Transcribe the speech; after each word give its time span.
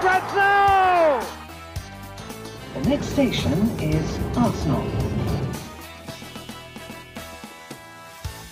grabs! 0.00 1.26
The 2.74 2.88
next 2.88 3.12
station 3.12 3.52
is 3.80 4.08
Arsenal. 4.36 4.86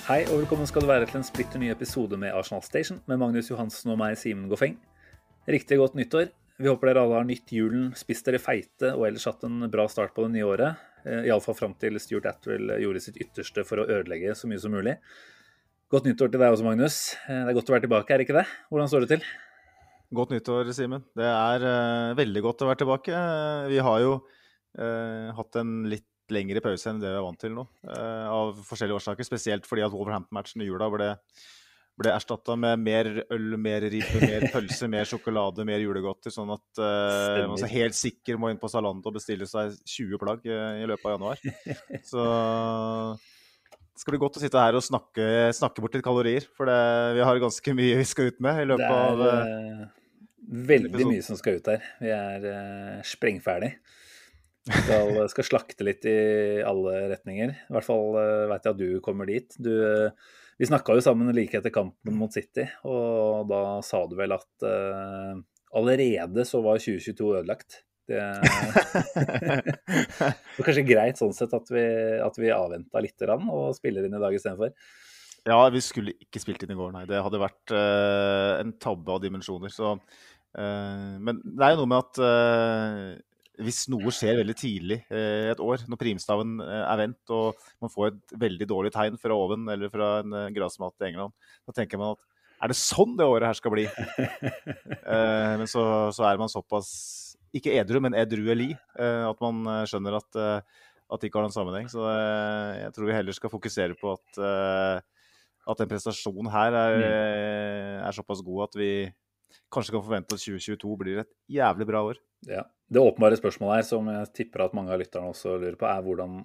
Hei 0.08 0.24
og 0.26 0.40
velkommen 0.42 0.68
skal 0.68 0.84
du 0.84 0.90
være 0.90 1.06
til 1.08 1.20
en 1.20 1.24
splitter 1.24 1.62
ny 1.62 1.70
episode 1.72 2.18
med 2.20 2.34
Arsenal 2.34 2.62
Station 2.66 2.98
med 3.08 3.20
Magnus 3.22 3.48
Johansen 3.50 3.92
og 3.94 3.98
meg, 4.02 4.18
Simen 4.20 4.50
Goffeng. 4.50 4.76
Riktig 5.48 5.78
godt 5.80 5.96
nyttår. 5.96 6.28
Vi 6.60 6.68
håper 6.68 6.90
dere 6.90 7.04
alle 7.06 7.20
har 7.22 7.28
nytt 7.28 7.52
julen, 7.56 7.90
spist 7.96 8.26
dere 8.28 8.42
feite 8.42 8.92
og 8.92 9.06
ellers 9.08 9.24
hatt 9.30 9.46
en 9.48 9.62
bra 9.72 9.86
start 9.88 10.12
på 10.16 10.26
det 10.26 10.34
nye 10.34 10.48
året. 10.48 10.80
Eh, 11.06 11.28
Iallfall 11.30 11.56
fram 11.56 11.76
til 11.80 11.96
Stuart 12.02 12.28
Atwell 12.28 12.74
gjorde 12.82 13.00
sitt 13.06 13.16
ytterste 13.22 13.64
for 13.64 13.80
å 13.80 13.86
ødelegge 13.88 14.34
så 14.36 14.50
mye 14.50 14.60
som 14.60 14.74
mulig. 14.76 14.98
Godt 15.90 16.10
nyttår 16.10 16.34
til 16.34 16.42
deg 16.42 16.52
også, 16.52 16.66
Magnus. 16.68 16.98
Eh, 17.24 17.46
Det 17.46 17.54
er 17.54 17.56
godt 17.62 17.70
å 17.72 17.78
være 17.78 17.86
tilbake, 17.86 18.12
er 18.12 18.26
ikke 18.26 18.36
det? 18.42 18.48
Hvordan 18.68 18.92
står 18.92 19.06
det 19.06 19.14
til? 19.16 19.30
Godt 20.10 20.32
nyttår, 20.34 20.72
Simen. 20.74 21.04
Det 21.14 21.26
er 21.26 21.62
uh, 21.62 22.18
veldig 22.18 22.42
godt 22.42 22.64
å 22.64 22.70
være 22.70 22.80
tilbake. 22.82 23.14
Eh, 23.14 23.68
vi 23.70 23.78
har 23.78 24.00
jo 24.02 24.16
uh, 24.18 25.30
hatt 25.36 25.58
en 25.60 25.84
litt 25.90 26.08
lengre 26.34 26.62
pause 26.62 26.90
enn 26.90 26.98
det 27.02 27.10
vi 27.10 27.18
er 27.18 27.24
vant 27.24 27.40
til 27.42 27.54
nå, 27.56 27.64
av 27.90 28.58
forskjellige 28.62 29.00
årsaker. 29.00 29.26
Spesielt 29.26 29.64
fordi 29.66 29.82
at 29.82 29.90
Wolverhampton-matchen 29.90 30.62
i 30.62 30.68
jula 30.68 30.86
ble, 30.92 31.08
ble 31.98 32.12
erstatta 32.14 32.54
med 32.54 32.84
mer 32.86 33.10
øl, 33.34 33.56
mer 33.58 33.82
ripe, 33.90 34.20
mer 34.22 34.46
pølse, 34.52 34.86
mer 34.86 35.10
sjokolade, 35.10 35.66
mer 35.66 35.82
julegodter. 35.82 36.30
Sånn 36.30 36.54
at 36.54 36.82
man 37.50 37.58
er 37.58 37.74
helt 37.74 37.98
sikker 37.98 38.38
må 38.38 38.52
inn 38.52 38.62
på 38.62 38.70
Zalando 38.70 39.10
og 39.10 39.18
bestille 39.18 39.50
seg 39.50 39.74
20 39.82 40.22
plagg 40.22 40.46
i 40.46 40.86
løpet 40.86 41.10
av 41.10 41.16
januar. 41.16 41.42
Så 42.12 42.28
det 43.90 44.04
skal 44.04 44.14
bli 44.14 44.22
godt 44.22 44.38
å 44.38 44.46
sitte 44.46 44.62
her 44.62 44.78
og 44.78 44.86
snakke, 44.86 45.24
snakke 45.58 45.82
bort 45.82 45.98
litt 45.98 46.06
kalorier. 46.06 46.46
For 46.54 46.70
det, 46.70 46.82
vi 47.18 47.26
har 47.26 47.42
ganske 47.42 47.74
mye 47.74 47.98
vi 47.98 48.06
skal 48.06 48.30
ut 48.30 48.38
med 48.46 48.62
i 48.62 48.70
løpet 48.70 48.86
av 48.86 49.24
er 49.26 49.50
eh, 49.50 49.88
veldig 50.50 51.06
mye 51.06 51.24
som 51.24 51.38
skal 51.38 51.60
ut 51.60 51.70
her. 51.70 51.82
Vi 52.02 52.10
er 52.14 52.46
uh, 52.46 53.00
sprengferdig. 53.06 53.74
Skal, 54.70 55.14
skal 55.32 55.46
slakte 55.46 55.86
litt 55.86 56.04
i 56.08 56.18
alle 56.66 57.08
retninger. 57.14 57.54
I 57.54 57.76
hvert 57.76 57.86
fall 57.86 58.18
uh, 58.18 58.48
veit 58.50 58.66
jeg 58.66 58.74
at 58.74 58.80
du 58.80 59.00
kommer 59.04 59.30
dit. 59.30 59.58
Du, 59.62 59.70
uh, 59.70 60.10
vi 60.60 60.68
snakka 60.68 60.96
jo 60.96 61.04
sammen 61.04 61.32
like 61.36 61.56
etter 61.56 61.72
kampen 61.72 62.18
mot 62.18 62.34
City, 62.34 62.66
og 62.84 63.48
da 63.48 63.62
sa 63.86 64.02
du 64.10 64.16
vel 64.18 64.34
at 64.36 64.66
uh, 64.66 65.38
allerede 65.78 66.44
så 66.48 66.60
var 66.64 66.82
2022 66.82 67.30
ødelagt. 67.38 67.84
Det 68.10 68.18
var 70.18 70.66
kanskje 70.66 70.82
greit 70.82 71.20
sånn 71.20 71.32
sett 71.36 71.52
at 71.54 71.70
vi, 71.70 71.84
at 72.20 72.36
vi 72.42 72.50
avventa 72.50 73.00
litt 73.00 73.14
grann, 73.22 73.46
og 73.54 73.76
spiller 73.78 74.04
inn 74.04 74.18
i 74.18 74.22
dag 74.22 74.34
istedenfor. 74.34 74.74
Ja, 75.48 75.60
vi 75.72 75.80
skulle 75.80 76.12
ikke 76.20 76.40
spilt 76.42 76.62
inn 76.64 76.74
i 76.74 76.78
går, 76.78 76.90
nei. 76.92 77.06
Det 77.08 77.20
hadde 77.24 77.40
vært 77.40 77.72
eh, 77.72 78.60
en 78.60 78.74
tabbe 78.82 79.14
av 79.14 79.22
dimensjoner. 79.22 79.72
Så, 79.72 79.94
eh, 79.96 80.00
men 80.58 81.42
det 81.44 81.62
er 81.62 81.74
jo 81.74 81.82
noe 81.82 81.90
med 81.92 82.00
at 82.00 82.20
eh, 82.26 83.18
hvis 83.64 83.84
noe 83.92 84.12
skjer 84.14 84.40
veldig 84.40 84.56
tidlig 84.58 84.98
eh, 85.12 85.50
et 85.52 85.60
år, 85.62 85.84
når 85.90 86.00
primstaven 86.00 86.56
eh, 86.64 86.82
er 86.86 87.00
vendt 87.02 87.34
og 87.36 87.60
man 87.82 87.92
får 87.92 88.10
et 88.10 88.34
veldig 88.40 88.68
dårlig 88.70 88.92
tegn 88.94 89.20
fra 89.20 89.36
oven 89.36 89.68
eller 89.72 89.92
fra 89.92 90.10
en 90.22 90.36
uh, 90.36 90.48
grasmat 90.54 90.96
i 91.04 91.10
England, 91.10 91.34
da 91.68 91.76
tenker 91.76 92.00
man 92.00 92.16
at 92.16 92.26
er 92.60 92.72
det 92.72 92.76
sånn 92.76 93.14
det 93.16 93.24
året 93.28 93.48
her 93.48 93.58
skal 93.58 93.76
bli? 93.76 93.88
Eh, 95.10 95.52
men 95.58 95.66
så, 95.66 95.82
så 96.14 96.22
er 96.28 96.36
man 96.38 96.50
såpass 96.52 96.90
ikke 97.56 97.72
edru, 97.80 97.98
men 98.04 98.14
edrueli 98.14 98.68
eh, 98.70 99.24
at 99.26 99.40
man 99.42 99.64
eh, 99.66 99.86
skjønner 99.90 100.14
at, 100.20 100.38
eh, 100.38 100.84
at 101.10 101.18
det 101.18 101.30
ikke 101.30 101.40
har 101.40 101.48
noen 101.48 101.54
sammenheng. 101.56 101.88
Så 101.90 102.04
eh, 102.06 102.76
jeg 102.84 102.92
tror 102.94 103.08
vi 103.08 103.16
heller 103.16 103.34
skal 103.34 103.50
fokusere 103.50 103.96
på 103.98 104.12
at, 104.12 104.38
eh, 104.38 105.24
at 105.72 105.82
den 105.82 105.90
prestasjonen 105.90 106.52
her 106.54 106.76
er, 106.78 107.02
eh, 107.08 107.96
er 108.04 108.14
såpass 108.14 108.44
god 108.46 108.68
at 108.68 108.78
vi 108.78 108.92
kanskje 109.72 109.94
kan 109.94 110.04
forvente 110.04 110.36
at 110.36 110.42
2022 110.42 110.98
blir 111.00 111.22
et 111.24 111.30
jævlig 111.50 111.88
bra 111.88 112.04
år. 112.10 112.20
Ja. 112.48 112.66
Det 112.90 112.98
åpenbare 112.98 113.36
spørsmålet 113.38 113.78
her, 113.78 113.84
som 113.86 114.08
jeg 114.10 114.30
tipper 114.34 114.64
at 114.64 114.72
mange 114.74 114.90
av 114.90 114.98
lytterne 114.98 115.30
også 115.30 115.52
lurer 115.60 115.76
på, 115.78 115.86
er 115.86 116.02
hvordan 116.02 116.40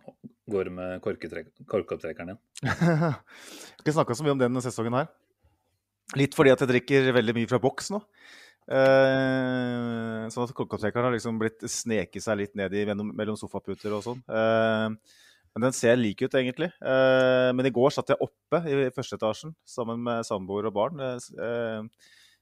går 0.53 0.67
det 0.67 0.73
med 0.77 0.99
korkopptrekkeren 1.01 2.35
din? 2.35 2.41
Jeg 2.61 2.75
har 3.01 3.15
ikke 3.81 3.95
snakka 3.95 4.17
så 4.17 4.25
mye 4.27 4.35
om 4.35 4.43
denne 4.43 4.61
sesongen 4.61 4.97
her. 4.99 5.09
Litt 6.13 6.37
fordi 6.37 6.53
at 6.53 6.61
jeg 6.61 6.69
drikker 6.69 7.09
veldig 7.17 7.33
mye 7.39 7.49
fra 7.49 7.57
boks 7.63 7.89
nå. 7.95 8.03
Eh, 8.65 10.25
sånn 10.33 10.45
at 10.45 10.53
korkopptrekkeren 10.57 11.09
har 11.09 11.15
liksom 11.15 11.41
blitt 11.41 11.65
sneket 11.69 12.21
seg 12.21 12.37
litt 12.43 12.53
ned 12.57 12.73
i 12.77 12.85
mellom, 12.91 13.09
mellom 13.17 13.39
sofaputer 13.41 13.97
og 13.97 14.05
sånn. 14.05 14.21
Eh, 14.29 15.17
men 15.55 15.69
den 15.69 15.75
ser 15.77 15.97
lik 15.97 16.19
ut, 16.25 16.33
egentlig. 16.35 16.67
Eh, 16.83 17.49
men 17.55 17.69
i 17.69 17.73
går 17.73 17.93
satt 17.95 18.11
jeg 18.11 18.21
oppe 18.21 18.59
i 18.67 18.89
første 18.93 19.17
etasjen 19.17 19.53
sammen 19.65 20.01
med 20.03 20.27
samboer 20.27 20.67
og 20.69 20.75
barn. 20.75 21.01
Eh, 21.01 21.89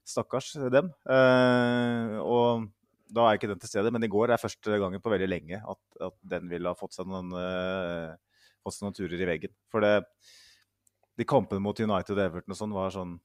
stakkars 0.04 0.52
dem. 0.72 0.90
Eh, 1.10 2.14
og 2.20 2.68
da 3.14 3.28
er 3.28 3.38
ikke 3.38 3.50
den 3.50 3.60
til 3.62 3.70
stede, 3.70 3.92
men 3.94 4.04
i 4.04 4.10
går 4.10 4.32
er 4.34 4.40
første 4.42 4.78
gangen 4.80 5.02
på 5.02 5.12
veldig 5.12 5.28
lenge 5.30 5.60
at, 5.60 5.82
at 6.02 6.16
den 6.34 6.48
ville 6.50 6.70
ha 6.70 6.76
fått 6.78 6.96
seg 6.96 7.06
noen, 7.10 7.30
eh, 7.38 8.16
fått 8.64 8.76
seg 8.78 8.86
noen 8.88 8.96
turer 8.96 9.20
i 9.22 9.28
veggen. 9.28 9.54
For 9.72 9.84
det, 9.84 9.94
de 11.20 11.26
kampene 11.28 11.62
mot 11.62 11.78
United 11.78 12.16
og 12.16 12.24
Everton 12.24 12.56
og 12.56 12.58
sånn 12.58 12.74
var 12.74 12.94
sånn 12.94 13.16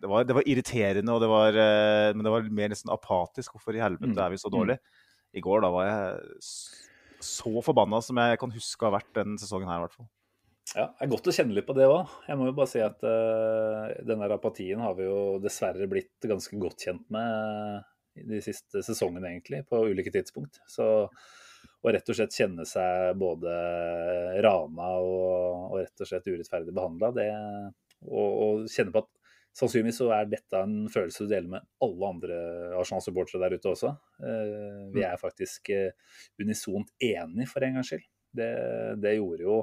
det 0.00 0.08
var, 0.08 0.22
det 0.24 0.34
var 0.36 0.46
irriterende, 0.48 1.12
og 1.12 1.20
det 1.20 1.28
var, 1.28 1.56
eh, 1.58 2.12
men 2.14 2.24
det 2.24 2.32
var 2.32 2.46
mer 2.56 2.70
nesten 2.72 2.92
apatisk. 2.94 3.56
Hvorfor 3.56 3.74
i 3.76 3.82
helvete 3.82 4.14
Mm. 4.14 4.20
er 4.24 4.30
vi 4.30 4.38
så 4.40 4.48
dårlige? 4.52 4.78
I 5.34 5.42
går 5.42 5.60
da 5.64 5.70
var 5.74 5.84
jeg 5.88 6.38
så 7.20 7.52
forbanna 7.64 7.98
som 8.02 8.16
jeg 8.16 8.38
kan 8.38 8.52
huske 8.54 8.86
å 8.86 8.90
ha 8.90 8.98
vært 8.98 9.12
denne 9.16 9.36
sesongen 9.40 9.66
her, 9.68 9.80
i 9.80 9.84
hvert 9.84 9.96
fall. 9.98 10.08
Ja, 10.72 10.88
det 10.88 11.04
er 11.04 11.10
godt 11.12 11.28
å 11.28 11.34
kjenne 11.36 11.54
litt 11.54 11.68
på 11.68 11.76
det 11.76 11.86
òg. 11.90 12.12
Jeg 12.26 12.40
må 12.40 12.48
jo 12.48 12.56
bare 12.56 12.70
si 12.70 12.80
at 12.82 13.02
uh, 13.04 13.90
denne 14.08 14.30
apatien 14.32 14.80
har 14.80 14.96
vi 14.98 15.06
jo 15.06 15.36
dessverre 15.42 15.86
blitt 15.90 16.24
ganske 16.24 16.58
godt 16.60 16.86
kjent 16.86 17.04
med 17.14 17.84
i 18.18 18.24
de 18.30 18.40
siste 18.42 18.80
sesongene, 18.86 19.28
egentlig, 19.34 19.64
på 19.68 19.82
ulike 19.90 20.12
tidspunkt. 20.14 20.62
Så 20.70 20.86
å 21.84 21.92
rett 21.92 22.08
og 22.08 22.16
slett 22.16 22.36
kjenne 22.36 22.64
seg 22.68 23.18
både 23.20 23.52
rana 24.44 24.88
og, 25.04 25.74
og 25.74 25.76
rett 25.82 26.00
og 26.00 26.08
slett 26.08 26.30
urettferdig 26.30 26.72
behandla, 26.74 27.10
det 27.16 27.28
og, 28.08 28.30
og 28.30 28.72
kjenne 28.72 28.94
på 28.94 29.04
at 29.04 29.10
sannsynligvis 29.54 30.00
så 30.00 30.08
er 30.16 30.30
dette 30.30 30.60
en 30.64 30.88
følelse 30.90 31.24
du 31.24 31.30
deler 31.30 31.50
med 31.56 31.66
alle 31.84 32.10
andre 32.10 32.38
Arsenal-supportere 32.80 33.44
der 33.44 33.58
ute 33.58 33.70
også. 33.70 33.92
Eh, 34.26 34.80
vi 34.96 35.04
er 35.06 35.20
faktisk 35.20 35.70
eh, 35.74 36.16
unisont 36.42 36.90
enige, 36.98 37.48
for 37.52 37.64
en 37.64 37.78
gangs 37.78 37.92
skyld. 37.92 38.08
Det, 38.34 38.50
det 38.98 39.14
gjorde 39.14 39.46
jo 39.46 39.58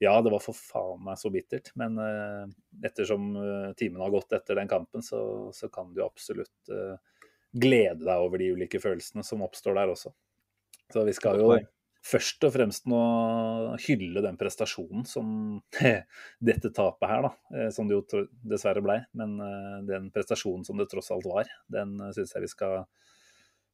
ja, 0.00 0.14
det 0.24 0.30
var 0.32 0.40
for 0.40 0.56
faen 0.56 1.02
meg 1.04 1.18
så 1.20 1.28
bittert, 1.32 1.74
men 1.76 1.98
uh, 2.00 2.46
ettersom 2.86 3.34
uh, 3.36 3.72
timene 3.76 4.06
har 4.06 4.14
gått 4.14 4.32
etter 4.32 4.56
den 4.56 4.70
kampen, 4.70 5.04
så, 5.04 5.20
så 5.52 5.68
kan 5.72 5.90
du 5.92 6.00
absolutt 6.00 6.72
uh, 6.72 6.96
glede 7.52 8.06
deg 8.06 8.24
over 8.24 8.40
de 8.40 8.48
ulike 8.54 8.80
følelsene 8.80 9.24
som 9.26 9.44
oppstår 9.44 9.76
der 9.76 9.92
også. 9.92 10.14
Så 10.90 11.04
vi 11.04 11.14
skal 11.14 11.42
jo 11.42 11.50
først 12.00 12.46
og 12.48 12.54
fremst 12.54 12.86
nå 12.88 13.00
hylle 13.84 14.22
den 14.24 14.38
prestasjonen 14.40 15.04
som 15.04 15.60
dette 16.48 16.72
tapet 16.72 17.10
her, 17.10 17.28
da, 17.28 17.68
som 17.76 17.90
det 17.90 17.98
jo 17.98 18.24
dessverre 18.40 18.80
blei, 18.80 19.02
men 19.12 19.36
den 19.84 20.08
prestasjonen 20.14 20.64
som 20.64 20.80
det 20.80 20.88
tross 20.88 21.12
alt 21.12 21.28
var, 21.28 21.50
den 21.68 21.98
syns 22.16 22.32
jeg 22.32 22.46
vi 22.46 22.52
skal 22.54 22.86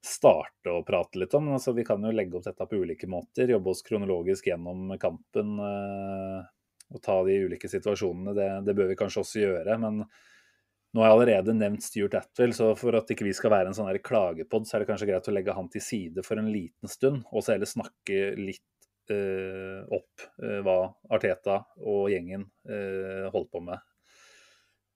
starte 0.06 0.72
å 0.72 0.84
prate 0.86 1.20
litt 1.20 1.34
om. 1.36 1.50
Altså, 1.56 1.74
vi 1.76 1.84
kan 1.86 2.04
jo 2.04 2.12
legge 2.14 2.38
opp 2.38 2.46
dette 2.46 2.66
på 2.68 2.78
ulike 2.82 3.08
måter, 3.10 3.50
jobbe 3.50 3.72
oss 3.72 3.82
kronologisk 3.86 4.48
gjennom 4.50 4.94
kampen 5.02 5.58
eh, 5.62 6.46
og 6.94 7.02
ta 7.02 7.18
de 7.26 7.40
ulike 7.46 7.70
situasjonene. 7.70 8.34
Det, 8.36 8.48
det 8.68 8.76
bør 8.78 8.92
vi 8.92 8.98
kanskje 8.98 9.22
også 9.24 9.42
gjøre. 9.42 9.78
Men 9.82 10.04
nå 10.04 11.02
har 11.02 11.10
jeg 11.10 11.16
allerede 11.16 11.56
nevnt 11.58 11.84
Stuart 11.84 12.14
Atwell, 12.20 12.54
så 12.56 12.70
for 12.78 12.96
at 12.96 13.10
ikke 13.12 13.26
vi 13.26 13.34
skal 13.36 13.52
være 13.52 13.72
en 13.72 13.76
sånn 13.76 13.90
klagepod, 14.04 14.68
så 14.68 14.76
er 14.76 14.84
det 14.84 14.90
kanskje 14.92 15.10
greit 15.10 15.28
å 15.28 15.34
legge 15.34 15.56
han 15.56 15.68
til 15.72 15.84
side 15.84 16.24
for 16.24 16.40
en 16.40 16.48
liten 16.52 16.88
stund, 16.88 17.26
og 17.32 17.44
så 17.44 17.56
heller 17.56 17.68
snakke 17.68 18.30
litt 18.38 19.10
eh, 19.12 19.82
opp 19.92 20.24
eh, 20.40 20.62
hva 20.64 20.78
Arteta 21.12 21.58
og 21.82 22.08
gjengen 22.14 22.46
eh, 22.70 23.26
holdt 23.34 23.52
på 23.52 23.60
med 23.66 23.82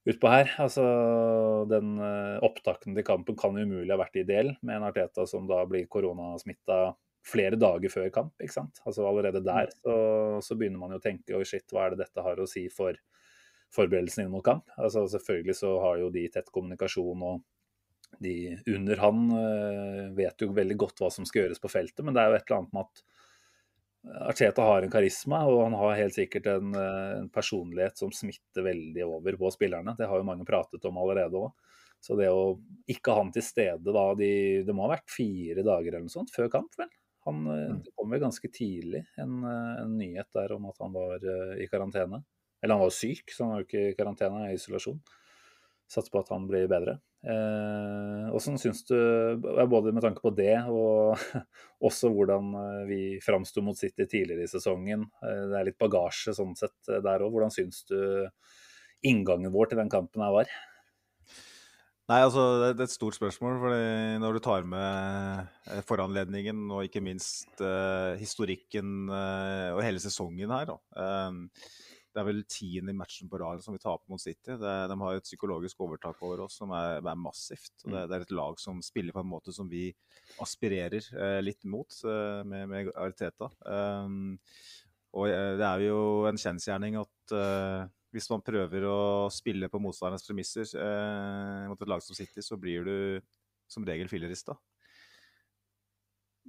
utpå 0.08 0.32
her. 0.32 0.55
Altså, 0.62 0.85
den 1.70 1.99
eh, 2.00 2.38
opptakten 2.47 2.97
til 2.97 3.06
kampen 3.06 3.38
kan 3.38 3.56
umulig 3.56 3.93
ha 3.93 4.00
vært 4.00 4.20
ideell, 4.23 4.55
med 4.62 4.79
en 4.79 4.88
Arteta 4.88 5.26
som 5.29 5.49
da 5.50 5.62
blir 5.69 5.88
koronasmitta 5.91 6.82
flere 7.26 7.58
dager 7.61 7.93
før 7.93 8.08
kamp. 8.14 8.35
ikke 8.41 8.56
sant? 8.56 8.81
Altså 8.87 9.05
Allerede 9.06 9.43
der 9.44 9.73
så, 9.76 9.94
så 10.44 10.56
begynner 10.56 10.81
man 10.81 10.94
jo 10.94 11.00
å 11.00 11.05
tenke 11.05 11.37
oi 11.37 11.44
shit, 11.49 11.67
hva 11.73 11.87
er 11.87 11.94
det 11.94 12.06
dette 12.06 12.25
har 12.25 12.41
å 12.41 12.49
si 12.49 12.67
for, 12.73 12.97
forberedelsene 13.75 14.26
inn 14.26 14.32
mot 14.32 14.44
kamp. 14.44 14.73
Altså, 14.81 15.05
selvfølgelig 15.12 15.58
så 15.61 15.75
har 15.85 16.00
jo 16.00 16.11
de 16.14 16.26
tett 16.32 16.49
kommunikasjon, 16.55 17.26
og 17.26 18.20
de 18.25 18.56
under 18.73 18.99
han 19.05 19.26
uh, 19.31 20.06
vet 20.17 20.43
jo 20.43 20.50
veldig 20.56 20.76
godt 20.81 20.99
hva 21.02 21.12
som 21.14 21.29
skal 21.29 21.44
gjøres 21.44 21.62
på 21.62 21.70
feltet, 21.70 22.02
men 22.02 22.17
det 22.17 22.25
er 22.25 22.32
jo 22.32 22.41
et 22.41 22.49
eller 22.49 22.62
annet 22.64 22.75
med 22.75 22.88
at 22.88 23.05
Arteta 24.08 24.64
har 24.64 24.82
en 24.82 24.93
karisma, 24.93 25.43
og 25.44 25.67
han 25.67 25.75
har 25.76 25.99
helt 25.99 26.17
sikkert 26.17 26.47
en, 26.49 26.73
en, 26.75 27.26
personlighet 27.32 28.00
som 28.00 28.12
smitter 28.14 28.64
veldig 28.64 29.05
over 29.05 29.37
på 29.37 29.50
spillerne. 29.52 29.93
Det 29.99 30.08
har 30.08 30.20
jo 30.20 30.26
mange 30.26 30.47
pratet 30.49 30.87
om 30.88 31.00
allerede 31.02 31.37
òg. 31.37 31.52
Så 32.00 32.17
det 32.17 32.31
å 32.32 32.55
ikke 32.88 33.12
ha 33.12 33.20
han 33.20 33.32
til 33.35 33.44
stede 33.44 33.93
da 33.93 34.06
de, 34.17 34.31
Det 34.64 34.73
må 34.73 34.87
ha 34.87 34.94
vært 34.94 35.12
fire 35.12 35.61
dager 35.61 35.91
eller 35.93 36.06
noe 36.06 36.14
sånt 36.14 36.32
før 36.32 36.49
kamp, 36.49 36.73
vel? 36.81 36.88
Han, 37.29 37.43
mm. 37.44 37.82
Det 37.85 37.93
kom 37.93 38.14
vel 38.14 38.23
ganske 38.23 38.49
tidlig 38.49 39.02
en, 39.20 39.43
en, 39.44 39.99
nyhet 39.99 40.31
der 40.32 40.55
om 40.56 40.70
at 40.70 40.81
han 40.81 40.97
var 40.97 41.26
i 41.61 41.69
karantene. 41.69 42.23
Eller 42.62 42.76
han 42.76 42.87
var 42.87 42.97
syk, 42.97 43.29
så 43.29 43.44
han 43.44 43.52
var 43.52 43.61
jo 43.61 43.69
ikke 43.69 43.85
i 43.91 43.99
karantene, 43.99 44.47
i 44.49 44.56
isolasjon. 44.56 44.97
Satser 45.91 46.12
på 46.14 46.25
at 46.25 46.32
han 46.32 46.49
blir 46.49 46.69
bedre. 46.73 46.97
Eh, 47.20 48.34
Åssen 48.34 48.56
syns 48.58 48.81
du, 48.88 48.96
både 49.69 49.93
med 49.93 50.00
tanke 50.00 50.22
på 50.25 50.32
det 50.32 50.55
og 50.72 51.20
også 51.88 52.08
hvordan 52.14 52.55
eh, 52.56 52.82
vi 52.88 53.00
framsto 53.20 53.61
mot 53.64 53.76
City 53.76 54.06
tidligere 54.08 54.46
i 54.46 54.50
sesongen, 54.50 55.05
eh, 55.20 55.43
det 55.50 55.58
er 55.58 55.69
litt 55.69 55.81
bagasje 55.81 56.32
sånn 56.37 56.56
sett 56.56 56.88
eh, 56.88 57.02
der 57.05 57.26
òg, 57.26 57.34
hvordan 57.34 57.52
syns 57.52 57.84
du 57.90 58.00
inngangen 59.05 59.52
vår 59.52 59.72
til 59.72 59.82
den 59.82 59.93
kampen 59.93 60.25
her 60.25 60.32
var? 60.32 60.52
Nei, 62.11 62.25
altså 62.25 62.43
Det 62.58 62.72
er 62.72 62.88
et 62.88 62.93
stort 62.93 63.14
spørsmål. 63.14 63.61
fordi 63.62 64.16
Når 64.19 64.34
du 64.34 64.40
tar 64.43 64.64
med 64.66 65.84
foranledningen 65.87 66.64
og 66.75 66.88
ikke 66.88 67.05
minst 67.06 67.62
uh, 67.62 68.19
historikken 68.19 69.06
uh, 69.06 69.76
og 69.76 69.84
hele 69.87 70.02
sesongen 70.02 70.50
her, 70.50 70.73
da. 70.73 70.75
Um, 70.99 71.44
det 72.11 72.19
er 72.21 72.27
vel 72.27 72.41
tiende 72.51 72.95
matchen 72.97 73.31
på 73.31 73.39
rad 73.39 73.62
som 73.62 73.77
vi 73.77 73.83
taper 73.83 74.11
mot 74.11 74.21
City. 74.21 74.57
Det, 74.59 74.73
de 74.91 74.97
har 75.03 75.17
et 75.17 75.27
psykologisk 75.27 75.83
overtak 75.85 76.19
over 76.27 76.43
oss 76.47 76.59
som 76.59 76.73
er, 76.75 76.99
er 76.99 77.19
massivt. 77.19 77.73
det, 77.85 77.93
mm. 77.93 77.99
det, 78.01 78.17
er 78.17 78.25
et 78.27 78.35
lag 78.35 78.59
som 78.62 78.81
spiller 78.83 79.15
på 79.15 79.23
en 79.23 79.31
måte 79.31 79.55
som 79.55 79.71
vi 79.71 79.87
aspirerer 80.43 81.07
eh, 81.15 81.39
litt 81.45 81.62
mot 81.71 82.01
eh, 82.03 82.43
med, 82.43 82.67
med 82.73 82.91
Ariteta. 82.97 83.51
Um, 83.62 84.35
og 85.15 85.31
eh, 85.31 85.55
det 85.61 85.67
er 85.67 85.87
jo 85.87 86.01
en 86.31 86.39
kjensgjerning 86.39 86.99
at 86.99 87.35
uh, 87.35 87.87
hvis 88.11 88.27
man 88.33 88.43
prøver 88.43 88.89
å 88.91 88.99
spille 89.31 89.71
på 89.71 89.83
motstandernes 89.83 90.27
premisser 90.27 90.67
uh, 90.75 91.71
mot 91.71 91.79
et 91.79 91.95
lag 91.95 92.03
som 92.03 92.19
City, 92.19 92.43
så 92.43 92.59
blir 92.59 92.87
du 92.87 92.99
som 93.71 93.87
regel 93.87 94.11
fillerista. 94.11 94.59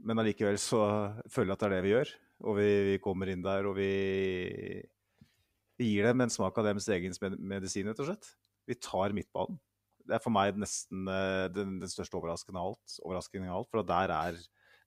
Men 0.01 0.21
allikevel 0.21 0.57
så 0.57 0.81
føler 1.29 1.51
jeg 1.51 1.57
at 1.57 1.63
det 1.63 1.67
er 1.69 1.75
det 1.75 1.85
vi 1.85 1.93
gjør. 1.93 2.13
Og 2.49 2.57
vi, 2.57 2.69
vi 2.87 3.01
kommer 3.03 3.29
inn 3.29 3.43
der 3.45 3.67
og 3.69 3.75
vi 3.77 3.91
vi 5.81 5.89
gir 5.95 6.07
dem 6.07 6.23
en 6.23 6.31
smak 6.31 6.57
av 6.61 6.69
deres 6.69 6.87
egen 6.93 7.15
medisin, 7.39 7.89
rett 7.89 8.01
og 8.03 8.11
slett. 8.11 8.31
Vi 8.69 8.77
tar 8.77 9.15
midtbanen. 9.17 9.57
Det 10.01 10.17
er 10.17 10.23
for 10.23 10.33
meg 10.33 10.57
nesten 10.59 11.07
uh, 11.09 11.47
den, 11.53 11.77
den, 11.81 11.89
største 11.89 12.17
overraskende 12.19 12.61
av 12.61 12.73
alt. 12.73 12.99
Overraskende 13.05 13.49
av 13.49 13.61
alt 13.61 13.71
for 13.71 13.87
der 13.87 14.13
er, 14.15 14.37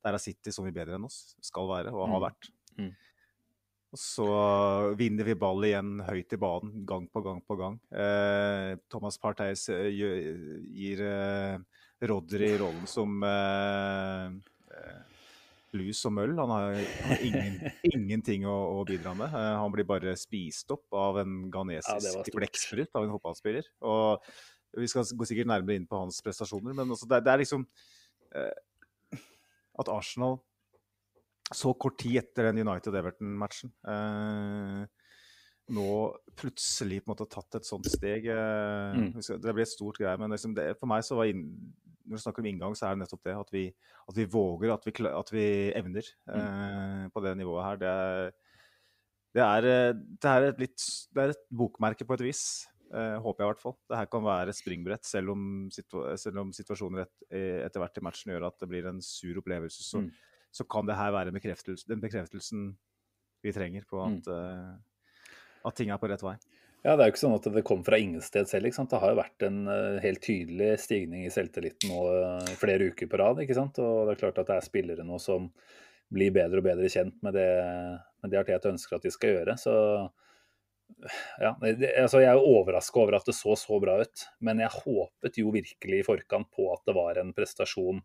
der 0.04 0.16
er, 0.16 0.22
City 0.22 0.54
så 0.54 0.64
mye 0.64 0.74
bedre 0.74 0.98
enn 0.98 1.08
oss 1.08 1.34
skal 1.42 1.68
være, 1.70 1.94
og 1.94 2.06
har 2.06 2.14
mm. 2.14 2.24
vært. 2.26 2.50
Mm. 2.78 2.92
Og 3.94 4.00
så 4.02 4.28
vinner 4.98 5.28
vi 5.28 5.36
ball 5.38 5.68
igjen 5.68 6.00
høyt 6.02 6.34
i 6.34 6.40
banen, 6.42 6.80
gang 6.88 7.06
på 7.14 7.22
gang 7.22 7.38
på 7.46 7.56
gang. 7.60 7.76
Eh, 7.94 8.72
Thomas 8.90 9.20
Partey 9.22 9.54
gir 9.94 11.02
eh, 11.06 11.84
Rodry 12.02 12.50
rollen 12.58 12.88
som 12.90 13.22
lus 15.76 16.00
og 16.08 16.14
møll. 16.16 16.34
Han 16.38 16.52
har, 16.52 16.78
ingen, 17.24 17.58
ingenting 17.94 18.46
å, 18.48 18.54
å, 18.78 18.80
bidra 18.88 19.14
med. 19.18 19.34
Uh, 19.34 19.52
han 19.60 19.74
blir 19.74 19.86
bare 19.88 20.14
spist 20.18 20.70
opp 20.74 20.94
av 20.96 21.20
en 21.24 21.44
ghanesisk 21.52 22.10
ja, 22.10 22.24
blekksprut 22.36 22.94
av 22.94 23.06
en 23.06 23.14
fotballspiller. 23.16 23.70
Og 23.90 24.24
vi 24.80 24.90
skal 24.90 25.06
gå 25.14 25.28
sikkert 25.28 25.50
nærmere 25.50 25.78
inn 25.78 25.86
på 25.90 26.00
hans 26.00 26.18
prestasjoner, 26.24 26.74
men 26.74 26.90
altså 26.90 27.06
det, 27.10 27.22
det, 27.26 27.30
er 27.30 27.42
liksom 27.44 27.62
eh, 28.34 29.20
At 29.78 29.90
Arsenal 29.92 30.40
så 31.54 31.74
kort 31.78 31.98
tid 32.00 32.16
etter 32.22 32.48
den 32.48 32.62
United-Everton-matchen 32.64 33.70
eh, 33.92 34.84
nå 35.74 35.88
plutselig 36.36 37.02
på 37.02 37.08
en 37.08 37.12
måte 37.12 37.26
tatt 37.30 37.58
et 37.58 37.68
sånt 37.68 37.86
steg. 37.88 38.26
Mm. 38.28 39.12
Det 39.16 39.54
ble 39.54 39.64
et 39.64 39.70
stort 39.70 40.00
greie, 40.00 40.16
men 40.20 40.32
liksom 40.34 40.56
det, 40.56 40.70
for 40.80 40.90
meg 40.90 41.04
så 41.06 41.16
var 41.16 41.30
inn, 41.30 41.44
når 42.04 42.18
vi 42.18 42.22
snakker 42.22 42.44
om 42.44 42.48
inngang, 42.50 42.76
så 42.76 42.86
er 42.86 42.96
det 42.96 43.04
nettopp 43.04 43.24
det. 43.26 43.34
At 43.40 43.50
vi, 43.54 43.64
at 44.10 44.18
vi 44.18 44.26
våger, 44.30 44.74
at 44.74 44.86
vi, 44.86 44.92
at 45.08 45.32
vi 45.32 45.46
evner 45.80 46.10
mm. 46.28 46.36
eh, 46.36 47.02
på 47.14 47.22
det 47.24 47.34
nivået 47.40 47.64
her. 47.64 47.80
Det 47.80 47.90
er, 47.90 48.30
det 49.34 49.44
er, 49.44 49.68
eh, 49.70 49.96
det 50.22 50.30
er, 50.30 50.48
et, 50.50 50.62
litt, 50.62 50.86
det 51.14 51.24
er 51.24 51.34
et 51.34 51.44
bokmerke 51.62 52.06
på 52.08 52.18
et 52.18 52.24
vis. 52.28 52.44
Eh, 52.94 53.16
håper 53.24 53.42
jeg 53.42 53.48
i 53.48 53.52
hvert 53.52 53.64
fall. 53.64 53.76
Det 53.90 53.98
her 53.98 54.10
kan 54.12 54.26
være 54.26 54.52
et 54.52 54.60
springbrett, 54.60 55.08
selv 55.08 55.34
om, 55.34 55.46
selv 55.72 56.42
om 56.44 56.54
situasjoner 56.54 57.06
et, 57.06 57.14
etter 57.66 57.82
hvert 57.82 58.00
i 58.00 58.04
matchen 58.06 58.34
gjør 58.34 58.48
at 58.50 58.60
det 58.60 58.70
blir 58.70 58.90
en 58.90 59.00
sur 59.04 59.40
opplevelse. 59.40 59.86
Så, 59.86 60.04
mm. 60.04 60.10
så 60.60 60.68
kan 60.70 60.90
det 60.90 60.98
her 61.00 61.14
være 61.16 61.34
bekreftelse, 61.34 61.88
den 61.90 62.04
bekreftelsen 62.04 62.74
vi 63.44 63.52
trenger 63.52 63.84
på 63.88 63.98
at, 64.00 64.28
mm. 64.28 65.64
at 65.68 65.76
ting 65.76 65.90
er 65.92 66.00
på 66.00 66.08
rett 66.08 66.22
vei. 66.24 66.36
Ja, 66.84 66.98
Det 66.98 67.00
er 67.00 67.08
jo 67.08 67.12
ikke 67.14 67.22
sånn 67.22 67.38
at 67.38 67.46
det 67.54 67.64
kom 67.64 67.84
fra 67.84 67.96
ingensteds 67.96 68.50
selv. 68.52 68.68
ikke 68.68 68.76
sant? 68.76 68.90
Det 68.92 69.00
har 69.00 69.14
jo 69.14 69.20
vært 69.22 69.44
en 69.46 69.62
uh, 69.70 70.02
helt 70.04 70.20
tydelig 70.24 70.74
stigning 70.82 71.22
i 71.24 71.32
selvtilliten 71.32 71.88
nå 71.88 72.00
uh, 72.12 72.50
flere 72.60 72.90
uker 72.92 73.08
på 73.08 73.20
rad. 73.20 73.40
ikke 73.40 73.56
sant? 73.56 73.80
Og 73.80 74.04
det 74.04 74.14
er 74.14 74.20
klart 74.20 74.40
at 74.42 74.50
det 74.50 74.58
er 74.58 74.66
spillere 74.66 75.06
nå 75.06 75.16
som 75.22 75.48
blir 76.12 76.34
bedre 76.34 76.60
og 76.60 76.66
bedre 76.66 76.90
kjent 76.92 77.16
med 77.24 77.38
det, 77.38 77.48
med 78.20 78.34
det 78.34 78.42
Arteta 78.42 78.68
ønsker 78.68 78.98
at 78.98 79.06
de 79.06 79.14
skal 79.14 79.32
gjøre. 79.32 79.56
Så 79.60 79.72
ja, 81.40 81.54
altså 81.56 82.20
Jeg 82.20 82.28
er 82.28 82.44
overraska 82.52 83.00
over 83.00 83.16
at 83.16 83.26
det 83.26 83.34
så 83.38 83.56
så 83.56 83.80
bra 83.80 83.96
ut, 84.04 84.26
men 84.44 84.60
jeg 84.60 84.76
håpet 84.76 85.40
jo 85.40 85.54
virkelig 85.54 86.02
i 86.02 86.06
forkant 86.06 86.50
på 86.52 86.68
at 86.74 86.84
det 86.84 86.96
var 87.00 87.16
en 87.18 87.32
prestasjon 87.36 88.04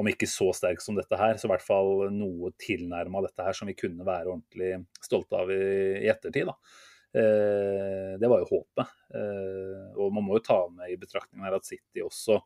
om 0.00 0.12
ikke 0.12 0.28
så 0.28 0.50
sterk 0.56 0.84
som 0.84 1.00
dette 1.00 1.16
her, 1.16 1.40
så 1.40 1.48
i 1.48 1.52
hvert 1.54 1.64
fall 1.64 2.10
noe 2.12 2.52
tilnærma 2.60 3.24
dette 3.24 3.44
her 3.48 3.56
som 3.56 3.72
vi 3.72 3.76
kunne 3.76 4.04
være 4.04 4.36
ordentlig 4.36 4.84
stolte 5.00 5.40
av 5.40 5.52
i, 5.52 5.64
i 6.04 6.12
ettertid. 6.12 6.52
da. 6.52 6.89
Eh, 7.14 8.18
det 8.18 8.28
var 8.28 8.42
jo 8.42 8.50
håpet. 8.50 8.92
Eh, 9.14 9.86
og 9.98 10.12
man 10.14 10.26
må 10.26 10.38
jo 10.38 10.44
ta 10.46 10.60
med 10.70 10.92
i 10.92 10.98
betraktningen 11.00 11.46
her 11.46 11.56
at 11.58 11.66
City 11.66 12.04
også 12.04 12.38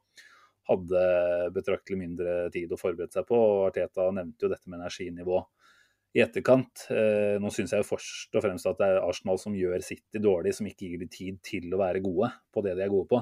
hadde 0.70 1.00
betraktelig 1.52 1.98
mindre 2.00 2.36
tid 2.52 2.72
å 2.72 2.80
forberede 2.80 3.12
seg 3.12 3.26
på. 3.28 3.36
og 3.36 3.66
Arteta 3.68 4.08
nevnte 4.16 4.46
jo 4.46 4.52
dette 4.54 4.70
med 4.70 4.80
energinivå 4.80 5.42
i 6.16 6.22
etterkant. 6.24 6.86
Eh, 6.94 7.36
nå 7.42 7.52
syns 7.52 7.74
jeg 7.74 7.84
jo 7.84 7.90
først 7.90 8.38
og 8.38 8.46
fremst 8.46 8.70
at 8.70 8.80
det 8.80 8.88
er 8.88 9.02
Arsenal 9.02 9.40
som 9.42 9.58
gjør 9.58 9.84
City 9.84 10.22
dårlig, 10.22 10.54
som 10.56 10.70
ikke 10.70 10.88
gir 10.88 11.04
dem 11.04 11.12
tid 11.12 11.42
til 11.44 11.68
å 11.74 11.82
være 11.82 12.00
gode 12.04 12.32
på 12.54 12.64
det 12.64 12.78
de 12.78 12.86
er 12.86 12.94
gode 12.94 13.10
på. 13.12 13.20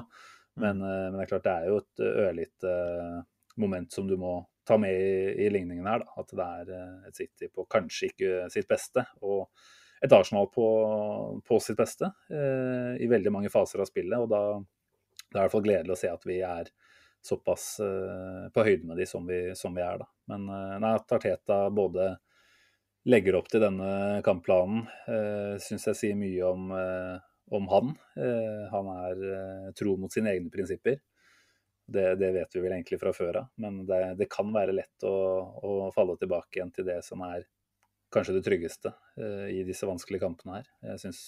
Men, 0.61 0.79
men 0.85 1.15
det 1.17 1.23
er 1.23 1.29
klart 1.31 1.47
det 1.47 1.53
er 1.57 1.69
jo 1.71 1.77
et 1.81 2.01
ørlite 2.05 2.73
moment 3.57 3.91
som 3.91 4.05
du 4.05 4.13
må 4.21 4.35
ta 4.63 4.77
med 4.79 4.93
i, 4.93 5.31
i 5.43 5.47
ligningen 5.51 5.87
her. 5.89 6.05
Da. 6.05 6.21
At 6.21 6.35
det 6.37 6.45
er 6.45 7.07
et 7.09 7.17
City 7.17 7.49
på 7.49 7.65
kanskje 7.67 8.13
ikke 8.13 8.35
sitt 8.53 8.69
beste. 8.69 9.03
og 9.25 9.49
et 10.03 10.13
Arsenal 10.13 10.49
på, 10.51 10.67
på 11.47 11.59
sitt 11.63 11.79
beste 11.79 12.09
eh, 12.29 13.01
i 13.03 13.07
veldig 13.07 13.31
mange 13.31 13.51
faser 13.53 13.83
av 13.83 13.87
spillet. 13.87 14.17
og 14.19 14.27
da, 14.31 14.41
det 15.29 15.37
er 15.37 15.39
i 15.39 15.45
hvert 15.45 15.55
fall 15.55 15.65
gledelig 15.65 15.95
å 15.95 16.01
se 16.01 16.11
at 16.11 16.27
vi 16.27 16.41
er 16.43 16.71
såpass 17.23 17.79
eh, 17.79 18.49
på 18.53 18.65
høyde 18.67 18.89
med 18.89 18.99
de 18.99 19.07
som 19.07 19.23
vi, 19.27 19.39
som 19.55 19.75
vi 19.75 19.83
er. 19.83 20.01
Da. 20.01 20.09
Men 20.33 20.49
eh, 20.51 20.75
nei, 20.83 20.93
at 20.99 21.15
Arteta 21.15 21.59
både 21.71 22.11
legger 23.09 23.37
opp 23.39 23.47
til 23.51 23.63
denne 23.63 24.21
kampplanen, 24.27 24.85
eh, 25.07 25.55
syns 25.63 25.87
jeg 25.89 25.99
sier 25.99 26.19
mye 26.19 26.51
om, 26.51 26.67
eh, 26.75 27.15
om 27.55 27.71
han. 27.71 27.95
Eh, 28.19 28.61
han 28.71 28.91
er 28.93 29.25
eh, 29.31 29.71
tro 29.79 29.95
mot 29.99 30.11
sine 30.13 30.35
egne 30.35 30.51
prinsipper. 30.51 30.99
Det, 31.83 32.13
det, 32.15 32.29
vet 32.31 32.55
vi 32.55 32.61
vel 32.63 32.75
egentlig 32.77 32.99
fra 33.01 33.11
før 33.15 33.41
av, 33.41 33.49
men 33.59 33.81
det, 33.87 33.99
det 34.15 34.29
kan 34.31 34.53
være 34.55 34.75
lett 34.75 35.03
å, 35.03 35.15
å, 35.67 35.71
falle 35.91 36.15
tilbake 36.15 36.55
igjen 36.55 36.71
til 36.71 36.87
det 36.87 37.01
som 37.03 37.19
er 37.27 37.43
kanskje 38.13 38.35
det 38.37 38.43
tryggeste 38.45 38.93
uh, 38.93 39.47
i 39.51 39.63
disse 39.67 39.87
vanskelige 39.89 40.23
kampene 40.23 40.59
her. 40.59 40.71
Jeg 40.93 41.03
synes 41.05 41.21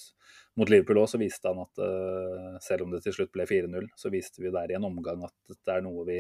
Mot 0.60 0.70
Liverpool 0.72 1.02
også 1.02 1.20
viste 1.22 1.52
han 1.52 1.62
at 1.64 1.82
uh, 1.82 2.58
selv 2.64 2.86
om 2.86 2.94
det 2.94 3.04
til 3.06 3.18
slutt 3.18 3.34
ble 3.36 3.48
4-0, 3.50 3.90
så 4.00 4.12
viste 4.14 4.44
vi 4.44 4.54
der 4.54 4.72
i 4.72 4.78
en 4.78 4.88
omgang 4.88 5.26
at 5.28 5.56
det 5.56 5.76
er 5.76 5.86
noe 5.86 6.06
vi 6.08 6.20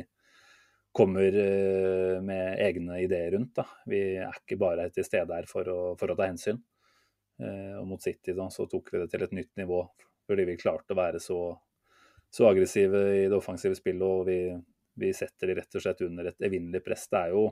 kommer 0.95 1.37
uh, 1.37 2.17
med 2.25 2.61
egne 2.65 3.01
ideer 3.03 3.35
rundt. 3.35 3.53
Da. 3.59 3.67
Vi 3.89 4.01
er 4.23 4.41
ikke 4.41 4.59
bare 4.61 4.89
til 4.95 5.07
stede 5.07 5.37
her 5.37 5.49
for 5.49 5.69
å, 5.71 5.79
for 5.99 6.11
å 6.11 6.17
ta 6.17 6.29
hensyn. 6.29 6.61
og 7.35 7.87
mot 7.87 7.99
City 7.99 8.31
da, 8.31 8.45
så 8.47 8.63
tok 8.71 8.93
vi 8.93 8.99
det 9.01 9.09
til 9.11 9.23
et 9.25 9.33
nytt 9.35 9.57
nivå 9.59 9.81
fordi 10.25 10.45
vi 10.47 10.55
klarte 10.57 10.95
å 10.95 10.97
være 10.97 11.19
så, 11.19 11.39
så 12.31 12.47
aggressive 12.47 13.01
i 13.17 13.25
det 13.27 13.35
offensive 13.35 13.75
spillet. 13.77 14.07
og 14.07 14.23
vi, 14.29 14.39
vi 14.95 15.11
setter 15.13 15.51
de 15.51 15.57
rett 15.59 15.77
og 15.77 15.83
slett 15.83 16.01
under 16.07 16.31
et 16.31 16.47
evinnelig 16.47 16.81
press. 16.85 17.03
Det 17.11 17.19
er 17.19 17.35
jo 17.35 17.43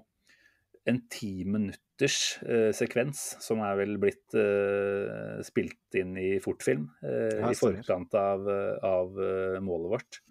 en 0.86 1.00
ti 1.12 1.46
minutters 1.48 2.18
eh, 2.44 2.70
sekvens 2.76 3.22
som 3.44 3.62
er 3.64 3.78
vel 3.80 3.96
blitt 4.02 4.36
eh, 4.36 5.40
spilt 5.46 5.98
inn 6.00 6.18
i 6.20 6.36
fortfilm 6.44 6.90
eh, 7.08 7.44
i 7.48 7.56
forkant 7.56 8.16
av, 8.20 8.48
av 8.84 9.20
eh, 9.24 9.60
målet 9.64 9.94
vårt. 9.94 10.22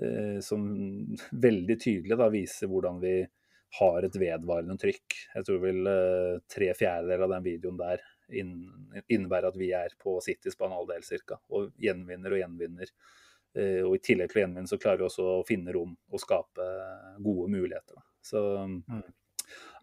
Eh, 0.00 0.38
som 0.42 0.64
veldig 1.30 1.76
tydelig 1.80 2.18
da, 2.18 2.30
viser 2.32 2.70
hvordan 2.70 3.00
vi 3.02 3.18
har 3.80 4.06
et 4.06 4.16
vedvarende 4.18 4.78
trykk. 4.80 5.18
Jeg 5.34 5.46
tror 5.48 5.60
vel 5.66 5.90
eh, 5.90 6.38
tre 6.50 6.70
fjerdedeler 6.78 7.26
av 7.26 7.34
den 7.36 7.48
videoen 7.50 7.80
der 7.82 8.04
innebærer 8.32 9.50
at 9.50 9.58
vi 9.60 9.68
er 9.76 9.92
på 10.00 10.16
Citys 10.24 10.56
banaldel 10.56 11.04
ca. 11.04 11.36
Og 11.52 11.74
gjenvinner 11.82 12.32
og 12.32 12.40
gjenvinner. 12.40 12.94
Og 13.84 13.92
i 13.94 14.00
tillegg 14.02 14.32
til 14.32 14.40
å 14.40 14.42
gjenvinne, 14.42 14.66
så 14.66 14.78
klarer 14.80 15.02
vi 15.02 15.06
også 15.06 15.26
å 15.28 15.42
finne 15.46 15.74
rom 15.76 15.92
og 15.92 16.22
skape 16.22 16.64
gode 17.22 17.50
muligheter. 17.52 18.00
Så 18.24 18.40
mm. 18.64 19.02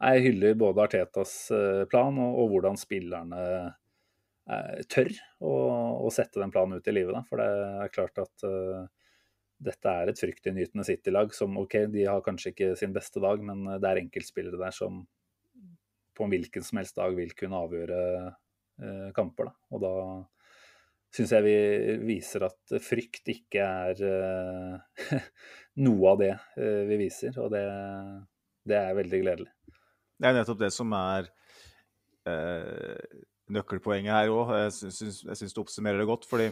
Jeg 0.01 0.23
hyller 0.25 0.57
både 0.57 0.83
Artetas 0.85 1.33
plan 1.91 2.17
og, 2.17 2.39
og 2.41 2.53
hvordan 2.55 2.79
spillerne 2.79 3.41
tør 4.89 5.11
å, 5.39 5.53
å, 6.07 6.09
sette 6.13 6.41
den 6.41 6.51
planen 6.53 6.79
ut 6.79 6.89
i 6.89 6.95
livet. 6.95 7.13
Da. 7.15 7.23
For 7.29 7.41
det 7.41 7.47
er 7.85 7.93
klart 7.93 8.21
at 8.21 8.45
uh, 8.47 8.83
dette 9.61 9.95
er 10.01 10.11
et 10.11 10.21
fryktinngytende 10.21 10.85
City-lag 10.87 11.33
som 11.35 11.57
OK, 11.61 11.77
de 11.93 12.07
har 12.09 12.23
kanskje 12.25 12.53
ikke 12.53 12.71
sin 12.79 12.95
beste 12.95 13.21
dag, 13.23 13.43
men 13.45 13.63
det 13.77 13.87
er 13.87 14.01
enkeltspillere 14.01 14.59
der 14.61 14.75
som 14.75 15.03
på 16.17 16.25
en 16.25 16.33
hvilken 16.33 16.65
som 16.65 16.81
helst 16.81 16.97
dag 16.97 17.13
vil 17.15 17.31
kunne 17.37 17.61
avgjøre 17.61 18.01
uh, 18.27 19.09
kamper. 19.15 19.51
Da. 19.51 19.55
Og 19.71 19.85
da 19.85 19.95
syns 21.11 21.33
jeg 21.35 21.43
vi 21.45 21.55
viser 22.07 22.47
at 22.47 22.75
frykt 22.83 23.27
ikke 23.31 23.63
er 23.87 24.03
uh, 24.03 25.21
noe 25.85 26.13
av 26.15 26.21
det 26.21 26.33
vi 26.89 26.97
viser, 26.99 27.37
og 27.39 27.53
det, 27.53 27.63
det, 28.67 28.77
er 28.77 28.97
veldig 28.97 29.21
gledelig. 29.23 29.51
Det 30.21 30.29
er 30.29 30.37
nettopp 30.37 30.59
det 30.61 30.71
som 30.75 30.91
er 30.93 31.31
nøkkelpoenget 33.51 34.13
her 34.13 34.33
òg. 34.33 34.51
Jeg 34.67 34.93
syns 35.33 35.55
du 35.55 35.61
oppsummerer 35.63 36.01
det 36.01 36.09
godt. 36.09 36.27
fordi 36.29 36.51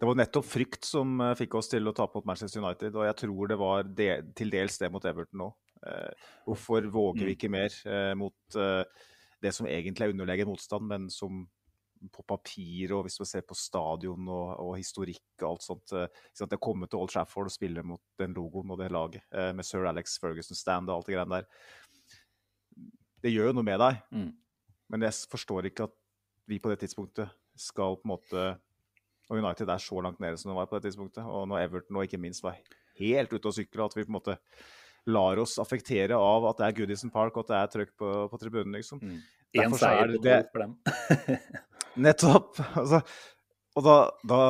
det 0.00 0.08
var 0.08 0.18
nettopp 0.18 0.46
frykt 0.46 0.86
som 0.88 1.20
eh, 1.22 1.36
fikk 1.38 1.54
oss 1.58 1.70
til 1.70 1.86
å 1.86 1.94
tape 1.96 2.18
mot 2.18 2.26
Manchester 2.28 2.60
United. 2.60 2.96
Og 2.98 3.06
jeg 3.06 3.18
tror 3.22 3.50
det 3.50 3.58
var 3.60 3.86
de, 3.86 4.08
til 4.36 4.50
dels 4.52 4.78
det 4.82 4.90
mot 4.92 5.04
Everton 5.06 5.46
òg. 5.46 5.54
Eh, 5.86 6.30
hvorfor 6.48 6.88
våger 6.92 7.22
vi 7.22 7.30
mm. 7.30 7.36
ikke 7.36 7.52
mer 7.52 7.76
eh, 7.88 8.14
mot 8.18 8.58
eh, 8.58 9.06
det 9.44 9.52
som 9.54 9.68
egentlig 9.70 10.08
er 10.08 10.14
underlegen 10.14 10.50
motstand, 10.50 10.88
men 10.90 11.06
som 11.12 11.44
på 12.12 12.24
papir 12.28 12.92
og 12.96 13.06
hvis 13.06 13.16
du 13.20 13.24
ser 13.28 13.44
på 13.46 13.56
stadion 13.56 14.28
og, 14.28 14.48
og 14.60 14.72
historikk 14.76 15.42
og 15.42 15.54
alt 15.54 15.64
sånt 15.64 15.94
eh, 15.96 16.22
at 16.44 16.52
jeg 16.52 16.62
kommer 16.62 16.90
til 16.90 17.00
Old 17.00 17.12
Trafford 17.12 17.48
og 17.48 17.54
spiller 17.54 17.86
mot 17.86 18.02
den 18.20 18.34
logoen 18.36 18.74
og 18.74 18.80
det 18.80 18.90
laget 18.92 19.24
eh, 19.32 19.52
med 19.56 19.66
sir 19.66 19.86
Alex 19.88 20.18
Ferguson 20.20 20.58
stand 20.58 20.90
og 20.90 20.98
alt 20.98 21.08
det 21.08 21.16
greiene 21.16 21.40
der, 21.40 21.48
det 23.24 23.32
gjør 23.32 23.50
jo 23.50 23.56
noe 23.56 23.66
med 23.66 23.80
deg. 23.80 24.00
Mm. 24.12 24.30
Men 24.92 25.06
jeg 25.06 25.16
forstår 25.32 25.70
ikke 25.70 25.88
at 25.88 25.94
vi 26.50 26.60
på 26.60 26.68
det 26.68 26.82
tidspunktet 26.82 27.32
skal 27.56 27.96
på 27.96 28.04
en 28.04 28.12
måte 28.16 28.46
Og 29.30 29.38
United 29.38 29.70
er 29.72 29.80
så 29.80 30.00
langt 30.04 30.18
nede 30.20 30.36
som 30.36 30.50
det 30.50 30.56
var 30.58 30.66
på 30.68 30.76
det 30.76 30.90
tidspunktet. 30.90 31.24
Og 31.24 31.46
når 31.48 31.62
Everton 31.64 31.96
og 31.96 32.04
ikke 32.04 32.20
minst 32.20 32.42
var 32.44 32.58
helt 32.98 33.32
ute 33.32 33.48
å 33.48 33.54
sykle, 33.56 33.86
at 33.86 33.96
vi 33.96 34.04
på 34.04 34.12
en 34.12 34.18
måte 34.18 34.34
lar 35.08 35.40
oss 35.40 35.56
affektere 35.62 36.16
av 36.16 36.44
at 36.50 36.60
det 36.60 36.66
er 36.66 36.76
Goodison 36.76 37.12
Park 37.12 37.38
og 37.38 37.46
at 37.46 37.52
det 37.52 37.56
er 37.56 37.72
trøkk 37.72 37.94
på, 38.00 38.10
på 38.28 38.40
tribunen, 38.42 38.76
liksom. 38.76 39.00
Mm. 39.00 39.22
Én 39.64 39.76
seier 39.78 40.12
på 40.12 40.20
det 40.24 40.38
for 40.52 40.64
dem. 40.64 40.76
nettopp. 42.00 42.58
Altså, 42.80 43.00
og 43.74 43.86
da, 43.86 43.96
da 44.28 44.40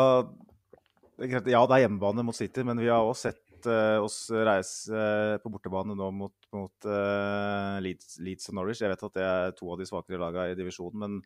Ja, 1.48 1.62
det 1.64 1.76
er 1.76 1.84
hjemmebane 1.84 2.24
mot 2.26 2.36
City, 2.36 2.64
men 2.66 2.80
vi 2.82 2.90
har 2.90 3.04
også 3.04 3.30
sett 3.30 3.44
uh, 3.70 4.02
oss 4.04 4.26
reise 4.34 4.92
uh, 4.92 5.36
på 5.42 5.52
bortebane 5.52 5.96
nå 5.96 6.10
mot, 6.14 6.34
mot 6.54 6.88
uh, 6.88 7.80
Leeds, 7.84 8.18
Leeds, 8.24 8.50
og 8.50 8.58
Norwich. 8.58 8.82
Jeg 8.82 8.92
vet 8.92 9.04
at 9.08 9.16
det 9.16 9.26
er 9.28 9.56
to 9.56 9.70
av 9.72 9.80
de 9.80 9.88
svakere 9.88 10.20
lagene 10.20 10.52
i 10.52 10.58
divisjonen, 10.58 11.04
men 11.04 11.20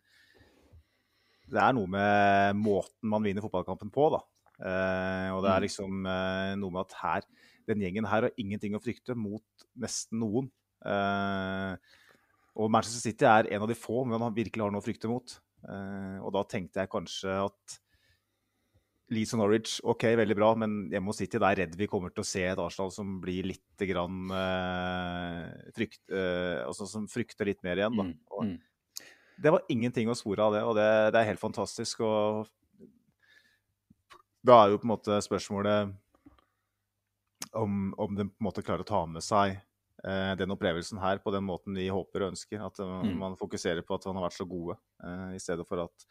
det 1.49 1.63
er 1.65 1.77
noe 1.77 1.89
med 1.89 2.59
måten 2.61 3.09
man 3.09 3.25
vinner 3.25 3.45
fotballkampen 3.45 3.91
på, 3.95 4.11
da. 4.13 4.21
Og 4.59 5.39
det 5.41 5.49
er 5.49 5.63
mm. 5.63 5.65
liksom 5.65 6.03
noe 6.05 6.75
med 6.75 6.81
at 6.83 6.97
her, 6.99 7.27
den 7.71 7.81
gjengen 7.81 8.09
her 8.11 8.27
har 8.27 8.41
ingenting 8.43 8.75
å 8.77 8.81
frykte 8.83 9.15
mot 9.17 9.65
nesten 9.81 10.21
noen. 10.21 10.51
Og 12.59 12.69
Manchester 12.75 13.01
City 13.07 13.25
er 13.31 13.49
en 13.55 13.65
av 13.65 13.71
de 13.71 13.79
få 13.79 14.03
men 14.05 14.21
han 14.21 14.37
virkelig 14.37 14.67
har 14.67 14.75
noe 14.75 14.83
å 14.83 14.85
frykte 14.85 15.09
mot. 15.09 15.39
Eh, 15.65 16.17
og 16.23 16.33
da 16.37 16.45
tenkte 16.49 16.85
jeg 16.85 16.93
kanskje 16.93 17.35
at 17.49 17.79
Leeds 19.09 19.33
og 19.35 19.41
Norwich, 19.41 19.79
OK, 19.88 20.05
veldig 20.21 20.37
bra, 20.37 20.53
men 20.61 20.79
jeg 20.93 21.00
må 21.00 21.15
City, 21.17 21.41
da 21.41 21.49
er 21.49 21.62
redd 21.62 21.79
vi 21.81 21.88
kommer 21.88 22.12
til 22.12 22.21
å 22.21 22.29
se 22.29 22.43
et 22.45 22.61
Arsenal 22.61 22.93
som 22.93 23.15
blir 23.23 23.49
litt 23.49 23.85
grann 23.88 24.29
eh, 24.37 25.45
frykt, 25.77 26.03
eh, 26.12 26.61
altså 26.67 26.85
som 26.91 27.09
frykter 27.09 27.49
litt 27.49 27.65
mer 27.65 27.81
igjen. 27.81 27.97
da. 27.97 28.09
Mm, 28.11 28.19
og, 28.29 28.43
mm 28.50 28.59
det 29.38 29.53
var 29.55 29.67
ingenting 29.71 30.11
å 30.11 30.17
spore 30.19 30.43
av 30.43 30.55
det, 30.55 30.62
og 30.67 30.75
det, 30.79 30.88
det, 31.15 31.21
er 31.21 31.31
helt 31.31 31.43
fantastisk. 31.43 32.03
Og 32.03 32.49
da 34.47 34.62
er 34.62 34.73
jo 34.73 34.81
på 34.83 34.88
en 34.88 34.95
måte 34.95 35.19
spørsmålet 35.23 35.93
om, 37.59 37.93
om 37.95 38.19
de 38.19 38.27
på 38.27 38.41
en 38.41 38.49
måte 38.49 38.65
klarer 38.67 38.83
å 38.83 38.88
ta 38.88 39.05
med 39.11 39.25
seg 39.25 39.61
den 39.99 40.52
opplevelsen 40.55 41.00
her 41.02 41.19
på 41.19 41.33
den 41.35 41.43
måten 41.43 41.75
vi 41.75 41.88
håper 41.90 42.23
og 42.23 42.33
ønsker. 42.33 42.62
At 42.62 42.78
uh, 42.78 43.00
mm. 43.02 43.14
man 43.19 43.37
fokuserer 43.40 43.83
på 43.83 43.97
at 43.97 44.07
man 44.07 44.21
har 44.21 44.28
vært 44.28 44.38
så 44.38 44.47
gode, 44.49 44.76
eh, 45.02 45.33
i 45.35 45.43
stedet 45.43 45.67
for 45.67 45.83
at 45.88 46.07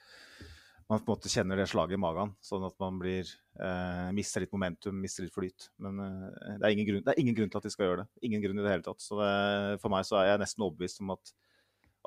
man 0.88 1.02
på 1.02 1.12
en 1.12 1.18
måte 1.18 1.32
kjenner 1.32 1.60
det 1.60 1.66
slaget 1.68 1.98
i 1.98 2.00
magen, 2.00 2.32
sånn 2.44 2.64
at 2.64 2.76
man 2.80 2.96
blir, 3.02 3.28
eh, 3.60 4.08
mister 4.16 4.44
litt 4.44 4.54
momentum, 4.56 4.96
mister 5.04 5.26
litt 5.26 5.36
flyt. 5.36 5.68
Men 5.84 6.00
eh, 6.00 6.54
det, 6.62 6.70
er 6.70 6.78
grunn, 6.88 7.04
det, 7.04 7.12
er 7.12 7.20
ingen 7.20 7.36
grunn, 7.36 7.52
til 7.52 7.60
at 7.60 7.68
de 7.68 7.74
skal 7.74 7.90
gjøre 7.90 8.06
det. 8.06 8.08
Ingen 8.30 8.46
grunn 8.46 8.62
i 8.62 8.64
det 8.64 8.72
hele 8.72 8.88
tatt. 8.88 9.04
Så 9.04 9.20
det, 9.20 9.82
for 9.84 9.92
meg 9.92 10.08
så 10.08 10.22
er 10.22 10.32
jeg 10.32 10.44
nesten 10.46 10.64
overbevist 10.68 11.04
om 11.04 11.16
at 11.18 11.36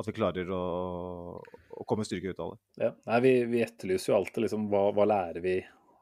at 0.00 0.06
vi 0.08 0.14
klarer 0.16 0.48
å, 0.54 0.62
å 1.76 1.84
komme 1.84 2.06
styrke 2.08 2.32
ut 2.32 2.38
av 2.40 2.54
det. 2.54 2.86
Ja. 2.86 2.90
Nei, 3.10 3.18
vi, 3.20 3.32
vi, 3.50 3.58
etterlyser 3.66 4.14
jo 4.14 4.16
alltid 4.16 4.46
liksom, 4.46 4.62
hva, 4.72 4.86
hva, 4.96 5.04
lærer 5.10 5.44
vi 5.44 5.58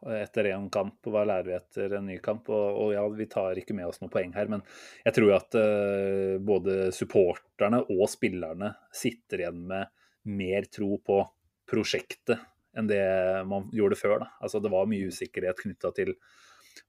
etter 0.07 0.51
en 0.53 0.69
kamp, 0.71 0.99
og 1.07 1.15
hva 1.15 1.25
lærer 1.27 1.49
vi 1.49 1.57
etter 1.57 1.97
en 1.99 2.07
ny 2.07 2.19
kamp. 2.23 2.51
Og, 2.55 2.67
og 2.83 2.93
ja, 2.95 3.05
vi 3.15 3.27
tar 3.31 3.59
ikke 3.59 3.77
med 3.77 3.89
oss 3.91 4.03
noen 4.03 4.13
poeng 4.13 4.35
her, 4.37 4.51
men 4.53 4.63
jeg 5.05 5.17
tror 5.19 5.35
at 5.39 5.59
uh, 5.59 6.37
både 6.43 6.91
supporterne 6.95 7.83
og 7.89 8.05
spillerne 8.11 8.73
sitter 8.95 9.45
igjen 9.45 9.65
med 9.71 9.91
mer 10.29 10.69
tro 10.71 10.99
på 11.05 11.23
prosjektet 11.69 12.41
enn 12.79 12.89
det 12.89 13.03
man 13.49 13.69
gjorde 13.75 13.99
før. 13.99 14.21
Da. 14.23 14.33
Altså, 14.45 14.61
det 14.63 14.73
var 14.73 14.89
mye 14.91 15.09
usikkerhet 15.11 15.59
knytta 15.65 15.93
til 15.97 16.15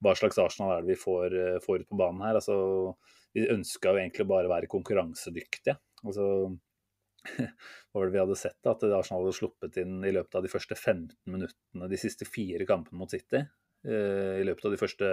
hva 0.03 0.13
slags 0.15 0.37
Arsenal 0.39 0.75
er 0.75 0.83
det 0.83 0.93
vi 0.93 0.99
får, 1.01 1.33
eh, 1.33 1.59
får 1.63 1.81
ut 1.81 1.89
på 1.89 1.99
banen 1.99 2.21
her. 2.27 2.37
Altså, 2.37 2.93
vi 3.33 3.47
ønska 3.49 3.93
jo 3.93 4.01
egentlig 4.01 4.27
bare 4.29 4.49
å 4.49 4.53
være 4.53 4.69
konkurransedyktige. 4.69 5.79
Altså, 6.05 6.25
hva 7.37 7.99
var 7.99 8.09
det 8.09 8.15
vi 8.15 8.21
hadde 8.21 8.37
sett? 8.39 8.57
da, 8.63 8.75
At 8.75 8.85
Arsenal 8.87 9.25
hadde 9.25 9.37
sluppet 9.39 9.79
inn 9.81 10.03
i 10.05 10.13
løpet 10.15 10.39
av 10.39 10.45
de 10.45 10.51
første 10.51 10.77
15 10.77 11.15
minuttene 11.29 11.89
de 11.91 11.99
siste 11.99 12.27
fire 12.29 12.67
kampene 12.69 13.01
mot 13.01 13.11
City. 13.11 13.43
Eh, 13.87 14.41
I 14.41 14.43
løpet 14.43 14.65
av 14.67 14.73
de 14.73 14.79
første 14.79 15.09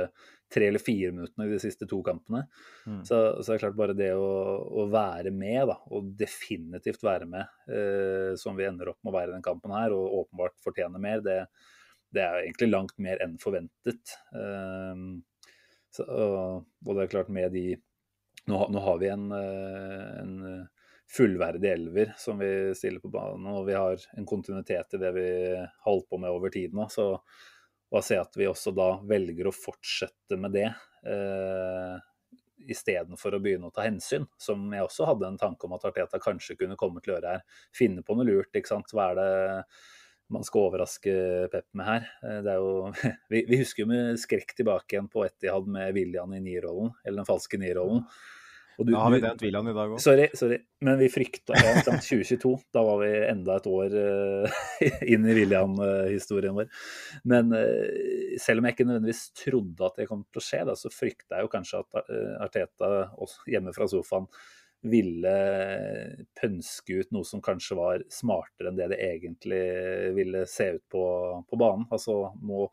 tre 0.50 0.66
eller 0.66 0.82
fire 0.82 1.12
minuttene 1.14 1.46
i 1.46 1.52
de 1.52 1.60
siste 1.62 1.86
to 1.86 2.00
kampene. 2.06 2.42
Mm. 2.86 3.02
Så, 3.06 3.18
så, 3.38 3.46
det 3.46 3.56
er 3.56 3.62
klart 3.62 3.78
bare 3.78 3.96
det 3.98 4.10
å, 4.18 4.26
å, 4.82 4.88
være 4.90 5.30
med, 5.34 5.62
da, 5.70 5.78
og 5.94 6.10
definitivt 6.18 7.06
være 7.06 7.28
med, 7.30 7.54
eh, 7.70 8.32
som 8.40 8.58
vi 8.58 8.66
ender 8.66 8.90
opp 8.90 8.98
med 9.02 9.12
å 9.12 9.16
være 9.18 9.32
i 9.32 9.36
den 9.36 9.46
kampen 9.46 9.74
her, 9.76 9.94
og 9.94 10.22
åpenbart 10.24 10.58
fortjener 10.66 11.02
mer, 11.02 11.22
det, 11.22 11.44
det 12.14 12.24
er 12.24 12.42
egentlig 12.42 12.72
langt 12.72 12.96
mer 13.02 13.22
enn 13.22 13.38
forventet. 13.42 14.16
Eh, 14.34 15.04
så, 15.94 16.08
og, 16.10 16.66
og, 16.84 16.94
det 16.96 17.06
er 17.06 17.14
klart 17.18 17.32
med 17.32 17.54
de 17.54 17.68
Nå, 18.46 18.60
nå 18.70 18.78
har 18.78 18.98
vi 19.00 19.08
en, 19.10 19.24
eh, 19.34 20.10
en 20.20 20.34
fullverdige 21.10 21.72
elver 21.72 22.14
som 22.18 22.38
vi 22.38 22.74
stiller 22.74 23.00
på 23.00 23.10
banen. 23.12 23.46
Og 23.52 23.66
vi 23.68 23.76
har 23.78 24.00
en 24.16 24.26
kontinuitet 24.26 24.96
i 24.96 25.02
det 25.02 25.12
vi 25.16 25.28
holdt 25.86 26.08
på 26.10 26.18
med 26.22 26.34
over 26.34 26.52
tid 26.52 26.74
nå. 26.74 26.88
Så 26.92 27.12
å 27.90 28.02
se 28.02 28.18
at 28.18 28.34
vi 28.36 28.48
også 28.50 28.74
da 28.74 28.96
velger 29.06 29.48
å 29.48 29.54
fortsette 29.54 30.38
med 30.40 30.56
det 30.56 30.66
eh, 30.66 31.98
istedenfor 32.66 33.36
å 33.36 33.42
begynne 33.42 33.68
å 33.68 33.74
ta 33.74 33.84
hensyn, 33.86 34.26
som 34.40 34.64
jeg 34.74 34.86
også 34.86 35.06
hadde 35.06 35.28
en 35.28 35.38
tanke 35.38 35.68
om 35.68 35.76
at 35.76 35.84
Arteta 35.86 36.18
kanskje 36.22 36.58
kunne 36.58 36.78
komme 36.80 37.02
til 37.02 37.14
å 37.14 37.18
gjøre 37.18 37.36
her. 37.36 37.60
Finne 37.76 38.02
på 38.02 38.16
noe 38.16 38.26
lurt, 38.26 38.50
ikke 38.56 38.72
sant. 38.72 38.90
Hva 38.94 39.12
er 39.12 39.20
det 39.20 39.28
man 40.34 40.42
skal 40.42 40.64
overraske 40.66 41.12
Pep 41.52 41.68
med 41.78 41.86
her? 41.86 42.08
Eh, 42.26 42.50
jo, 42.58 42.90
vi, 43.32 43.44
vi 43.46 43.60
husker 43.62 43.84
jo 43.84 43.92
med 43.92 44.18
skrekk 44.20 44.56
tilbake 44.58 44.96
igjen 44.96 45.12
på 45.12 45.22
Etihad 45.28 45.70
med 45.70 45.94
William 45.96 46.34
i 46.34 46.42
nierrollen, 46.42 46.90
eller 47.04 47.22
den 47.22 47.30
falske 47.30 47.60
nierrollen. 47.62 48.02
Du, 48.78 48.92
ja, 48.92 48.98
har 48.98 49.10
vi 49.10 49.20
den 49.24 49.38
William 49.40 49.68
i 49.70 49.72
dag 49.72 49.92
òg? 49.94 50.00
Sorry, 50.04 50.26
sorry, 50.36 50.58
men 50.84 50.98
vi 51.00 51.08
frykta 51.08 51.56
ja, 51.56 51.78
2022. 51.86 52.50
Da 52.76 52.82
var 52.84 53.00
vi 53.00 53.12
enda 53.30 53.56
et 53.56 53.68
år 53.70 53.94
uh, 53.96 54.58
inn 55.12 55.24
i 55.24 55.36
William-historien 55.38 56.56
vår. 56.58 56.68
Men 57.24 57.54
uh, 57.56 58.36
selv 58.42 58.60
om 58.60 58.68
jeg 58.68 58.76
ikke 58.76 58.88
nødvendigvis 58.88 59.24
trodde 59.40 59.88
at 59.88 60.02
det 60.02 60.08
kom 60.10 60.26
til 60.28 60.42
å 60.42 60.44
skje, 60.44 60.60
da, 60.68 60.76
så 60.76 60.92
frykta 60.92 61.38
jeg 61.38 61.48
jo 61.48 61.52
kanskje 61.56 61.80
at 61.80 62.12
uh, 62.12 62.36
Arteta 62.44 62.92
hjemme 63.48 63.72
fra 63.76 63.88
sofaen 63.90 64.28
ville 64.86 65.32
pønske 66.36 67.00
ut 67.00 67.14
noe 67.16 67.26
som 67.26 67.40
kanskje 67.42 67.78
var 67.78 68.04
smartere 68.12 68.70
enn 68.70 68.76
det 68.78 68.90
det 68.92 69.00
egentlig 69.02 69.62
ville 70.14 70.44
se 70.50 70.68
ut 70.76 70.84
på, 70.92 71.06
på 71.48 71.58
banen. 71.58 71.88
Altså, 71.90 72.26
nå 72.44 72.68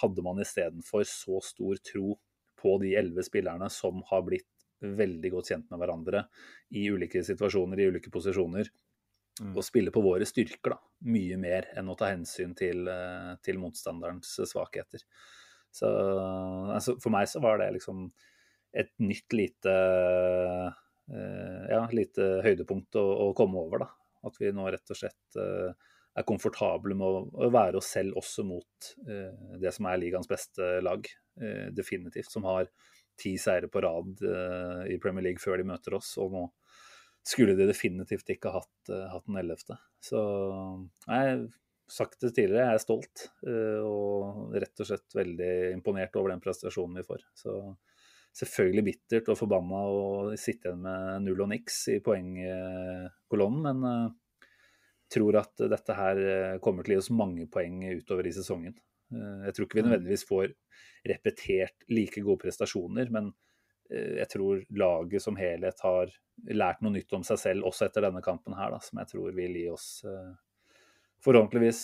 hadde 0.00 0.24
man 0.24 0.40
istedenfor 0.40 1.04
så 1.06 1.42
stor 1.44 1.78
tro 1.92 2.16
på 2.62 2.78
de 2.82 2.94
elleve 2.98 3.24
spillerne 3.26 3.68
som 3.70 4.00
har 4.08 4.24
blitt 4.26 4.48
veldig 4.82 5.30
godt 5.32 5.52
kjent 5.52 5.68
med 5.70 5.80
hverandre 5.82 6.24
i 6.78 6.86
ulike 6.92 7.22
situasjoner, 7.26 7.80
i 7.80 7.90
ulike 7.92 8.12
posisjoner. 8.12 8.70
Mm. 9.40 9.54
Og 9.56 9.64
spille 9.64 9.92
på 9.94 10.02
våre 10.04 10.26
styrker, 10.28 10.74
da. 10.74 10.78
Mye 11.08 11.38
mer 11.40 11.70
enn 11.78 11.88
å 11.88 11.96
ta 11.98 12.10
hensyn 12.10 12.52
til, 12.58 12.84
eh, 12.90 13.32
til 13.44 13.60
motstanderens 13.62 14.34
svakheter. 14.50 15.00
Så 15.72 15.88
altså, 15.88 16.98
for 17.00 17.14
meg 17.14 17.30
så 17.32 17.40
var 17.40 17.62
det 17.62 17.70
liksom 17.78 18.10
et 18.76 18.92
nytt 19.00 19.32
lite 19.32 19.72
uh, 19.72 20.68
ja, 21.68 21.80
lite 21.92 22.28
høydepunkt 22.44 22.96
å, 23.00 23.04
å, 23.24 23.26
komme 23.36 23.60
over, 23.64 23.86
da. 23.86 23.88
At 24.28 24.36
vi 24.40 24.52
nå 24.52 24.68
rett 24.70 24.92
og 24.92 24.96
slett 25.00 25.38
er 25.38 26.26
komfortable 26.28 26.94
med 26.96 27.32
å 27.32 27.48
være 27.52 27.80
oss 27.80 27.88
selv 27.96 28.20
også 28.20 28.44
mot 28.46 28.90
det 29.60 29.72
som 29.74 29.88
er 29.90 29.98
ligaens 29.98 30.28
beste 30.30 30.76
lag, 30.84 31.08
definitivt. 31.74 32.30
Som 32.30 32.46
har 32.46 32.68
ti 33.20 33.34
seire 33.40 33.68
på 33.72 33.82
rad 33.84 34.22
i 34.90 34.98
Premier 35.02 35.28
League 35.28 35.42
før 35.42 35.60
de 35.60 35.68
møter 35.68 35.98
oss. 35.98 36.14
og 36.22 36.32
nå 36.34 36.46
skulle 37.22 37.54
de 37.54 37.68
definitivt 37.68 38.32
ikke 38.34 38.50
hatt, 38.50 38.90
hatt 39.12 39.26
den 39.28 39.38
ellevte. 39.38 39.76
Så 40.02 40.18
jeg 41.06 41.44
sagt 41.92 42.18
det 42.24 42.32
tidligere, 42.34 42.72
jeg 42.72 42.80
er 42.80 42.82
stolt 42.82 43.24
og 43.86 44.56
rett 44.56 44.82
og 44.82 44.88
slett 44.88 45.14
veldig 45.14 45.52
imponert 45.76 46.16
over 46.18 46.32
den 46.32 46.42
prestasjonen 46.42 46.98
vi 46.98 47.06
får. 47.06 47.22
Så 47.38 47.54
selvfølgelig 48.36 48.84
bittert 48.86 49.30
og 49.32 49.38
forbanna 49.38 49.84
å 49.92 50.02
sitte 50.40 50.70
igjen 50.70 50.82
med 50.86 51.26
null 51.26 51.44
og 51.44 51.50
niks 51.52 51.82
i 51.92 51.98
poengkolonnen, 52.04 53.66
men 53.66 53.84
uh, 54.08 54.46
tror 55.12 55.42
at 55.42 55.64
dette 55.68 55.96
her 55.98 56.22
kommer 56.64 56.86
til 56.86 56.94
å 56.94 56.96
gi 56.96 57.02
oss 57.02 57.12
mange 57.12 57.44
poeng 57.52 57.82
utover 57.92 58.28
i 58.28 58.32
sesongen. 58.32 58.78
Uh, 59.12 59.46
jeg 59.46 59.56
tror 59.56 59.68
ikke 59.68 59.78
vi 59.78 59.84
mm. 59.84 59.88
nødvendigvis 59.90 60.26
får 60.28 60.52
repetert 61.12 61.88
like 61.92 62.22
gode 62.24 62.42
prestasjoner, 62.44 63.10
men 63.14 63.32
uh, 63.32 64.12
jeg 64.18 64.28
tror 64.34 64.62
laget 64.82 65.24
som 65.24 65.38
helhet 65.40 65.82
har 65.84 66.12
lært 66.52 66.82
noe 66.82 66.94
nytt 66.96 67.12
om 67.16 67.26
seg 67.26 67.40
selv 67.40 67.68
også 67.70 67.88
etter 67.88 68.08
denne 68.08 68.22
kampen 68.24 68.56
her, 68.58 68.72
da, 68.74 68.80
som 68.82 69.02
jeg 69.02 69.12
tror 69.12 69.34
vil 69.36 69.58
gi 69.58 69.66
oss 69.70 69.88
forhåpentligvis 71.22 71.82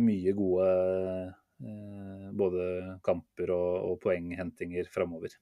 mye 0.00 0.32
gode 0.32 0.68
både 2.38 2.68
kamper 3.04 3.50
og, 3.52 3.98
poenghentinger 4.00 4.88
framover 4.94 5.34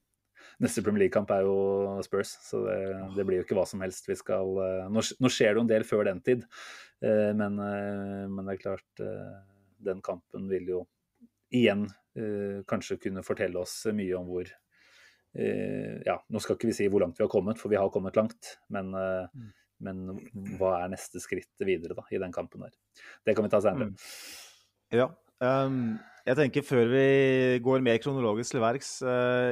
neste 0.63 0.83
Premier 0.83 1.05
League-kamp 1.05 1.31
er 1.33 1.45
jo 1.47 2.01
Spurs, 2.05 2.33
så 2.45 2.63
det, 2.67 2.79
det, 3.17 3.25
blir 3.27 3.39
jo 3.39 3.45
ikke 3.45 3.57
hva 3.57 3.65
som 3.69 3.83
helst 3.83 4.07
vi 4.09 4.17
skal 4.19 4.57
eh, 4.63 4.89
Nå, 4.91 5.03
nå 5.23 5.31
skjer 5.31 5.53
det 5.53 5.59
jo 5.59 5.65
en 5.65 5.71
del 5.71 5.85
før 5.87 6.07
den 6.09 6.21
tid, 6.25 6.45
eh, 7.03 7.31
men, 7.37 7.59
eh, 7.63 8.25
men, 8.29 8.43
det 8.45 8.55
er 8.55 8.63
klart 8.63 9.03
Den 9.83 10.03
kampen 10.05 10.49
vil 10.51 10.69
jo 10.75 10.83
igjen 11.53 11.87
kanskje 12.69 12.99
kunne 13.01 13.23
fortelle 13.25 13.57
oss 13.57 13.87
mye 13.89 14.13
om 14.19 14.27
hvor 14.29 14.49
Ja, 15.33 16.19
nå 16.29 16.41
skal 16.43 16.59
ikke 16.59 16.67
vi 16.69 16.75
si 16.77 16.85
hvor 16.93 17.01
langt 17.01 17.17
vi 17.17 17.23
har 17.25 17.31
kommet, 17.31 17.57
for 17.57 17.73
vi 17.73 17.79
har 17.81 17.89
kommet 17.89 18.19
langt, 18.19 18.51
men, 18.69 18.91
mm. 18.93 19.47
men 19.81 20.03
hva 20.59 20.75
er 20.83 20.91
neste 20.93 21.17
skritt 21.23 21.63
videre 21.65 21.97
da, 21.97 22.05
i 22.13 22.19
den 22.21 22.35
kampen 22.35 22.61
der? 22.67 22.75
Det 23.25 23.33
kan 23.33 23.47
vi 23.47 23.49
ta 23.49 23.63
senere. 23.65 23.89
Mm. 23.89 24.99
Ja. 24.99 25.07
Um 25.41 25.79
jeg 26.23 26.39
tenker 26.39 26.63
Før 26.63 26.87
vi 26.87 27.07
går 27.63 27.81
mer 27.83 27.97
kronologisk 27.99 28.55
til 28.55 28.63
verks 28.63 28.91
uh, 29.03 29.51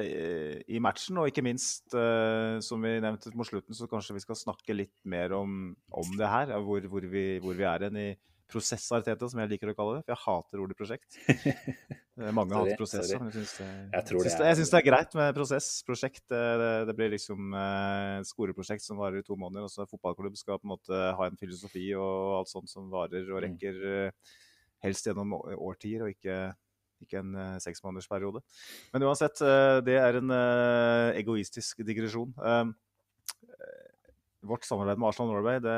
i 0.71 0.79
matchen, 0.83 1.19
og 1.19 1.27
ikke 1.27 1.43
minst, 1.43 1.91
uh, 1.91 2.61
som 2.63 2.83
vi 2.85 2.93
nevnte 3.03 3.33
mot 3.35 3.47
slutten, 3.47 3.75
så 3.75 3.89
kanskje 3.91 4.15
vi 4.15 4.23
skal 4.23 4.39
snakke 4.39 4.77
litt 4.77 4.95
mer 5.03 5.35
om, 5.35 5.73
om 5.91 6.13
det 6.15 6.29
her. 6.31 6.53
Hvor, 6.63 6.87
hvor, 6.93 7.07
vi, 7.11 7.25
hvor 7.43 7.59
vi 7.59 7.67
er 7.67 7.87
hen 7.89 7.99
i 7.99 8.07
prosess 8.51 8.85
Arteta, 8.93 9.29
som 9.31 9.41
jeg 9.41 9.51
liker 9.53 9.71
å 9.71 9.75
kalle 9.77 9.97
det. 9.97 10.03
For 10.05 10.13
jeg 10.13 10.21
hater 10.25 10.63
ordet 10.63 10.77
prosjekt. 10.79 11.17
Mange 12.37 12.59
hater 12.59 12.77
prosesser. 12.79 13.17
Men 13.17 13.31
jeg 13.31 13.39
syns 13.39 13.55
det, 13.57 13.71
det, 14.43 14.53
det, 14.59 14.77
er 14.81 14.85
greit 14.85 15.17
med 15.17 15.33
prosess. 15.37 15.71
Prosjekt. 15.87 16.23
Det, 16.29 16.69
det 16.89 16.95
blir 16.97 17.11
liksom 17.15 17.55
uh, 17.55 18.19
et 18.19 18.29
skoleprosjekt 18.29 18.85
som 18.85 19.01
varer 19.01 19.23
i 19.23 19.25
to 19.27 19.39
måneder. 19.39 19.65
Og 19.65 19.73
så 19.73 19.87
fotballklubb 19.89 20.37
skal 20.39 20.61
på 20.61 20.69
en 20.69 20.75
måte 20.75 21.01
ha 21.17 21.27
en 21.27 21.39
filosofi 21.39 21.89
og 21.97 22.39
alt 22.41 22.51
sånt 22.51 22.71
som 22.71 22.91
varer 22.93 23.25
og 23.31 23.39
mm. 23.39 23.43
rekker. 23.47 23.81
Uh, 23.81 24.37
helst 24.85 25.07
gjennom 25.07 25.35
årtier, 25.37 26.05
og 26.05 26.13
ikke, 26.13 26.37
ikke 27.05 27.21
en 27.21 27.35
uh, 27.37 27.57
seksmånedersperiode. 27.63 28.41
Men 28.93 29.05
uansett, 29.07 29.41
uh, 29.45 29.79
det 29.85 29.97
er 30.01 30.19
en 30.19 30.33
uh, 30.33 31.11
egoistisk 31.17 31.83
digresjon. 31.87 32.33
Uh, 32.41 32.71
vårt 34.47 34.65
samarbeid 34.65 34.99
med 34.99 35.09
Arsenal 35.09 35.31
Norway 35.35 35.59
det 35.61 35.77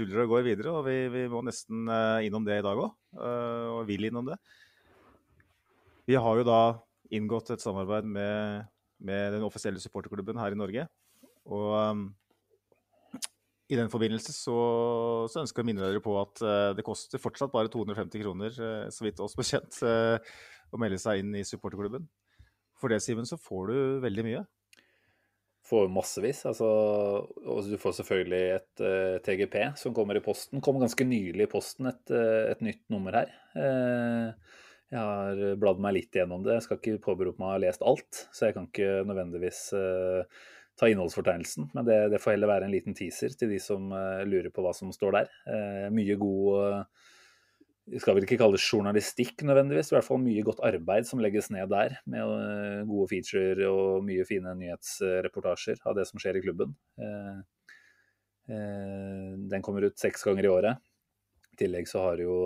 ruller 0.00 0.22
og 0.24 0.32
går 0.32 0.46
videre, 0.46 0.72
og 0.72 0.86
vi, 0.86 0.96
vi 1.12 1.26
må 1.28 1.42
nesten 1.44 1.90
innom 2.24 2.46
det 2.46 2.60
i 2.60 2.64
dag 2.64 2.80
òg. 2.80 2.94
og 3.20 3.82
vil 3.88 4.08
innom 4.08 4.30
det. 4.30 4.38
Vi 6.08 6.16
har 6.16 6.40
jo 6.40 6.46
da 6.48 6.60
inngått 7.12 7.50
et 7.52 7.62
samarbeid 7.62 8.06
med, 8.08 8.64
med 9.04 9.34
den 9.36 9.44
offisielle 9.44 9.80
supporterklubben 9.82 10.40
her 10.40 10.54
i 10.54 10.58
Norge. 10.58 10.86
Og 11.48 11.72
um, 11.76 12.04
i 13.68 13.76
den 13.76 13.90
forbindelse 13.92 14.32
så, 14.32 14.56
så, 15.28 15.42
ønsker 15.42 15.60
jeg 15.60 15.66
å 15.66 15.68
minne 15.68 15.84
dere 15.84 16.04
på 16.04 16.14
at 16.20 16.40
uh, 16.44 16.70
det 16.76 16.84
koster 16.86 17.20
fortsatt 17.20 17.52
bare 17.52 17.72
250 17.72 18.24
kroner, 18.24 18.56
uh, 18.56 18.86
så 18.92 19.04
vidt 19.04 19.20
oss 19.24 19.36
bekjent, 19.36 19.80
uh, 19.84 20.16
å 20.72 20.80
melde 20.80 21.00
seg 21.00 21.22
inn 21.22 21.36
i 21.36 21.44
supporterklubben. 21.48 22.08
For 22.78 22.92
det, 22.92 23.02
Simen, 23.04 23.28
så 23.28 23.36
får 23.40 23.72
du 23.72 23.78
veldig 24.04 24.24
mye. 24.26 24.44
Får 25.68 25.90
massevis. 25.92 26.44
Altså, 26.48 26.68
du 27.68 27.76
får 27.80 27.98
selvfølgelig 27.98 28.44
et 28.54 28.82
TGP 29.26 29.56
som 29.76 29.92
kommer 29.96 30.16
i 30.16 30.24
posten. 30.24 30.62
Kom 30.64 30.80
ganske 30.80 31.04
nylig 31.04 31.44
i 31.44 31.50
posten, 31.52 31.90
et, 31.90 32.14
et 32.14 32.62
nytt 32.64 32.86
nummer 32.88 33.18
her. 33.18 33.34
jeg 34.88 34.96
har 34.96 35.42
bladd 35.60 35.82
meg 35.84 35.98
litt 35.98 36.16
gjennom 36.16 36.46
det. 36.46 36.56
Jeg 36.56 36.64
skal 36.64 36.80
ikke 36.80 37.02
påberope 37.04 37.42
meg 37.42 37.50
å 37.50 37.52
ha 37.52 37.60
lest 37.66 37.84
alt, 37.84 38.22
så 38.32 38.48
jeg 38.48 38.56
kan 38.56 38.70
ikke 38.70 39.02
nødvendigvis 39.10 39.66
ta 40.78 40.88
innholdsfortegnelsen. 40.88 41.70
Men 41.74 41.84
det, 41.84 41.98
det, 42.12 42.20
får 42.22 42.36
heller 42.36 42.52
være 42.52 42.68
en 42.68 42.74
liten 42.74 42.96
teaser 42.96 43.34
til 43.38 43.52
de 43.52 43.58
som 43.62 43.90
uh, 43.92 44.22
lurer 44.28 44.50
på 44.54 44.62
hva 44.64 44.74
som 44.76 44.92
står 44.94 45.16
der. 45.18 45.32
Uh, 45.48 45.86
mye 45.94 46.16
god 46.20 46.58
uh, 46.62 47.14
skal 47.96 48.16
vel 48.16 48.26
ikke 48.26 48.38
kalle 48.40 48.58
det 48.58 48.64
journalistikk 48.64 49.44
nødvendigvis, 49.48 49.92
i 49.92 49.96
hvert 49.96 50.06
fall 50.06 50.20
mye 50.22 50.44
godt 50.46 50.62
arbeid 50.66 51.08
som 51.08 51.22
legges 51.24 51.50
ned 51.54 51.70
der. 51.72 51.96
Med 52.10 52.86
gode 52.90 53.08
feature 53.12 53.70
og 53.72 54.04
mye 54.06 54.26
fine 54.28 54.54
nyhetsreportasjer 54.60 55.80
av 55.88 55.96
det 55.98 56.06
som 56.10 56.20
skjer 56.22 56.38
i 56.38 56.44
klubben. 56.44 56.76
den 58.48 59.62
kommer 59.62 59.84
ut 59.84 59.98
seks 60.00 60.22
ganger 60.24 60.46
i 60.46 60.52
året. 60.52 60.80
I 61.52 61.58
tillegg 61.64 61.88
så 61.90 62.00
har 62.06 62.22
jo 62.22 62.36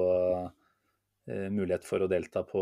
Eh, 1.30 1.46
mulighet 1.54 1.84
for 1.86 2.02
å 2.02 2.08
delta 2.10 2.40
på 2.42 2.60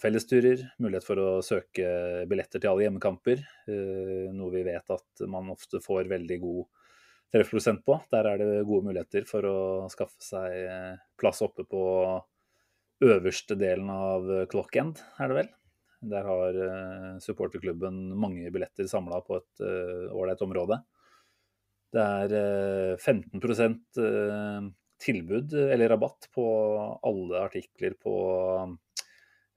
fellesturer, 0.00 0.62
mulighet 0.80 1.04
for 1.04 1.20
å 1.20 1.28
søke 1.44 2.24
billetter 2.30 2.62
til 2.62 2.70
alle 2.70 2.86
hjemmekamper. 2.86 3.42
Eh, 3.68 4.30
noe 4.32 4.54
vi 4.54 4.62
vet 4.64 4.94
at 4.94 5.24
man 5.28 5.50
ofte 5.52 5.82
får 5.84 6.08
veldig 6.08 6.38
god 6.40 6.79
treffprosent 7.32 7.84
på. 7.86 7.96
Der 8.12 8.28
er 8.30 8.40
det 8.40 8.50
gode 8.68 8.90
muligheter 8.90 9.26
for 9.28 9.46
å 9.46 9.60
skaffe 9.92 10.22
seg 10.24 10.56
eh, 10.66 11.00
plass 11.20 11.42
oppe 11.46 11.66
på 11.68 11.82
øverste 13.00 13.56
delen 13.56 13.88
av 13.92 14.26
clock-end, 14.52 15.00
er 15.22 15.30
det 15.30 15.36
vel. 15.38 15.52
Der 16.10 16.26
har 16.28 16.58
supporterklubben 17.20 17.96
mange 18.16 18.48
billetter 18.52 18.84
samla 18.88 19.22
på 19.24 19.38
et 19.38 19.62
ålreit 20.12 20.44
område. 20.44 20.78
Det 21.92 22.04
er 22.04 23.00
15% 23.00 24.00
tilbud 25.00 25.52
eller 25.52 25.88
rabatt 25.88 26.28
på 26.34 26.46
alle 27.02 27.42
artikler 27.44 27.96
på 28.00 28.14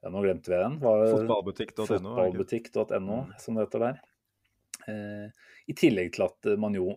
ja, 0.04 0.10
Nå 0.12 0.22
glemte 0.22 0.52
vi 0.52 0.60
den. 0.60 0.80
Fotballbutikk.no, 0.84 1.86
fotballbutikk.no, 1.88 3.20
mm. 3.24 3.34
som 3.40 3.56
det 3.56 3.64
heter 3.66 3.84
der. 3.86 4.02
Eh, 4.92 5.50
I 5.72 5.76
tillegg 5.80 6.12
til 6.16 6.26
at 6.26 6.50
man 6.60 6.76
jo 6.76 6.90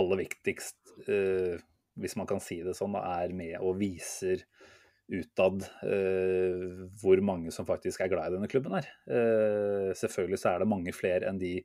aller 0.00 0.22
viktigst, 0.24 0.78
eh, 1.08 1.56
hvis 1.96 2.16
man 2.20 2.28
kan 2.28 2.42
si 2.42 2.60
det 2.64 2.76
sånn, 2.76 2.96
er 3.00 3.32
med 3.36 3.56
og 3.60 3.78
viser 3.80 4.44
utad 5.06 5.62
eh, 5.86 6.86
hvor 6.98 7.20
mange 7.22 7.52
som 7.54 7.66
faktisk 7.68 8.02
er 8.02 8.10
glad 8.10 8.32
i 8.32 8.36
denne 8.36 8.50
klubben 8.50 8.74
her. 8.74 8.88
Eh, 9.06 9.90
selvfølgelig 9.98 10.40
så 10.42 10.52
er 10.52 10.62
det 10.62 10.70
mange 10.72 10.94
flere 10.96 11.30
enn 11.30 11.40
de 11.42 11.60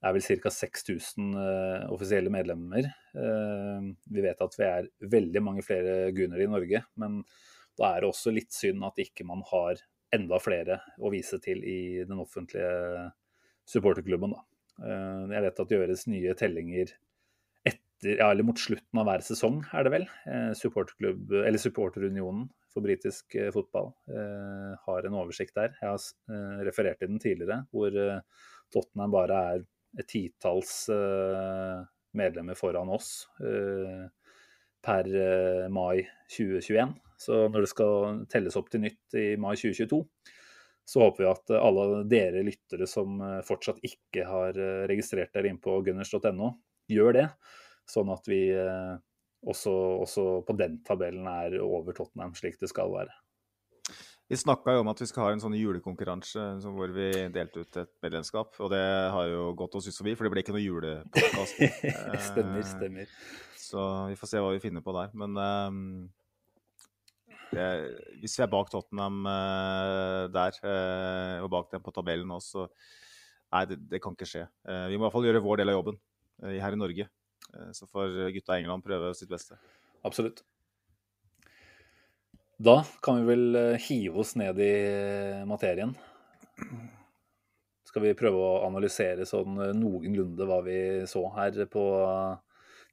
det 0.00 0.08
er 0.08 0.14
vel 0.16 0.40
ca. 0.40 0.50
6000 0.56 1.34
uh, 1.36 1.90
offisielle 1.92 2.30
medlemmer. 2.32 2.86
Uh, 3.12 3.90
vi 4.08 4.22
vet 4.24 4.38
at 4.40 4.54
vi 4.56 4.64
er 4.64 4.86
veldig 5.12 5.42
mange 5.44 5.64
flere 5.64 6.08
gunere 6.16 6.46
i 6.46 6.48
Norge, 6.48 6.80
men 6.96 7.18
da 7.76 7.90
er 7.90 8.00
det 8.00 8.08
også 8.08 8.32
litt 8.32 8.56
synd 8.56 8.80
at 8.88 8.96
ikke 9.02 9.26
man 9.28 9.44
har 9.50 9.82
enda 10.16 10.40
flere 10.40 10.80
å 10.96 11.12
vise 11.12 11.36
til 11.44 11.60
i 11.68 12.00
den 12.08 12.22
offentlige 12.22 13.10
supporterklubben. 13.68 14.32
Uh, 14.80 15.28
jeg 15.28 15.44
vet 15.44 15.60
at 15.60 15.68
det 15.68 15.80
gjøres 15.82 16.08
nye 16.08 16.36
tellinger 16.46 16.96
etter, 18.00 18.16
ja, 18.16 18.30
eller 18.32 18.46
mot 18.48 18.58
slutten 18.58 19.00
av 19.02 19.06
hver 19.06 19.22
sesong, 19.24 19.60
er 19.76 19.86
det 19.86 19.92
vel. 19.94 20.06
Supporterklubb, 20.56 21.36
eller 21.44 21.60
Supporterunionen 21.60 22.48
for 22.72 22.82
britisk 22.84 23.36
uh, 23.36 23.50
fotball 23.54 23.92
har 24.86 25.06
en 25.06 25.18
oversikt 25.18 25.56
der. 25.58 25.76
Jeg 25.80 25.90
har 25.90 26.64
referert 26.66 27.00
til 27.02 27.12
den 27.12 27.22
tidligere, 27.22 27.64
hvor 27.74 27.92
Tottenham 28.72 29.14
bare 29.14 29.44
er 29.52 29.62
et 29.98 30.08
titalls 30.10 30.88
eh, 30.92 31.80
medlemmer 32.16 32.58
foran 32.58 32.90
oss 32.92 33.28
eh, 33.42 34.04
per 34.84 35.08
eh, 35.10 35.68
mai 35.72 36.04
2021. 36.30 36.94
Så 37.20 37.46
når 37.48 37.64
det 37.64 37.72
skal 37.72 38.20
telles 38.32 38.56
opp 38.56 38.70
til 38.72 38.84
nytt 38.86 39.18
i 39.18 39.26
mai 39.40 39.54
2022, 39.58 40.00
så 40.90 41.02
håper 41.04 41.22
vi 41.22 41.30
at 41.30 41.52
alle 41.60 42.04
dere 42.10 42.44
lyttere 42.46 42.86
som 42.88 43.20
fortsatt 43.46 43.82
ikke 43.86 44.24
har 44.26 44.56
registrert 44.90 45.30
dere 45.36 45.52
inn 45.52 45.60
på 45.62 45.76
gunners.no, 45.86 46.48
gjør 46.90 47.14
det. 47.14 47.26
Sånn 47.90 48.12
at 48.14 48.28
vi 48.30 48.44
også, 49.40 49.72
også, 50.04 50.24
på 50.46 50.54
den 50.58 50.78
tabellen 50.86 51.26
er 51.26 51.58
over 51.64 51.96
Tottenham, 51.96 52.36
slik 52.38 52.60
det 52.60 52.70
skal 52.70 52.92
være. 52.94 53.14
Vi 54.30 54.38
snakka 54.38 54.76
jo 54.76 54.84
om 54.84 54.88
at 54.92 55.00
vi 55.02 55.08
skal 55.10 55.24
ha 55.24 55.30
en 55.34 55.40
sånn 55.42 55.56
julekonkurranse 55.58 56.42
hvor 56.62 56.92
vi 56.94 57.08
delte 57.34 57.64
ut 57.64 57.78
et 57.80 57.90
medlemskap. 58.04 58.54
Og 58.62 58.70
det 58.70 58.84
har 59.10 59.26
jo 59.26 59.48
gått 59.58 59.74
oss 59.74 59.88
ut 59.90 59.96
forbi, 59.96 60.14
for 60.14 60.26
det 60.26 60.30
ble 60.30 60.44
ikke 60.44 60.54
noe 60.54 60.62
julepodkast. 60.62 61.58
stemmer, 62.28 62.62
stemmer. 62.68 63.10
Så 63.58 63.88
vi 64.12 64.18
får 64.20 64.30
se 64.30 64.44
hva 64.44 64.52
vi 64.54 64.62
finner 64.62 64.86
på 64.86 64.94
der. 64.94 65.10
Men 65.18 65.34
um, 65.34 65.82
det, 67.50 67.66
hvis 68.22 68.38
vi 68.38 68.46
er 68.46 68.52
bak 68.54 68.70
Tottenham 68.70 69.26
uh, 69.26 70.30
der, 70.30 70.62
uh, 70.62 71.36
og 71.42 71.50
bak 71.56 71.74
dem 71.74 71.82
på 71.82 71.94
tabellen 71.98 72.30
nå, 72.30 72.38
så 72.44 72.68
Nei, 73.50 73.64
det, 73.66 73.80
det 73.90 73.98
kan 73.98 74.14
ikke 74.14 74.28
skje. 74.30 74.44
Uh, 74.62 74.86
vi 74.86 74.94
må 74.94 75.02
i 75.02 75.04
hvert 75.08 75.16
fall 75.16 75.24
gjøre 75.26 75.42
vår 75.42 75.58
del 75.58 75.72
av 75.72 75.80
jobben 75.80 75.96
her 76.62 76.70
i 76.70 76.78
Norge. 76.78 77.10
Så 77.76 77.88
får 77.90 78.30
gutta 78.34 78.56
i 78.56 78.62
England 78.62 78.84
prøve 78.86 79.12
sitt 79.18 79.30
beste. 79.30 79.58
Absolutt. 80.06 80.44
Da 82.60 82.80
kan 83.02 83.20
vi 83.20 83.34
vel 83.34 83.60
hive 83.80 84.20
oss 84.20 84.34
ned 84.36 84.58
i 84.60 84.72
materien. 85.48 85.94
Skal 87.88 88.04
vi 88.04 88.14
prøve 88.14 88.38
å 88.38 88.66
analysere 88.68 89.24
sånn 89.26 89.56
noenlunde 89.80 90.46
hva 90.46 90.60
vi 90.62 90.76
så 91.10 91.24
her 91.34 91.56
på 91.72 91.84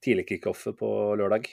tidligkickoffet 0.06 0.78
på 0.80 0.90
lørdag? 1.20 1.52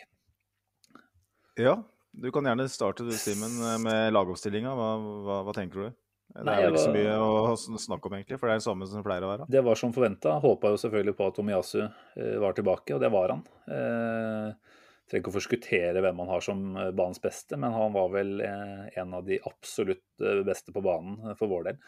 Ja, 1.61 1.75
du 2.15 2.31
kan 2.35 2.47
gjerne 2.47 2.69
starte 2.71 3.07
du, 3.07 3.13
Simen, 3.19 3.59
med 3.83 4.15
lagoppstillinga. 4.15 4.73
Hva, 4.79 4.89
hva, 5.27 5.37
hva, 5.47 5.55
tenker 5.57 5.83
du? 5.83 6.01
Det 6.35 6.51
er 6.51 6.65
vel 6.65 6.75
ikke 6.75 6.83
så 6.83 6.95
mye 6.95 7.17
å 7.23 7.57
snakke 7.57 8.09
om, 8.09 8.15
egentlig, 8.17 8.39
for 8.41 8.51
det 8.51 8.57
er 8.57 8.63
det 8.63 8.67
samme 8.67 8.87
som 8.89 8.99
det 8.99 9.07
pleier 9.07 9.27
å 9.27 9.31
være. 9.31 9.49
Det 9.55 9.61
var 9.63 9.79
som 9.79 9.93
forventa. 9.95 10.39
Håpa 10.43 10.73
jo 10.73 10.81
selvfølgelig 10.83 11.15
på 11.19 11.29
at 11.31 11.37
Tomiyasu 11.39 11.83
eh, 11.85 12.39
var 12.43 12.57
tilbake, 12.57 12.97
og 12.97 13.03
det 13.05 13.11
var 13.15 13.35
han. 13.37 13.45
Eh, 13.71 14.81
trenger 15.05 15.23
ikke 15.23 15.33
å 15.33 15.37
forskuttere 15.37 16.03
hvem 16.03 16.23
han 16.23 16.33
har 16.33 16.45
som 16.45 16.65
eh, 16.81 16.91
banens 16.97 17.23
beste, 17.23 17.59
men 17.61 17.75
han 17.77 17.95
var 17.95 18.11
vel 18.15 18.39
eh, 18.45 18.87
en 19.01 19.15
av 19.19 19.27
de 19.29 19.39
absolutt 19.45 20.25
beste 20.47 20.75
på 20.75 20.83
banen 20.85 21.37
for 21.39 21.51
vår 21.53 21.69
del. 21.69 21.83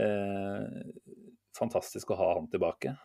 Eh, 0.00 1.18
fantastisk 1.58 2.14
å 2.14 2.20
ha 2.20 2.30
han 2.38 2.48
tilbake. 2.50 2.96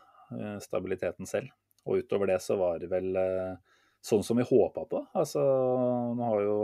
stabiliteten 0.62 1.26
selv. 1.26 1.50
Og 1.90 2.04
utover 2.04 2.30
det 2.30 2.36
så 2.46 2.54
var 2.60 2.78
det 2.78 2.86
vel 2.92 3.16
sånn 4.06 4.22
som 4.22 4.38
vi 4.38 4.44
håpa 4.46 4.84
på. 4.86 5.00
Altså, 5.18 5.42
nå 6.14 6.28
har 6.28 6.44
jo 6.46 6.58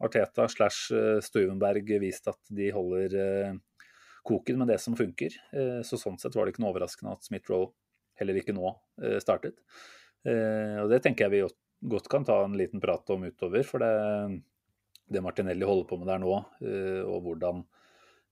Arteta 0.00 0.48
slash 0.48 0.92
eh, 0.92 1.20
Stuvenberg 1.20 1.98
vist 2.00 2.28
at 2.30 2.40
de 2.48 2.70
holder 2.72 3.16
eh, 3.20 3.54
koken 4.24 4.62
med 4.62 4.72
det 4.72 4.78
som 4.80 4.96
funker. 4.96 5.36
Eh, 5.52 5.80
så 5.86 6.00
sånn 6.00 6.18
sett 6.20 6.36
var 6.36 6.46
det 6.46 6.54
ikke 6.54 6.64
noe 6.64 6.72
overraskende 6.72 7.16
at 7.16 7.26
Smith-Roe 7.28 7.72
heller 8.20 8.36
ikke 8.36 8.52
nå 8.52 8.74
startet. 9.24 9.54
Og 10.28 10.90
det 10.92 10.98
tenker 11.00 11.24
jeg 11.24 11.32
vi 11.32 11.86
godt 11.88 12.08
kan 12.12 12.26
ta 12.28 12.34
en 12.44 12.52
liten 12.58 12.82
prat 12.82 13.08
om 13.14 13.22
utover. 13.24 13.62
For 13.64 13.80
det, 13.80 13.94
det 15.08 15.22
Martinelli 15.24 15.64
holder 15.64 15.86
på 15.88 15.96
med 15.96 16.10
der 16.10 16.20
nå, 16.20 16.34
og 17.08 17.24
hvordan 17.24 17.62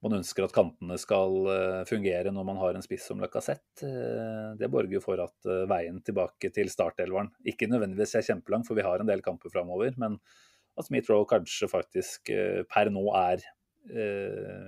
man 0.05 0.19
ønsker 0.19 0.45
at 0.45 0.53
kantene 0.53 0.99
skal 1.01 1.49
fungere 1.89 2.35
når 2.37 2.45
man 2.51 2.61
har 2.61 2.77
en 2.77 2.85
spiss 2.85 3.07
som 3.09 3.25
Lacassette. 3.25 3.89
Det 4.61 4.69
borger 4.69 4.99
jo 4.99 5.01
for 5.01 5.25
at 5.25 5.49
veien 5.73 6.03
tilbake 6.05 6.53
til 6.53 6.69
startelveren 6.69 7.33
ikke 7.49 7.71
nødvendigvis 7.73 8.19
er 8.21 8.29
kjempelang, 8.29 8.69
for 8.69 8.77
vi 8.77 8.85
har 8.85 9.01
en 9.01 9.09
del 9.09 9.25
kamper 9.25 9.57
framover. 9.57 9.97
Men 9.97 10.21
at 10.79 10.87
Smith 10.87 11.11
Roe 11.11 11.27
kanskje 11.29 11.69
faktisk 11.71 12.31
per 12.71 12.91
nå 12.95 13.05
er 13.19 13.43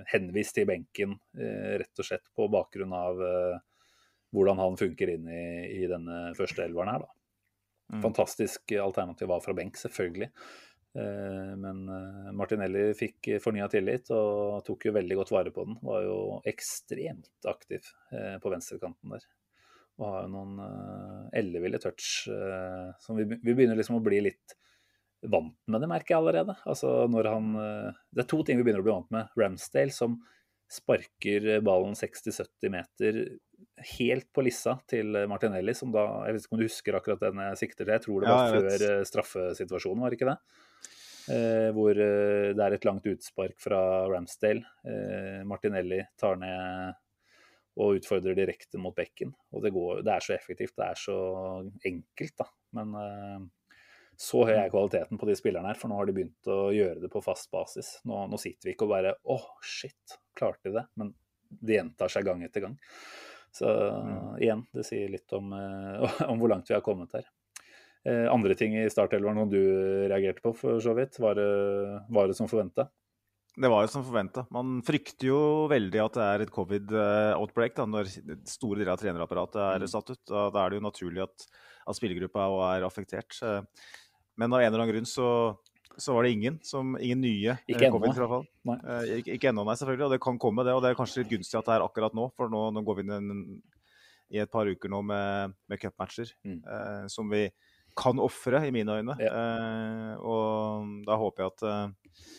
henvist 0.09 0.55
til 0.57 0.65
benken, 0.65 1.11
rett 1.37 1.99
og 2.01 2.07
slett 2.07 2.23
på 2.33 2.47
bakgrunn 2.49 2.95
av 2.97 3.19
hvordan 4.33 4.57
han 4.57 4.79
funker 4.79 5.11
inn 5.13 5.27
i, 5.29 5.43
i 5.83 5.89
denne 5.91 6.31
første 6.37 6.63
elveren 6.65 6.89
her, 6.89 7.03
da. 7.05 7.13
Mm. 7.91 8.01
Fantastisk 8.05 8.71
alternativ 8.79 9.29
var 9.29 9.43
fra 9.43 9.53
benk, 9.53 9.77
selvfølgelig. 9.77 10.31
Eh, 10.95 11.51
men 11.59 11.83
eh, 11.89 12.31
Martinelli 12.35 12.89
fikk 12.97 13.29
fornya 13.43 13.69
tillit 13.71 14.09
og 14.11 14.59
tok 14.67 14.89
jo 14.89 14.95
veldig 14.95 15.17
godt 15.21 15.33
vare 15.35 15.53
på 15.55 15.65
den. 15.67 15.77
Var 15.83 16.07
jo 16.07 16.17
ekstremt 16.51 17.47
aktiv 17.47 17.85
eh, 18.11 18.35
på 18.43 18.51
venstrekanten 18.51 19.15
der. 19.15 19.27
Og 20.01 20.07
har 20.07 20.25
jo 20.25 20.31
noen 20.33 20.55
elleville 21.37 21.77
touch 21.77 22.23
som 23.03 23.17
vi, 23.19 23.25
vi 23.27 23.53
begynner 23.53 23.77
liksom 23.77 23.99
å 23.99 24.01
bli 24.01 24.21
litt 24.23 24.55
vant 25.29 25.55
med 25.69 25.83
det, 25.83 25.89
merker 25.91 26.15
jeg 26.15 26.21
allerede. 26.21 26.55
Altså 26.65 27.05
når 27.11 27.29
han 27.29 27.53
Det 28.09 28.23
er 28.23 28.29
to 28.31 28.41
ting 28.47 28.57
vi 28.59 28.65
begynner 28.65 28.81
å 28.81 28.87
bli 28.87 28.95
vant 28.95 29.11
med. 29.13 29.31
Ramsdale 29.37 29.93
som 29.93 30.19
sparker 30.71 31.59
ballen 31.65 31.97
60-70 31.99 32.71
meter 32.71 33.21
helt 33.97 34.27
på 34.33 34.43
lissa 34.45 34.77
til 34.89 35.13
Martinelli, 35.29 35.73
som 35.77 35.91
da 35.93 36.05
Jeg 36.25 36.35
vet 36.37 36.45
ikke 36.45 36.55
om 36.55 36.61
du 36.61 36.67
husker 36.67 36.97
akkurat 36.97 37.23
den 37.27 37.43
jeg 37.43 37.61
sikter 37.65 37.85
til? 37.85 37.93
Jeg 37.97 38.05
tror 38.05 38.23
det 38.23 38.31
var 38.31 38.55
ja, 38.55 38.61
før 38.61 39.07
straffesituasjonen, 39.09 40.01
var 40.01 40.13
det 40.13 40.19
ikke 40.19 40.31
det? 40.31 40.37
Eh, 41.29 41.69
hvor 41.75 41.93
eh, 41.93 42.49
det 42.57 42.63
er 42.65 42.75
et 42.75 42.87
langt 42.87 43.05
utspark 43.07 43.59
fra 43.61 43.79
Ramsdale. 44.09 44.65
Eh, 44.87 45.41
Martinelli 45.47 46.01
tar 46.19 46.39
ned 46.41 46.97
og 47.81 47.99
utfordrer 47.99 48.35
direkte 48.35 48.81
mot 48.81 48.95
bekken. 48.95 49.31
Og 49.53 49.63
det, 49.63 49.71
går, 49.75 50.01
det 50.05 50.15
er 50.15 50.25
så 50.25 50.35
effektivt, 50.35 50.75
det 50.79 50.87
er 50.89 50.99
så 50.99 51.17
enkelt, 51.87 52.35
da. 52.41 52.47
Men 52.75 52.95
så 54.21 54.43
høy 54.45 54.53
er 54.53 54.69
kvaliteten 54.69 55.17
på 55.17 55.27
de 55.29 55.35
spillerne 55.37 55.71
her, 55.71 55.79
for 55.79 55.89
nå 55.89 55.97
har 55.97 56.05
de 56.05 56.13
begynt 56.13 56.49
å 56.51 56.69
gjøre 56.75 57.01
det 57.01 57.09
på 57.09 57.23
fast 57.25 57.49
basis. 57.53 57.95
Nå, 58.05 58.19
nå 58.29 58.37
sitter 58.41 58.69
vi 58.69 58.75
ikke 58.75 58.85
og 58.85 58.93
bare 58.93 59.15
Å, 59.17 59.37
oh, 59.37 59.47
shit, 59.65 60.17
klarte 60.37 60.69
de 60.69 60.75
det? 60.77 60.85
Men 61.01 61.13
det 61.49 61.79
gjentar 61.79 62.11
seg 62.13 62.27
gang 62.27 62.43
etter 62.45 62.67
gang. 62.67 62.77
Så 63.51 63.67
mm. 63.67 64.39
igjen, 64.39 64.63
det 64.77 64.85
sier 64.87 65.09
litt 65.11 65.33
om, 65.35 65.51
om 66.31 66.41
hvor 66.41 66.53
langt 66.53 66.69
vi 66.69 66.77
har 66.77 66.85
kommet 66.85 67.17
her. 67.17 67.25
Eh, 68.07 68.25
andre 68.31 68.55
ting 68.57 68.77
i 68.77 68.89
startelveren 68.89 69.43
som 69.43 69.51
du 69.51 69.61
reagerte 70.09 70.41
på, 70.45 70.53
for 70.57 70.81
så 70.81 70.95
vidt? 70.97 71.19
Var 71.21 71.37
det, 71.37 71.49
var 72.13 72.29
det 72.29 72.37
som 72.37 72.49
forventa? 72.49 72.87
Det 73.51 73.67
var 73.67 73.83
jo 73.83 73.91
som 73.91 74.05
forventa. 74.07 74.45
Man 74.53 74.79
frykter 74.85 75.27
jo 75.27 75.39
veldig 75.69 75.99
at 76.05 76.15
det 76.15 76.27
er 76.27 76.43
et 76.45 76.53
covid-outbreak 76.55 77.75
da, 77.75 77.85
når 77.89 78.07
store 78.47 78.79
deler 78.79 78.93
av 78.93 79.01
trenerapparatet 79.01 79.59
er 79.65 79.83
mm. 79.83 79.89
satt 79.91 80.13
ut. 80.13 80.21
Da, 80.29 80.47
er 80.63 80.71
det 80.71 80.79
jo 80.79 80.85
naturlig 80.87 81.25
at, 81.25 81.49
at 81.83 81.97
spillergruppa 81.97 82.47
er 82.71 82.87
affektert. 82.87 83.41
Men 84.39 84.53
av 84.53 84.61
en 84.61 84.69
eller 84.69 84.83
annen 84.83 84.93
grunn 84.93 85.09
så, 85.09 85.27
så 85.97 86.15
var 86.15 86.25
det 86.25 86.35
ingen, 86.37 86.59
som, 86.65 86.95
ingen 86.99 87.21
nye 87.23 87.57
eh, 87.57 87.65
ikke 87.73 87.91
covid, 87.95 88.13
i 88.13 88.21
hvert 88.21 88.33
fall. 88.35 88.47
Nei. 88.69 88.77
Eh, 88.83 89.11
ikke, 89.21 89.35
ikke 89.37 89.51
ennå, 89.51 89.65
nei, 89.67 89.75
selvfølgelig. 89.79 90.07
Og 90.07 90.15
det 90.15 90.21
kan 90.23 90.39
komme, 90.41 90.65
det. 90.67 90.77
Og 90.77 90.83
det 90.83 90.91
er 90.91 90.99
kanskje 90.99 91.23
litt 91.23 91.33
gunstig 91.35 91.59
at 91.59 91.67
det 91.67 91.77
er 91.77 91.85
akkurat 91.85 92.15
nå, 92.17 92.29
for 92.37 92.53
nå, 92.53 92.69
nå 92.75 92.85
går 92.87 93.01
vi 93.01 93.07
inn 93.07 93.43
i 94.31 94.39
et 94.39 94.51
par 94.51 94.69
uker 94.69 94.91
nå 94.91 95.01
med, 95.03 95.57
med 95.67 95.81
cupmatcher 95.81 96.31
mm. 96.47 96.59
eh, 96.63 97.05
som 97.11 97.27
vi 97.31 97.49
kan 97.97 98.19
ofre, 98.23 98.61
i 98.67 98.71
mine 98.73 99.01
øyne. 99.01 99.17
Ja. 99.19 99.31
Eh, 99.31 100.13
og 100.23 101.03
da 101.07 101.17
håper 101.19 101.43
jeg 101.43 101.51
at, 101.51 101.65
uh, 101.67 102.29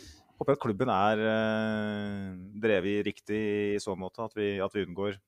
håper 0.40 0.56
at 0.56 0.62
klubben 0.62 0.92
er 0.92 1.22
eh, 1.28 2.30
drevet 2.64 3.06
riktig 3.10 3.42
i 3.76 3.82
så 3.82 3.96
måte, 3.98 4.24
at 4.24 4.36
vi, 4.38 4.54
at 4.64 4.74
vi 4.74 4.86
unngår, 4.86 5.18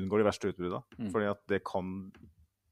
unngår, 0.00 0.22
de 0.22 0.28
verste 0.30 0.52
utbruddene. 0.52 0.82
Mm. 0.98 1.10
Fordi 1.12 1.30
at 1.30 1.42
det 1.52 1.60
kan, 1.68 1.92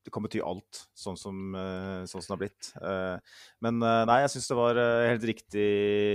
det 0.09 0.13
kan 0.15 0.25
bety 0.25 0.41
alt, 0.41 0.87
sånn 0.97 1.19
som, 1.21 1.41
uh, 1.53 2.03
sånn 2.09 2.25
som 2.25 2.33
det 2.33 2.37
har 2.37 2.43
blitt. 2.43 2.71
men 3.65 3.81
nei, 3.81 4.21
jeg 4.25 4.33
syns 4.35 4.49
det 4.51 4.57
var 4.59 4.79
helt 4.81 5.27
riktig, 5.29 5.69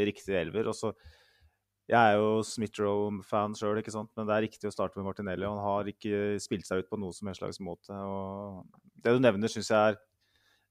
riktig 0.10 0.40
elver. 0.40 0.72
Og 0.74 1.12
jeg 1.92 2.00
er 2.00 2.18
jo 2.18 2.40
Smith-Rome-fan 2.48 3.54
sjøl, 3.60 3.78
men 4.16 4.28
det 4.28 4.34
er 4.34 4.46
riktig 4.48 4.70
å 4.70 4.74
starte 4.74 4.98
med 4.98 5.08
Martinelli. 5.10 5.46
Han 5.46 5.62
har 5.62 5.92
ikke 5.92 6.40
spilt 6.42 6.66
seg 6.68 6.82
ut 6.82 6.90
på 6.90 7.00
noe 7.00 7.14
som 7.16 7.30
helst 7.30 7.44
slags 7.44 7.62
måte. 7.62 7.94
Og 7.94 8.66
det 9.04 9.14
du 9.14 9.22
nevner, 9.22 9.52
syns 9.52 9.72
jeg 9.72 9.94
er 9.94 10.02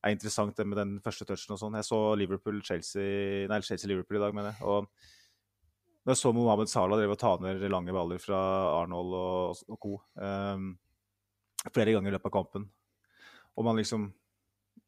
er 0.03 0.17
interessant 0.17 0.57
det 0.59 0.67
med 0.67 0.79
den 0.81 0.95
første 1.03 1.27
touchen 1.27 1.55
og 1.55 1.61
sånn. 1.61 1.79
Jeg 1.79 1.87
så 1.87 2.01
Liverpool-Chelsea 2.19 3.49
Nei, 3.51 3.61
Chelsea-Liverpool 3.63 4.19
i 4.19 4.23
dag, 4.25 4.35
mener 4.35 4.51
jeg. 4.51 4.67
Og 4.67 6.11
jeg 6.11 6.19
så 6.19 6.33
Mohammed 6.35 6.71
Salah 6.71 6.99
drev 6.99 7.15
og 7.15 7.21
ta 7.21 7.37
ned 7.43 7.63
lange 7.71 7.95
baller 7.95 8.23
fra 8.23 8.41
Arnold 8.81 9.15
og, 9.15 9.61
og 9.71 9.79
co. 9.83 9.99
Um, 10.19 10.73
flere 11.71 11.95
ganger 11.95 12.11
i 12.11 12.17
løpet 12.17 12.33
av 12.33 12.35
kampen. 12.35 12.67
Og 13.57 13.67
man 13.67 13.81
liksom 13.81 14.11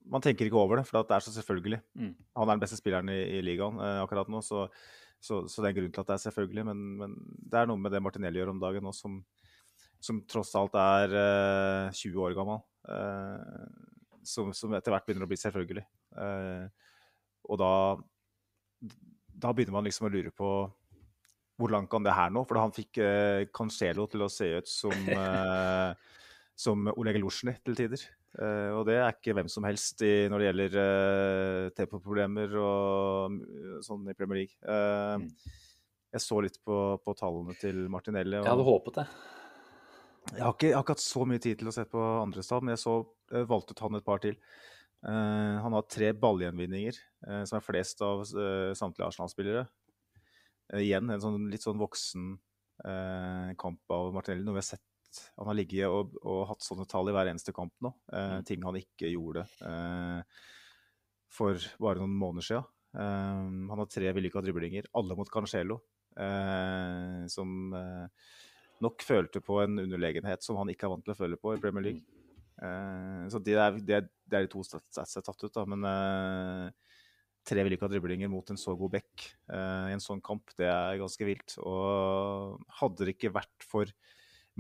Man 0.05 0.21
tenker 0.21 0.45
ikke 0.45 0.61
over 0.61 0.77
det, 0.77 0.85
for 0.85 1.01
det 1.01 1.17
er 1.17 1.25
så 1.25 1.33
selvfølgelig. 1.33 1.79
Mm. 1.97 2.11
Han 2.37 2.49
er 2.49 2.53
den 2.53 2.61
beste 2.61 2.77
spilleren 2.77 3.09
i, 3.09 3.39
i 3.39 3.41
ligaen 3.41 3.79
eh, 3.81 4.03
akkurat 4.03 4.29
nå, 4.29 4.43
så, 4.45 4.67
så, 5.17 5.39
så, 5.49 5.63
det 5.63 5.71
er 5.71 5.73
en 5.73 5.79
grunn 5.79 5.95
til 5.97 6.03
at 6.03 6.11
det 6.11 6.17
er 6.19 6.23
selvfølgelig. 6.27 6.65
Men, 6.69 6.83
men, 7.01 7.15
det 7.41 7.57
er 7.57 7.71
noe 7.71 7.81
med 7.81 7.95
det 7.95 8.03
Martinelli 8.05 8.43
gjør 8.43 8.53
om 8.53 8.61
dagen 8.61 8.85
nå, 8.85 8.93
som, 8.93 9.17
som 10.05 10.21
tross 10.29 10.53
alt 10.61 10.77
er 10.77 11.17
eh, 11.23 11.97
20 11.97 12.21
år 12.21 12.37
gammel. 12.37 12.61
Eh, 12.85 13.65
som, 14.29 14.53
som, 14.53 14.77
etter 14.77 14.93
hvert 14.93 15.09
begynner 15.09 15.25
å 15.25 15.33
bli 15.33 15.41
selvfølgelig. 15.41 15.87
Eh, 16.21 16.93
og 17.49 17.61
da, 17.65 17.73
da 19.47 19.57
begynner 19.57 19.79
man 19.79 19.89
liksom 19.89 20.11
å 20.11 20.13
lure 20.13 20.37
på 20.37 20.53
hvor 21.61 21.71
langt 21.71 21.91
kan 21.91 22.05
det 22.05 22.15
her 22.15 22.33
nå? 22.35 22.43
For 22.49 22.59
han 22.59 22.75
fikk 22.75 22.99
eh, 23.03 23.47
Cancelo 23.55 24.09
til 24.11 24.25
å 24.27 24.31
se 24.33 24.51
ut 24.59 24.71
som, 24.71 24.95
eh, 25.17 26.15
som 26.55 26.87
Oleg 26.95 27.19
Luzjny 27.19 27.57
til 27.65 27.77
tider. 27.79 28.03
Uh, 28.35 28.81
og 28.81 28.85
det 28.89 28.97
er 28.99 29.13
ikke 29.13 29.35
hvem 29.37 29.51
som 29.51 29.67
helst 29.67 30.03
i, 30.07 30.27
når 30.31 30.41
det 30.41 30.47
gjelder 30.49 30.77
eh, 30.83 31.69
tempoproblemer 31.77 32.57
og 32.59 33.37
sånn 33.87 34.09
i 34.11 34.17
Premier 34.19 34.43
League. 34.43 34.59
Eh, 34.59 35.23
mm. 35.23 35.29
jeg 36.17 36.25
så 36.25 36.41
litt 36.43 36.59
på, 36.67 36.79
på, 37.03 37.15
tallene 37.19 37.55
til 37.61 37.85
Martinelli. 37.93 38.41
Og, 38.41 38.47
jeg 38.47 38.55
hadde 38.57 38.69
håpet 38.71 39.01
det. 39.01 39.07
Jeg 40.33 40.41
har, 40.41 40.55
ikke, 40.57 40.71
jeg 40.71 40.75
har, 40.75 40.83
ikke, 40.83 40.97
hatt 40.97 41.05
så 41.05 41.27
mye 41.29 41.43
tid 41.43 41.61
til 41.61 41.71
å 41.71 41.75
se 41.77 41.85
på 41.87 42.01
andre 42.23 42.43
stad, 42.43 42.65
men 42.65 42.75
jeg 42.75 42.83
så, 42.83 42.97
valgte 43.51 43.77
ut 43.77 43.85
han 43.85 43.99
et 44.01 44.07
par 44.07 44.23
til. 44.25 44.39
Uh, 45.05 45.61
han 45.61 45.75
har 45.77 45.85
tre 45.93 46.11
ballgjenvinninger, 46.17 46.97
uh, 47.29 47.43
som 47.45 47.59
er 47.59 47.67
flest 47.67 48.01
av 48.03 48.23
uh, 48.25 48.73
samtlige 48.77 49.11
Arsenal-spillere. 49.11 49.67
igjen 50.81 51.13
en 51.13 51.21
sånn, 51.21 51.45
litt 51.53 51.63
sånn 51.63 51.79
voksen 51.79 52.35
kamp 53.61 53.93
av 53.95 54.09
Martinelli, 54.17 54.43
noe 54.43 54.57
vi 54.57 54.59
har 54.59 54.67
sett 54.67 54.83
Han 55.39 55.49
har 55.51 55.57
ligget 55.59 55.87
og, 55.89 56.15
og 56.23 56.45
hatt 56.51 56.65
sånne 56.65 56.87
tall 56.91 57.11
i 57.11 57.15
hver 57.17 57.31
eneste 57.33 57.55
kamp 57.57 57.73
nå. 57.85 57.93
Eh, 58.13 58.33
Mm. 58.39 58.45
ting 58.49 58.65
han 58.67 58.79
ikke 58.81 59.11
gjorde 59.13 59.45
eh, 59.65 60.23
for 61.35 61.59
bare 61.83 62.01
noen 62.03 62.15
måneder 62.19 62.47
siden. 62.49 62.67
Eh, 62.95 63.45
han 63.71 63.81
har 63.83 63.91
tre 63.91 64.13
vellykka 64.17 64.43
driblinger, 64.45 64.89
alle 64.95 65.17
mot 65.19 65.31
Cancelo, 65.31 65.81
eh, 66.17 67.25
som 67.31 67.75
eh, 67.75 68.07
nok 68.85 69.03
følte 69.07 69.41
på 69.45 69.61
en 69.65 69.79
underlegenhet 69.85 70.43
som 70.43 70.59
han 70.61 70.71
ikke 70.73 70.87
er 70.89 70.95
vant 70.95 71.05
til 71.07 71.15
å 71.15 71.19
føle 71.19 71.39
på 71.41 71.55
i 71.55 71.61
Premier 71.63 71.89
League. 71.89 72.03
Eh, 72.63 73.25
så 73.33 73.41
det 73.43 73.55
er, 73.59 73.79
det, 73.83 74.01
er, 74.01 74.09
det 74.31 74.39
er 74.39 74.47
de 74.47 74.53
to 74.53 74.63
statsene 74.67 75.25
tatt 75.27 75.43
ut, 75.47 75.55
da. 75.55 75.65
Men 75.67 76.73
tre 77.45 77.61
vellykka 77.67 77.91
driblinger 77.93 78.31
mot 78.33 78.49
en 78.51 78.57
så 78.61 78.73
god 78.79 78.95
back 78.95 79.25
eh, 79.53 79.91
i 79.91 79.95
en 79.95 80.01
sånn 80.03 80.23
kamp, 80.25 80.55
det 80.57 80.69
er 80.71 81.01
ganske 81.03 81.27
vilt. 81.29 81.57
Og 81.61 82.61
hadde 82.81 83.05
det 83.09 83.17
ikke 83.19 83.35
vært 83.35 83.67
for 83.69 83.91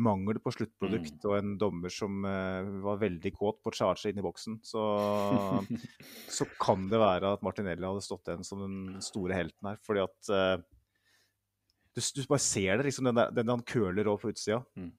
mangel 0.01 0.41
på 0.43 0.51
sluttprodukt 0.55 1.25
og 1.29 1.37
en 1.39 1.55
dommer 1.59 1.93
som 1.93 2.25
uh, 2.27 2.67
var 2.83 3.01
veldig 3.03 3.31
kåt 3.37 3.61
på 3.63 3.73
charge 3.77 4.11
inn 4.11 4.19
i 4.19 4.25
boksen, 4.25 4.59
så, 4.67 4.83
så 6.37 6.47
kan 6.61 6.89
det 6.91 7.01
være 7.03 7.35
at 7.37 7.45
Martinelli 7.47 7.87
hadde 7.87 8.05
stått 8.05 8.31
igjen 8.31 8.47
som 8.47 8.65
den 8.65 9.05
store 9.05 9.39
helten 9.39 9.71
her. 9.71 9.79
Fordi 9.87 10.03
at 10.03 10.33
uh, 10.35 10.57
du, 11.95 12.03
du 12.03 12.25
bare 12.27 12.43
ser 12.43 12.81
det, 12.81 12.89
liksom, 12.89 13.11
den, 13.11 13.21
der, 13.21 13.31
den 13.35 13.55
han 13.55 13.63
køler 13.67 14.11
over 14.11 14.27
på 14.27 14.35
utsida. 14.35 14.65
Mm. 14.75 14.91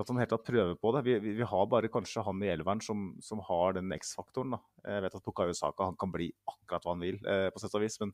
At 0.00 0.08
han 0.08 0.20
helt 0.20 0.32
tatt 0.32 0.46
prøver 0.46 0.76
på 0.80 0.92
det. 0.96 1.04
Vi, 1.08 1.18
vi, 1.24 1.34
vi 1.40 1.48
har 1.48 1.66
bare 1.68 1.90
kanskje 1.92 2.24
han 2.24 2.44
i 2.44 2.52
elveren 2.52 2.80
som, 2.84 3.10
som 3.24 3.40
har 3.48 3.76
den 3.76 3.92
X-faktoren. 3.96 4.56
Jeg 4.84 5.04
vet 5.04 5.16
at 5.16 5.24
Pukayo 5.24 5.56
Saka 5.56 5.90
han 5.90 5.98
kan 6.00 6.12
bli 6.12 6.30
akkurat 6.48 6.84
hva 6.84 6.96
han 6.96 7.04
vil, 7.04 7.20
uh, 7.24 7.48
på 7.52 7.62
sett 7.62 7.76
og 7.76 7.84
vis. 7.84 8.00
Men 8.04 8.12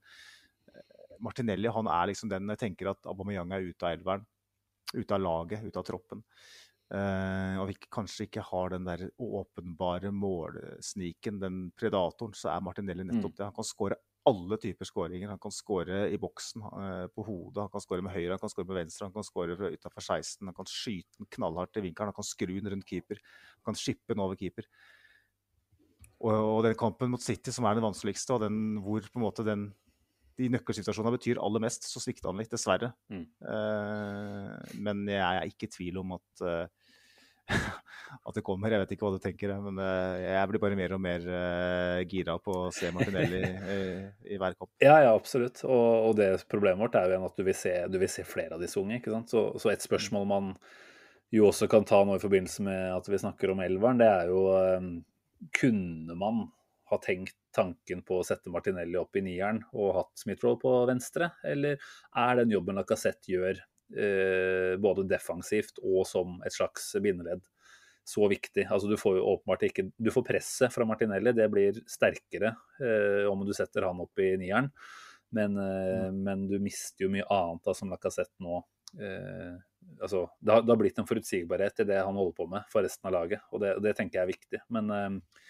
Martinelli 1.22 1.70
han 1.74 1.90
er 1.90 2.10
liksom 2.10 2.30
den 2.30 2.54
jeg 2.54 2.62
tenker 2.62 2.92
at 2.92 3.08
Aubameyang 3.10 3.50
er 3.54 3.70
ute 3.72 3.86
av 3.86 3.98
elveren. 3.98 4.26
Ute 4.94 5.14
av 5.14 5.20
laget, 5.20 5.64
ute 5.64 5.80
av 5.80 5.86
troppen. 5.86 6.22
Uh, 6.88 7.60
og 7.60 7.66
vi 7.68 7.74
kanskje 7.92 8.24
ikke 8.24 8.42
har 8.48 8.72
den 8.72 8.86
der 8.86 9.02
åpenbare 9.20 10.08
målsniken, 10.14 11.40
den 11.42 11.66
predatoren, 11.76 12.32
så 12.32 12.54
er 12.54 12.62
Martinelli 12.64 13.04
nettopp 13.04 13.34
det. 13.36 13.44
Han 13.44 13.56
kan 13.58 13.68
skåre 13.68 13.98
alle 14.28 14.56
typer 14.60 14.88
skåringer. 14.88 15.28
Han 15.28 15.40
kan 15.42 15.52
skåre 15.52 16.06
i 16.08 16.20
boksen, 16.20 16.64
uh, 16.64 17.04
på 17.12 17.24
hodet, 17.26 17.60
han 17.66 17.72
kan 17.74 17.84
skåre 17.84 18.04
med 18.06 18.14
høyre, 18.14 18.32
han 18.34 18.40
kan 18.40 18.52
skåre 18.52 18.70
med 18.70 18.80
venstre, 18.80 19.08
han 19.08 19.16
kan 19.16 19.26
skåre 19.26 19.72
utafor 19.76 20.04
16, 20.04 20.48
han 20.48 20.56
kan 20.56 20.70
skyte 20.72 21.20
den 21.20 21.28
knallhardt 21.36 21.76
i 21.76 21.84
vinkelen, 21.90 22.12
han 22.12 22.16
kan 22.16 22.30
skru 22.30 22.54
den 22.54 22.72
rundt 22.72 22.88
keeper, 22.88 23.20
han 23.58 23.68
kan 23.68 23.80
skippe 23.82 24.14
den 24.14 24.24
over 24.24 24.40
keeper. 24.40 24.68
Og, 26.18 26.32
og 26.32 26.62
den 26.66 26.78
kampen 26.78 27.12
mot 27.12 27.22
City, 27.22 27.52
som 27.54 27.68
er 27.68 27.76
den 27.76 27.84
vanskeligste, 27.84 28.34
og 28.34 28.46
den 28.46 28.80
hvor 28.82 29.04
på 29.04 29.20
en 29.20 29.26
måte 29.28 29.44
den 29.46 29.68
de 30.38 30.50
nøkkelsituasjonene 30.54 31.16
betyr 31.16 31.40
aller 31.42 31.62
mest, 31.64 31.88
så 31.90 32.02
svikter 32.02 32.30
han 32.30 32.38
litt, 32.40 32.52
dessverre. 32.52 32.92
Mm. 33.10 33.24
Uh, 33.42 34.54
men 34.78 35.06
jeg 35.10 35.22
er 35.24 35.50
ikke 35.50 35.68
i 35.68 35.72
tvil 35.74 35.98
om 36.02 36.16
at 36.18 36.44
uh, 36.46 36.88
at 38.28 38.36
det 38.36 38.44
kommer. 38.46 38.72
Jeg 38.72 38.82
vet 38.82 38.94
ikke 38.94 39.06
hva 39.06 39.14
du 39.16 39.22
tenker, 39.22 39.52
men 39.64 39.80
uh, 39.80 40.16
jeg 40.20 40.50
blir 40.50 40.62
bare 40.62 40.78
mer 40.78 40.94
og 40.96 41.02
mer 41.02 41.24
eh, 41.24 42.02
gira 42.08 42.36
på 42.42 42.54
å 42.66 42.72
se 42.74 42.90
Martinelli 42.94 43.40
i, 43.76 43.80
i 44.34 44.40
hver 44.40 44.56
kamp. 44.58 44.70
Ja, 44.84 44.98
ja, 45.04 45.14
absolutt. 45.14 45.62
Og, 45.66 46.10
og 46.10 46.18
det 46.18 46.30
problemet 46.50 46.82
vårt 46.84 46.98
er 47.00 47.16
jo 47.16 47.24
at 47.28 47.38
du 47.38 47.44
vil 47.46 47.56
se, 47.56 47.74
du 47.90 47.98
vil 48.00 48.12
se 48.12 48.26
flere 48.28 48.56
av 48.56 48.64
disse 48.64 48.80
unge. 48.80 49.00
ikke 49.00 49.14
sant? 49.14 49.32
Så, 49.32 49.48
så 49.60 49.72
et 49.72 49.84
spørsmål 49.84 50.28
man 50.28 50.52
jo 51.34 51.48
også 51.50 51.68
kan 51.68 51.84
ta 51.88 52.00
nå 52.04 52.16
i 52.16 52.22
forbindelse 52.22 52.64
med 52.64 52.84
at 52.94 53.08
vi 53.10 53.20
snakker 53.20 53.52
om 53.52 53.60
elveren, 53.64 54.00
det 54.00 54.08
er 54.08 54.32
jo 54.32 54.44
eh, 54.56 54.90
Kunne 55.54 56.16
man 56.18 56.48
ha 56.90 56.98
tenkt 57.02 57.36
tanken 57.54 58.02
på 58.06 58.20
å 58.20 58.26
sette 58.26 58.52
Martinelli 58.52 58.98
opp 59.00 59.16
i 59.18 59.24
nieren 59.24 59.60
og 59.72 59.94
hatt 59.96 60.22
Smith-Roll 60.22 60.58
på 60.62 60.72
venstre, 60.88 61.32
eller 61.46 61.78
er 62.16 62.40
den 62.40 62.54
jobben 62.54 62.78
Lacassette 62.78 63.32
gjør, 63.32 63.60
eh, 63.96 64.74
både 64.80 65.06
defensivt 65.08 65.80
og 65.82 66.06
som 66.08 66.38
et 66.46 66.54
slags 66.54 66.90
bindeledd, 67.02 67.44
så 68.08 68.28
viktig? 68.30 68.64
Altså 68.64 68.88
Du 68.88 68.96
får 68.96 69.18
jo 69.18 69.26
åpenbart 69.34 69.66
ikke 69.68 69.90
Du 70.00 70.08
får 70.10 70.24
presset 70.24 70.72
fra 70.72 70.86
Martinelli, 70.88 71.34
det 71.36 71.50
blir 71.52 71.82
sterkere 71.88 72.54
eh, 72.80 73.28
om 73.28 73.44
du 73.44 73.52
setter 73.56 73.88
han 73.88 74.00
opp 74.00 74.24
i 74.24 74.32
nieren. 74.40 74.72
Men, 75.30 75.56
eh, 75.60 76.12
men 76.12 76.46
du 76.48 76.58
mister 76.62 77.04
jo 77.04 77.12
mye 77.12 77.26
annet 77.28 77.64
da, 77.64 77.74
som 77.76 77.90
Lacassette 77.92 78.40
nå. 78.44 78.62
Eh, 78.96 79.58
altså, 80.00 80.24
det, 80.40 80.52
har, 80.52 80.64
det 80.64 80.72
har 80.72 80.80
blitt 80.80 80.98
en 81.02 81.08
forutsigbarhet 81.08 81.84
i 81.84 81.88
det 81.90 82.00
han 82.00 82.16
holder 82.16 82.36
på 82.36 82.48
med 82.48 82.68
for 82.72 82.86
resten 82.86 83.10
av 83.10 83.16
laget, 83.18 83.44
og 83.52 83.60
det, 83.64 83.74
det 83.84 83.94
tenker 83.98 84.20
jeg 84.20 84.24
er 84.24 84.32
viktig. 84.32 84.62
Men, 84.72 84.90
eh, 84.94 85.44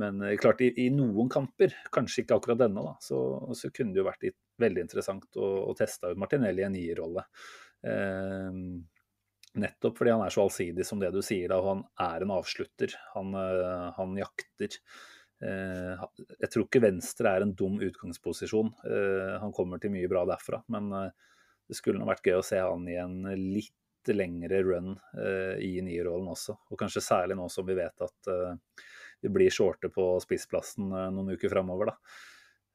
men 0.00 0.22
eh, 0.22 0.36
klart, 0.40 0.62
i, 0.64 0.72
i, 0.84 0.88
noen 0.94 1.30
kamper, 1.32 1.76
kanskje 1.94 2.24
ikke 2.24 2.38
akkurat 2.38 2.64
denne, 2.64 2.82
da, 2.86 2.96
så, 3.02 3.18
så 3.56 3.70
kunne 3.74 3.94
det 3.94 4.02
jo 4.02 4.08
vært 4.08 4.28
veldig 4.62 4.84
interessant 4.86 5.38
å, 5.40 5.52
å 5.70 5.76
teste 5.78 6.12
ut 6.12 6.20
Martinelli 6.20 6.64
i 6.64 6.68
en 6.68 6.76
nierrolle. 6.76 7.24
Eh, 7.86 8.60
nettopp 9.54 9.98
fordi 10.00 10.14
han 10.14 10.24
er 10.24 10.34
så 10.34 10.44
allsidig 10.44 10.86
som 10.86 11.02
det 11.02 11.12
du 11.14 11.20
sier, 11.22 11.48
da, 11.52 11.60
og 11.62 11.70
han 11.70 11.84
er 12.06 12.24
en 12.24 12.36
avslutter. 12.36 12.94
Han, 13.14 13.34
eh, 13.38 13.90
han 13.98 14.16
jakter. 14.18 14.80
Eh, 15.44 16.04
jeg 16.40 16.50
tror 16.52 16.66
ikke 16.66 16.82
venstre 16.84 17.32
er 17.34 17.44
en 17.44 17.54
dum 17.56 17.78
utgangsposisjon. 17.84 18.72
Eh, 18.88 19.32
han 19.42 19.54
kommer 19.54 19.82
til 19.82 19.92
mye 19.94 20.10
bra 20.10 20.24
derfra, 20.28 20.62
men 20.72 20.92
eh, 20.94 21.08
det 21.68 21.78
skulle 21.78 22.00
nå 22.00 22.08
vært 22.08 22.26
gøy 22.26 22.38
å 22.38 22.46
se 22.46 22.60
han 22.60 22.86
i 22.88 22.98
en 23.00 23.22
litt 23.34 23.72
lengre 24.04 24.58
run 24.60 24.90
i 25.64 25.78
nierrollen 25.80 26.26
også. 26.28 26.52
Og 26.68 26.76
kanskje 26.76 27.00
særlig 27.00 27.38
nå 27.38 27.46
som 27.48 27.64
vi 27.64 27.72
vet 27.78 28.02
at 28.04 28.28
vi 29.24 29.32
blir 29.32 29.52
shorte 29.52 29.90
på 29.92 30.12
spissplassen 30.22 30.92
eh, 30.92 31.10
noen 31.14 31.34
uker 31.34 31.52
framover. 31.52 31.94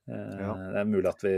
Ja. 0.10 0.56
Det 0.58 0.80
er 0.82 0.88
mulig 0.90 1.06
at 1.12 1.22
vi 1.22 1.34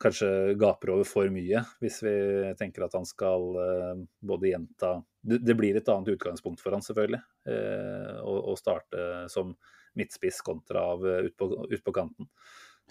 kanskje 0.00 0.54
gaper 0.58 0.94
over 0.94 1.08
for 1.08 1.28
mye, 1.32 1.60
hvis 1.82 2.00
vi 2.04 2.14
tenker 2.58 2.86
at 2.86 2.96
han 2.96 3.06
skal 3.08 3.60
eh, 3.60 4.00
både 4.24 4.54
gjenta 4.54 4.94
Det, 5.20 5.54
blir 5.54 5.76
et 5.76 5.88
annet 5.92 6.14
utgangspunkt 6.14 6.62
for 6.62 6.72
han 6.72 6.84
selvfølgelig, 6.84 7.20
eh, 7.52 8.16
å, 8.24 8.56
starte 8.56 9.28
som 9.28 9.52
midtspiss 9.98 10.40
kontra 10.46 10.86
av 10.94 11.04
eh, 11.06 11.28
ut 11.28 11.36
på, 11.36 11.50
ut 11.68 11.84
på 11.84 11.92
kanten. 11.92 12.30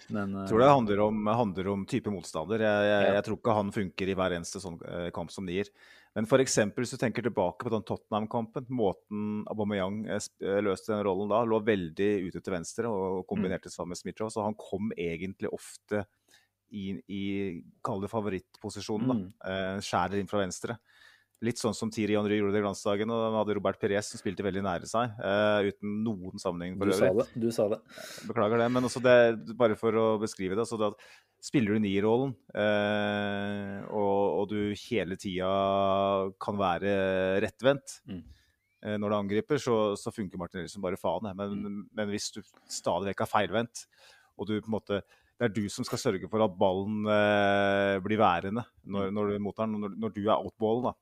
Men, 0.08 0.32
Jeg 0.44 0.52
tror 0.52 0.62
det 0.62 0.70
handler 0.70 1.02
om, 1.08 1.26
handler 1.26 1.72
om 1.74 1.82
type 1.88 2.12
motstander. 2.14 2.62
Jeg, 2.62 2.84
jeg, 2.88 3.08
Ja. 3.08 3.16
jeg 3.18 3.26
tror 3.26 3.40
ikke 3.40 3.56
han 3.58 3.72
funker 3.74 4.08
i 4.08 4.14
hver 4.16 4.36
eneste 4.38 4.62
sånn 4.62 4.78
eh, 4.86 5.10
kamp 5.16 5.34
som 5.34 5.44
nier. 5.48 5.68
Men 6.16 6.26
f.eks. 6.26 6.56
hvis 6.74 6.90
du 6.90 6.98
tenker 6.98 7.22
tilbake 7.22 7.62
på 7.62 7.70
den 7.70 7.84
Tottenham-kampen, 7.86 8.66
måten 8.74 9.44
Aubameyang 9.50 10.00
eh, 10.10 10.18
eh, 10.42 10.58
løste 10.66 10.90
den 10.94 11.04
rollen 11.06 11.30
da, 11.30 11.44
lå 11.46 11.60
veldig 11.62 12.08
ute 12.26 12.40
til 12.42 12.54
venstre 12.56 12.90
og 12.90 13.22
kombinerte 13.30 13.70
sammen 13.70 13.94
med 13.94 14.00
Smith-Rowe, 14.00 14.32
så 14.34 14.42
han 14.42 14.56
kom 14.58 14.90
egentlig 14.98 15.52
ofte 15.54 16.02
i, 16.74 16.96
i 17.06 17.22
favorittposisjonen. 18.10 19.06
da, 19.06 19.14
Mm. 19.14 19.28
eh, 19.46 19.78
Skjærer 19.86 20.18
inn 20.20 20.28
fra 20.30 20.42
venstre. 20.42 20.78
Litt 21.42 21.56
sånn 21.56 21.72
som 21.72 21.88
Thierry 21.88 22.18
Henry 22.18 22.36
gjorde 22.36 22.52
det 22.52 22.60
i 22.60 22.64
glansdagen, 22.66 23.08
og 23.08 23.20
de 23.22 23.36
hadde 23.38 23.54
Robert 23.56 23.78
Perez 23.80 24.10
som 24.12 24.20
spilte 24.20 24.44
veldig 24.44 24.60
nære 24.66 24.84
seg, 24.90 25.14
uh, 25.24 25.62
uten 25.64 25.94
noen 26.04 26.36
sammenheng 26.42 26.74
for 26.76 26.90
du 26.90 26.92
sa 26.92 27.06
øvrig. 27.08 27.24
det. 27.32 27.40
Du 27.40 27.50
sa 27.56 27.68
det. 27.72 27.78
Beklager 28.28 28.60
det, 28.60 28.66
men 28.74 28.82
det, 28.84 29.56
bare 29.56 29.76
for 29.80 29.96
å 29.96 30.04
beskrive 30.20 30.58
det. 30.58 30.66
Så 30.68 30.76
det 30.76 30.90
at 30.92 31.00
spiller 31.40 31.72
du 31.78 31.80
nierrollen, 31.80 32.34
uh, 32.52 33.88
og, 33.88 34.20
og 34.42 34.44
du 34.52 34.58
hele 34.84 35.16
tida 35.16 35.48
kan 36.42 36.60
være 36.60 37.40
rettvendt 37.46 38.00
Mm. 38.10 38.20
uh, 38.84 38.96
når 39.00 39.08
du 39.08 39.16
angriper, 39.22 39.56
så, 39.64 39.78
så 39.96 40.12
funker 40.12 40.36
Martinelli 40.40 40.68
som 40.72 40.84
bare 40.84 41.00
faen. 41.00 41.24
Men, 41.36 41.56
Mm. 41.56 41.80
men 41.96 42.08
hvis 42.12 42.30
du 42.36 42.42
stadig 42.68 43.14
vekk 43.14 43.24
er 43.24 43.32
feilvendt, 43.32 43.86
og 44.38 44.46
du 44.48 44.58
på 44.60 44.68
en 44.68 44.76
måte 44.76 45.00
det 45.40 45.46
er 45.48 45.54
du 45.56 45.68
som 45.72 45.86
skal 45.88 45.96
sørge 45.96 46.28
for 46.28 46.42
at 46.44 46.52
ballen 46.60 47.06
eh, 47.08 47.96
blir 48.04 48.18
værende 48.20 48.60
når, 48.84 49.06
Mm. 49.08 49.14
når 49.16 49.30
du 49.30 49.38
mottar 49.40 49.64
den. 49.70 49.80
Når, 49.80 49.94
når 49.96 50.10
du 50.12 50.20
er 50.28 50.36
outballen, 50.36 50.90
da, 50.90 50.92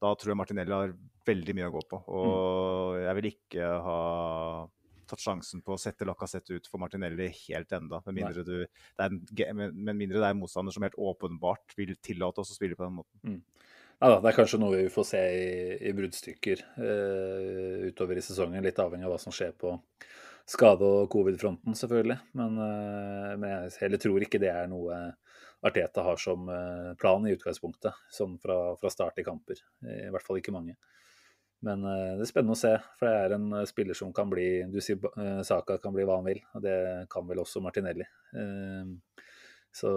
da 0.00 0.14
tror 0.14 0.32
jeg 0.32 0.38
Martinelli 0.38 0.74
har 0.74 0.92
veldig 1.28 1.54
mye 1.58 1.68
å 1.68 1.74
gå 1.74 1.82
på. 1.90 2.02
Og 2.08 2.98
Mm. 2.98 3.04
jeg 3.04 3.14
vil 3.18 3.30
ikke 3.32 3.70
ha 3.84 4.00
tatt 5.08 5.22
sjansen 5.24 5.62
på 5.64 5.72
å 5.72 5.80
sette 5.80 6.04
Lacassette 6.04 6.52
ut 6.52 6.66
for 6.68 6.78
Martinelli 6.82 7.30
helt 7.48 7.72
enda, 7.72 8.02
med 8.06 8.14
mindre, 8.18 8.44
du, 8.44 8.66
det 8.68 9.00
er 9.00 9.08
en, 9.08 9.56
med, 9.56 9.96
mindre 9.96 10.20
det 10.20 10.26
er 10.26 10.34
en 10.34 10.40
motstander 10.42 10.74
som 10.74 10.84
helt 10.84 10.98
åpenbart 11.00 11.72
vil 11.78 11.94
tillate 12.04 12.42
oss 12.42 12.52
å 12.52 12.58
spille 12.58 12.76
på 12.76 12.84
den 12.84 12.98
måten. 13.00 13.40
Ja, 13.98 14.10
da, 14.12 14.20
det 14.20 14.30
er 14.30 14.36
kanskje 14.36 14.60
noe 14.60 14.76
vi 14.84 14.90
får 14.92 15.06
se 15.08 15.22
i, 15.34 15.46
i 15.88 15.94
bruddstykker 15.96 16.60
eh, 16.84 17.86
utover 17.88 18.20
i 18.20 18.22
sesongen. 18.22 18.62
Litt 18.62 18.78
avhengig 18.78 19.08
av 19.08 19.16
hva 19.16 19.18
som 19.22 19.32
skjer 19.34 19.56
på 19.58 19.72
skade- 20.48 20.86
og 20.86 21.08
covid-fronten, 21.12 21.74
selvfølgelig. 21.76 22.18
Men, 22.38 22.60
eh, 22.62 23.32
men 23.40 23.48
jeg 23.50 23.72
heller 23.80 24.04
tror 24.04 24.22
ikke 24.28 24.40
det 24.44 24.52
er 24.52 24.68
noe 24.70 25.00
Arteta 25.66 26.02
har 26.06 26.16
som 26.22 26.48
eh, 26.48 26.92
plan 27.00 27.24
i 27.26 27.32
utgangspunktet, 27.34 27.96
sånn 28.14 28.36
fra, 28.38 28.76
fra 28.78 28.90
start 28.92 29.18
i 29.18 29.24
kamper. 29.26 29.58
I 29.82 30.08
hvert 30.14 30.22
fall 30.26 30.38
ikke 30.38 30.54
mange. 30.54 30.76
Men 31.66 31.82
eh, 31.82 32.12
det 32.18 32.22
er 32.22 32.30
spennende 32.30 32.54
å 32.54 32.60
se, 32.60 32.76
for 33.00 33.08
det 33.10 33.16
er 33.24 33.34
en 33.34 33.48
eh, 33.58 33.64
spiller 33.66 33.98
som 33.98 34.12
kan 34.14 34.30
bli 34.30 34.46
Du 34.70 34.78
sier 34.84 35.02
eh, 35.18 35.40
Saka 35.42 35.80
kan 35.82 35.96
bli 35.96 36.04
hva 36.06 36.20
han 36.20 36.28
vil, 36.30 36.38
og 36.54 36.62
det 36.62 36.76
kan 37.10 37.26
vel 37.26 37.42
også 37.42 37.62
Martinelli. 37.64 38.06
Eh, 38.38 39.24
så 39.78 39.90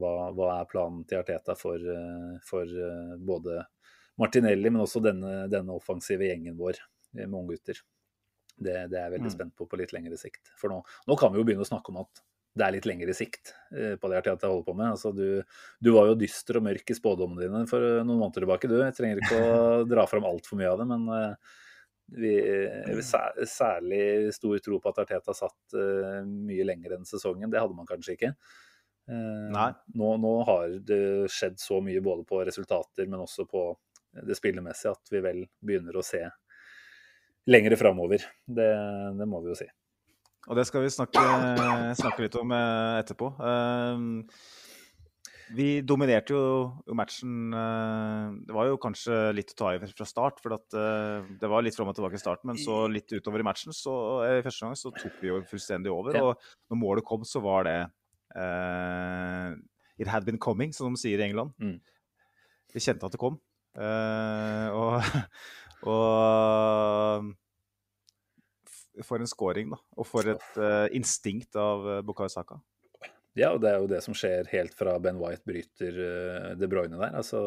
hva, 0.00 0.10
hva 0.36 0.48
er 0.58 0.66
planen 0.70 1.04
til 1.08 1.22
Arteta 1.22 1.54
for, 1.58 1.78
eh, 1.78 2.34
for 2.46 2.66
eh, 2.66 3.14
både 3.30 3.62
Martinelli, 4.18 4.72
men 4.74 4.82
også 4.82 5.00
denne, 5.04 5.44
denne 5.52 5.78
offensive 5.78 6.26
gjengen 6.26 6.58
vår 6.58 6.74
eh, 6.82 7.22
med 7.22 7.38
unggutter? 7.38 7.78
Det, 8.58 8.74
det 8.90 8.98
er 8.98 9.04
jeg 9.06 9.14
veldig 9.14 9.30
Mm. 9.30 9.36
spent 9.36 9.54
på 9.54 9.68
på 9.70 9.78
litt 9.78 9.92
lengre 9.94 10.16
sikt. 10.18 10.50
For 10.58 10.72
nå, 10.72 10.80
nå 11.06 11.16
kan 11.20 11.30
vi 11.30 11.38
jo 11.38 11.44
begynne 11.46 11.62
å 11.62 11.68
snakke 11.70 11.94
om 11.94 12.00
at 12.02 12.24
det 12.56 12.64
er 12.64 12.74
litt 12.74 12.88
lengre 12.88 13.14
sikt 13.14 13.52
eh, 13.76 13.94
på 14.00 14.10
det 14.10 14.18
jeg 14.18 14.36
holder 14.42 14.66
på 14.66 14.74
med. 14.74 14.92
Altså, 14.96 15.12
du, 15.14 15.42
du, 15.84 15.90
var 15.94 16.10
jo 16.10 16.18
dyster 16.18 16.58
og 16.58 16.66
mørk 16.66 16.90
i 16.90 16.96
spådommene 16.96 17.44
dine 17.44 17.64
for 17.70 17.84
noen 18.00 18.20
måneder 18.20 18.44
tilbake, 18.44 18.70
du. 18.70 18.78
Jeg 18.82 18.96
trenger 18.96 19.22
ikke 19.22 19.40
å 19.42 19.58
dra 19.92 20.06
fram 20.10 20.26
altfor 20.28 20.60
mye 20.60 20.70
av 20.72 20.82
det, 20.82 20.86
men 20.90 21.04
uh, 21.12 21.58
vi, 22.18 22.32
særlig 23.04 24.32
stor 24.34 24.62
tro 24.64 24.80
på 24.80 24.92
at 24.92 25.02
Arteta 25.04 25.34
satt 25.36 25.76
mye 26.24 26.64
lenger 26.64 26.96
enn 26.96 27.04
sesongen. 27.04 27.50
Det 27.52 27.60
hadde 27.60 27.76
man 27.76 27.88
kanskje 27.88 28.14
ikke. 28.16 28.30
Nå, 29.08 30.08
nå, 30.20 30.30
har 30.48 30.72
det 30.88 31.28
skjedd 31.32 31.60
så 31.60 31.82
mye 31.84 32.00
både 32.04 32.24
på 32.28 32.40
resultater, 32.48 33.04
men 33.12 33.26
også 33.26 33.44
på 33.48 33.66
det 34.24 34.38
spillemessige, 34.40 34.94
at 34.96 35.12
vi 35.12 35.20
vel 35.24 35.42
begynner 35.60 36.00
å 36.00 36.04
se 36.04 36.22
lengre 37.48 37.76
framover. 37.76 38.24
Det, 38.44 38.70
det 39.20 39.28
må 39.28 39.44
vi 39.44 39.52
jo 39.52 39.58
si. 39.60 39.68
Og 40.46 40.56
det 40.56 40.64
skal 40.68 40.84
vi 40.84 40.92
snakke, 40.92 41.22
snakke 41.98 42.24
litt 42.24 42.36
om 42.38 42.54
eh, 42.54 43.00
etterpå. 43.02 43.28
Ehm, 43.44 44.12
vi 45.56 45.80
dominerte 45.80 46.34
jo 46.36 46.94
matchen 46.96 47.54
eh, 47.56 48.24
Det 48.44 48.52
var 48.52 48.68
jo 48.68 48.80
kanskje 48.80 49.16
litt 49.36 49.54
å 49.54 49.56
ta 49.56 49.70
i 49.72 49.80
fra 49.80 50.06
start, 50.08 50.42
for 50.44 50.56
eh, 50.56 51.28
det 51.40 51.50
var 51.50 51.64
litt 51.64 51.76
fram 51.76 51.90
og 51.90 51.96
tilbake 51.96 52.20
i 52.20 52.22
starten. 52.22 52.52
Men 52.52 52.60
så 52.60 52.82
litt 52.92 53.12
utover 53.12 53.42
i 53.42 53.48
matchen, 53.48 53.76
så 53.76 53.94
i 54.28 54.44
første 54.44 54.66
gang 54.66 54.78
så 54.78 54.92
tok 54.94 55.18
vi 55.22 55.32
jo 55.32 55.40
fullstendig 55.48 55.92
over. 55.92 56.20
Og 56.22 56.48
når 56.70 56.80
målet 56.80 57.08
kom, 57.08 57.26
så 57.28 57.42
var 57.44 57.68
det 57.68 57.78
uh, 58.36 59.52
It 59.98 60.08
had 60.08 60.24
been 60.28 60.38
coming, 60.38 60.72
som 60.76 60.94
de 60.94 61.00
sier 61.00 61.20
i 61.20 61.26
England. 61.26 61.56
Mm. 61.58 61.78
Vi 62.72 62.84
kjente 62.84 63.08
at 63.08 63.16
det 63.16 63.20
kom. 63.20 63.40
Uh, 63.78 64.68
og, 64.76 65.08
og 65.92 67.32
for 69.06 69.22
en 69.22 69.30
scoring, 69.30 69.72
da. 69.74 69.78
Og 69.98 70.08
for 70.08 70.28
et 70.30 70.58
uh, 70.60 70.86
instinkt 70.96 71.56
av 71.58 71.86
uh, 71.86 72.00
Bukayo 72.06 72.32
Saka. 72.32 72.58
Ja, 73.38 73.52
og 73.52 73.62
det 73.62 73.70
er 73.70 73.78
jo 73.78 73.90
det 73.90 74.02
som 74.02 74.16
skjer 74.16 74.48
helt 74.50 74.74
fra 74.74 74.96
Ben 75.02 75.20
White 75.20 75.46
bryter 75.46 75.98
uh, 76.02 76.50
De 76.58 76.68
Bruyne 76.70 76.98
der. 76.98 77.14
Altså, 77.20 77.40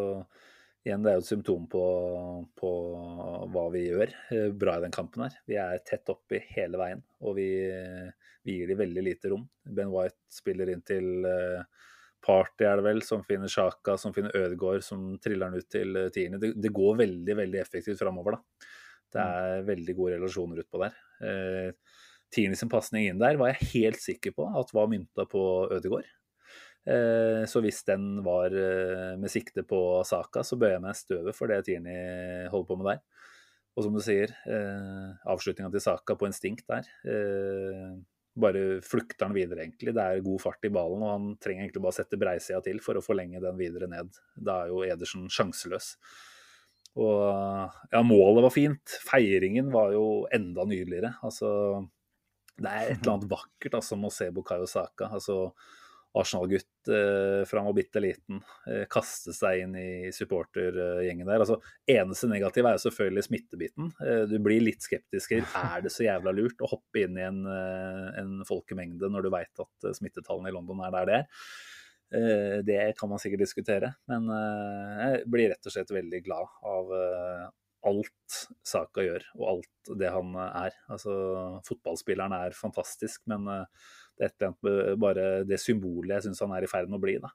igjen, 0.85 1.03
det 1.03 1.11
er 1.11 1.19
jo 1.19 1.25
et 1.25 1.31
symptom 1.31 1.67
på, 1.71 1.85
på 2.57 2.71
hva 3.53 3.67
vi 3.73 3.85
gjør 3.89 4.15
bra 4.57 4.77
i 4.77 4.85
den 4.85 4.95
kampen 4.95 5.27
her. 5.27 5.37
Vi 5.49 5.59
er 5.59 5.83
tett 5.87 6.09
oppi 6.13 6.41
hele 6.55 6.79
veien, 6.81 7.03
og 7.21 7.37
vi, 7.37 7.49
vi 8.47 8.59
gir 8.59 8.71
de 8.71 8.79
veldig 8.79 9.05
lite 9.05 9.33
rom. 9.33 9.45
Ben 9.67 9.91
White 9.93 10.19
spiller 10.33 10.71
inn 10.71 10.85
til 10.87 11.27
Party, 12.21 12.65
er 12.65 12.77
det 12.77 12.85
vel, 12.85 13.01
som 13.05 13.23
finner 13.25 13.49
Sjaka, 13.49 13.95
som 13.97 14.13
finner 14.13 14.35
Ødegaard, 14.37 14.85
som 14.85 15.15
triller 15.21 15.49
den 15.49 15.61
ut 15.61 15.69
til 15.73 15.97
tierne. 16.13 16.39
Det, 16.41 16.53
det, 16.61 16.73
går 16.73 16.99
veldig, 17.01 17.37
veldig 17.39 17.61
effektivt 17.61 18.01
framover, 18.01 18.37
da. 18.37 18.69
Det 19.12 19.21
mm. 19.21 19.36
er 19.43 19.67
veldig 19.67 19.97
gode 19.97 20.15
relasjoner 20.17 20.63
utpå 20.63 20.82
der. 20.86 20.97
Eh, 21.28 22.00
Tini 22.32 22.56
sin 22.56 22.71
pasning 22.71 23.10
inn 23.10 23.19
der 23.19 23.36
var 23.39 23.52
jeg 23.52 23.71
helt 23.74 24.00
sikker 24.00 24.36
på 24.38 24.47
at 24.60 24.71
var 24.76 24.89
mynta 24.91 25.28
på 25.30 25.43
Ødegaard. 25.76 26.08
Eh, 26.88 27.43
så 27.45 27.62
hvis 27.62 27.84
den 27.86 28.24
var 28.26 28.56
eh, 28.56 29.17
med 29.19 29.32
sikte 29.32 29.65
på 29.67 30.02
Saka, 30.08 30.45
så 30.47 30.58
bøyer 30.58 30.78
jeg 30.78 30.86
meg 30.86 30.97
støvet 30.97 31.38
for 31.38 31.52
det 31.52 31.62
Tierney 31.67 32.47
holder 32.54 32.69
på 32.69 32.80
med 32.80 32.89
der. 32.93 33.04
Og 33.78 33.86
som 33.86 33.93
du 33.95 34.02
sier, 34.04 34.32
eh, 34.52 35.12
avslutninga 35.32 35.71
til 35.71 35.84
Saka 35.84 36.17
på 36.19 36.28
instinkt 36.28 36.65
der. 36.71 36.88
Eh, 37.08 37.93
bare 38.41 38.82
flukter 38.84 39.28
han 39.28 39.36
videre, 39.36 39.65
egentlig. 39.65 39.93
Det 39.93 40.04
er 40.04 40.24
god 40.24 40.41
fart 40.41 40.65
i 40.67 40.71
ballen, 40.71 41.04
og 41.04 41.12
han 41.12 41.38
trenger 41.43 41.65
egentlig 41.65 41.84
bare 41.84 41.95
å 41.95 42.00
sette 42.00 42.19
breisida 42.19 42.62
til 42.63 42.80
for 42.84 42.95
å 42.95 43.04
forlenge 43.04 43.41
den 43.43 43.58
videre 43.60 43.89
ned. 43.91 44.12
Da 44.36 44.63
er 44.63 44.71
jo 44.71 44.84
Edersen 44.88 45.28
sjanseløs. 45.32 45.97
Og 46.99 47.91
ja, 47.91 48.01
målet 48.04 48.43
var 48.43 48.54
fint. 48.54 48.95
Feiringen 49.08 49.71
var 49.71 49.93
jo 49.95 50.06
enda 50.34 50.65
nydeligere. 50.67 51.13
Altså, 51.23 51.51
det 52.58 52.71
er 52.71 52.89
et 52.89 52.97
eller 52.99 53.13
annet 53.15 53.32
vakkert 53.32 53.77
altså, 53.80 53.99
med 53.99 54.12
å 54.12 54.15
se 54.15 54.27
Bukayo 54.36 54.67
Saka. 54.69 55.08
Altså, 55.15 55.54
Arsenal-gutt 56.19 56.89
eh, 56.91 57.41
fra 57.47 57.62
han 57.62 57.69
var 57.69 57.75
bitte 57.77 58.01
liten, 58.04 58.41
eh, 58.67 58.84
kaste 58.91 59.32
seg 59.36 59.62
inn 59.63 59.77
i 59.80 60.12
supportergjengen 60.12 61.23
der. 61.30 61.39
Altså, 61.39 61.62
eneste 61.88 62.27
negative 62.27 62.67
er 62.67 62.75
jo 62.75 62.84
selvfølgelig 62.84 63.25
smittebiten. 63.30 63.91
Eh, 64.04 64.23
du 64.27 64.36
blir 64.43 64.63
litt 64.65 64.84
skeptisk. 64.84 65.38
Er 65.38 65.86
det 65.86 65.93
så 65.95 66.04
jævla 66.10 66.36
lurt 66.36 66.60
å 66.60 66.69
hoppe 66.73 67.06
inn 67.06 67.15
i 67.15 67.23
en, 67.23 67.45
eh, 67.47 68.08
en 68.19 68.41
folkemengde 68.47 69.08
når 69.12 69.27
du 69.27 69.32
veit 69.32 69.63
at 69.63 69.88
eh, 69.88 69.95
smittetallene 69.95 70.51
i 70.51 70.58
London 70.58 70.84
er 70.84 70.97
der 70.97 71.08
det 71.08 71.19
er? 71.21 71.45
Eh, 72.12 72.60
det 72.63 72.93
kan 73.00 73.10
man 73.10 73.19
sikkert 73.19 73.45
diskutere, 73.45 73.93
men 74.12 74.28
eh, 74.36 74.95
jeg 75.00 75.28
blir 75.32 75.52
rett 75.54 75.67
og 75.67 75.71
slett 75.71 75.93
veldig 75.95 76.19
glad 76.26 76.58
av 76.67 76.91
eh, 76.97 77.45
alt 77.88 78.39
Saka 78.67 79.06
gjør, 79.06 79.24
og 79.39 79.45
alt 79.54 79.93
det 80.02 80.12
han 80.12 80.36
er. 80.43 80.76
Altså, 80.91 81.13
fotballspilleren 81.65 82.36
er 82.36 82.58
fantastisk, 82.58 83.24
men 83.32 83.47
det 83.47 84.28
er 84.28 84.28
et 84.28 84.36
eller 84.36 84.52
annet 84.52 84.67
med 84.67 85.00
bare 85.02 85.24
det 85.47 85.58
symbolet 85.63 86.17
jeg 86.17 86.28
syns 86.28 86.43
han 86.43 86.54
er 86.58 86.67
i 86.67 86.69
ferd 86.69 86.91
med 86.91 87.00
å 87.00 87.06
bli. 87.08 87.15
Da. 87.24 87.32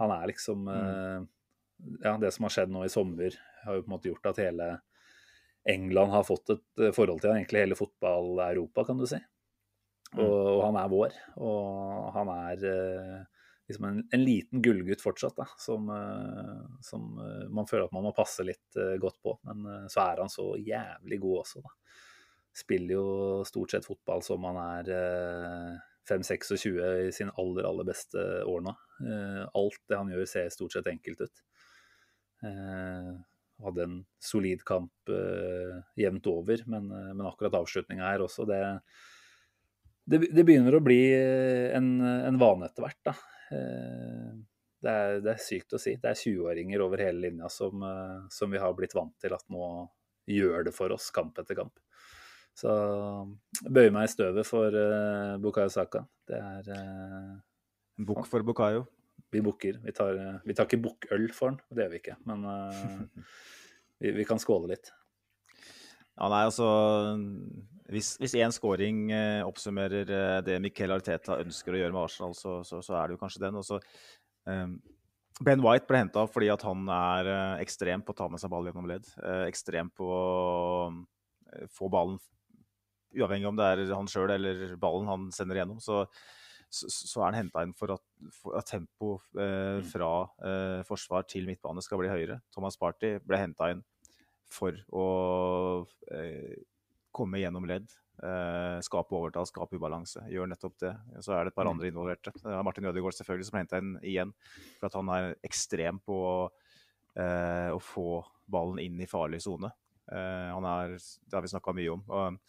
Han 0.00 0.16
er 0.16 0.32
liksom 0.32 0.64
mm. 0.66 1.28
Ja, 2.00 2.16
det 2.18 2.32
som 2.32 2.48
har 2.48 2.54
skjedd 2.54 2.72
nå 2.72 2.82
i 2.86 2.90
sommer, 2.90 3.36
har 3.62 3.76
jo 3.76 3.84
på 3.84 3.90
en 3.90 3.94
måte 3.94 4.08
gjort 4.08 4.26
at 4.32 4.40
hele 4.40 4.72
England 5.68 6.14
har 6.16 6.24
fått 6.24 6.54
et 6.56 6.84
forhold 6.96 7.20
til 7.20 7.30
han, 7.30 7.42
egentlig 7.42 7.66
hele 7.66 7.78
fotball-Europa, 7.78 8.86
kan 8.88 8.98
du 8.98 9.06
si. 9.06 9.20
Mm. 10.16 10.22
Og, 10.24 10.34
og, 10.56 10.60
han 10.64 10.80
er 10.80 10.90
vår, 10.90 11.18
og 11.46 12.10
han 12.16 12.32
er 12.32 12.66
liksom 13.68 13.84
en, 13.84 14.08
en, 14.10 14.24
liten 14.24 14.62
gullgutt 14.62 15.02
fortsatt, 15.02 15.36
da, 15.36 15.46
som, 15.58 15.88
uh, 15.88 16.78
som 16.80 17.18
uh, 17.18 17.48
man 17.50 17.66
føler 17.66 17.86
at 17.86 17.94
man 17.96 18.06
må 18.06 18.14
passe 18.16 18.44
litt 18.46 18.78
uh, 18.78 18.94
godt 19.02 19.18
på. 19.22 19.36
Men 19.48 19.88
så 19.92 20.04
er 20.06 20.22
han 20.22 20.32
så 20.32 20.52
jævlig 20.60 21.20
god 21.22 21.42
også, 21.42 21.64
da. 21.64 21.74
Spiller 22.56 22.96
jo 22.96 23.08
stort 23.44 23.74
sett 23.74 23.84
fotball 23.84 24.22
som 24.24 24.44
han 24.48 24.56
er 24.62 24.86
5-26 26.08 26.78
i 26.80 27.10
sin 27.12 27.28
aller, 27.36 27.66
aller 27.68 27.84
beste 27.84 28.22
år 28.48 28.62
nå. 28.64 28.72
alt 29.60 29.82
det 29.90 29.98
han 29.98 30.08
gjør, 30.14 30.22
ser 30.30 30.48
stort 30.54 30.72
sett 30.72 30.88
enkelt 30.88 31.20
ut. 31.20 31.42
hadde 33.60 33.84
en 33.84 33.98
solid 34.16 34.64
kamp 34.64 35.12
jevnt 36.00 36.30
over, 36.32 36.64
men, 36.64 36.88
men 36.88 37.28
akkurat 37.28 37.58
avslutninga 37.60 38.08
her 38.08 38.24
også, 38.24 38.48
det, 38.48 38.62
det, 40.08 40.40
begynner 40.40 40.80
å 40.80 40.84
bli 40.88 41.02
en, 41.12 41.98
en 42.00 42.40
vane 42.40 42.70
etter 42.70 42.88
hvert. 42.88 43.02
da. 43.04 43.18
Eh, 43.54 44.36
det 44.82 44.92
er, 44.92 45.20
det 45.24 45.32
er, 45.32 45.42
sykt 45.42 45.74
å 45.76 45.80
si. 45.80 45.96
Det 46.00 46.10
er 46.10 46.18
20-åringer 46.18 46.84
over 46.84 47.02
hele 47.02 47.28
linja 47.28 47.50
som, 47.52 47.82
eh, 47.86 48.26
som, 48.32 48.52
vi 48.52 48.60
har 48.62 48.74
blitt 48.76 48.94
vant 48.96 49.14
til 49.22 49.34
at 49.36 49.44
nå 49.52 49.66
gjør 50.30 50.66
det 50.68 50.74
for 50.76 50.94
oss, 50.94 51.08
kamp 51.14 51.38
etter 51.40 51.58
kamp. 51.58 51.74
Så 52.56 52.72
bøyer 53.68 53.92
meg 53.92 54.08
i 54.08 54.10
støvet 54.14 54.48
for 54.48 54.72
uh, 54.72 55.36
Bukayo 55.44 55.68
Saka. 55.68 56.00
Det 56.24 56.38
er 56.40 56.70
uh, 56.72 57.34
En 58.00 58.06
bukk 58.08 58.24
for 58.30 58.46
Bukayo? 58.48 58.86
Vi 59.32 59.42
bukker. 59.44 59.76
Vi 59.84 59.92
tar, 59.92 60.16
vi 60.40 60.56
tar 60.56 60.64
ikke 60.64 60.80
bukkøl 60.86 61.26
for 61.36 61.52
den, 61.52 61.60
det 61.68 61.84
gjør 61.84 61.92
vi 61.92 62.00
ikke. 62.00 62.16
Men 62.30 62.46
uh, 62.48 63.26
vi, 64.00 64.14
vi, 64.16 64.24
kan 64.28 64.40
skåle 64.40 64.72
litt. 64.72 64.88
Ja, 66.16 66.30
nei, 66.32 66.46
altså 66.48 66.70
hvis 67.92 68.34
én 68.34 68.54
scoring 68.54 69.10
eh, 69.14 69.40
oppsummerer 69.46 70.10
eh, 70.10 70.36
det 70.46 70.58
Miquel 70.62 70.90
Arteta 70.94 71.38
ønsker 71.42 71.74
å 71.74 71.80
gjøre 71.80 71.94
med 71.94 72.02
Arsenal, 72.02 72.34
så, 72.34 72.58
så, 72.66 72.80
så 72.82 72.96
er 72.98 73.06
det 73.06 73.16
jo 73.16 73.20
kanskje 73.20 73.42
den. 73.44 73.58
Også, 73.60 73.78
um, 74.50 74.78
ben 75.46 75.62
White 75.62 75.86
ble 75.86 76.00
henta 76.02 76.24
fordi 76.30 76.48
at 76.50 76.64
han 76.66 76.86
er 76.90 77.30
uh, 77.30 77.60
ekstrem 77.62 78.02
på 78.02 78.14
å 78.14 78.18
ta 78.18 78.26
med 78.32 78.42
seg 78.42 78.50
ball 78.50 78.66
gjennom 78.66 78.88
ledd. 78.90 79.06
Ekstrem 79.46 79.92
på 79.94 80.08
å 80.10 80.24
få 81.72 81.92
ballen 81.92 82.18
Uavhengig 83.16 83.46
om 83.48 83.56
det 83.56 83.64
er 83.64 83.80
han 83.94 84.08
sjøl 84.10 84.28
eller 84.34 84.74
ballen 84.76 85.06
han 85.08 85.28
sender 85.32 85.56
gjennom, 85.56 85.78
så, 85.80 86.02
så, 86.68 86.88
så 86.90 87.22
er 87.22 87.30
han 87.30 87.38
henta 87.38 87.62
inn 87.64 87.70
for 87.78 87.94
at, 87.94 88.02
for 88.34 88.58
at 88.58 88.68
tempo 88.68 89.12
eh, 89.40 89.78
fra 89.88 90.10
forsvar 90.84 91.24
til 91.30 91.46
midtbane 91.48 91.80
skal 91.86 92.02
bli 92.02 92.10
høyere. 92.12 92.42
Thomas 92.52 92.76
Party 92.76 93.14
ble 93.24 93.40
henta 93.40 93.70
inn 93.72 93.80
for 94.52 94.76
å 94.92 95.06
komme 97.16 97.40
gjennom 97.40 97.66
ledd. 97.68 97.88
Eh, 98.16 98.78
skape 98.84 99.16
overtall, 99.16 99.48
skape 99.48 99.76
ubalanse. 99.76 100.22
Gjør 100.32 100.48
nettopp 100.50 100.76
det. 100.82 100.92
Så 101.24 101.34
er 101.34 101.44
det 101.44 101.52
et 101.52 101.58
par 101.58 101.68
mm. 101.68 101.72
andre 101.74 101.90
involverte. 101.90 102.32
Er 102.44 102.64
Martin 102.66 102.88
Ødegaard 102.88 103.16
selvfølgelig 103.16 103.48
som 103.48 103.58
henta 103.60 103.80
inn 103.82 103.96
igjen. 104.00 104.32
For 104.78 104.88
at 104.88 104.96
han 104.98 105.12
er 105.14 105.34
ekstrem 105.46 106.00
på 106.04 106.20
eh, 107.16 107.68
å 107.72 107.82
få 107.82 108.22
ballen 108.52 108.80
inn 108.84 109.02
i 109.02 109.10
farlig 109.10 109.42
sone. 109.44 109.72
Eh, 110.12 110.48
han 110.52 110.68
er, 110.70 110.96
det 110.96 111.38
har 111.38 111.44
vi 111.44 111.52
snakka 111.52 111.76
mye 111.76 111.92
om. 111.96 112.06
og 112.06 112.40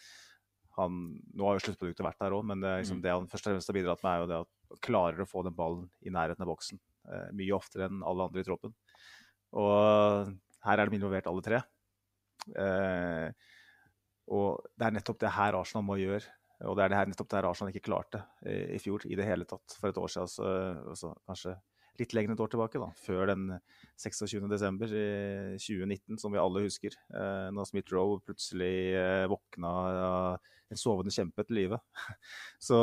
han, 0.78 0.98
nå 1.34 1.48
har 1.48 1.58
jo 1.58 1.64
sluttproduktet 1.66 2.06
vært 2.06 2.20
der 2.22 2.36
òg, 2.38 2.44
men 2.46 2.62
det, 2.62 2.70
liksom, 2.84 3.00
mm. 3.00 3.02
det, 3.02 3.14
han 3.16 3.30
først 3.32 3.48
og 3.48 3.56
fremst 3.56 3.72
har 3.72 3.78
bidratt 3.80 4.04
med, 4.06 4.12
er 4.12 4.20
jo 4.22 4.28
det 4.30 4.42
at 4.44 4.50
han 4.76 4.82
klarer 4.86 5.24
å 5.24 5.26
få 5.26 5.42
den 5.48 5.56
ballen 5.58 5.88
i 6.06 6.14
nærheten 6.14 6.46
av 6.46 6.52
boksen. 6.52 6.78
Mye 7.34 7.56
oftere 7.56 7.88
enn 7.88 8.04
alle 8.06 8.28
andre 8.28 8.44
i 8.44 8.46
troppen. 8.46 8.76
Og 9.58 10.36
her 10.68 10.84
er 10.84 10.92
de 10.92 11.00
involvert 11.00 11.30
alle 11.32 11.46
tre. 11.46 11.64
Eh, 12.56 13.32
og 14.28 14.50
det 14.78 14.86
er 14.88 14.94
nettopp 14.98 15.20
det 15.24 15.32
her 15.38 15.54
Arsenal 15.60 15.86
må 15.88 15.96
gjøre. 16.02 16.26
Og 16.68 16.74
det 16.78 16.84
er 16.84 16.90
det 16.92 16.98
her, 16.98 17.08
nettopp 17.12 17.30
det 17.30 17.38
her 17.38 17.50
Arsenal 17.52 17.72
ikke 17.74 17.86
klarte 17.86 18.20
i, 18.42 18.44
i 18.76 18.80
fjor 18.82 19.00
i 19.06 19.16
det 19.18 19.26
hele 19.28 19.46
tatt. 19.48 19.68
For 19.78 19.86
et 19.92 20.00
år 20.02 20.10
siden, 20.10 20.24
altså, 20.26 20.46
altså, 20.90 21.08
kanskje 21.30 21.54
litt 21.98 22.14
lenger 22.14 22.30
enn 22.32 22.38
et 22.38 22.44
år 22.46 22.52
tilbake, 22.54 22.78
da, 22.82 22.90
før 23.02 23.24
den 23.32 23.44
26.12.2019, 23.98 26.18
som 26.22 26.32
vi 26.34 26.40
alle 26.42 26.66
husker. 26.66 26.92
Eh, 27.14 27.48
når 27.54 27.64
Smith 27.70 27.94
Roe 27.94 28.20
plutselig 28.26 28.78
eh, 28.98 29.26
våkna 29.32 29.70
av 29.72 30.38
en 30.68 30.80
sovende 30.80 31.14
kjempe 31.14 31.42
til 31.48 31.56
live. 31.62 31.78
så, 32.68 32.78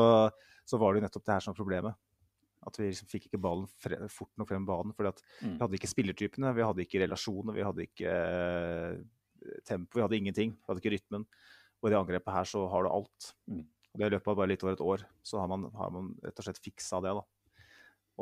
så 0.67 0.75
var 0.81 0.89
det 0.93 0.99
jo 1.03 1.07
nettopp 1.09 1.27
det 1.27 1.35
her 1.37 1.45
som 1.45 1.53
var 1.55 1.63
problemet. 1.63 1.95
At 2.65 2.79
vi 2.81 2.89
liksom 2.89 3.09
fikk 3.11 3.25
ikke 3.29 3.43
ballen 3.45 3.67
fre 3.69 3.97
fort 4.09 4.33
nok 4.41 4.49
frem 4.49 4.65
banen. 4.69 4.93
fordi 4.97 5.11
Mm. 5.45 5.57
vi 5.59 5.61
hadde 5.61 5.77
ikke 5.79 5.93
spillertypene, 5.93 6.55
vi 6.57 6.65
hadde 6.65 6.83
ikke 6.87 7.03
relasjoner, 7.05 7.53
vi 7.55 7.67
hadde 7.67 7.83
ikke 7.85 8.09
eh, 8.09 8.95
tempo, 9.69 9.99
vi 9.99 10.05
hadde 10.05 10.19
ingenting. 10.19 10.57
Vi 10.57 10.71
hadde 10.71 10.83
ikke 10.83 10.95
rytmen. 10.97 11.29
Og 11.81 11.89
i 11.89 11.93
det 11.93 12.01
angrepet 12.01 12.37
her 12.37 12.49
så 12.49 12.65
har 12.73 12.85
du 12.85 12.93
alt. 12.93 13.31
Mm. 13.51 13.63
Og 13.93 14.01
det 14.01 14.09
I 14.09 14.15
løpet 14.17 14.33
av 14.33 14.39
bare 14.41 14.51
litt 14.51 14.65
over 14.65 14.77
et 14.77 14.85
år 14.85 15.07
så 15.23 15.41
har 15.43 15.51
man, 15.53 15.69
har 15.77 15.95
man 15.95 16.11
rett 16.25 16.41
og 16.41 16.47
slett 16.47 16.63
fiksa 16.63 17.01
det. 17.05 17.15
da. 17.15 17.25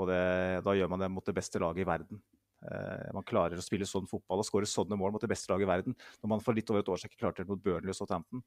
Og 0.01 0.09
det, 0.09 0.23
da 0.67 0.75
gjør 0.77 0.91
man 0.93 1.05
det 1.05 1.11
mot 1.13 1.27
det 1.27 1.37
beste 1.37 1.61
laget 1.63 1.85
i 1.85 1.89
verden. 1.89 2.21
Eh, 2.63 3.09
man 3.17 3.27
klarer 3.27 3.59
å 3.59 3.65
spille 3.65 3.89
sånn 3.89 4.09
fotball 4.11 4.43
og 4.43 4.47
skåre 4.47 4.69
sånne 4.69 4.99
mål 4.99 5.15
mot 5.15 5.23
det 5.23 5.31
beste 5.33 5.51
laget 5.53 5.67
i 5.67 5.73
verden. 5.73 5.97
Når 6.23 6.33
man 6.35 6.45
for 6.45 6.57
litt 6.57 6.71
over 6.71 6.83
et 6.83 6.91
år 6.93 7.01
siden 7.01 7.13
ikke 7.13 7.25
klarte 7.25 7.45
det 7.45 7.51
mot 7.51 7.63
Burnley 7.63 7.93
og 7.93 7.99
Southampton, 7.99 8.45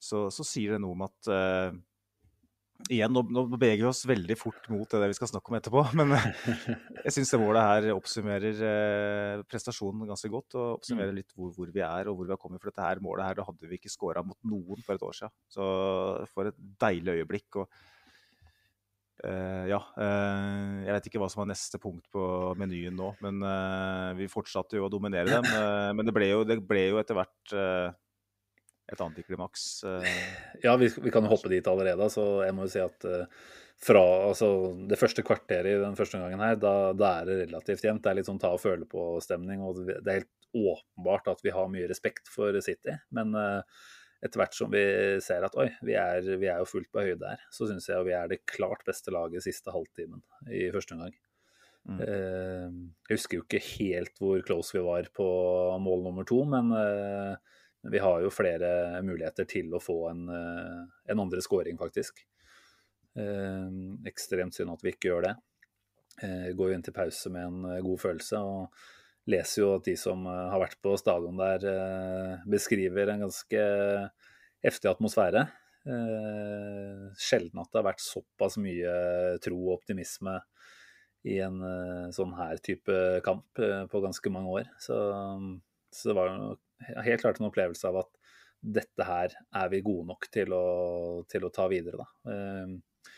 så, 0.00 0.26
så 0.34 0.46
sier 0.46 0.74
det 0.74 0.80
noe 0.82 0.96
om 0.96 1.04
at 1.06 1.30
eh, 1.32 1.76
Igjen, 2.90 3.14
nå, 3.14 3.22
nå 3.32 3.44
beveger 3.54 3.84
vi 3.84 3.88
oss 3.88 4.02
veldig 4.08 4.36
fort 4.36 4.66
mot 4.68 4.90
det 4.90 5.08
vi 5.08 5.16
skal 5.16 5.30
snakke 5.30 5.52
om 5.52 5.56
etterpå. 5.56 5.84
Men 5.96 6.12
jeg 7.06 7.14
syns 7.14 7.32
det 7.32 7.40
målet 7.40 7.64
her 7.64 7.88
oppsummerer 7.94 8.60
eh, 8.68 9.44
prestasjonen 9.48 10.04
ganske 10.10 10.30
godt. 10.32 10.58
Og 10.58 10.80
oppsummerer 10.80 11.14
litt 11.16 11.32
hvor, 11.32 11.54
hvor 11.56 11.72
vi 11.72 11.84
er 11.86 12.10
og 12.10 12.18
hvor 12.18 12.28
vi 12.28 12.34
har 12.34 12.42
kommet. 12.42 12.60
For 12.60 12.72
dette 12.72 12.84
her 12.84 13.02
målet 13.04 13.30
her, 13.30 13.38
da 13.40 13.48
hadde 13.48 13.70
vi 13.70 13.80
ikke 13.80 13.92
scora 13.94 14.24
mot 14.26 14.38
noen 14.44 14.84
for 14.84 14.98
et 14.98 15.06
år 15.06 15.18
siden. 15.22 15.36
Så 15.56 15.66
for 16.34 16.50
et 16.50 16.62
deilig 16.84 17.20
øyeblikk. 17.22 17.62
og 17.62 17.72
Eh, 19.24 19.66
ja. 19.70 19.78
eh, 19.96 20.84
jeg 20.84 20.96
vet 20.96 21.06
ikke 21.08 21.20
hva 21.22 21.28
som 21.32 21.44
er 21.44 21.52
neste 21.52 21.78
punkt 21.80 22.08
på 22.12 22.22
menyen 22.60 22.96
nå, 22.98 23.12
men 23.24 23.38
eh, 23.46 24.08
vi 24.18 24.26
fortsatte 24.28 24.76
jo 24.76 24.88
å 24.88 24.92
dominere 24.92 25.38
dem. 25.38 25.46
eh, 25.48 25.90
men 25.96 26.04
det 26.08 26.14
ble 26.16 26.28
jo, 26.32 26.42
det 26.48 26.58
ble 26.66 26.88
jo 26.90 26.98
etter 27.00 27.16
hvert 27.16 27.54
eh, 27.56 27.94
et 28.92 29.00
antiklimaks. 29.00 29.84
eh. 29.88 30.08
Ja, 30.62 30.76
vi, 30.76 30.90
vi 31.02 31.12
kan 31.12 31.24
jo 31.24 31.32
hoppe 31.32 31.50
dit 31.52 31.66
allerede. 31.70 32.08
Så 32.12 32.24
jeg 32.44 32.54
må 32.56 32.66
jo 32.66 32.72
si 32.74 32.82
at 32.82 33.06
eh, 33.08 33.26
fra 33.84 34.04
altså, 34.28 34.48
det 34.88 34.98
første 35.00 35.24
kvarteret 35.26 35.72
i 35.72 35.82
den 35.82 35.96
første 35.98 36.18
omgangen 36.18 36.44
her, 36.44 36.60
da, 36.60 36.74
da 36.96 37.16
er 37.20 37.28
det 37.30 37.40
relativt 37.46 37.84
jevnt. 37.86 38.04
Det 38.04 38.12
er 38.12 38.20
litt 38.20 38.30
sånn 38.30 38.40
ta 38.42 38.52
og 38.54 38.62
føle 38.62 38.88
på-stemning. 38.88 39.64
Og 39.64 39.84
det 39.88 40.00
er 40.02 40.22
helt 40.22 40.32
åpenbart 40.54 41.32
at 41.32 41.44
vi 41.44 41.54
har 41.54 41.70
mye 41.72 41.90
respekt 41.90 42.30
for 42.32 42.56
City. 42.64 42.96
Men 43.16 43.34
eh, 43.38 43.84
etter 44.24 44.40
hvert 44.40 44.56
som 44.56 44.70
vi 44.72 44.84
ser 45.24 45.44
at 45.44 45.56
oi, 45.60 45.68
vi 45.84 45.96
er, 46.00 46.24
vi 46.40 46.48
er 46.48 46.60
jo 46.62 46.68
fullt 46.68 46.88
på 46.92 47.02
høyde 47.04 47.34
her, 47.34 47.42
så 47.52 47.68
syns 47.68 47.90
jeg 47.90 48.06
vi 48.06 48.14
er 48.16 48.30
det 48.30 48.44
klart 48.48 48.84
beste 48.86 49.12
laget 49.12 49.44
siste 49.44 49.72
halvtimen 49.74 50.22
i 50.48 50.70
første 50.72 50.96
omgang. 50.96 51.16
Mm. 51.84 51.98
Jeg 52.00 53.18
husker 53.18 53.36
jo 53.36 53.44
ikke 53.44 53.60
helt 53.60 54.14
hvor 54.16 54.40
close 54.48 54.72
vi 54.72 54.80
var 54.86 55.10
på 55.12 55.26
mål 55.84 56.06
nummer 56.06 56.24
to, 56.24 56.38
men 56.48 56.72
vi 57.90 58.00
har 58.02 58.22
jo 58.24 58.32
flere 58.32 59.02
muligheter 59.04 59.48
til 59.48 59.72
å 59.74 59.82
få 59.82 59.98
en, 60.10 60.28
eh, 60.28 60.82
en 61.12 61.20
andre 61.26 61.42
scoring, 61.44 61.78
faktisk. 61.80 62.24
Eh, 63.16 63.70
ekstremt 64.10 64.56
synd 64.56 64.72
at 64.72 64.84
vi 64.84 64.92
ikke 64.94 65.10
gjør 65.10 65.28
det. 65.28 65.34
Eh, 66.22 66.52
går 66.54 66.70
jo 66.70 66.74
inn 66.74 66.86
til 66.86 66.96
pause 66.96 67.30
med 67.30 67.44
en 67.44 67.82
god 67.82 68.00
følelse. 68.00 68.38
og 68.38 68.70
leser 69.26 69.62
jo 69.62 69.74
at 69.78 69.84
de 69.84 69.96
som 69.96 70.26
har 70.26 70.60
vært 70.60 70.76
på 70.84 70.98
stadion 71.00 71.38
der, 71.38 72.42
beskriver 72.44 73.08
en 73.08 73.24
ganske 73.24 73.62
heftig 74.60 74.90
atmosfære. 74.90 75.46
Eh, 75.84 77.00
sjelden 77.20 77.60
at 77.60 77.68
det 77.68 77.80
har 77.80 77.88
vært 77.90 78.00
såpass 78.00 78.56
mye 78.56 78.92
tro 79.44 79.58
og 79.66 79.74
optimisme 79.82 80.38
i 81.28 81.36
en 81.44 81.58
eh, 81.60 82.06
sånn 82.16 82.32
her 82.38 82.60
type 82.64 83.00
kamp 83.24 83.60
eh, 83.60 83.84
på 83.90 84.00
ganske 84.04 84.32
mange 84.32 84.54
år. 84.60 84.70
Så, 84.80 84.96
så 85.92 86.10
det 86.10 86.16
var 86.16 86.32
jo 86.32 86.54
helt 87.06 87.24
klart 87.24 87.40
en 87.40 87.48
opplevelse 87.50 87.90
av 87.90 88.02
at 88.04 88.10
dette 88.64 89.04
her 89.04 89.34
er 89.60 89.70
vi 89.72 89.82
gode 89.84 90.06
nok 90.08 90.28
til 90.32 90.52
å, 90.56 90.64
til 91.28 91.44
å 91.44 91.52
ta 91.52 91.66
videre, 91.68 92.00
da. 92.00 92.32
Eh, 92.32 93.10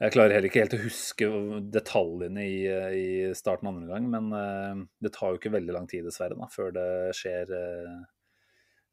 jeg 0.00 0.14
klarer 0.14 0.32
heller 0.32 0.48
ikke 0.48 0.62
helt 0.62 0.74
å 0.78 0.80
huske 0.80 1.26
detaljene 1.74 2.44
i, 2.48 2.60
i 2.96 3.08
starten 3.36 3.68
av 3.68 3.74
andre 3.74 3.90
gang, 3.90 4.06
men 4.08 4.30
eh, 4.32 4.80
det 5.04 5.12
tar 5.12 5.34
jo 5.34 5.40
ikke 5.42 5.52
veldig 5.52 5.74
lang 5.76 5.88
tid, 5.90 6.06
dessverre, 6.08 6.38
da, 6.40 6.48
før 6.48 6.72
det 6.72 6.86
skjer 7.18 7.52
eh, 7.58 7.98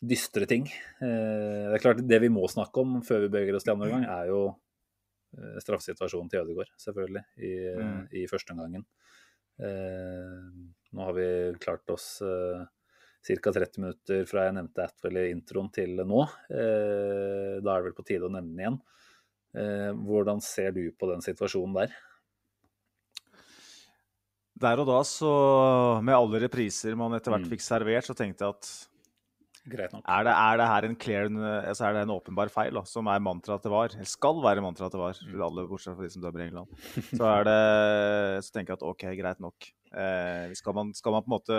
dystre 0.03 0.49
ting. 0.51 0.67
Eh, 0.99 1.63
det 1.71 1.77
er 1.77 1.83
klart, 1.85 2.03
det 2.03 2.19
vi 2.25 2.31
må 2.33 2.43
snakke 2.51 2.83
om 2.83 2.97
før 3.07 3.23
vi 3.23 3.31
beveger 3.37 3.55
oss 3.55 3.63
til 3.63 3.77
andre 3.77 3.93
gang, 3.93 4.03
er 4.17 4.33
jo 4.33 4.41
eh, 4.51 5.55
straffesituasjonen 5.63 6.33
til 6.33 6.43
Ødegaard, 6.43 6.75
selvfølgelig, 6.83 7.23
i, 7.39 7.53
Mm. 7.77 8.01
i 8.19 8.27
første 8.27 8.51
omgangen. 8.57 8.83
Eh, 9.63 10.43
nå 10.91 11.07
har 11.07 11.15
vi 11.15 11.29
klart 11.63 11.87
oss 11.95 12.17
ca. 13.27 13.51
30 13.51 13.81
minutter 13.83 14.27
fra 14.29 14.47
jeg 14.47 14.55
nevnte 14.57 14.85
Atwell 14.85 15.19
i 15.21 15.29
introen 15.33 15.69
til 15.75 15.99
nå. 16.07 16.21
Eh, 16.49 17.57
da 17.59 17.73
er 17.73 17.81
det 17.81 17.89
vel 17.89 17.97
på 17.97 18.05
tide 18.07 18.27
å 18.27 18.31
nevne 18.31 18.53
den 18.53 18.63
igjen. 18.63 18.77
Eh, 19.57 19.91
hvordan 20.07 20.43
ser 20.43 20.73
du 20.75 20.83
på 20.95 21.09
den 21.11 21.23
situasjonen 21.25 21.75
der? 21.81 21.95
Der 24.57 24.81
og 24.81 24.87
da, 24.89 25.01
så 25.05 25.31
med 26.01 26.17
alle 26.17 26.41
repriser 26.47 26.95
man 26.97 27.13
etter 27.13 27.33
hvert 27.33 27.45
Mm. 27.45 27.51
fikk 27.51 27.61
servert, 27.61 28.07
så 28.07 28.15
tenkte 28.17 28.45
jeg 28.45 28.55
at 28.55 28.69
er 29.67 30.23
det, 30.23 30.31
er 30.31 30.57
det 30.57 30.67
her 30.71 30.85
en 30.87 30.95
clear, 30.95 31.27
altså 31.27 31.89
er 31.89 31.93
det 31.97 32.03
en 32.05 32.13
åpenbar 32.15 32.47
feil, 32.47 32.71
da, 32.73 32.85
som 32.87 33.07
er 33.11 33.19
mantraet 33.19 33.65
det 33.65 33.71
var? 33.71 33.91
Eller 33.91 34.07
skal 34.07 34.39
være 34.39 34.63
mantraet 34.63 34.95
det 34.95 35.01
var, 35.01 35.17
for 35.19 35.43
alle 35.43 35.65
bortsett 35.67 35.97
fra 35.97 36.05
de 36.07 36.11
som 36.13 36.23
dømmer 36.23 36.39
i 36.39 36.47
England. 36.47 36.71
Så, 37.17 37.23
er 37.27 37.43
det, 37.43 38.45
så 38.47 38.53
tenker 38.55 38.71
jeg 38.71 38.79
at 38.79 38.85
OK, 38.87 39.03
greit 39.19 39.41
nok. 39.43 39.67
Eh, 39.91 40.55
skal, 40.55 40.73
man, 40.77 40.93
skal 40.95 41.17
man 41.17 41.25
på 41.25 41.27
en 41.27 41.35
måte 41.35 41.57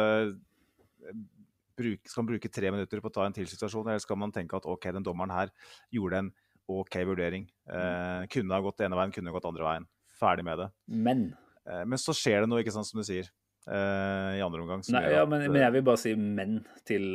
bruke, 1.79 2.11
skal 2.11 2.25
man 2.25 2.31
bruke 2.35 2.53
tre 2.53 2.75
minutter 2.75 3.03
på 3.05 3.13
å 3.13 3.17
ta 3.17 3.27
en 3.29 3.37
til 3.37 3.49
situasjon, 3.49 3.89
eller 3.89 4.03
skal 4.05 4.21
man 4.21 4.35
tenke 4.35 4.59
at 4.59 4.69
OK, 4.69 4.91
den 4.99 5.07
dommeren 5.07 5.35
her 5.35 5.55
gjorde 5.95 6.25
en 6.25 6.33
OK 6.69 7.01
vurdering. 7.09 7.49
Eh, 7.71 8.23
kunne 8.35 8.55
ha 8.57 8.65
gått 8.65 8.85
ene 8.85 8.99
veien, 8.99 9.15
kunne 9.15 9.33
ha 9.33 9.39
gått 9.39 9.49
andre 9.49 9.71
veien. 9.71 9.93
Ferdig 10.19 10.45
med 10.45 10.59
det. 10.61 10.73
Men 10.91 11.29
Eh, 11.69 11.85
Men 11.85 12.01
så 12.01 12.15
skjer 12.17 12.43
det 12.43 12.51
noe, 12.51 12.63
ikke 12.65 12.75
sant, 12.75 12.89
som 12.89 13.01
du 13.01 13.07
sier, 13.07 13.29
eh, 13.69 14.39
i 14.39 14.45
andre 14.45 14.65
omgang. 14.65 14.85
Nei, 14.95 15.05
ja, 15.13 15.25
at, 15.25 15.31
men, 15.33 15.45
eh, 15.45 15.53
men 15.53 15.65
jeg 15.67 15.77
vil 15.77 15.87
bare 15.91 16.03
si 16.03 16.15
men 16.19 16.59
til 16.89 17.07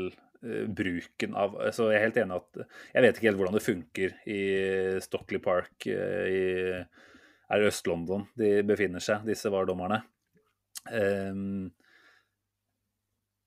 uh, 0.43 0.65
bruken 0.67 1.37
av 1.39 1.55
altså 1.69 1.89
Jeg 1.91 1.99
er 2.01 2.03
helt 2.03 2.17
enig 2.19 2.35
at 2.35 2.57
Jeg 2.91 3.05
vet 3.05 3.19
ikke 3.19 3.29
helt 3.29 3.39
hvordan 3.39 3.55
det 3.55 3.63
funker 3.63 4.15
i 4.27 4.41
Stockley 5.03 5.39
Park 5.43 5.87
uh, 5.87 6.25
i 6.27 6.43
Er 6.83 7.61
det 7.61 7.69
Øst-London 7.71 8.27
de 8.39 8.57
befinner 8.67 9.03
seg, 9.03 9.23
disse 9.27 9.51
VAR-dommerne? 9.51 10.01
Ehm, 10.91 11.71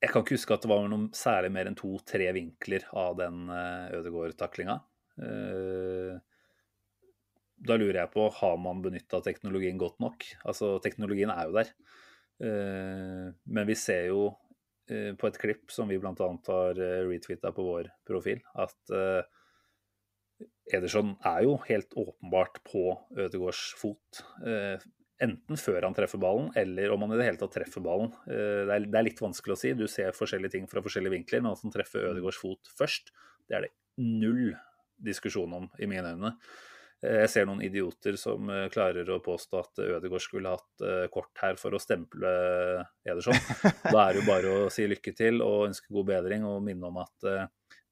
jeg 0.01 0.11
kan 0.11 0.23
ikke 0.23 0.37
huske 0.37 0.53
at 0.53 0.65
det 0.65 0.69
var 0.69 0.85
noe 0.91 1.09
særlig 1.17 1.49
mer 1.55 1.69
enn 1.69 1.77
to-tre 1.77 2.29
vinkler 2.35 2.85
av 2.97 3.17
den 3.17 3.47
uh, 3.49 3.89
Ødegaard-taklinga. 3.97 4.77
Eh, 5.17 6.17
da 7.67 7.77
lurer 7.77 8.03
jeg 8.03 8.13
på, 8.13 8.27
har 8.37 8.57
man 8.61 8.83
benytta 8.85 9.21
teknologien 9.25 9.79
godt 9.81 9.97
nok? 10.03 10.25
Altså, 10.45 10.75
teknologien 10.83 11.31
er 11.33 11.47
jo 11.47 11.55
der. 11.57 11.71
Eh, 12.47 13.23
men 13.49 13.69
vi 13.69 13.77
ser 13.79 14.11
jo 14.11 14.27
eh, 14.91 15.15
på 15.17 15.29
et 15.29 15.39
klipp 15.41 15.73
som 15.73 15.89
vi 15.89 15.97
bl.a. 16.01 16.13
har 16.13 16.83
retweeta 17.09 17.53
på 17.55 17.65
vår 17.65 17.89
profil, 18.07 18.43
at 18.61 18.93
Ederson 20.67 21.15
er 21.25 21.47
jo 21.47 21.55
helt 21.65 21.95
åpenbart 21.97 22.61
på 22.67 22.91
Ødegaards 23.17 23.71
fot. 23.79 24.21
Enten 25.23 25.59
før 25.59 25.85
han 25.87 25.95
treffer 25.97 26.21
ballen, 26.21 26.51
eller 26.59 26.93
om 26.93 27.03
han 27.05 27.15
i 27.15 27.19
det 27.19 27.25
hele 27.27 27.41
tatt 27.41 27.55
treffer 27.57 27.83
ballen. 27.83 28.13
Eh, 28.29 28.63
det, 28.67 28.75
er, 28.75 28.87
det 28.87 28.99
er 28.99 29.07
litt 29.09 29.23
vanskelig 29.23 29.55
å 29.55 29.59
si. 29.59 29.73
Du 29.77 29.87
ser 29.91 30.15
forskjellige 30.17 30.57
ting 30.57 30.69
fra 30.69 30.83
forskjellige 30.85 31.15
vinkler, 31.17 31.43
men 31.43 31.53
at 31.55 31.65
han 31.65 31.73
treffer 31.73 32.09
Ødegaards 32.11 32.39
fot 32.41 32.71
først, 32.77 33.13
det 33.49 33.57
er 33.57 33.67
det 33.67 33.73
null 33.97 34.51
diskusjon 35.03 35.53
om, 35.57 35.69
i 35.81 35.89
mine 35.89 36.13
øyne. 36.15 36.33
Eh, 37.01 37.23
Jeg 37.23 37.33
ser 37.33 37.49
noen 37.49 37.63
idioter 37.65 38.17
som 38.19 38.49
eh, 38.53 38.67
klarer 38.73 39.09
å 39.13 39.19
påstå 39.25 39.61
at 39.63 39.83
Ødegaard 39.85 40.25
skulle 40.25 40.53
hatt 40.55 40.87
kort 41.13 41.43
her 41.43 41.57
for 41.61 41.73
å 41.73 41.81
stemple 41.81 42.33
Ederson. 43.07 43.37
Da 43.93 44.07
er 44.07 44.13
det 44.13 44.21
jo 44.21 44.27
bare 44.29 44.57
å 44.65 44.69
si 44.73 44.85
lykke 44.89 45.15
til 45.17 45.41
og 45.45 45.69
ønske 45.71 45.93
god 45.93 46.11
bedring 46.13 46.45
og 46.45 46.61
minne 46.65 46.91
om 46.91 47.01
at 47.01 47.31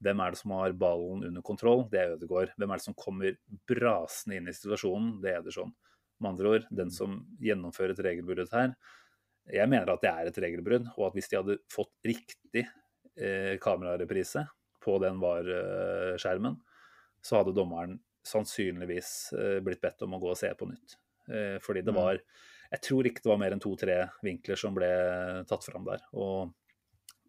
hvem 0.04 0.20
er 0.20 0.34
det 0.34 0.38
som 0.38 0.52
har 0.52 0.74
ballen 0.76 1.24
under 1.24 1.42
kontroll? 1.44 1.86
Det 1.90 2.00
er 2.02 2.14
Ødegaard. 2.14 2.52
Hvem 2.60 2.72
er 2.72 2.80
det 2.80 2.84
som 2.84 2.96
kommer 2.98 3.36
brasende 3.68 4.38
inn 4.38 4.50
i 4.50 4.54
situasjonen? 4.54 5.14
Det 5.22 5.32
er 5.32 5.40
Ederson. 5.40 5.72
Med 6.20 6.32
andre 6.32 6.52
ord, 6.54 6.68
den 6.72 6.90
som 6.94 7.18
gjennomfører 7.42 7.92
et 7.92 8.04
regelbrudd 8.06 8.52
her. 8.54 8.74
Jeg 9.52 9.68
mener 9.70 9.92
at 9.92 10.02
det 10.02 10.10
er 10.10 10.30
et 10.30 10.38
regelbrudd, 10.42 10.88
og 10.96 11.08
at 11.10 11.16
hvis 11.18 11.28
de 11.30 11.38
hadde 11.38 11.58
fått 11.70 11.92
riktig 12.08 12.64
eh, 12.64 13.54
kamerareprise 13.62 14.46
på 14.82 14.96
den 15.02 15.20
VAR-skjermen, 15.22 16.56
så 17.22 17.40
hadde 17.40 17.54
dommeren 17.54 17.98
sannsynligvis 18.26 19.10
eh, 19.38 19.58
blitt 19.64 19.82
bedt 19.84 20.02
om 20.06 20.16
å 20.16 20.22
gå 20.22 20.32
og 20.32 20.38
se 20.40 20.50
på 20.58 20.68
nytt. 20.70 20.98
Eh, 21.30 21.56
fordi 21.62 21.84
det 21.84 21.94
Mm. 21.94 22.02
var 22.02 22.22
Jeg 22.72 22.80
tror 22.82 23.06
ikke 23.06 23.22
det 23.22 23.30
var 23.30 23.38
mer 23.38 23.52
enn 23.54 23.60
to-tre 23.62 24.10
vinkler 24.26 24.58
som 24.58 24.74
ble 24.74 24.88
tatt 25.46 25.62
fram 25.62 25.84
der. 25.84 26.00
Og 26.18 26.52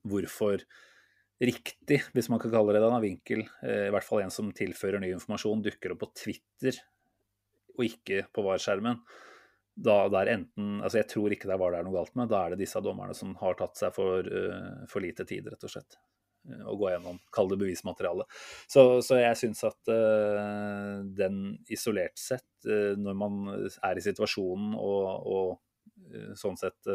hvorfor 0.01 0.63
riktig, 1.39 2.01
hvis 2.15 2.29
man 2.29 2.39
kan 2.39 2.49
kalle 2.49 2.73
det 2.73 2.81
det, 2.81 3.01
vinkel, 3.03 3.43
eh, 3.61 3.85
i 3.88 3.91
hvert 3.93 4.03
fall 4.03 4.23
en 4.23 4.33
som 4.33 4.51
tilfører 4.51 4.99
ny 4.99 5.11
informasjon, 5.13 5.61
dukker 5.61 5.93
opp 5.93 5.99
på 5.99 6.13
Twitter 6.15 6.73
og 7.78 7.86
ikke 7.88 8.25
på 8.34 8.43
VAR-skjermen. 8.45 8.99
Da 9.78 9.97
det 10.09 10.19
er 10.23 10.34
enten 10.34 10.80
Altså, 10.82 10.97
jeg 11.03 11.09
tror 11.11 11.34
ikke 11.34 11.49
det 11.51 11.59
var 11.61 11.73
det 11.73 11.80
er 11.82 11.88
noe 11.88 11.97
galt 11.99 12.15
med. 12.17 12.32
Da 12.32 12.43
er 12.43 12.55
det 12.55 12.63
disse 12.63 12.82
dommerne 12.84 13.15
som 13.17 13.36
har 13.41 13.57
tatt 13.59 13.78
seg 13.80 13.93
for, 13.95 14.25
uh, 14.25 14.86
for 14.89 15.05
lite 15.05 15.28
tid, 15.30 15.49
rett 15.51 15.67
og 15.67 15.73
slett. 15.73 15.99
eh, 16.47 16.63
å 16.63 16.78
gå 16.80 16.89
gjennom, 16.89 17.19
kall 17.36 17.49
det 17.51 17.59
bevismateriale. 17.59 18.23
Så, 18.71 19.01
så 19.05 19.19
jeg 19.19 19.38
syns 19.38 19.63
at 19.67 19.91
uh, 19.91 21.03
den 21.17 21.57
isolert 21.69 22.17
sett, 22.17 22.45
når 22.67 23.15
man 23.15 23.36
er 23.86 23.99
i 23.99 24.01
situasjonen 24.03 24.73
og, 24.75 25.28
og 25.30 26.36
sånn 26.36 26.57
sett 26.59 26.89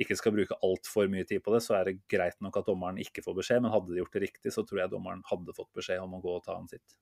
ikke 0.00 0.16
skal 0.18 0.34
bruke 0.34 0.56
altfor 0.66 1.10
mye 1.10 1.26
tid 1.28 1.42
på 1.44 1.52
det, 1.54 1.60
så 1.62 1.76
er 1.78 1.88
det 1.88 2.00
greit 2.10 2.40
nok 2.42 2.56
at 2.58 2.68
dommeren 2.68 2.98
ikke 3.02 3.22
får 3.24 3.36
beskjed, 3.38 3.62
men 3.62 3.72
hadde 3.74 3.92
de 3.92 4.00
gjort 4.00 4.16
det 4.16 4.24
riktig, 4.26 4.52
så 4.54 4.64
tror 4.66 4.82
jeg 4.82 4.92
dommeren 4.94 5.22
hadde 5.28 5.54
fått 5.56 5.70
beskjed 5.76 6.02
om 6.02 6.16
å 6.16 6.22
gå 6.24 6.32
og 6.34 6.42
ta 6.46 6.56
han 6.56 6.70
sitt. 6.70 6.96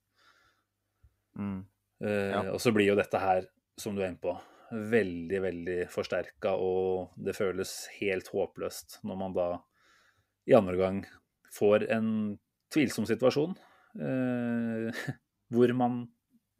Mm. 1.38 1.62
Ja. 2.02 2.40
Og 2.50 2.58
så 2.58 2.72
blir 2.74 2.88
jo 2.88 2.96
dette 2.98 3.18
her, 3.22 3.44
som 3.78 3.94
du 3.94 4.00
er 4.02 4.10
inne 4.10 4.18
på, 4.22 4.32
veldig, 4.72 5.40
veldig 5.44 5.76
forsterka, 5.92 6.54
og 6.56 7.12
det 7.20 7.36
føles 7.36 7.74
helt 7.98 8.30
håpløst 8.32 8.98
når 9.06 9.20
man 9.20 9.36
da 9.36 9.48
i 10.48 10.56
andre 10.56 10.78
gang 10.80 11.02
får 11.52 11.86
en 11.92 12.08
tvilsom 12.72 13.06
situasjon 13.08 13.54
eh, 14.00 15.04
hvor 15.52 15.74
man 15.76 16.02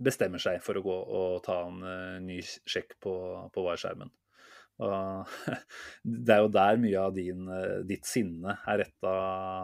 bestemmer 0.03 0.43
seg 0.43 0.61
for 0.64 0.78
å 0.78 0.84
gå 0.84 0.95
og 1.18 1.43
ta 1.47 1.61
en 1.68 1.82
uh, 1.84 2.18
ny 2.22 2.40
sjekk 2.43 2.97
på, 3.03 3.14
på 3.55 3.64
VAR-skjermen. 4.78 5.60
Det 6.26 6.34
er 6.34 6.40
jo 6.42 6.50
der 6.52 6.80
mye 6.80 7.02
av 7.02 7.14
din, 7.14 7.44
eh, 7.48 7.82
ditt 7.86 8.08
sinne 8.08 8.56
er 8.66 8.80
retta 8.82 9.12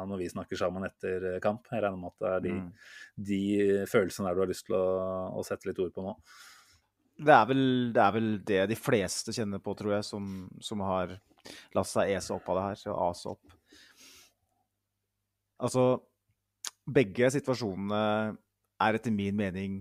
når 0.09 0.23
vi 0.23 0.31
snakker 0.31 0.61
sammen 0.61 0.87
etter 0.87 1.39
kamp. 1.45 1.67
Jeg 1.73 1.83
regner 1.83 1.99
med 1.99 2.13
at 2.13 2.23
det 2.23 2.31
er 2.35 2.45
de, 2.45 2.55
mm. 2.59 2.69
de 3.31 3.41
følelsene 3.91 4.29
der 4.29 4.39
du 4.39 4.45
har 4.45 4.53
lyst 4.53 4.67
til 4.69 4.79
å, 4.79 4.87
å 5.39 5.45
sette 5.47 5.71
litt 5.71 5.81
ord 5.83 5.95
på 5.95 6.05
nå. 6.07 6.15
Det 7.19 7.35
er, 7.35 7.47
vel, 7.51 7.63
det 7.95 8.03
er, 8.03 8.13
vel, 8.15 8.29
det 8.47 8.61
de 8.71 8.79
fleste 8.79 9.35
kjenner 9.35 9.59
på, 9.59 9.75
tror 9.75 9.97
jeg, 9.97 10.07
som, 10.07 10.47
som 10.63 10.85
har 10.87 11.17
latt 11.75 11.91
seg 11.91 12.13
ese 12.15 12.31
opp 12.37 12.47
av 12.53 12.61
det 12.61 12.67
her. 12.69 12.85
Og 12.93 13.01
ase 13.09 13.33
opp. 13.33 13.57
Altså, 15.59 15.87
begge 16.87 17.33
situasjonene 17.35 18.03
er 18.79 18.99
etter 19.01 19.11
min 19.11 19.35
mening 19.35 19.81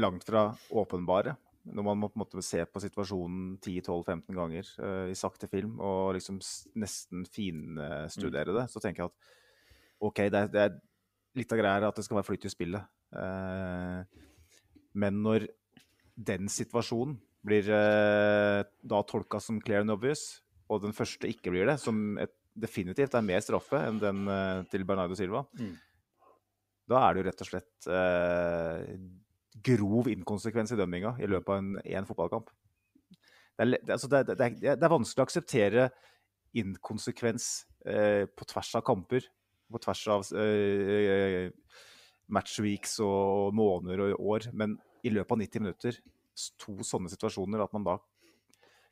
langt 0.00 0.24
fra 0.24 0.48
åpenbare. 0.72 1.36
Når 1.70 1.86
man 1.86 2.00
må 2.00 2.08
på 2.10 2.18
en 2.18 2.24
måte 2.24 2.42
se 2.44 2.62
på 2.66 2.82
situasjonen 2.82 3.54
10-12-15 3.62 4.36
ganger 4.36 4.70
uh, 4.82 5.06
i 5.10 5.16
sakte 5.18 5.48
film 5.50 5.78
og 5.78 6.16
liksom 6.16 6.40
nesten 6.80 7.26
finstudere 7.30 8.50
mm. 8.50 8.58
det, 8.58 8.66
så 8.72 8.82
tenker 8.82 9.04
jeg 9.04 9.12
at 9.12 9.36
OK, 10.00 10.22
det 10.32 10.40
er, 10.40 10.50
det 10.50 10.62
er 10.64 10.76
litt 11.38 11.54
av 11.54 11.60
greia 11.60 11.90
at 11.90 11.98
det 12.00 12.04
skal 12.06 12.18
være 12.18 12.28
flyt 12.30 12.48
i 12.48 12.52
spillet. 12.52 12.90
Uh, 13.14 14.02
men 15.00 15.20
når 15.24 15.46
den 16.30 16.50
situasjonen 16.52 17.18
blir 17.46 17.70
uh, 17.72 18.60
da 18.82 19.02
tolka 19.08 19.40
som 19.42 19.60
clear 19.62 19.84
and 19.84 19.94
obvious, 19.94 20.40
og 20.70 20.82
den 20.84 20.96
første 20.96 21.28
ikke 21.30 21.52
blir 21.54 21.68
det, 21.70 21.78
som 21.82 22.18
et, 22.20 22.34
definitivt 22.60 23.14
er 23.14 23.24
mer 23.24 23.42
straffe 23.44 23.78
enn 23.86 24.00
den 24.02 24.24
til 24.68 24.82
Bernardo 24.84 25.14
Silva, 25.16 25.44
mm. 25.54 25.74
da 26.90 26.98
er 27.06 27.14
det 27.14 27.22
jo 27.22 27.26
rett 27.28 27.44
og 27.44 27.48
slett 27.48 27.90
grov 29.64 30.08
inkonsekvens 30.10 30.72
i 30.74 30.78
dømminga 30.78 31.16
i 31.20 31.28
løpet 31.30 31.52
av 31.52 31.60
en, 31.62 31.72
en 31.80 32.08
fotballkamp. 32.08 32.50
Det 33.60 33.66
er, 33.66 33.74
altså 33.92 34.08
det, 34.08 34.22
det, 34.30 34.36
er, 34.40 34.76
det 34.78 34.86
er, 34.86 34.92
vanskelig 34.92 35.20
å 35.20 35.26
akseptere 35.28 35.88
inkonsekvens 36.60 37.48
eh, 37.84 38.24
på 38.26 38.46
tvers 38.48 38.72
av 38.78 38.84
kamper, 38.86 39.26
på 39.70 39.80
tvers 39.84 40.04
av 40.14 40.30
eh, 40.40 41.50
matchweeks 42.32 42.98
og 43.04 43.52
måneder 43.56 44.06
og 44.06 44.30
år. 44.34 44.48
Men 44.56 44.78
i 45.04 45.12
løpet 45.12 45.36
av 45.36 45.42
90 45.42 45.64
minutter 45.64 46.00
to 46.60 46.78
sånne 46.86 47.12
situasjoner, 47.12 47.62
at 47.62 47.74
man 47.76 47.86
da 47.86 47.98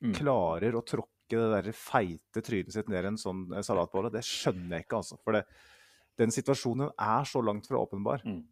mm. 0.05 0.13
klarer 0.21 0.77
å 0.77 0.85
tråkke 0.85 1.39
det 1.39 1.49
der 1.53 1.75
feite 1.77 2.43
trynet 2.45 2.75
sitt 2.75 2.89
ned 2.93 3.05
i 3.05 3.11
en 3.13 3.21
sånn 3.21 3.47
salatbolle, 3.65 4.13
det 4.13 4.25
skjønner 4.27 4.79
jeg 4.79 4.87
ikke, 4.87 5.01
altså. 5.01 5.19
For 5.25 5.37
det, 5.37 5.45
den 6.21 6.33
situasjonen 6.35 6.93
er 6.93 7.29
så 7.29 7.43
langt 7.45 7.69
fra 7.69 7.81
åpenbar. 7.81 8.25
Mm. 8.27 8.43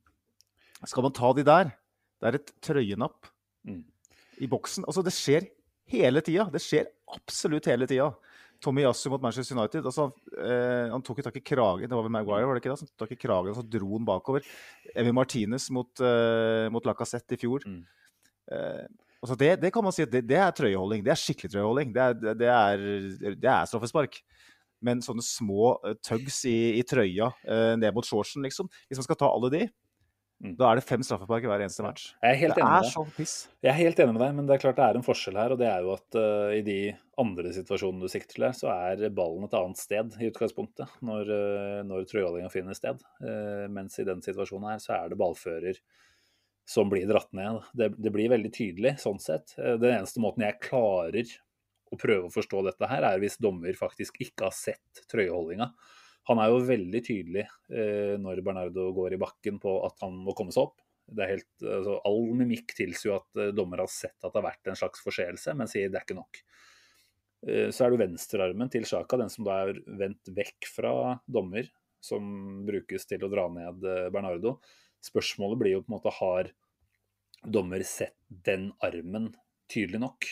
Skal 0.85 1.07
man 1.07 1.14
ta 1.17 1.33
de 1.37 1.45
der? 1.47 1.73
Det 2.21 2.29
er 2.29 2.39
et 2.39 2.53
trøyenapp 2.64 3.29
mm. 3.69 3.83
i 4.45 4.49
boksen. 4.51 4.87
Altså, 4.89 5.05
det 5.05 5.14
skjer 5.17 5.49
hele 5.93 6.23
tida. 6.25 6.49
Det 6.53 6.62
skjer 6.62 6.89
absolutt 7.17 7.69
hele 7.71 7.89
tida. 7.91 8.11
Tommy 8.62 8.87
Yasu 8.87 9.11
mot 9.12 9.23
Manchester 9.23 9.57
United. 9.57 9.85
Altså, 9.85 10.09
eh, 10.41 10.93
han 10.93 11.05
tok 11.05 11.21
jo 11.21 11.27
tak 11.27 11.37
i 11.41 11.45
kragen 11.45 11.89
det 11.89 11.97
var 11.97 12.07
vel 12.07 12.14
Maguire, 12.14 12.47
var 12.49 12.57
det 12.57 12.62
ikke 12.62 12.73
da? 12.73 12.79
Han 12.81 12.93
tok 13.03 13.12
i 13.12 13.21
kragen 13.21 13.53
og 13.53 13.59
så 13.59 13.64
dro 13.77 13.91
han 13.93 14.09
bakover. 14.09 14.47
Evy 14.97 15.12
Martinez 15.14 15.69
mot, 15.75 15.91
eh, 16.01 16.69
mot 16.73 16.89
Lacassette 16.89 17.37
i 17.37 17.41
fjor. 17.41 17.67
Mm. 17.69 17.83
Eh, 18.53 18.85
altså 19.21 19.37
det, 19.39 19.53
det, 19.62 19.73
kan 19.75 19.85
man 19.85 19.95
si 19.95 20.07
at 20.07 20.12
det, 20.12 20.25
det, 20.29 20.41
er 20.41 20.57
trøyeholding. 20.57 21.05
Det 21.05 21.12
er 21.12 21.21
skikkelig 21.21 21.53
trøyeholding. 21.53 21.95
Det 21.95 22.05
er, 22.07 22.37
det 22.43 22.53
er, 22.53 22.87
det 23.37 23.51
er 23.53 23.71
straffespark. 23.71 24.21
Men 24.85 25.01
sånne 25.01 25.25
små 25.25 25.77
uh, 25.81 25.95
tugs 26.05 26.43
i, 26.49 26.77
i 26.77 26.83
trøya 26.85 27.31
uh, 27.33 27.75
ned 27.81 27.95
mot 27.97 28.05
shortsen, 28.05 28.45
liksom 28.45 28.69
Hvis 28.87 29.01
man 29.01 29.07
skal 29.07 29.17
ta 29.23 29.31
alle 29.33 29.49
de. 29.55 29.62
Da 30.37 30.68
er 30.68 30.76
det 30.76 30.84
fem 30.84 31.01
straffespark 31.01 31.47
i 31.47 31.49
hver 31.49 31.62
eneste 31.64 31.84
match. 31.84 32.11
Jeg 32.20 32.34
er 32.34 32.41
helt 32.43 32.59
det 32.59 32.61
enig 32.61 32.76
er 32.76 32.82
med 32.84 32.93
så 32.93 33.03
piss. 33.16 33.34
Jeg 33.64 33.70
er 33.72 33.78
helt 33.78 34.01
enig 34.05 34.14
med 34.14 34.20
deg, 34.20 34.34
men 34.37 34.49
det 34.49 34.57
er 34.57 34.62
klart 34.66 34.76
det 34.76 34.84
er 34.84 34.99
en 34.99 35.07
forskjell 35.07 35.39
her. 35.41 35.55
Og 35.55 35.61
det 35.62 35.68
er 35.70 35.87
jo 35.87 35.95
at 35.95 36.18
uh, 36.20 36.51
i 36.53 36.61
de 36.66 36.80
andre 37.22 37.53
situasjonene 37.57 38.05
du 38.05 38.12
sikter 38.12 38.37
til 38.37 38.45
her, 38.45 38.57
så 38.59 38.68
er 38.74 39.14
ballen 39.16 39.49
et 39.49 39.57
annet 39.57 39.80
sted 39.80 40.18
i 40.20 40.28
utgangspunktet 40.28 40.99
når, 41.09 41.32
uh, 41.32 41.80
når 41.89 42.05
trøyalinga 42.11 42.53
finner 42.53 42.76
sted. 42.76 43.01
Uh, 43.24 43.64
mens 43.72 43.97
i 43.97 44.07
den 44.09 44.20
situasjonen 44.24 44.74
her 44.74 44.84
så 44.84 44.99
er 44.99 45.12
det 45.12 45.20
ballfører 45.24 45.80
som 46.68 46.93
blir 46.93 47.09
dratt 47.09 47.32
ned. 47.37 47.62
Det, 47.78 47.95
det 47.97 48.12
blir 48.12 48.32
veldig 48.34 48.53
tydelig 48.53 48.97
sånn 49.01 49.22
sett. 49.22 49.55
Den 49.57 49.93
eneste 49.93 50.20
måten 50.20 50.45
jeg 50.45 50.61
klarer 50.66 51.37
å 51.95 51.99
prøve 52.01 52.26
å 52.26 52.34
forstå 52.34 52.64
dette 52.66 52.89
her, 52.91 53.07
er 53.07 53.22
hvis 53.22 53.39
dommer 53.41 53.76
faktisk 53.78 54.18
ikke 54.20 54.51
har 54.51 54.57
sett 54.57 55.07
trøyeholdinga. 55.09 55.70
Han 56.27 56.41
er 56.43 56.51
jo 56.51 56.64
veldig 56.66 57.03
tydelig 57.07 57.45
eh, 57.70 58.16
når 58.18 58.43
Bernardo 58.47 58.89
går 58.97 59.14
i 59.14 59.20
bakken 59.22 59.61
på 59.62 59.79
at 59.87 60.03
han 60.03 60.16
må 60.27 60.35
komme 60.37 60.55
seg 60.55 60.66
opp. 60.66 60.83
Helt, 61.16 61.47
altså, 61.62 62.01
all 62.09 62.33
mimikk 62.35 62.74
tilsier 62.74 63.12
jo 63.12 63.18
at 63.20 63.43
eh, 63.43 63.53
dommer 63.55 63.85
har 63.85 63.91
sett 63.93 64.16
at 64.18 64.33
det 64.33 64.41
har 64.41 64.49
vært 64.49 64.72
en 64.72 64.79
slags 64.79 65.05
forseelse, 65.05 65.55
men 65.55 65.70
sier 65.70 65.93
det 65.93 66.01
er 66.01 66.07
ikke 66.09 66.18
nok. 66.18 66.41
Eh, 67.47 67.68
så 67.70 67.87
er 67.87 67.95
det 67.95 68.03
venstrearmen 68.03 68.72
til 68.72 68.87
Sjaka, 68.89 69.18
den 69.20 69.33
som 69.33 69.47
da 69.47 69.61
er 69.66 69.81
vendt 70.01 70.33
vekk 70.35 70.70
fra 70.72 70.93
dommer, 71.31 71.68
som 72.03 72.64
brukes 72.66 73.07
til 73.09 73.24
å 73.27 73.31
dra 73.33 73.47
ned 73.53 73.87
eh, 73.87 74.09
Bernardo. 74.14 74.57
Spørsmålet 75.05 75.61
blir 75.61 75.77
jo 75.77 75.85
på 75.85 75.93
en 75.93 75.99
måte 75.99 76.14
har 76.18 76.51
dommer 77.47 77.85
sett 77.87 78.18
den 78.27 78.72
armen 78.85 79.31
tydelig 79.70 80.03
nok? 80.03 80.31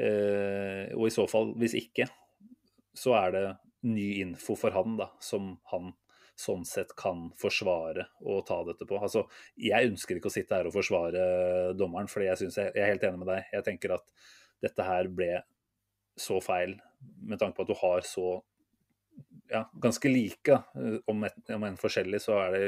Eh, 0.00 0.88
og 0.96 1.08
i 1.08 1.12
så 1.12 1.26
fall, 1.30 1.52
hvis 1.60 1.76
ikke, 1.76 2.08
så 2.96 3.16
er 3.18 3.34
det 3.34 3.44
ny 3.86 4.08
info 4.20 4.56
for 4.58 4.74
han, 4.76 4.96
da, 5.00 5.10
som 5.24 5.54
han 5.72 5.92
sånn 6.40 6.64
sett 6.64 6.94
kan 6.96 7.28
forsvare 7.36 8.06
og 8.24 8.44
ta 8.48 8.60
dette 8.64 8.86
på. 8.88 8.98
Altså, 9.00 9.26
jeg 9.60 9.90
ønsker 9.90 10.16
ikke 10.16 10.30
å 10.30 10.34
sitte 10.34 10.56
her 10.56 10.68
og 10.70 10.76
forsvare 10.76 11.24
dommeren, 11.76 12.08
for 12.08 12.24
jeg, 12.24 12.48
jeg, 12.48 12.72
er 12.72 12.92
helt 12.94 13.04
enig 13.04 13.20
med 13.22 13.30
deg. 13.32 13.50
Jeg 13.52 13.66
tenker 13.66 13.96
at 13.98 14.06
dette 14.64 14.86
her 14.86 15.10
ble 15.12 15.34
så 16.20 16.40
feil, 16.44 16.78
med 17.00 17.40
tanke 17.40 17.56
på 17.56 17.64
at 17.64 17.70
du 17.70 17.76
har 17.80 18.04
så 18.08 18.26
ja, 19.50 19.64
ganske 19.82 20.10
like, 20.10 20.56
om, 21.10 21.24
et, 21.28 21.38
om 21.52 21.64
en 21.66 21.78
forskjellig, 21.80 22.20
så 22.22 22.38
er 22.44 22.56
det 22.56 22.64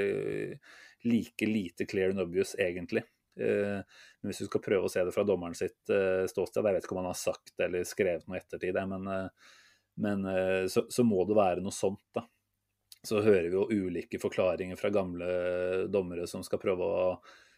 like 1.08 1.48
lite 1.48 1.86
clear 1.88 2.12
and 2.12 2.22
obvious, 2.22 2.54
egentlig. 2.60 3.04
Eh, 3.40 3.80
men 4.20 4.30
hvis 4.30 4.42
du 4.44 4.48
skal 4.48 4.62
prøve 4.64 4.88
å 4.88 4.92
se 4.92 5.02
det 5.04 5.14
fra 5.14 5.24
dommeren 5.26 5.56
sitt 5.56 5.90
eh, 5.92 6.24
ståsted, 6.30 6.64
jeg 6.66 6.76
vet 6.76 6.86
ikke 6.86 6.96
om 6.96 7.02
han 7.02 7.10
har 7.10 7.18
sagt 7.18 7.54
eller 7.64 7.88
skrevet 7.88 8.28
noe 8.28 8.38
i 8.38 8.42
ettertid, 8.42 8.78
men 8.90 9.08
eh, 9.10 9.52
men 10.00 10.24
eh, 10.24 10.66
så, 10.72 10.86
så, 10.88 11.04
må 11.04 11.24
det 11.28 11.36
være 11.36 11.64
noe 11.64 11.74
sånt, 11.74 12.04
da. 12.16 12.24
Så 13.02 13.18
hører 13.24 13.48
vi 13.50 13.56
jo 13.56 13.86
ulike 13.88 14.20
forklaringer 14.22 14.78
fra 14.78 14.92
gamle 14.94 15.26
dommere 15.90 16.28
som 16.30 16.44
skal 16.46 16.60
prøve 16.62 16.86
å 16.86 17.06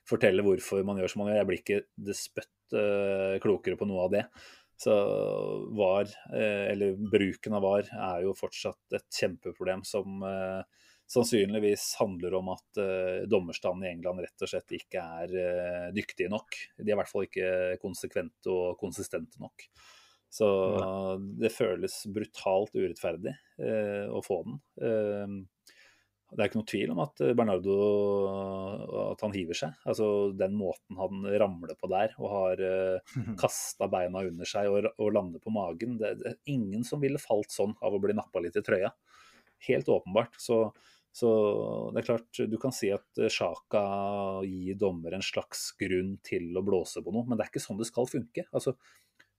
fortelle 0.09 0.45
hvorfor 0.45 0.85
man 0.87 1.01
gjør 1.01 1.13
som 1.13 1.23
man 1.23 1.31
gjør. 1.31 1.41
Jeg 1.43 1.49
blir 1.51 1.61
ikke 1.61 1.81
despøtt 2.11 2.77
uh, 2.77 3.35
klokere 3.45 3.77
på 3.77 3.89
noe 3.89 4.07
av 4.07 4.15
det. 4.15 4.23
Så 4.81 4.95
VAR, 5.77 6.09
uh, 6.33 6.65
eller 6.73 6.97
bruken 6.97 7.57
av 7.59 7.65
VAR, 7.65 7.91
er 7.93 8.25
jo 8.25 8.33
fortsatt 8.39 8.97
et 8.97 9.21
kjempeproblem 9.21 9.85
som 9.85 10.25
uh, 10.25 10.65
sannsynligvis 11.13 11.91
handler 12.01 12.39
om 12.39 12.49
at 12.55 12.79
dommerstanden 13.29 13.85
i 13.85 13.91
England 13.91 14.23
rett 14.25 14.45
og 14.47 14.49
slett 14.49 14.73
ikke 14.73 15.03
er 15.21 15.91
dyktige 15.93 16.31
nok. 16.33 16.57
De 16.79 16.87
er 16.87 16.95
i 16.95 16.97
hvert 16.97 17.11
fall 17.11 17.27
ikke 17.27 17.51
konsekvente 17.83 18.49
og 18.49 18.79
konsistente 18.81 19.37
nok. 19.43 19.67
Så 20.35 20.47
det 21.39 21.53
føles 21.55 22.01
brutalt 22.11 22.75
urettferdig 22.75 23.35
eh, 23.63 24.07
å 24.11 24.23
få 24.25 24.41
den. 24.47 24.57
Eh, 24.83 25.75
det 26.35 26.43
er 26.43 26.49
ikke 26.49 26.59
noe 26.59 26.67
tvil 26.67 26.93
om 26.95 27.01
at 27.05 27.21
Bernardo 27.39 27.75
at 29.13 29.21
han 29.23 29.35
hiver 29.37 29.59
seg. 29.59 29.77
Altså 29.87 30.07
Den 30.35 30.57
måten 30.59 30.99
han 30.99 31.23
ramler 31.39 31.79
på 31.79 31.91
der 31.93 32.17
og 32.19 32.33
har 32.33 32.65
eh, 32.67 33.15
kasta 33.43 33.87
beina 33.93 34.25
under 34.27 34.49
seg 34.49 34.73
og, 34.73 34.89
og 34.99 35.15
lander 35.15 35.43
på 35.43 35.55
magen 35.55 36.01
det, 36.01 36.17
det, 36.23 36.33
er 36.33 36.57
ingen 36.57 36.83
som 36.87 37.03
ville 37.05 37.23
falt 37.23 37.55
sånn 37.55 37.77
av 37.85 37.95
å 37.95 38.03
bli 38.03 38.17
nappa 38.19 38.43
litt 38.43 38.59
i 38.59 38.65
trøya. 38.67 38.91
Helt 39.69 39.93
åpenbart. 39.93 40.35
Så, 40.43 40.59
så 41.15 41.31
det 41.95 42.03
er 42.03 42.09
klart, 42.11 42.43
du 42.51 42.59
kan 42.59 42.75
si 42.75 42.91
at 42.93 43.23
Sjaka 43.31 43.85
gir 44.49 44.83
dommer 44.83 45.15
en 45.15 45.23
slags 45.25 45.69
grunn 45.79 46.17
til 46.27 46.51
å 46.59 46.67
blåse 46.67 47.05
på 47.05 47.15
noe, 47.15 47.29
men 47.29 47.39
det 47.39 47.47
er 47.47 47.55
ikke 47.55 47.63
sånn 47.63 47.79
det 47.79 47.87
skal 47.93 48.11
funke. 48.11 48.49
Altså, 48.51 48.75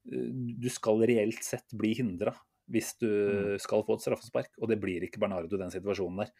du 0.06 0.70
skal 0.70 1.02
reelt 1.10 1.44
sett 1.44 1.74
bli 1.76 1.94
hindra 1.98 2.36
hvis 2.72 2.96
du 2.98 3.08
Mm. 3.10 3.60
skal 3.62 3.84
få 3.86 3.94
et 3.98 4.06
straffespark. 4.06 4.50
Og 4.62 4.70
det 4.70 4.80
blir 4.82 5.04
ikke 5.06 5.20
Bernardo 5.22 5.54
i 5.56 5.62
den 5.62 5.70
situasjonen 5.74 6.24
der. 6.24 6.32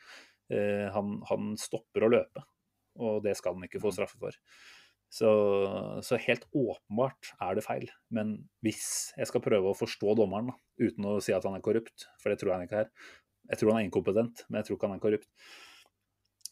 Eh, 0.50 0.88
han, 0.94 1.20
han 1.30 1.56
stopper 1.58 2.06
å 2.06 2.10
løpe, 2.10 2.44
og 2.98 3.24
det 3.26 3.36
skal 3.38 3.54
han 3.54 3.64
ikke 3.68 3.82
få 3.82 3.92
Mm. 3.92 3.98
straffe 4.00 4.18
for. 4.18 4.32
Så, 5.16 5.30
så 6.04 6.18
helt 6.20 6.46
åpenbart 6.54 7.30
er 7.40 7.56
det 7.56 7.64
feil. 7.64 7.86
Men 8.12 8.50
hvis 8.66 9.14
jeg 9.18 9.28
skal 9.30 9.42
prøve 9.46 9.70
å 9.70 9.78
forstå 9.78 10.16
dommeren, 10.18 10.50
da, 10.50 10.56
uten 10.82 11.06
å 11.06 11.22
si 11.22 11.32
at 11.32 11.46
han 11.46 11.56
er 11.56 11.62
korrupt, 11.62 12.08
for 12.20 12.30
det 12.34 12.40
tror 12.42 12.52
jeg 12.52 12.58
han 12.60 12.68
ikke 12.68 12.82
er 12.86 12.90
Jeg 13.46 13.60
tror 13.60 13.72
han 13.74 13.84
er 13.84 13.86
inkompetent, 13.86 14.42
men 14.50 14.58
jeg 14.58 14.66
tror 14.66 14.78
ikke 14.80 14.88
han 14.90 14.98
er 14.98 15.04
korrupt. 15.04 15.28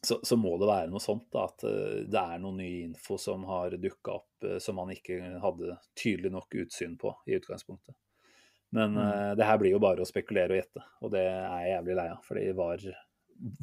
Så, 0.04 0.20
så 0.28 0.36
må 0.36 0.58
det 0.60 0.68
være 0.68 0.92
noe 0.92 1.00
sånt, 1.00 1.30
da, 1.32 1.46
at 1.48 1.64
eh, 1.64 2.02
det 2.12 2.20
er 2.20 2.42
noe 2.44 2.58
ny 2.58 2.70
info 2.84 3.16
som 3.22 3.46
har 3.48 3.78
dukka 3.80 4.18
opp 4.18 4.48
eh, 4.48 4.58
som 4.60 4.76
man 4.76 4.92
ikke 4.92 5.16
hadde 5.40 5.78
tydelig 5.96 6.34
nok 6.34 6.58
utsyn 6.66 6.98
på 7.00 7.14
i 7.30 7.38
utgangspunktet. 7.40 7.96
Men 8.74 8.98
Mm. 8.98 9.06
uh, 9.06 9.32
det 9.38 9.46
her 9.46 9.60
blir 9.62 9.76
jo 9.76 9.80
bare 9.84 10.02
å 10.02 10.10
spekulere 10.10 10.56
og 10.56 10.58
gjette, 10.58 10.82
og 11.06 11.12
det 11.14 11.22
er 11.30 11.44
jeg 11.46 11.74
jævlig 11.76 11.98
lei 12.00 12.06
av. 12.10 12.24
Fordi 12.26 12.46
VAR, 12.58 12.86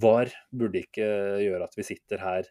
VAR 0.05 0.35
burde 0.55 0.85
ikke 0.85 1.09
gjøre 1.43 1.67
at 1.67 1.75
vi 1.75 1.87
sitter 1.89 2.23
her 2.23 2.51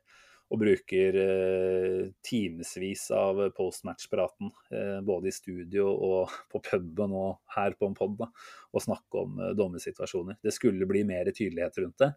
og 0.50 0.60
bruker 0.64 1.16
uh, 1.22 2.10
timevis 2.26 3.06
av 3.16 3.40
postmatch-praten, 3.56 4.52
uh, 4.74 5.00
både 5.08 5.30
i 5.30 5.34
studio 5.34 5.88
og 5.94 6.36
på 6.52 6.62
puben 6.66 7.16
og 7.16 7.40
her 7.56 7.78
på 7.80 7.88
en 7.88 7.96
pod, 7.98 8.28
og 8.28 8.84
snakke 8.84 9.24
om 9.24 9.40
uh, 9.40 9.54
dommersituasjoner. 9.58 10.42
Det 10.44 10.52
skulle 10.56 10.90
bli 10.90 11.06
mer 11.08 11.32
tydelighet 11.32 11.80
rundt 11.86 12.04
det. 12.04 12.12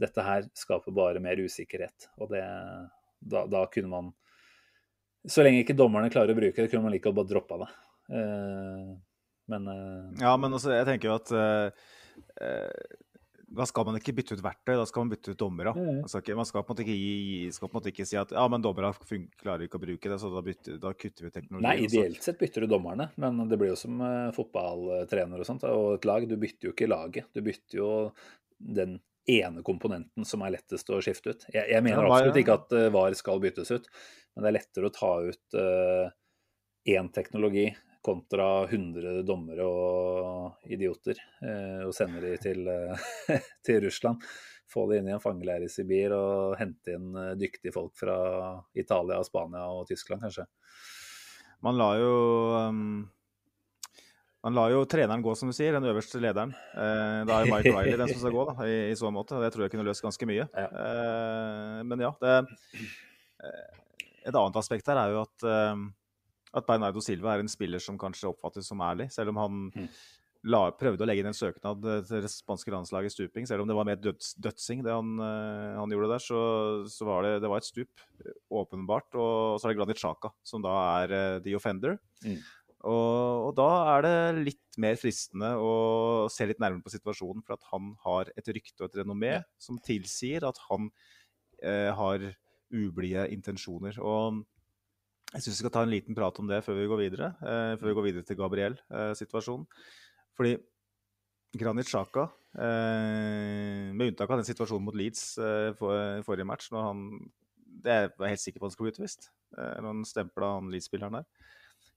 Dette 0.00 0.26
her 0.26 0.46
skaper 0.58 0.94
bare 0.94 1.22
mer 1.22 1.38
usikkerhet, 1.38 2.08
og 2.18 2.32
det, 2.34 2.42
da, 3.22 3.44
da 3.50 3.64
kunne 3.72 3.92
man 3.92 4.12
Så 5.24 5.44
lenge 5.44 5.62
ikke 5.62 5.76
dommerne 5.78 6.10
klarer 6.12 6.34
å 6.34 6.38
bruke 6.38 6.58
det, 6.60 6.68
kunne 6.72 6.84
man 6.84 6.92
like 6.92 7.06
godt 7.06 7.16
bare 7.20 7.30
droppa 7.30 7.60
det. 7.62 7.70
Eh, 8.18 8.90
men 9.54 9.70
eh, 9.72 10.10
Ja, 10.24 10.34
men 10.40 10.52
altså, 10.52 10.74
jeg 10.74 10.88
tenker 10.88 11.08
jo 11.08 11.14
at 11.16 11.32
eh, 11.32 11.86
da 13.54 13.64
skal 13.70 13.86
man 13.86 13.96
ikke 14.00 14.12
bytte 14.18 14.34
ut 14.34 14.42
verktøy, 14.42 14.74
da 14.74 14.84
skal 14.88 15.04
man 15.04 15.14
bytte 15.14 15.32
ut 15.32 15.38
dommere. 15.38 15.72
Man 15.78 16.10
skal 16.10 16.24
ikke, 16.24 16.36
man 16.36 16.48
skal 16.48 16.64
på 16.66 16.74
en 16.74 16.82
ikke, 16.82 17.54
skal 17.54 17.70
på 17.70 17.70
en 17.70 17.78
måte 17.78 17.92
ikke 17.92 18.06
si 18.10 18.18
at 18.18 18.34
ja, 18.34 18.44
men 18.50 18.64
dommere 18.64 18.90
klarer 19.38 19.64
ikke 19.68 19.78
å 19.78 19.84
bruke 19.84 20.10
det, 20.10 20.18
så 20.18 20.32
da, 20.34 20.42
bytter, 20.44 20.78
da 20.82 20.90
kutter 20.98 21.28
vi 21.28 21.32
teknologien. 21.36 21.68
Nei, 21.68 21.86
ideelt 21.86 22.26
sett 22.26 22.40
bytter 22.40 22.66
du 22.66 22.72
dommerne, 22.74 23.12
men 23.22 23.44
det 23.46 23.60
blir 23.60 23.70
jo 23.70 23.78
som 23.78 24.02
fotballtrener 24.34 25.44
og 25.44 25.48
sånt. 25.48 25.68
Og 25.70 26.00
et 26.00 26.08
lag, 26.10 26.26
du 26.26 26.34
bytter 26.40 26.68
jo 26.68 26.74
ikke 26.74 26.90
laget. 26.90 27.30
Du 27.30 27.44
bytter 27.46 27.78
jo 27.78 27.90
den 28.58 28.98
ene 29.26 29.62
komponenten 29.64 30.26
som 30.28 30.42
er 30.44 30.56
lettest 30.56 30.90
å 30.92 31.00
skifte 31.04 31.32
ut. 31.32 31.46
Jeg, 31.52 31.64
jeg 31.70 31.84
mener 31.84 32.02
Ja, 32.02 32.10
VAR, 32.10 32.18
absolutt 32.18 32.42
ikke 32.42 32.58
at 32.60 32.76
eh, 32.76 32.90
VAR 32.94 33.16
skal 33.18 33.42
byttes 33.42 33.72
ut, 33.72 33.88
men 34.34 34.44
det 34.44 34.50
er 34.50 34.58
lettere 34.58 34.90
å 34.90 34.94
ta 34.94 35.14
ut 35.24 35.58
én 36.84 37.06
teknologi 37.14 37.68
kontra 38.04 38.66
100 38.66 39.22
dommere 39.24 39.64
og 39.64 40.66
idioter, 40.68 41.16
uh, 41.40 41.86
og 41.86 41.94
sende 41.96 42.20
de 42.20 42.34
til, 42.36 42.66
uh, 42.68 43.06
til 43.64 43.80
Russland. 43.86 44.20
Få 44.68 44.84
de 44.90 44.98
inn 45.00 45.08
i 45.08 45.14
en 45.14 45.22
fangeleir 45.22 45.64
i 45.64 45.70
Sibir 45.72 46.12
og 46.12 46.58
hente 46.60 46.98
inn 46.98 47.16
dyktige 47.40 47.72
folk 47.72 47.94
fra 47.96 48.18
Italia, 48.76 49.22
Spania 49.24 49.64
og 49.72 49.86
Tyskland, 49.88 50.26
kanskje. 50.26 50.44
Man 51.64 51.78
lar 51.80 51.96
jo 51.96 52.14
um, 52.58 52.84
Man 54.44 54.52
lar 54.58 54.68
jo 54.74 54.82
treneren 54.84 55.22
gå, 55.24 55.32
som 55.40 55.48
du 55.48 55.54
sier, 55.56 55.72
den 55.72 55.86
øverste 55.88 56.20
lederen. 56.20 56.50
Eh, 56.76 57.20
da 57.24 57.38
er 57.40 57.48
Mike 57.48 57.70
Riley 57.72 57.96
den 57.96 58.10
som 58.12 58.20
skal 58.20 58.34
gå, 58.34 58.42
da, 58.50 58.66
i, 58.68 58.74
i 58.92 58.96
så 58.98 59.08
måte. 59.14 59.38
Det 59.40 59.48
tror 59.54 59.64
jeg 59.64 59.72
kunne 59.72 59.86
løst 59.88 60.04
ganske 60.04 60.28
mye. 60.28 60.44
Ja. 60.52 60.66
Eh, 60.68 61.78
men 61.88 62.02
ja, 62.04 62.10
det 62.20 62.34
eh, 63.40 63.78
Et 64.28 64.34
annet 64.36 64.58
aspekt 64.60 64.88
her 64.92 65.00
er 65.00 65.14
jo 65.14 65.22
at 65.24 65.46
eh, 65.48 65.84
at 66.54 66.66
Bernardo 66.68 67.00
Silva 67.02 67.32
er 67.34 67.40
en 67.42 67.48
spiller 67.50 67.80
som 67.82 67.96
kanskje 67.98 68.28
oppfattes 68.30 68.68
som 68.70 68.82
ærlig, 68.84 69.08
selv 69.10 69.32
om 69.32 69.40
han 69.42 69.56
Mm. 69.74 69.88
la, 70.52 70.60
prøvde 70.76 71.02
å 71.02 71.06
legge 71.08 71.24
inn 71.24 71.30
en 71.32 71.34
søknad 71.34 71.82
eh, 71.88 72.02
til 72.06 72.20
det 72.22 72.30
spanske 72.30 72.70
landslaget 72.70 73.10
i 73.10 73.14
stuping. 73.16 73.48
Selv 73.48 73.64
om 73.64 73.70
det 73.72 73.74
var 73.74 73.88
mer 73.88 73.96
døds, 73.96 74.34
dødsing, 74.36 74.84
det 74.84 74.92
han, 74.92 75.16
han 75.80 75.90
gjorde 75.96 76.12
der, 76.12 76.22
så, 76.22 76.42
så 76.92 77.08
var 77.08 77.24
det, 77.24 77.32
det 77.42 77.50
var 77.50 77.64
et 77.64 77.70
stup, 77.72 78.04
åpenbart. 78.52 79.08
Og 79.16 79.56
så 79.56 79.66
er 79.66 79.72
det 79.72 79.80
Granit 79.80 80.04
Xhaka, 80.04 80.30
som 80.44 80.62
da 80.62 80.76
er 81.00 81.16
uh, 81.16 81.40
the 81.42 81.56
offender. 81.56 81.96
Mm. 82.22 82.38
Og, 82.84 83.48
og 83.48 83.52
da 83.58 83.68
er 83.94 84.04
det 84.04 84.44
litt 84.50 84.78
mer 84.80 84.96
fristende 85.00 85.54
å 85.56 85.74
se 86.32 86.46
litt 86.48 86.60
nærmere 86.62 86.84
på 86.84 86.92
situasjonen, 86.92 87.44
for 87.46 87.56
at 87.56 87.68
han 87.72 87.92
har 88.04 88.30
et 88.36 88.50
rykte 88.52 88.82
og 88.82 88.90
et 88.90 88.98
renommé 89.00 89.36
som 89.60 89.80
tilsier 89.82 90.46
at 90.46 90.60
han 90.68 90.90
eh, 91.62 91.90
har 91.96 92.26
ublide 92.74 93.28
intensjoner. 93.34 94.00
Og 94.02 94.42
jeg 95.34 95.42
syns 95.46 95.56
vi 95.56 95.60
skal 95.62 95.74
ta 95.74 95.84
en 95.86 95.92
liten 95.92 96.16
prat 96.16 96.38
om 96.42 96.50
det 96.50 96.62
før 96.66 96.78
vi 96.78 96.90
går 96.90 97.02
videre, 97.06 97.32
eh, 97.40 97.74
før 97.80 97.90
vi 97.90 97.96
går 97.98 98.08
videre 98.10 98.28
til 98.28 98.38
Gabriel-situasjonen. 98.40 99.66
Fordi 100.34 100.56
Granit 101.54 101.86
Xhaka, 101.88 102.28
eh, 102.58 103.94
med 103.94 104.10
unntak 104.10 104.30
av 104.30 104.42
den 104.42 104.48
situasjonen 104.48 104.88
mot 104.88 104.98
Leeds 104.98 105.38
eh, 105.38 105.70
for, 105.78 106.20
forrige 106.26 106.48
match, 106.50 106.72
når 106.74 106.88
han 106.90 107.08
det 107.84 107.92
er 107.92 108.06
jeg 108.08 108.32
helt 108.34 108.42
sikker 108.42 108.60
på 108.60 108.66
at 108.66 108.70
han 108.70 108.74
skal 108.76 108.86
bli 108.86 108.94
utvist. 108.94 109.28
Eh, 109.58 109.76
når 109.80 109.90
han 109.90 110.08
stempla 110.08 110.50
han 110.56 110.70
Leeds-spilleren 110.72 111.18
der. 111.18 111.26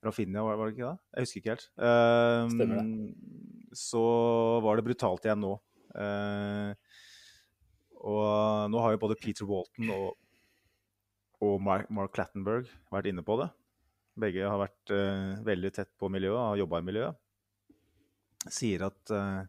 Rafinha, 0.05 0.43
var, 0.45 0.59
var 0.59 0.69
det 0.69 0.75
ikke 0.75 0.89
det? 0.91 1.05
Jeg 1.13 1.25
husker 1.25 1.41
ikke 1.41 1.53
helt. 1.55 1.67
Uh, 1.81 2.47
Stemmer 2.53 3.75
Så 3.77 4.03
var 4.65 4.77
det 4.77 4.85
brutalt 4.87 5.25
igjen 5.27 5.43
nå. 5.43 5.53
Uh, 5.97 6.73
og 8.07 8.69
nå 8.69 8.81
har 8.83 8.93
jo 8.93 9.01
både 9.01 9.17
Peter 9.19 9.47
Walton 9.49 9.89
og, 9.95 10.09
og 11.43 11.55
Mark, 11.65 11.89
Mark 11.89 12.13
Clattenburg 12.13 12.69
vært 12.93 13.09
inne 13.09 13.25
på 13.25 13.39
det. 13.41 13.49
Begge 14.17 14.45
har 14.45 14.61
vært 14.61 14.93
uh, 14.93 15.37
veldig 15.45 15.73
tett 15.73 15.89
på 15.97 16.09
miljøet, 16.13 16.39
har 16.41 16.61
jobba 16.61 16.81
i 16.81 16.87
miljøet. 16.91 17.23
Sier 18.53 18.85
at 18.87 19.11
eh, 19.11 19.45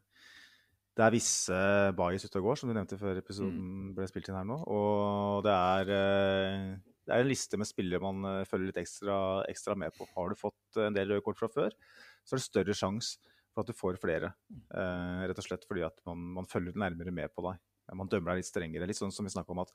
det 0.99 1.05
er 1.07 1.14
visse 1.14 1.59
bias 1.94 2.26
ute 2.26 2.40
og 2.40 2.49
går, 2.49 2.59
som 2.59 2.70
du 2.70 2.74
nevnte 2.74 2.99
før 2.99 3.20
episoden 3.20 3.92
ble 3.94 4.09
spilt 4.11 4.30
inn 4.30 4.38
her 4.38 4.49
nå. 4.49 4.57
Og 4.74 5.44
det 5.46 5.55
er, 5.55 5.92
eh, 5.94 6.72
det 7.09 7.17
er 7.17 7.25
en 7.25 7.31
liste 7.31 7.57
med 7.61 7.69
spillere 7.69 8.05
man 8.05 8.27
eh, 8.29 8.45
følger 8.49 8.71
litt 8.71 8.83
ekstra, 8.83 9.17
ekstra 9.49 9.77
med 9.81 9.95
på. 9.97 10.07
Har 10.13 10.29
du 10.29 10.39
fått 10.39 10.81
en 10.85 10.97
del 10.97 11.15
røde 11.15 11.25
kort 11.25 11.41
fra 11.41 11.49
før, 11.53 11.75
så 12.23 12.37
er 12.37 12.43
det 12.43 12.47
større 12.47 12.77
sjanse 12.77 13.35
for 13.55 13.65
at 13.65 13.73
du 13.73 13.79
får 13.79 13.99
flere. 14.03 14.35
Eh, 14.53 15.25
rett 15.31 15.41
og 15.41 15.49
slett 15.49 15.65
fordi 15.69 15.87
at 15.89 15.97
man, 16.09 16.21
man 16.37 16.49
følger 16.49 16.77
nærmere 16.79 17.15
med 17.15 17.33
på 17.33 17.47
deg. 17.49 17.59
Man 17.97 18.11
dømmer 18.13 18.35
deg 18.35 18.43
litt 18.43 18.51
strengere. 18.51 18.89
Litt 18.89 19.01
sånn 19.01 19.15
som 19.15 19.25
vi 19.25 19.33
snakka 19.33 19.55
om 19.55 19.63
at 19.65 19.73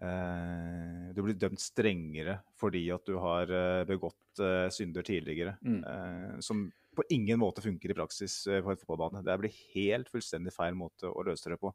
eh, 0.00 1.10
du 1.14 1.20
blir 1.26 1.36
dømt 1.36 1.60
strengere 1.60 2.40
fordi 2.58 2.86
at 2.94 3.04
du 3.06 3.18
har 3.20 3.52
eh, 3.52 3.84
begått 3.88 4.40
eh, 4.40 4.68
synder 4.72 5.04
tidligere. 5.06 5.58
Mm. 5.60 5.80
Eh, 5.84 6.36
som 6.46 6.64
på 6.96 7.06
ingen 7.14 7.38
måte 7.38 7.62
funker 7.62 7.92
i 7.92 7.98
praksis 8.00 8.42
eh, 8.48 8.62
på 8.64 8.72
en 8.72 8.80
fotballbane. 8.80 9.24
Det 9.26 9.38
blir 9.42 9.60
helt 9.76 10.10
fullstendig 10.10 10.56
feil 10.56 10.78
måte 10.78 11.12
å 11.12 11.26
løse 11.26 11.52
det 11.52 11.60
på. 11.60 11.74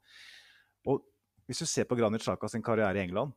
Og 0.90 1.06
hvis 1.46 1.62
du 1.62 1.70
ser 1.70 1.86
på 1.86 1.96
Granit 1.98 2.24
Xhaka 2.24 2.50
sin 2.50 2.64
karriere 2.66 2.98
i 2.98 3.06
England 3.06 3.34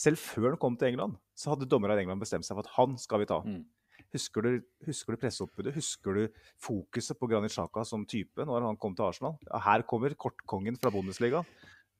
Selv 0.00 0.20
før 0.20 0.54
han 0.54 0.60
kom 0.60 0.78
til 0.80 0.94
England, 0.94 1.18
så 1.36 1.52
hadde 1.52 1.68
dommerne 1.68 1.98
i 1.98 2.04
England 2.04 2.22
bestemt 2.22 2.46
seg 2.46 2.56
for 2.56 2.64
at 2.64 2.74
han 2.78 2.96
skal 3.00 3.20
vi 3.22 3.28
ta. 3.28 3.40
Mm. 3.44 3.64
Husker 4.14 4.42
du, 4.46 4.54
husker 4.88 5.14
du 5.14 5.20
presseoppbudet? 5.22 5.74
Husker 5.76 6.16
du 6.16 6.38
fokuset 6.62 7.18
på 7.18 7.28
Granit 7.30 7.52
Xhaka 7.54 7.84
som 7.86 8.06
type 8.08 8.46
når 8.48 8.64
han 8.66 8.78
kom 8.80 8.96
til 8.96 9.06
Arsenal? 9.06 9.36
Ja, 9.46 9.60
her 9.68 9.84
kommer 9.86 10.16
kortkongen 10.18 10.78
fra 10.80 10.90
Bundesliga. 10.94 11.44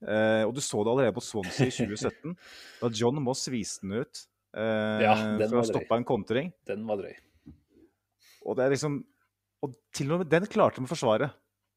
Eh, 0.01 0.43
og 0.47 0.55
du 0.57 0.63
så 0.65 0.81
det 0.81 0.95
allerede 0.95 1.15
på 1.19 1.23
Swansea 1.23 1.69
i 1.69 1.75
2017, 1.77 2.35
da 2.81 2.91
John 2.97 3.21
Moss 3.23 3.45
viste 3.53 3.85
den 3.85 4.01
ut 4.01 4.23
eh, 4.57 5.03
Ja, 5.05 5.13
den 5.37 5.53
for 5.53 5.61
å 5.61 5.69
stoppe 5.69 6.01
en 6.01 6.09
kontring. 6.09 6.51
Den 6.67 6.87
var 6.89 7.03
drøy. 7.03 7.13
Og 8.49 8.57
det 8.57 8.65
er 8.65 8.73
liksom 8.73 9.03
Og 9.61 9.75
til 9.93 10.15
og 10.15 10.23
med 10.23 10.31
den 10.33 10.47
klarte 10.49 10.81
de 10.81 10.89
å 10.89 10.91
forsvare. 10.91 11.27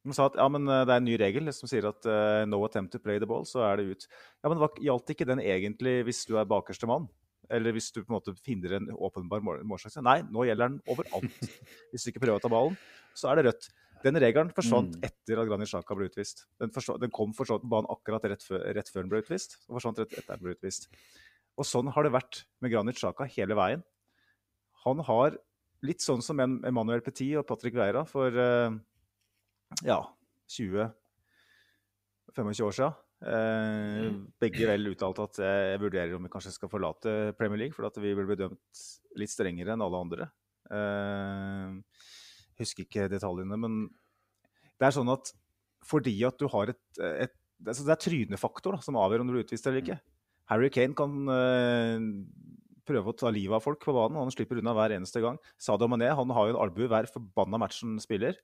De 0.04 0.12
sa 0.16 0.26
at 0.28 0.36
ja, 0.36 0.46
men 0.52 0.68
eh, 0.68 0.84
det 0.84 0.92
er 0.92 1.00
en 1.02 1.06
ny 1.08 1.18
regel 1.22 1.52
som 1.56 1.70
sier 1.72 1.86
at 1.88 2.06
uh, 2.10 2.44
no 2.50 2.60
attempt 2.68 2.92
to 2.92 3.00
play 3.00 3.20
the 3.24 3.28
ball, 3.30 3.46
så 3.48 3.62
er 3.70 3.80
det 3.80 3.86
ut. 3.94 4.08
Ja, 4.44 4.50
men 4.52 4.60
Gjaldt 4.84 5.14
ikke 5.14 5.28
den 5.30 5.40
egentlig 5.40 6.02
hvis 6.10 6.26
du 6.28 6.36
er 6.38 6.48
bakerste 6.50 6.90
mann? 6.90 7.06
Eller 7.54 7.72
hvis 7.76 7.88
du 7.92 8.02
på 8.02 8.10
en 8.12 8.18
måte 8.18 8.34
finner 8.44 8.78
en 8.78 8.90
åpenbar 8.96 9.42
mål- 9.44 9.64
målsjanse? 9.68 10.02
Nei, 10.04 10.22
nå 10.32 10.46
gjelder 10.48 10.72
den 10.74 10.78
overalt. 10.92 11.48
Hvis 11.92 12.06
du 12.06 12.10
ikke 12.14 12.22
prøver 12.24 12.40
å 12.40 12.44
ta 12.44 12.50
ballen, 12.52 12.78
så 13.20 13.30
er 13.30 13.40
det 13.40 13.44
rødt. 13.50 13.68
Den 14.04 14.16
regelen 14.20 14.50
forsvant 14.56 14.96
Mm. 14.96 15.04
etter 15.08 15.40
at 15.42 15.48
Granit 15.50 15.70
Xhaka 15.70 15.96
ble 15.96 16.08
utvist. 16.10 16.46
Den, 16.60 16.72
forsvant, 16.76 17.02
den 17.04 17.12
kom 17.14 17.36
forsvant 17.36 17.62
på 17.64 17.70
banen 17.72 17.92
akkurat 17.92 18.24
rett 18.32 18.44
før, 18.48 18.64
rett 18.76 18.90
før 18.92 19.04
den 19.04 19.12
ble 19.12 19.22
utvist, 19.24 19.58
og 19.68 19.76
forsvant 19.78 20.00
rett 20.04 20.16
etter 20.18 20.34
den 20.40 20.44
ble 20.48 20.56
utvist. 20.56 20.88
Og 21.60 21.68
sånn 21.68 21.92
har 21.96 22.08
det 22.08 22.14
vært 22.16 22.42
med 22.64 22.74
Granit 22.74 23.00
Xhaka 23.00 23.28
hele 23.36 23.60
veien. 23.60 23.84
Han 24.88 25.04
har 25.08 25.38
litt 25.84 26.04
sånn 26.04 26.24
som 26.24 26.40
Emmanuel 26.44 27.04
Petit 27.06 27.36
og 27.40 27.46
Patrick 27.48 27.76
Veira 27.76 28.06
for 28.08 28.32
eh, 28.40 28.72
ja, 29.82 29.98
20-25 30.54 32.68
år 32.68 32.78
siden. 32.78 32.94
Eh, 33.24 34.10
begge 34.44 34.68
vel 34.68 34.90
uttalte 34.92 35.26
at 35.30 35.38
jeg 35.46 35.80
vurderer 35.80 36.18
om 36.18 36.26
vi 36.28 36.32
kanskje 36.32 36.58
skal 36.58 36.72
forlate 36.72 37.32
Premier 37.40 37.66
League, 37.66 37.76
for 37.76 37.88
at 37.88 37.98
vi 38.02 38.12
vil 38.14 38.28
bli 38.28 38.40
dømt 38.40 38.84
litt 39.20 39.32
strengere 39.32 39.76
enn 39.76 39.86
alle 39.86 40.02
andre. 40.06 40.30
Eh, 40.74 41.70
husker 42.60 42.86
ikke 42.86 43.12
detaljene, 43.12 43.60
men 43.60 43.86
det 44.80 44.90
er 44.90 44.96
sånn 44.96 45.12
at 45.14 45.32
fordi 45.84 46.16
at 46.28 46.40
du 46.40 46.48
har 46.52 46.72
et, 46.72 46.84
et 47.00 47.34
det 47.64 47.72
er, 47.72 47.78
så 47.78 47.86
det 47.88 47.96
er 47.96 48.04
trynefaktor 48.04 48.76
da, 48.76 48.84
som 48.84 48.98
avgjør 49.00 49.24
om 49.24 49.30
du 49.30 49.38
blir 49.38 49.46
utvist 49.46 49.68
eller 49.70 49.84
ikke. 49.84 50.00
Harry 50.52 50.68
Kane 50.74 50.98
kan 50.98 51.32
eh, 51.32 52.08
prøve 52.88 53.14
å 53.14 53.16
ta 53.16 53.32
livet 53.32 53.56
av 53.56 53.64
folk 53.64 53.80
på 53.84 53.96
banen. 53.96 54.20
Han 54.20 54.34
slipper 54.34 54.60
unna 54.60 54.74
hver 54.76 54.96
eneste 54.98 55.22
gang. 55.24 55.38
Sadio 55.62 55.88
Mané 55.92 56.10
han 56.12 56.34
har 56.36 56.50
jo 56.50 56.56
en 56.56 56.62
albue 56.66 56.90
hver 56.92 57.08
forbanna 57.12 57.60
match 57.62 57.80
han 57.86 57.96
spiller. 58.04 58.36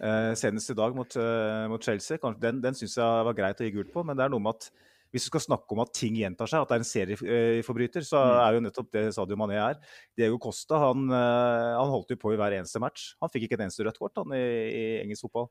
Eh, 0.00 0.32
senest 0.34 0.72
i 0.72 0.74
dag 0.74 0.94
mot, 0.96 1.16
uh, 1.16 1.68
mot 1.70 1.82
Chelsea. 1.82 2.18
Kanskje, 2.18 2.40
den 2.42 2.60
den 2.64 2.74
syns 2.74 2.96
jeg 2.98 3.24
var 3.28 3.36
greit 3.36 3.60
å 3.62 3.64
gi 3.66 3.70
gult 3.76 3.92
på, 3.94 4.02
men 4.04 4.16
det 4.18 4.24
er 4.26 4.32
noe 4.34 4.42
med 4.42 4.56
at 4.58 4.70
hvis 5.14 5.28
du 5.28 5.30
skal 5.30 5.44
snakke 5.44 5.70
om 5.76 5.78
at 5.84 5.92
ting 5.94 6.16
gjentar 6.18 6.48
seg, 6.50 6.64
at 6.64 6.68
det 6.72 6.74
er 6.74 6.82
en 6.82 6.88
serieforbryter, 6.88 8.02
så 8.02 8.18
Mm. 8.18 8.40
er 8.42 8.52
jo 8.56 8.60
nettopp 8.64 8.90
det 8.90 9.14
Sadio 9.14 9.36
Mané 9.38 9.54
er. 9.62 9.76
Diego 10.18 10.38
Costa 10.42 10.80
han, 10.82 11.06
uh, 11.08 11.78
han 11.78 11.92
holdt 11.92 12.10
jo 12.10 12.16
på 12.18 12.32
i 12.34 12.36
hver 12.36 12.56
eneste 12.58 12.80
match. 12.82 13.14
Han 13.22 13.30
fikk 13.30 13.46
ikke 13.46 13.54
et 13.60 13.64
eneste 13.68 13.86
rødt 13.86 13.98
kort 14.02 14.16
han, 14.18 14.34
i, 14.34 14.42
i 14.74 15.02
engelsk 15.04 15.28
fotball. 15.28 15.48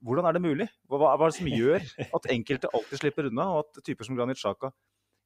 Hvordan 0.00 0.24
er 0.30 0.32
det 0.38 0.42
mulig? 0.46 0.68
Hva 0.88 0.96
hva 1.02 1.26
er 1.26 1.32
det 1.34 1.38
som 1.40 1.50
gjør 1.50 1.82
at 2.14 2.30
enkelte 2.30 2.70
alltid 2.72 3.02
slipper 3.02 3.26
unna, 3.28 3.50
og 3.50 3.66
at 3.66 3.82
typer 3.84 4.06
som 4.06 4.14
Granit 4.16 4.38
Xhaka 4.38 4.70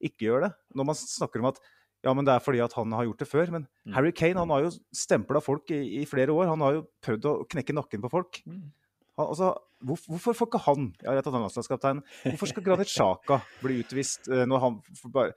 ikke 0.02 0.24
gjør 0.26 0.48
det? 0.48 0.52
Når 0.74 0.84
man 0.88 0.94
snakker 0.96 1.44
om 1.44 1.52
at 1.52 1.60
ja, 2.05 2.12
men 2.12 2.26
det 2.26 2.34
er 2.34 2.42
fordi 2.44 2.61
at 2.61 2.74
han 2.76 2.92
har 2.92 3.07
gjort 3.09 3.22
det 3.22 3.28
før. 3.30 3.50
Men 3.55 3.66
Mm. 3.84 3.92
Harry 3.96 4.12
Kane 4.16 4.40
han 4.40 4.48
har 4.48 4.62
jo 4.64 4.70
stempla 4.96 5.40
folk 5.44 5.70
i, 5.74 6.00
i 6.00 6.05
flere 6.09 6.32
år. 6.32 6.46
Han 6.48 6.62
har 6.64 6.76
jo 6.78 6.82
prøvd 7.05 7.26
å 7.28 7.32
knekke 7.52 7.74
nakken 7.76 8.00
på 8.05 8.11
folk. 8.12 8.38
Mm. 8.48 8.62
Han, 9.18 9.26
altså, 9.28 9.50
hvor, 9.84 9.98
hvorfor 10.09 10.36
får 10.38 10.48
ikke 10.48 10.61
han 10.64 10.86
Jeg 11.02 11.16
rett 11.18 11.26
at 11.28 11.34
han 11.36 11.44
landslagskaptein. 11.44 12.00
Hvorfor 12.24 12.50
skal 12.50 12.64
Granit 12.66 12.90
Sjaka 12.92 13.40
bli 13.64 13.80
utvist 13.84 14.30
eh, 14.32 14.46
når 14.48 14.62
han 14.64 14.78
bare 15.12 15.34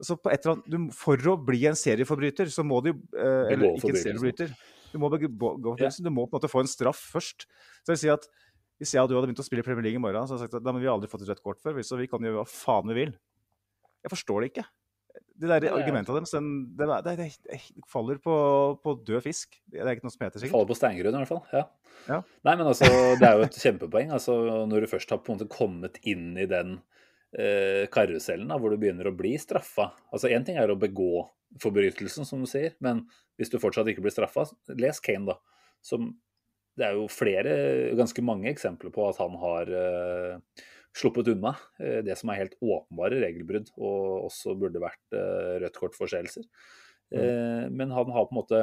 altså 0.00 0.16
på 0.16 0.30
et 0.32 0.46
eller 0.46 0.56
annet, 0.56 0.70
du, 0.72 0.94
For 0.96 1.32
å 1.32 1.36
bli 1.36 1.64
en 1.68 1.76
serieforbryter, 1.76 2.48
så 2.54 2.64
må 2.64 2.78
du 2.86 2.92
eh, 2.94 3.50
Eller 3.52 3.74
ikke 3.74 3.92
en 3.92 4.00
serieforbryter. 4.00 4.54
Du 4.90 4.98
må, 4.98 5.10
begå 5.12 5.28
forbrytelsen, 5.28 6.06
du 6.06 6.14
må 6.14 6.24
på 6.26 6.34
en 6.34 6.40
måte 6.40 6.50
få 6.50 6.64
en 6.64 6.70
straff 6.70 7.02
først. 7.12 7.44
Så 7.84 7.92
jeg 7.92 7.96
vil 7.96 8.02
si 8.04 8.14
at 8.14 8.30
Hvis 8.80 8.94
jeg 8.96 9.02
og 9.04 9.10
du 9.10 9.18
hadde 9.18 9.28
begynt 9.28 9.42
å 9.42 9.46
spille 9.46 9.66
Premier 9.66 9.90
League 9.90 10.00
i 10.00 10.02
morgen, 10.02 10.24
så 10.24 10.34
hadde 10.34 10.46
jeg 10.46 10.48
sagt 10.48 10.62
at 10.62 10.64
nei, 10.64 10.72
men 10.72 10.82
vi 10.82 10.88
har 10.88 10.96
aldri 10.96 11.10
fått 11.12 11.26
et 11.26 11.34
rødt 11.34 11.42
kort 11.44 11.60
før, 11.60 11.82
så 11.84 11.98
vi 12.00 12.08
kan 12.08 12.24
gjøre 12.24 12.40
hva 12.40 12.46
faen 12.48 12.88
vi 12.88 12.96
vil. 13.02 13.12
Jeg 14.00 14.14
forstår 14.14 14.40
det 14.40 14.54
ikke. 14.54 14.64
Det 15.40 15.48
der 15.48 15.64
Ja, 15.64 15.72
argumentet 15.78 16.12
deres, 16.12 16.30
den- 16.36 16.76
det, 16.76 16.86
det, 17.04 17.14
det, 17.16 17.28
det 17.48 17.60
faller 17.88 18.18
på, 18.20 18.34
på 18.84 18.92
død 19.08 19.22
fisk. 19.24 19.56
Det 19.72 19.80
er 19.80 19.88
ikke 19.94 20.04
noe 20.04 20.12
som 20.12 20.26
heter 20.26 20.42
sikkert. 20.42 20.52
Faller 20.52 20.68
på 20.68 20.76
steingrunn, 20.76 21.16
i 21.16 21.22
hvert 21.22 21.30
fall. 21.32 21.44
Ja. 21.56 21.62
Ja. 22.08 22.18
Nei, 22.44 22.54
men 22.60 22.66
altså, 22.68 22.88
det 23.20 23.24
er 23.28 23.38
jo 23.40 23.46
et 23.48 23.56
kjempepoeng. 23.62 24.12
Altså, 24.16 24.36
når 24.68 24.84
du 24.84 24.90
først 24.92 25.10
har 25.14 25.22
på 25.24 25.32
en 25.32 25.38
måte 25.38 25.48
kommet 25.52 25.96
inn 26.08 26.34
i 26.40 26.44
den 26.50 26.76
eh, 27.32 27.86
karusellen 27.92 28.48
da, 28.52 28.58
hvor 28.60 28.72
du 28.74 28.78
begynner 28.82 29.08
å 29.08 29.14
bli 29.16 29.32
straffa. 29.40 29.90
Altså, 30.12 30.28
Én 30.28 30.44
ting 30.44 30.60
er 30.60 30.68
å 30.72 30.76
begå 30.80 31.24
forbrytelsen, 31.62 32.28
som 32.28 32.44
du 32.44 32.48
sier, 32.50 32.76
men 32.84 33.06
hvis 33.40 33.50
du 33.50 33.56
fortsatt 33.62 33.88
ikke 33.90 34.04
blir 34.04 34.12
straffa, 34.14 34.44
les 34.76 35.00
Kane, 35.02 35.24
da. 35.32 35.38
Som 35.82 36.12
det 36.78 36.84
er 36.86 36.94
jo 37.00 37.08
flere, 37.12 37.54
ganske 37.98 38.22
mange 38.24 38.48
eksempler 38.52 38.92
på 38.94 39.08
at 39.08 39.18
han 39.20 39.34
har 39.40 39.72
eh, 39.72 40.66
sluppet 40.96 41.28
unna 41.34 41.54
eh, 41.78 42.00
det 42.06 42.16
som 42.18 42.32
er 42.32 42.42
helt 42.42 42.58
åpenbare 42.60 43.20
regelbrudd, 43.22 43.70
og 43.78 44.26
også 44.30 44.56
burde 44.58 44.82
vært 44.82 45.16
eh, 45.16 45.56
rødt 45.64 45.80
kort-forseelser. 45.80 46.46
Mm. 47.10 47.74
men 47.74 47.90
han 47.90 48.10
har 48.14 48.28
på 48.28 48.30
en 48.30 48.38
måte 48.38 48.58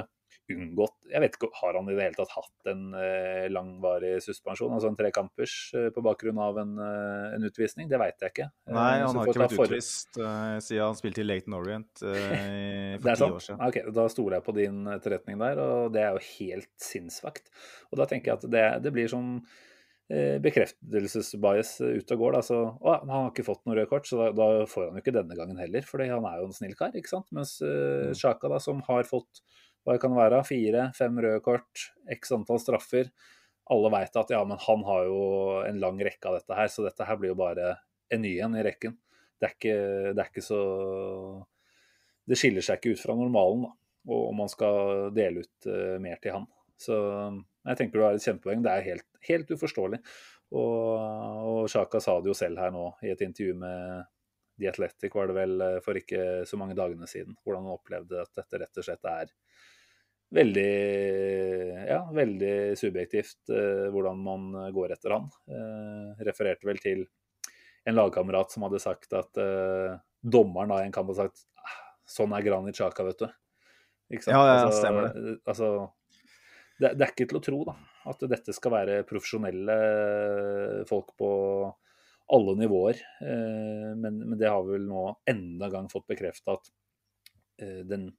unngått 0.48 1.10
Jeg 1.12 1.20
vet 1.20 1.36
ikke, 1.36 1.50
har 1.60 1.76
han 1.76 1.90
i 1.92 1.96
det 1.98 2.06
hele 2.06 2.16
tatt 2.16 2.32
hatt 2.32 2.70
en 2.72 2.94
eh, 2.96 3.48
langvarig 3.52 4.14
suspensjon? 4.24 4.72
Altså 4.72 4.88
en 4.92 4.96
trekampers 5.00 5.56
eh, 5.76 5.88
på 5.92 6.04
bakgrunn 6.06 6.40
av 6.40 6.60
en, 6.62 6.74
eh, 6.80 7.36
en 7.36 7.48
utvisning? 7.48 7.90
Det 7.92 8.00
veit 8.00 8.24
jeg 8.24 8.32
ikke. 8.34 8.48
Eh, 8.70 8.74
Nei, 8.78 8.88
han 9.04 9.20
har 9.20 9.32
ikke 9.32 9.44
vært 9.44 9.56
for- 9.60 9.68
utvist 9.72 10.20
eh, 10.22 10.56
siden 10.64 10.86
han 10.86 11.00
spilte 11.00 11.24
i 11.24 11.28
Laton 11.28 11.58
Orient 11.60 12.04
eh, 12.08 12.96
for 13.04 13.12
ti 13.12 13.28
år 13.28 13.46
siden. 13.50 13.62
Ok, 13.68 13.80
Da 14.00 14.08
stoler 14.16 14.40
jeg 14.40 14.48
på 14.48 14.56
din 14.62 14.82
etterretning 14.96 15.44
der, 15.44 15.64
og 15.64 15.92
det 15.96 16.06
er 16.06 16.16
jo 16.16 16.26
helt 16.40 16.72
sinnssvakt. 16.88 17.52
Og 17.92 18.00
da 18.00 18.08
tenker 18.08 18.32
jeg 18.32 18.40
at 18.42 18.52
det, 18.56 18.68
det 18.88 18.96
blir 18.96 19.12
sånn 19.12 19.34
eh, 19.42 19.66
bekreftelsesbias 20.08 21.74
ute 21.84 22.16
og 22.16 22.22
går. 22.22 22.38
Da. 22.38 22.42
Så, 22.46 22.58
å, 22.80 22.92
han 23.02 23.12
har 23.12 23.32
ikke 23.32 23.44
fått 23.48 23.66
noe 23.68 23.76
røde 23.76 23.90
kort, 23.92 24.08
så 24.08 24.22
da, 24.22 24.30
da 24.36 24.68
får 24.70 24.86
han 24.86 25.00
jo 25.00 25.04
ikke 25.04 25.16
denne 25.18 25.36
gangen 25.36 25.60
heller. 25.60 25.88
fordi 25.88 26.08
han 26.12 26.28
er 26.30 26.38
jo 26.40 26.48
en 26.48 26.56
snill 26.56 26.76
kar, 26.80 26.96
ikke 26.96 27.12
sant. 27.12 27.28
Mens 27.36 27.58
uh, 27.60 28.14
Sjaka, 28.16 28.48
da, 28.52 28.62
som 28.64 28.80
har 28.88 29.08
fått 29.10 29.42
hva 29.88 29.96
det 29.96 30.04
kan 30.04 30.16
være, 30.16 30.44
fire, 30.48 30.90
fem 30.98 31.20
røde 31.24 31.42
kort, 31.44 31.90
x 32.12 32.32
antall 32.36 32.60
straffer. 32.60 33.12
Alle 33.72 33.92
veit 33.92 34.16
at 34.20 34.32
ja, 34.32 34.42
men 34.48 34.60
han 34.64 34.84
har 34.88 35.08
jo 35.08 35.22
en 35.68 35.80
lang 35.80 36.00
rekke 36.04 36.28
av 36.28 36.40
dette 36.40 36.56
her, 36.56 36.72
så 36.72 36.88
dette 36.88 37.08
her 37.08 37.20
blir 37.20 37.34
jo 37.34 37.40
bare 37.40 37.74
en 38.12 38.24
ny 38.24 38.34
en 38.44 38.56
i 38.56 38.64
rekken. 38.68 38.96
Det 39.40 39.48
er 39.48 39.56
ikke, 39.56 39.78
det 40.18 40.24
er 40.24 40.30
ikke 40.32 40.42
så 40.42 40.62
Det 42.28 42.36
skiller 42.40 42.64
seg 42.66 42.80
ikke 42.80 42.96
ut 42.96 43.04
fra 43.04 43.16
normalen, 43.16 43.68
da. 43.68 43.74
Og 44.08 44.30
om 44.30 44.38
man 44.40 44.52
skal 44.52 45.10
dele 45.16 45.44
ut 45.44 45.68
uh, 45.68 45.96
mer 46.04 46.20
til 46.24 46.36
han. 46.36 46.48
Så 46.78 46.98
jeg 47.68 47.80
tenker 47.80 48.00
du 48.00 48.06
har 48.06 48.18
et 48.18 48.24
kjempepoeng. 48.24 48.62
Det 48.66 48.74
er 48.74 48.86
helt, 48.92 49.08
helt 49.28 49.54
uforståelig. 49.54 50.02
Og, 50.58 51.66
Sjaka 51.72 52.00
sa 52.04 52.20
det 52.22 52.32
jo 52.32 52.38
selv 52.38 52.62
her 52.62 52.72
nå 52.72 52.86
i 53.04 53.12
et 53.12 53.24
intervju 53.26 53.58
med 53.60 54.06
The 54.58 54.70
Athletic, 54.72 55.14
var 55.14 55.30
det 55.30 55.36
vel 55.38 55.62
eh, 55.62 55.80
for 55.86 56.00
ikke 56.00 56.22
så 56.50 56.58
mange 56.58 56.78
dagene 56.78 57.06
siden, 57.10 57.36
hvordan 57.44 57.68
han 57.68 57.76
opplevde 57.76 58.24
at 58.24 58.32
dette 58.40 58.62
rett 58.64 58.80
og 58.80 58.88
slett 58.88 59.10
er 59.12 59.34
veldig 60.34 60.72
ja, 61.88 62.00
veldig 62.12 62.56
subjektivt 62.80 63.52
eh, 63.54 63.86
hvordan 63.94 64.24
man 64.24 64.48
går 64.74 64.96
etter 64.96 65.14
han. 65.14 65.28
Eh, 65.52 66.24
refererte 66.26 66.68
vel 66.68 66.82
til 66.82 67.06
en 67.88 67.96
lagkamerat 67.96 68.52
som 68.52 68.66
hadde 68.68 68.82
sagt 68.84 69.14
at 69.16 69.40
eh, 69.40 70.00
dommeren 70.24 70.74
da 70.74 70.82
i 70.82 70.88
en 70.88 70.96
kamp 70.96 71.12
hadde 71.12 71.28
sagt 71.28 71.46
"Ah, 71.62 71.78
sånn 72.18 72.34
er 72.36 72.44
Granit 72.44 72.80
Sjaka, 72.80 73.06
vet 73.08 73.22
du. 73.24 73.30
Ikke 74.12 74.26
sant? 74.26 74.36
Ja, 74.36 74.42
ja, 74.48 74.58
altså, 74.66 74.82
stemmer 74.82 75.08
det. 75.08 75.38
Altså, 75.48 75.70
det, 76.78 76.94
det 76.94 77.06
er 77.06 77.12
ikke 77.14 77.28
til 77.32 77.40
å 77.40 77.44
tro 77.44 77.60
da, 77.68 77.76
at 78.12 78.24
dette 78.30 78.56
skal 78.56 78.74
være 78.76 79.02
profesjonelle 79.10 79.78
folk 80.90 81.16
på 81.20 81.32
alle 82.34 82.56
nivåer. 82.60 83.00
Eh, 83.22 83.92
men, 83.96 84.20
men 84.24 84.38
det 84.40 84.52
har 84.52 84.64
vi 84.66 84.76
vel 84.76 84.88
nå 84.90 85.08
enda 85.30 85.72
gang 85.74 85.90
fått 85.92 86.08
bekrefta 86.12 86.58
at 86.58 86.72
eh, 87.64 87.82
den 87.88 88.10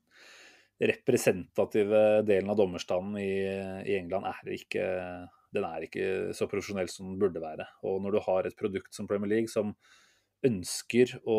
representative 0.79 2.03
delen 2.27 2.53
av 2.53 2.59
dommerstanden 2.61 3.19
i, 3.21 3.33
i 3.91 3.97
England 3.99 4.29
er 4.31 4.53
ikke, 4.55 4.85
er 5.59 5.87
ikke 5.87 6.11
så 6.37 6.47
profesjonell 6.51 6.91
som 6.93 7.11
den 7.11 7.19
burde 7.21 7.43
være. 7.43 7.67
Og 7.89 7.99
når 8.05 8.15
du 8.15 8.21
har 8.29 8.47
et 8.47 8.59
produkt 8.59 8.95
som 8.95 9.09
Premier 9.11 9.33
League 9.35 9.53
som 9.53 9.75
ønsker 10.47 11.17
å 11.27 11.39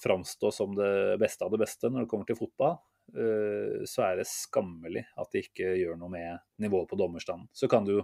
framstå 0.00 0.50
som 0.54 0.72
det 0.78 1.18
beste 1.20 1.44
av 1.44 1.52
det 1.52 1.60
beste 1.60 1.90
når 1.92 2.06
det 2.06 2.10
kommer 2.12 2.28
til 2.28 2.38
fotball, 2.38 2.78
eh, 2.78 2.95
så 3.06 4.02
er 4.02 4.18
det 4.18 4.24
skammelig 4.26 5.04
at 5.16 5.30
de 5.32 5.40
ikke 5.44 5.76
gjør 5.78 5.94
noe 6.00 6.10
med 6.10 6.40
nivået 6.60 6.88
på 6.90 6.98
dommerstanden. 6.98 7.46
Så 7.54 7.68
kan 7.70 7.86
du 7.86 8.00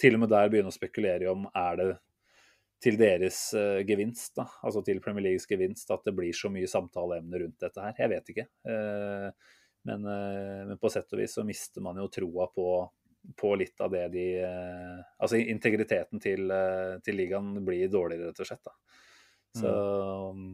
til 0.00 0.14
og 0.14 0.22
med 0.22 0.30
der 0.30 0.50
begynne 0.52 0.70
å 0.70 0.76
spekulere 0.76 1.24
i 1.24 1.30
om 1.30 1.46
er 1.56 1.78
det 1.80 1.88
til 2.82 2.98
deres 3.00 3.38
eh, 3.56 3.80
gevinst, 3.88 4.34
da, 4.36 4.46
altså 4.66 4.82
til 4.84 5.00
Premier 5.04 5.30
Leagues 5.30 5.48
gevinst, 5.48 5.90
at 5.94 6.04
det 6.04 6.12
blir 6.16 6.36
så 6.36 6.50
mye 6.52 6.68
samtaleemne 6.68 7.40
rundt 7.40 7.62
dette 7.62 7.82
her. 7.82 7.96
Jeg 8.02 8.12
vet 8.12 8.32
ikke. 8.34 8.46
Eh, 8.68 9.54
men, 9.88 10.04
eh, 10.12 10.62
men 10.68 10.78
på 10.82 10.90
sett 10.92 11.12
og 11.14 11.22
vis 11.22 11.38
så 11.38 11.44
mister 11.46 11.84
man 11.84 11.98
jo 12.02 12.08
troa 12.12 12.50
på, 12.52 12.68
på 13.40 13.54
litt 13.56 13.80
av 13.80 13.94
det 13.94 14.04
de 14.12 14.26
eh, 14.44 15.00
Altså 15.22 15.40
integriteten 15.40 16.22
til, 16.22 16.50
eh, 16.52 16.98
til 17.06 17.18
ligaen 17.22 17.54
blir 17.64 17.88
dårligere, 17.92 18.32
rett 18.32 18.44
og 18.44 18.50
slett. 18.50 18.64
da. 18.66 18.76
Så 19.56 19.72
um, 20.36 20.48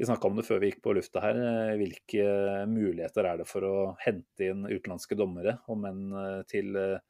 Vi 0.00 0.06
snakka 0.06 0.28
om 0.30 0.36
det 0.38 0.46
før 0.48 0.62
vi 0.62 0.70
gikk 0.70 0.78
på 0.80 0.94
lufta 0.96 1.20
her. 1.20 1.36
eh, 1.44 1.74
Hvilke 1.76 2.22
muligheter 2.64 3.26
er 3.28 3.40
det 3.42 3.44
for 3.44 3.66
å 3.68 3.72
hente 4.00 4.46
inn 4.48 4.62
utenlandske 4.64 5.12
dommere, 5.12 5.58
om 5.68 5.82
enn 5.84 6.14
eh, 6.16 6.38
til 6.48 6.70
eh, 6.80 7.02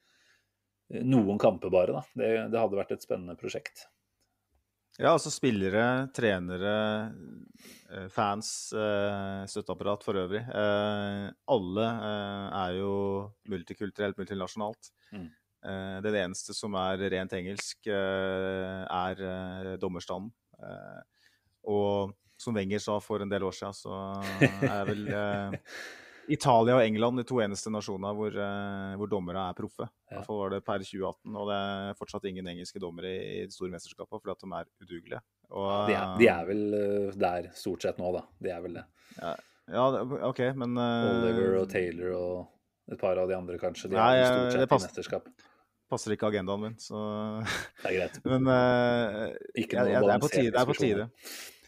noen 1.06 1.38
kamper 1.38 1.70
bare? 1.70 1.94
da. 1.94 2.00
Det, 2.18 2.30
det 2.50 2.58
hadde 2.58 2.80
vært 2.80 2.90
et 2.96 3.04
spennende 3.06 3.36
prosjekt. 3.38 3.84
Ja, 4.98 5.12
altså 5.12 5.30
spillere, 5.30 6.10
trenere, 6.12 6.72
fans, 8.10 8.50
støtteapparat 9.48 10.02
for 10.04 10.18
øvrig. 10.18 10.42
Alle 10.50 11.86
er 12.58 12.74
jo 12.74 12.90
multikulturelt, 13.48 14.18
multinasjonalt. 14.18 14.90
Mm. 15.14 15.28
Det 16.04 16.12
eneste 16.20 16.58
som 16.58 16.74
er 16.82 17.06
rent 17.14 17.32
engelsk, 17.38 17.86
er 17.86 19.22
dommerstanden. 19.80 20.34
Og 21.70 22.12
som 22.40 22.56
Wenger 22.56 22.80
sa 22.82 22.98
for 23.04 23.22
en 23.24 23.30
del 23.32 23.44
år 23.44 23.56
siden, 23.56 23.76
så 23.76 23.96
er 24.74 24.86
vel 24.88 25.02
eh, 25.12 25.58
Italia 26.30 26.76
og 26.78 26.84
England 26.84 27.18
de 27.20 27.24
to 27.26 27.40
eneste 27.42 27.72
nasjonene 27.74 28.12
hvor, 28.16 28.36
eh, 28.44 28.94
hvor 29.00 29.10
dommere 29.10 29.48
er 29.50 29.56
proffe. 29.58 29.88
I 30.10 30.14
hvert 30.14 30.28
fall 30.28 30.40
var 30.44 30.54
det 30.54 30.62
per 30.66 30.84
2018. 30.84 31.34
Og 31.34 31.50
det 31.50 31.58
er 31.58 31.98
fortsatt 31.98 32.28
ingen 32.30 32.48
engelske 32.52 32.82
dommere 32.82 33.10
i 33.10 33.44
de 33.48 33.54
store 33.54 33.72
mesterskapene 33.74 34.22
fordi 34.22 34.34
at 34.36 34.44
de 34.44 34.52
er 34.60 34.70
udugelige. 34.86 35.22
Og, 35.50 35.68
De 35.90 35.96
er, 35.98 36.16
de 36.20 36.30
er 36.30 36.48
vel 36.48 36.64
eh, 36.78 37.18
der 37.18 37.50
stort 37.58 37.86
sett 37.86 38.00
nå, 38.00 38.12
da. 38.14 38.24
De 38.40 38.54
er 38.54 38.64
vel 38.64 38.78
det. 38.78 38.86
Ja, 39.18 39.34
ja 39.74 39.86
OK, 40.30 40.42
men 40.62 40.78
eh, 40.78 41.10
Oliver 41.10 41.60
og 41.64 41.70
Taylor 41.72 42.16
og 42.16 42.94
et 42.94 42.98
par 43.00 43.18
av 43.22 43.30
de 43.30 43.36
andre, 43.36 43.58
kanskje. 43.58 43.90
De 43.90 43.98
Nei, 43.98 44.12
er 44.18 44.24
eh, 44.24 44.34
stort 44.34 44.56
sett 44.56 44.70
i 44.70 44.82
mesterskap. 44.86 45.30
passer 45.90 46.14
ikke 46.14 46.30
agendaen 46.30 46.62
min, 46.62 46.76
så 46.78 47.00
Det 47.82 47.90
er 47.90 47.96
greit. 47.98 48.20
Men 48.32 48.46
eh, 48.54 49.32
Ikke 49.64 49.80
noe 49.80 49.90
jeg, 49.90 49.96
jeg, 49.98 50.06
det 50.06 50.14
er 50.14 50.22
på 50.22 50.30
tide. 50.36 50.52
Det 50.54 50.62
er 50.62 50.70
på 50.70 50.78
tide. 50.78 51.10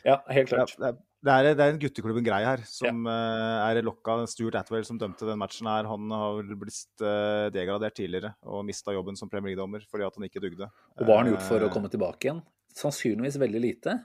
Ja, 0.06 0.18
helt 0.34 0.50
klart. 0.50 0.74
det, 0.78 0.88
er, 0.88 0.96
det, 0.98 1.32
er, 1.32 1.48
det 1.54 1.64
er 1.64 1.72
en 1.72 1.80
gutteklubben-greie 1.82 2.46
her 2.46 2.62
som 2.66 3.06
eh, 3.10 3.58
er 3.70 3.82
lokka. 3.86 4.18
Stuart 4.30 4.58
Atwell 4.58 4.86
som 4.86 4.98
dømte 4.98 5.28
den 5.28 5.38
matchen 5.40 5.70
her, 5.70 5.86
han 5.88 6.10
har 6.14 6.40
vel 6.40 6.56
blitt 6.58 7.04
eh, 7.06 7.46
degradert 7.54 7.96
tidligere 7.98 8.34
og 8.42 8.64
mista 8.66 8.94
jobben 8.94 9.18
som 9.18 9.30
Premier 9.30 9.52
League-dommer 9.52 9.86
fordi 9.90 10.08
at 10.08 10.18
han 10.18 10.26
ikke 10.26 10.42
dugde. 10.42 10.68
Og 10.98 11.06
hva 11.06 11.20
har 11.20 11.24
han 11.24 11.32
gjort 11.34 11.46
for 11.46 11.62
å 11.62 11.70
Eh, 11.70 11.74
komme 11.74 11.92
tilbake 11.92 12.28
igjen? 12.28 12.42
Sannsynligvis 12.74 13.38
veldig 13.42 13.62
lite. 13.62 13.96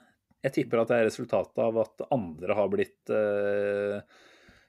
Jeg 0.46 0.54
tipper 0.54 0.84
at 0.84 0.94
det 0.94 1.02
er 1.02 1.08
resultatet 1.10 1.62
av 1.64 1.82
at 1.82 2.08
andre 2.14 2.56
har 2.56 2.68
blitt 2.70 3.10
uh, 3.10 3.98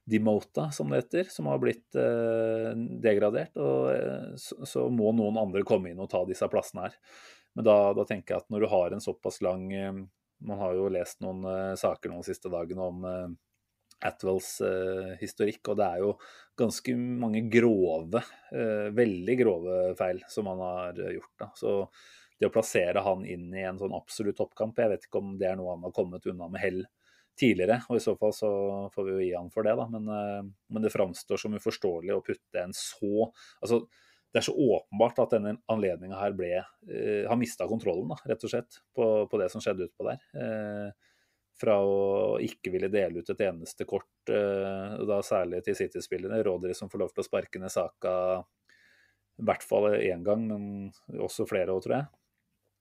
demota, 0.08 0.70
som 0.72 0.88
det 0.88 1.02
heter, 1.02 1.28
som 1.30 1.50
har 1.50 1.58
blitt 1.60 1.98
uh, 1.98 2.72
degradert. 3.04 3.58
Og 3.60 3.90
uh, 3.92 4.30
så, 4.40 4.56
så, 4.66 4.86
må 4.88 5.12
noen 5.12 5.36
andre 5.42 5.64
komme 5.68 5.92
inn 5.92 6.00
og 6.00 6.08
ta 6.14 6.22
disse 6.26 6.48
plassene 6.50 6.86
her. 6.86 6.96
Men 7.58 7.66
da, 7.68 7.76
da 7.98 8.06
tenker 8.08 8.34
jeg 8.34 8.46
at 8.46 8.54
når 8.54 8.64
du 8.64 8.70
har 8.72 8.96
en 8.96 9.04
såpass 9.04 9.42
lang 9.44 9.66
Man 10.46 10.60
har 10.62 10.76
jo 10.76 10.88
lest 10.92 11.20
noen 11.24 11.44
uh, 11.46 11.74
saker 11.78 12.12
noen 12.12 12.26
siste 12.26 12.50
dagene 12.52 12.84
om 12.84 13.06
uh, 13.06 13.28
Atwells 14.06 14.60
historikk, 15.18 15.72
og 15.72 15.78
det 15.80 15.86
er 15.88 16.02
jo 16.04 16.12
ganske 16.58 16.92
mange 16.94 17.40
grove, 17.50 18.20
veldig 18.94 19.34
grove 19.40 19.78
feil 19.98 20.20
som 20.30 20.46
han 20.46 20.60
har 20.62 21.00
gjort. 21.16 21.32
da, 21.42 21.48
så 21.58 21.72
det 22.38 22.46
å 22.46 22.52
plassere 22.54 23.02
han 23.02 23.24
inn 23.26 23.48
i 23.50 23.64
en 23.66 23.80
sånn 23.80 23.96
absolutt 23.98 24.38
toppkamp, 24.38 24.78
jeg 24.78 24.92
vet 24.92 25.08
ikke 25.08 25.18
om 25.18 25.32
det 25.40 25.48
er 25.50 25.58
noe 25.58 25.72
han 25.72 25.82
har 25.82 25.96
kommet 25.96 26.30
unna 26.30 26.46
med 26.46 26.62
hell 26.62 26.78
tidligere. 27.42 27.80
Og 27.90 27.98
i 27.98 28.04
så 28.04 28.14
fall 28.20 28.36
så 28.38 28.52
får 28.94 29.08
vi 29.08 29.16
jo 29.16 29.24
gi 29.24 29.34
han 29.34 29.50
for 29.50 29.66
det, 29.66 29.74
da. 29.82 29.88
Men, 29.90 30.06
men 30.54 30.86
det 30.86 30.94
framstår 30.94 31.42
som 31.42 31.58
uforståelig 31.58 32.14
å 32.14 32.22
putte 32.30 32.62
en 32.62 32.78
så 32.78 33.32
Altså, 33.58 33.82
det 34.32 34.40
er 34.40 34.44
så 34.44 34.52
åpenbart 34.52 35.20
at 35.22 35.34
denne 35.36 35.54
anledninga 35.72 36.18
her 36.20 36.34
ble 36.36 36.50
eh, 36.58 37.24
Har 37.28 37.38
mista 37.40 37.64
kontrollen, 37.68 38.10
da, 38.12 38.18
rett 38.28 38.44
og 38.44 38.52
slett, 38.52 38.80
på, 38.94 39.06
på 39.30 39.40
det 39.40 39.48
som 39.52 39.62
skjedde 39.64 39.88
utpå 39.88 40.08
der. 40.08 40.24
Eh, 40.36 40.90
fra 41.58 41.78
å 41.82 42.36
ikke 42.44 42.70
ville 42.70 42.90
dele 42.92 43.22
ut 43.22 43.32
et 43.32 43.40
eneste 43.48 43.86
kort, 43.88 44.30
eh, 44.30 44.98
da 45.08 45.18
særlig 45.26 45.64
til 45.66 45.78
City-spillerne. 45.80 46.42
Rodri 46.46 46.76
som 46.76 46.92
får 46.92 47.02
lov 47.02 47.14
til 47.14 47.24
å 47.24 47.26
sparke 47.26 47.62
ned 47.62 47.72
saka 47.74 48.12
i 49.38 49.46
hvert 49.46 49.64
fall 49.66 49.92
én 49.96 50.22
gang, 50.26 50.44
men 50.50 51.20
også 51.24 51.46
flere 51.48 51.74
òg, 51.74 51.82
tror 51.84 51.96
jeg. 51.96 52.08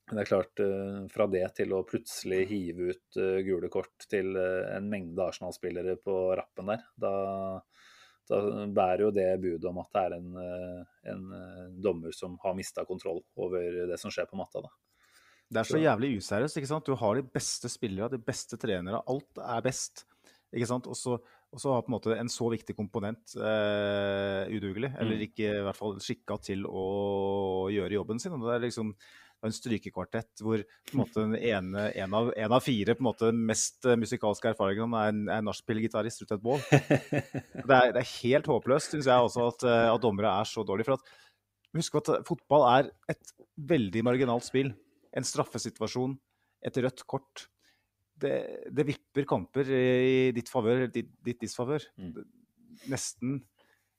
Det 0.07 0.21
er 0.21 0.29
klart, 0.29 0.59
eh, 0.63 0.99
fra 1.11 1.27
det 1.27 1.43
til 1.57 1.73
å 1.75 1.83
plutselig 1.87 2.45
hive 2.47 2.93
ut 2.93 3.17
eh, 3.19 3.41
gule 3.43 3.67
kort 3.71 4.07
til 4.07 4.37
eh, 4.39 4.69
en 4.77 4.87
mengde 4.87 5.25
Arsenal-spillere 5.25 5.97
på 5.99 6.15
rappen 6.39 6.71
der, 6.71 6.85
da, 6.95 7.11
da, 8.29 8.65
bærer 8.75 9.05
jo 9.07 9.13
det 9.15 9.29
budet 9.43 9.69
om 9.69 9.79
at 9.83 9.93
det 9.95 10.03
er 10.03 10.17
en, 10.17 10.27
en 11.13 11.23
dommer 11.83 12.15
som 12.15 12.35
har 12.43 12.57
mista 12.57 12.85
kontroll 12.87 13.23
over 13.39 13.87
det 13.91 13.99
som 14.01 14.13
skjer 14.13 14.29
på 14.29 14.39
matta. 14.39 14.65
da. 14.65 14.73
Det 15.47 15.61
er 15.61 15.67
så 15.67 15.79
jævlig 15.79 16.17
useriøst. 16.19 16.59
ikke 16.59 16.69
sant? 16.69 16.87
Du 16.87 16.97
har 16.99 17.15
de 17.15 17.23
beste 17.23 17.69
spillere, 17.71 18.11
de 18.11 18.19
beste 18.19 18.59
trenere. 18.59 18.99
Alt 19.07 19.39
er 19.39 19.63
best. 19.63 20.03
ikke 20.51 20.67
sant? 20.67 20.87
Og 20.87 20.97
så, 20.97 21.15
har 21.63 21.85
på 21.85 21.87
en 21.87 21.95
måte 21.95 22.17
en 22.19 22.31
så 22.31 22.49
viktig 22.51 22.75
komponent 22.75 23.35
eh, 23.39 24.43
udugelig, 24.51 24.91
eller 24.99 25.15
mm. 25.15 25.23
ikke 25.29 25.47
i 25.47 25.63
hvert 25.63 25.79
fall 25.79 25.95
skikka 26.03 26.37
til 26.43 26.67
å 26.67 27.69
gjøre 27.71 27.95
jobben 27.95 28.19
sin. 28.19 28.35
og 28.35 28.43
det 28.43 28.57
er 28.57 28.65
liksom 28.67 28.91
en 29.45 29.53
strykekvartett 29.53 30.41
hvor 30.41 30.63
på 30.65 30.93
en, 30.93 30.99
måte, 30.99 31.25
ene, 31.37 31.83
en, 31.93 32.15
av, 32.17 32.31
en, 32.33 32.55
av, 32.57 32.63
fire 32.65 32.95
på 32.97 33.03
en 33.03 33.09
måte, 33.09 33.31
mest 33.35 33.85
eh, 33.85 33.97
musikalske 33.99 34.51
erfaringene 34.51 35.01
er 35.01 35.11
en, 35.13 35.19
en 35.35 35.47
nachspiel-gitarist 35.49 36.23
ut 36.23 36.33
et 36.33 36.43
bål. 36.43 36.63
Det 37.67 37.75
er, 37.75 37.91
det 37.91 37.99
er 37.99 38.11
helt 38.23 38.47
håpløst, 38.47 38.93
syns 38.93 39.09
jeg 39.09 39.27
også, 39.27 39.49
at, 39.51 39.67
eh, 39.67 39.89
at, 39.91 40.01
dommere 40.01 40.31
er 40.39 40.47
så 40.47 40.63
dårlige. 40.65 40.87
For 40.87 40.97
at, 40.97 41.11
husk 41.77 41.99
at 41.99 42.11
fotball 42.27 42.65
er 42.71 42.89
et 43.11 43.33
veldig 43.69 44.03
marginalt 44.07 44.47
spill. 44.47 44.71
En 45.17 45.27
straffesituasjon, 45.27 46.15
et 46.65 46.79
rødt 46.85 47.03
kort. 47.09 47.47
Det, 48.17 48.33
det 48.73 48.87
vipper 48.87 49.27
kamper 49.29 49.69
i 49.69 50.31
ditt 50.33 50.49
favør, 50.49 50.87
ditt, 50.93 51.11
ditt 51.25 51.43
disfavør. 51.43 51.83
Mm. 51.99 52.23
Nesten 52.93 53.41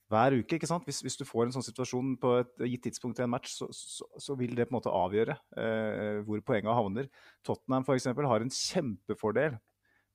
hver 0.08 0.38
uke. 0.40 0.56
ikke 0.56 0.68
sant? 0.68 0.86
Hvis, 0.88 1.00
hvis, 1.04 1.18
du 1.20 1.24
får 1.28 1.46
en 1.46 1.54
sånn 1.58 1.66
situasjon 1.66 2.14
på 2.20 2.34
et 2.40 2.66
gitt 2.72 2.86
tidspunkt 2.88 3.20
i 3.20 3.24
en 3.26 3.32
match, 3.32 3.52
så, 3.58 3.68
så, 3.74 4.06
så 4.20 4.36
vil 4.38 4.54
det 4.56 4.68
på 4.68 4.74
en 4.74 4.78
måte 4.78 4.92
avgjøre 4.94 5.36
eh, 5.60 6.20
hvor 6.26 6.44
poengene 6.46 6.76
havner. 6.76 7.10
Tottenham 7.46 7.86
for 7.86 7.98
eksempel, 7.98 8.28
har 8.30 8.44
en 8.44 8.52
kjempefordel 8.52 9.58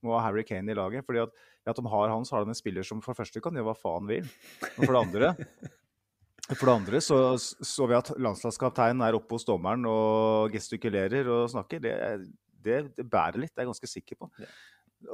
med 0.04 0.10
å 0.12 0.18
ha 0.18 0.26
Harry 0.26 0.44
Kane 0.46 0.72
i 0.72 0.76
laget. 0.76 1.06
fordi 1.06 1.22
at, 1.22 1.32
at 1.70 1.78
de 1.78 1.94
har 1.94 2.12
han, 2.12 2.26
så 2.26 2.36
har 2.36 2.44
de 2.44 2.52
en 2.52 2.58
spiller 2.58 2.86
som 2.86 3.00
for 3.04 3.14
det 3.14 3.22
første 3.22 3.42
kan 3.44 3.56
gjøre 3.56 3.70
hva 3.70 3.78
faen 3.78 4.10
vil. 4.10 4.28
Og 4.74 4.84
for 4.84 4.92
det 4.92 5.02
andre 5.06 5.32
for 6.52 6.68
det 6.68 6.74
andre 6.74 7.00
så, 7.00 7.18
så 7.40 7.86
vi 7.88 7.96
at 7.96 8.10
landslagskapteinen 8.20 9.00
er 9.06 9.16
oppe 9.16 9.38
hos 9.38 9.46
dommeren 9.48 9.86
og 9.88 10.52
gestikulerer 10.52 11.30
og 11.32 11.46
snakker. 11.54 11.80
Det, 11.80 11.94
det, 12.64 12.80
det 12.98 13.06
bærer 13.08 13.40
litt, 13.40 13.54
det 13.54 13.62
er 13.62 13.64
jeg 13.64 13.72
ganske 13.72 13.92
sikker 13.94 14.20
på. 14.20 14.28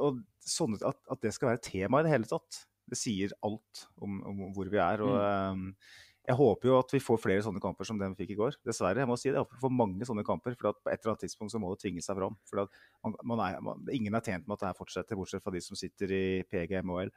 Og 0.00 0.18
sånn 0.42 0.74
at, 0.80 0.98
at 1.10 1.22
det 1.22 1.34
skal 1.36 1.52
være 1.52 1.62
tema 1.68 2.00
i 2.00 2.06
det 2.06 2.14
hele 2.16 2.30
tatt, 2.30 2.64
det 2.90 2.98
sier 2.98 3.34
alt 3.46 3.84
om, 4.02 4.20
om, 4.26 4.46
hvor 4.56 4.70
vi 4.70 4.80
er. 4.82 5.02
og 5.06 5.16
mm. 5.16 5.60
um, 5.60 6.08
jeg 6.30 6.36
håper 6.36 6.68
jo 6.68 6.76
at 6.78 6.92
vi 6.92 7.00
får 7.02 7.18
flere 7.18 7.42
sånne 7.42 7.62
kamper 7.62 7.86
som 7.88 7.98
den 7.98 8.12
vi 8.12 8.22
fikk 8.22 8.34
i 8.34 8.38
går. 8.38 8.56
Dessverre. 8.66 9.02
jeg 9.02 9.08
må 9.08 9.16
si 9.18 9.30
det, 9.30 9.38
jeg 9.38 9.42
håper 9.42 9.56
vi 9.56 9.64
får 9.64 9.72
mange 9.74 10.06
sånne 10.06 10.24
kamper, 10.26 10.54
for 10.54 10.76
På 10.76 10.92
et 10.92 11.00
eller 11.00 11.14
annet 11.14 11.24
tidspunkt 11.24 11.54
så 11.54 11.60
må 11.62 11.72
det 11.72 11.80
tvinge 11.82 12.04
seg 12.04 12.18
fram. 12.20 12.36
for 12.46 12.68
man, 13.02 13.16
man 13.32 13.42
er, 13.46 13.60
man, 13.64 13.86
Ingen 13.90 14.14
er 14.14 14.24
tjent 14.26 14.46
med 14.46 14.54
at 14.54 14.62
det 14.62 14.68
her 14.70 14.78
fortsetter, 14.78 15.18
bortsett 15.18 15.42
fra 15.42 15.54
de 15.54 15.62
som 15.64 15.78
sitter 15.80 16.12
i 16.14 16.24
PGMOL. 16.46 17.10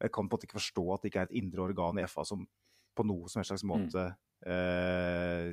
Jeg 0.00 0.12
kan 0.12 0.24
på 0.24 0.34
en 0.34 0.34
måte 0.34 0.48
ikke 0.48 0.58
forstå 0.58 0.86
at 0.94 1.02
det 1.02 1.12
ikke 1.12 1.26
er 1.26 1.30
et 1.30 1.38
indre 1.42 1.68
organ 1.68 2.00
i 2.00 2.06
FA 2.10 2.24
som 2.26 2.46
på 2.96 3.04
noe 3.04 3.28
som 3.28 3.40
helst 3.40 3.52
slags 3.52 3.64
mm. 3.64 3.70
måte 3.70 4.06
mm. 4.08 4.50
eh, 4.54 5.52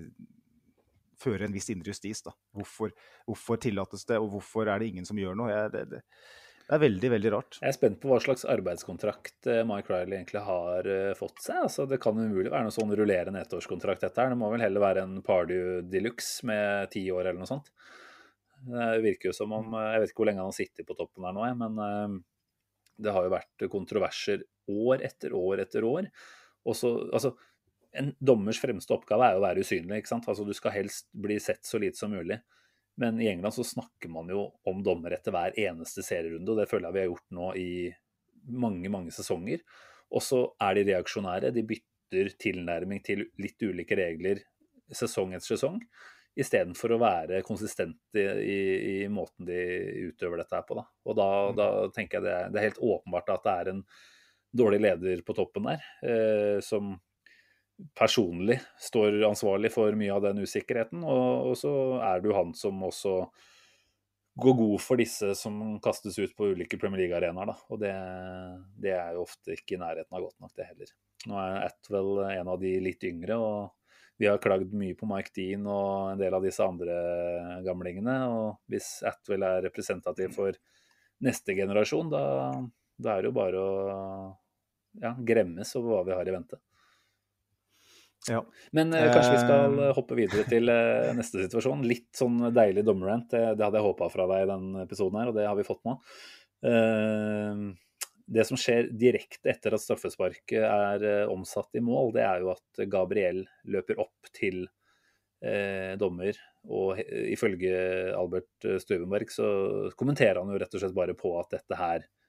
fører 1.20 1.48
en 1.48 1.56
viss 1.56 1.70
indre 1.70 1.94
justis. 1.94 2.24
da. 2.24 2.34
Hvorfor, 2.56 2.96
hvorfor, 3.28 3.60
tillates 3.62 4.08
det, 4.10 4.18
og 4.20 4.32
hvorfor 4.36 4.72
er 4.72 4.80
det 4.80 4.90
ingen 4.92 5.08
som 5.08 5.20
gjør 5.20 5.38
noe? 5.38 5.52
Jeg, 5.52 5.74
det, 5.76 5.84
det, 5.92 6.02
det 6.74 6.80
er 6.80 6.88
veldig, 6.88 7.10
veldig 7.14 7.30
rart. 7.30 7.58
Jeg 7.62 7.70
er 7.70 7.76
spent 7.76 8.00
på 8.02 8.10
hva 8.10 8.18
slags 8.24 8.48
arbeidskontrakt 8.50 9.46
eh, 9.52 9.60
Mike 9.70 9.92
Riley 9.94 10.18
egentlig 10.18 10.42
har 10.42 10.88
eh, 10.90 11.12
fått 11.14 11.44
seg. 11.44 11.60
Altså, 11.68 11.84
det 11.86 12.00
kan 12.02 12.18
umulig 12.18 12.50
være 12.50 12.66
noe 12.66 12.74
sånn 12.74 12.96
rullerende 12.98 13.44
ettårskontrakt, 13.46 14.02
dette 14.02 14.24
her. 14.24 14.32
Det 14.34 14.40
må 14.42 14.50
vel 14.50 14.64
heller 14.66 14.82
være 14.82 15.04
en 15.06 15.20
Pardew 15.22 15.84
de 15.86 16.02
luxe 16.02 16.48
med 16.50 16.90
ti 16.96 17.04
år 17.14 17.28
eller 17.28 17.44
noe 17.44 17.52
sånt. 17.52 17.70
Det 18.64 18.88
virker 19.04 19.30
jo 19.30 19.36
som 19.38 19.54
om 19.54 19.76
eh, 19.78 19.92
Jeg 19.94 20.02
vet 20.02 20.14
ikke 20.16 20.24
hvor 20.24 20.32
lenge 20.32 20.42
han 20.42 20.50
har 20.50 20.58
sittet 20.58 20.90
på 20.90 20.98
toppen 20.98 21.30
her 21.30 21.38
nå, 21.38 21.46
men 21.62 22.18
det 23.04 23.14
har 23.14 23.28
jo 23.28 23.36
vært 23.36 23.68
kontroverser 23.70 24.42
år 24.74 25.06
etter 25.06 25.38
år 25.38 25.62
etter 25.68 25.86
år. 25.86 26.10
Også, 26.74 26.96
altså, 27.14 27.36
en 27.94 28.16
dommers 28.18 28.58
fremste 28.64 28.98
oppgave 28.98 29.30
er 29.30 29.38
jo 29.38 29.44
å 29.44 29.46
være 29.46 29.62
usynlig. 29.62 30.02
ikke 30.02 30.16
sant? 30.16 30.26
Altså, 30.32 30.48
du 30.48 30.58
skal 30.58 30.74
helst 30.80 31.12
bli 31.14 31.38
sett 31.38 31.70
så 31.70 31.78
lite 31.86 32.02
som 32.02 32.18
mulig. 32.18 32.42
Men 33.02 33.18
i 33.22 33.28
England 33.32 33.56
så 33.56 33.66
snakker 33.66 34.12
man 34.14 34.30
jo 34.30 34.48
om 34.70 34.84
dommer 34.86 35.16
etter 35.16 35.34
hver 35.34 35.56
eneste 35.58 36.04
serierunde, 36.06 36.52
og 36.54 36.62
det 36.62 36.70
føler 36.70 36.90
jeg 36.90 36.96
vi 36.96 37.02
har 37.02 37.12
gjort 37.12 37.38
nå 37.38 37.50
i 37.58 37.70
mange, 38.54 38.92
mange 38.94 39.14
sesonger. 39.16 39.64
Og 40.14 40.22
så 40.22 40.44
er 40.62 40.78
de 40.78 40.88
reaksjonære. 40.92 41.54
De 41.56 41.66
bytter 41.66 42.34
tilnærming 42.42 43.02
til 43.06 43.26
litt 43.42 43.64
ulike 43.66 43.98
regler 43.98 44.44
sesong 44.94 45.34
etter 45.34 45.56
sesong, 45.56 45.80
istedenfor 46.38 46.96
å 46.96 47.02
være 47.02 47.44
konsistente 47.46 48.22
i, 48.42 48.58
i, 49.04 49.08
måten 49.10 49.48
de 49.48 49.60
utøver 50.10 50.42
dette 50.42 50.58
her 50.58 50.66
på. 50.68 50.78
Da. 50.78 50.86
Og 51.08 51.18
da, 51.18 51.30
mm. 51.50 51.58
da 51.58 51.70
tenker 51.96 52.20
jeg 52.20 52.26
det 52.26 52.34
er, 52.36 52.52
det 52.52 52.60
er, 52.60 52.68
helt 52.70 52.84
åpenbart 52.84 53.34
at 53.34 53.48
det 53.48 53.56
er 53.56 53.72
en 53.74 53.82
dårlig 54.54 54.82
leder 54.86 55.26
på 55.26 55.36
toppen 55.38 55.70
der, 55.72 55.86
eh, 56.06 56.58
som 56.66 56.94
personlig 57.98 58.60
står 58.80 59.24
ansvarlig 59.28 59.72
for 59.74 59.96
mye 59.98 60.14
av 60.16 60.24
den 60.26 60.44
usikkerheten. 60.44 61.04
Og, 61.04 61.50
og, 61.50 61.58
så 61.60 61.74
er 62.04 62.24
du 62.24 62.32
han 62.36 62.54
som 62.58 62.82
også 62.88 63.18
går 64.44 64.58
god 64.58 64.82
for 64.82 64.98
disse 64.98 65.30
som 65.38 65.60
kastes 65.84 66.18
ut 66.18 66.34
på 66.38 66.54
ulike 66.56 66.80
Premier 66.82 67.04
League-arenaer. 67.04 67.54
Og 67.70 67.82
det, 67.84 67.94
det, 68.82 68.96
er 68.98 69.14
jo 69.14 69.28
ofte 69.28 69.58
ikke 69.58 69.78
i 69.78 69.82
nærheten 69.84 70.18
av 70.18 70.26
godt 70.26 70.40
nok, 70.42 70.54
det 70.58 70.70
heller. 70.72 70.94
Nå 71.30 71.40
er 71.40 71.60
Atwell 71.68 72.12
en 72.32 72.54
av 72.56 72.62
de 72.62 72.74
litt 72.84 73.06
yngre, 73.08 73.38
og 73.38 74.20
vi 74.22 74.30
har 74.30 74.42
klagd 74.42 74.74
mye 74.78 74.98
på 74.98 75.10
Mike 75.10 75.34
Dean 75.36 75.66
og 75.70 76.14
en 76.14 76.22
del 76.22 76.34
av 76.38 76.46
disse 76.46 76.66
andre 76.66 76.96
gamlingene. 77.66 78.18
Og 78.30 78.74
hvis 78.74 78.96
Atwell 79.10 79.46
er 79.46 79.64
representativ 79.68 80.34
for 80.38 80.58
neste 81.24 81.56
generasjon, 81.58 82.10
da, 82.14 82.24
da 82.98 83.16
er 83.16 83.24
det 83.24 83.32
jo 83.32 83.38
bare 83.38 83.62
å 83.62 83.74
ja, 85.02 85.16
gremmes 85.18 85.76
over 85.80 85.98
hva 85.98 86.06
vi 86.10 86.18
har 86.18 86.30
i 86.30 86.36
vente. 86.36 86.60
Ja. 88.30 88.40
Men 88.72 88.94
eh, 88.94 89.10
kanskje 89.12 89.34
vi 89.34 89.42
skal 89.42 89.80
eh. 89.80 89.94
hoppe 89.98 90.18
videre 90.18 90.46
til 90.48 90.72
eh, 90.72 91.10
neste 91.18 91.44
situasjon. 91.44 91.84
Litt 91.88 92.12
sånn 92.16 92.40
deilig 92.56 92.86
dommerrant. 92.88 93.28
Det, 93.32 93.42
det, 93.58 93.66
hadde 93.66 93.82
jeg 93.82 93.88
håpa 93.90 94.10
fra 94.14 94.28
deg 94.32 94.46
i 94.46 94.52
den 94.54 94.70
episoden 94.84 95.20
her, 95.20 95.32
og 95.32 95.40
det 95.40 95.48
har 95.50 95.58
vi 95.60 95.68
fått 95.68 95.84
nå. 95.88 95.98
Eh, 96.70 97.66
det 98.34 98.46
som 98.48 98.60
skjer 98.60 98.88
direkte 98.96 99.52
etter 99.52 99.76
at 99.76 99.84
straffesparket 99.84 100.64
er 100.64 101.04
eh, 101.10 101.26
omsatt 101.32 101.76
i 101.76 101.84
mål, 101.84 102.14
det 102.16 102.24
er 102.24 102.46
jo 102.46 102.54
at 102.56 102.86
Gabriel 102.90 103.44
løper 103.68 104.00
opp 104.06 104.32
til 104.32 104.64
eh, 105.44 106.00
dommer. 106.00 106.40
Og 106.72 107.02
ifølge 107.04 107.76
Albert 108.16 108.70
Støvenberg 108.80 109.34
så 109.36 109.48
kommenterer 110.00 110.40
han 110.40 110.54
jo 110.54 110.60
rett 110.62 110.78
og 110.78 110.80
slett 110.86 110.96
bare 110.96 111.16
på 111.20 111.36
at 111.42 111.58
dette 111.58 111.76
her 111.76 112.06
Eh, 112.06 112.23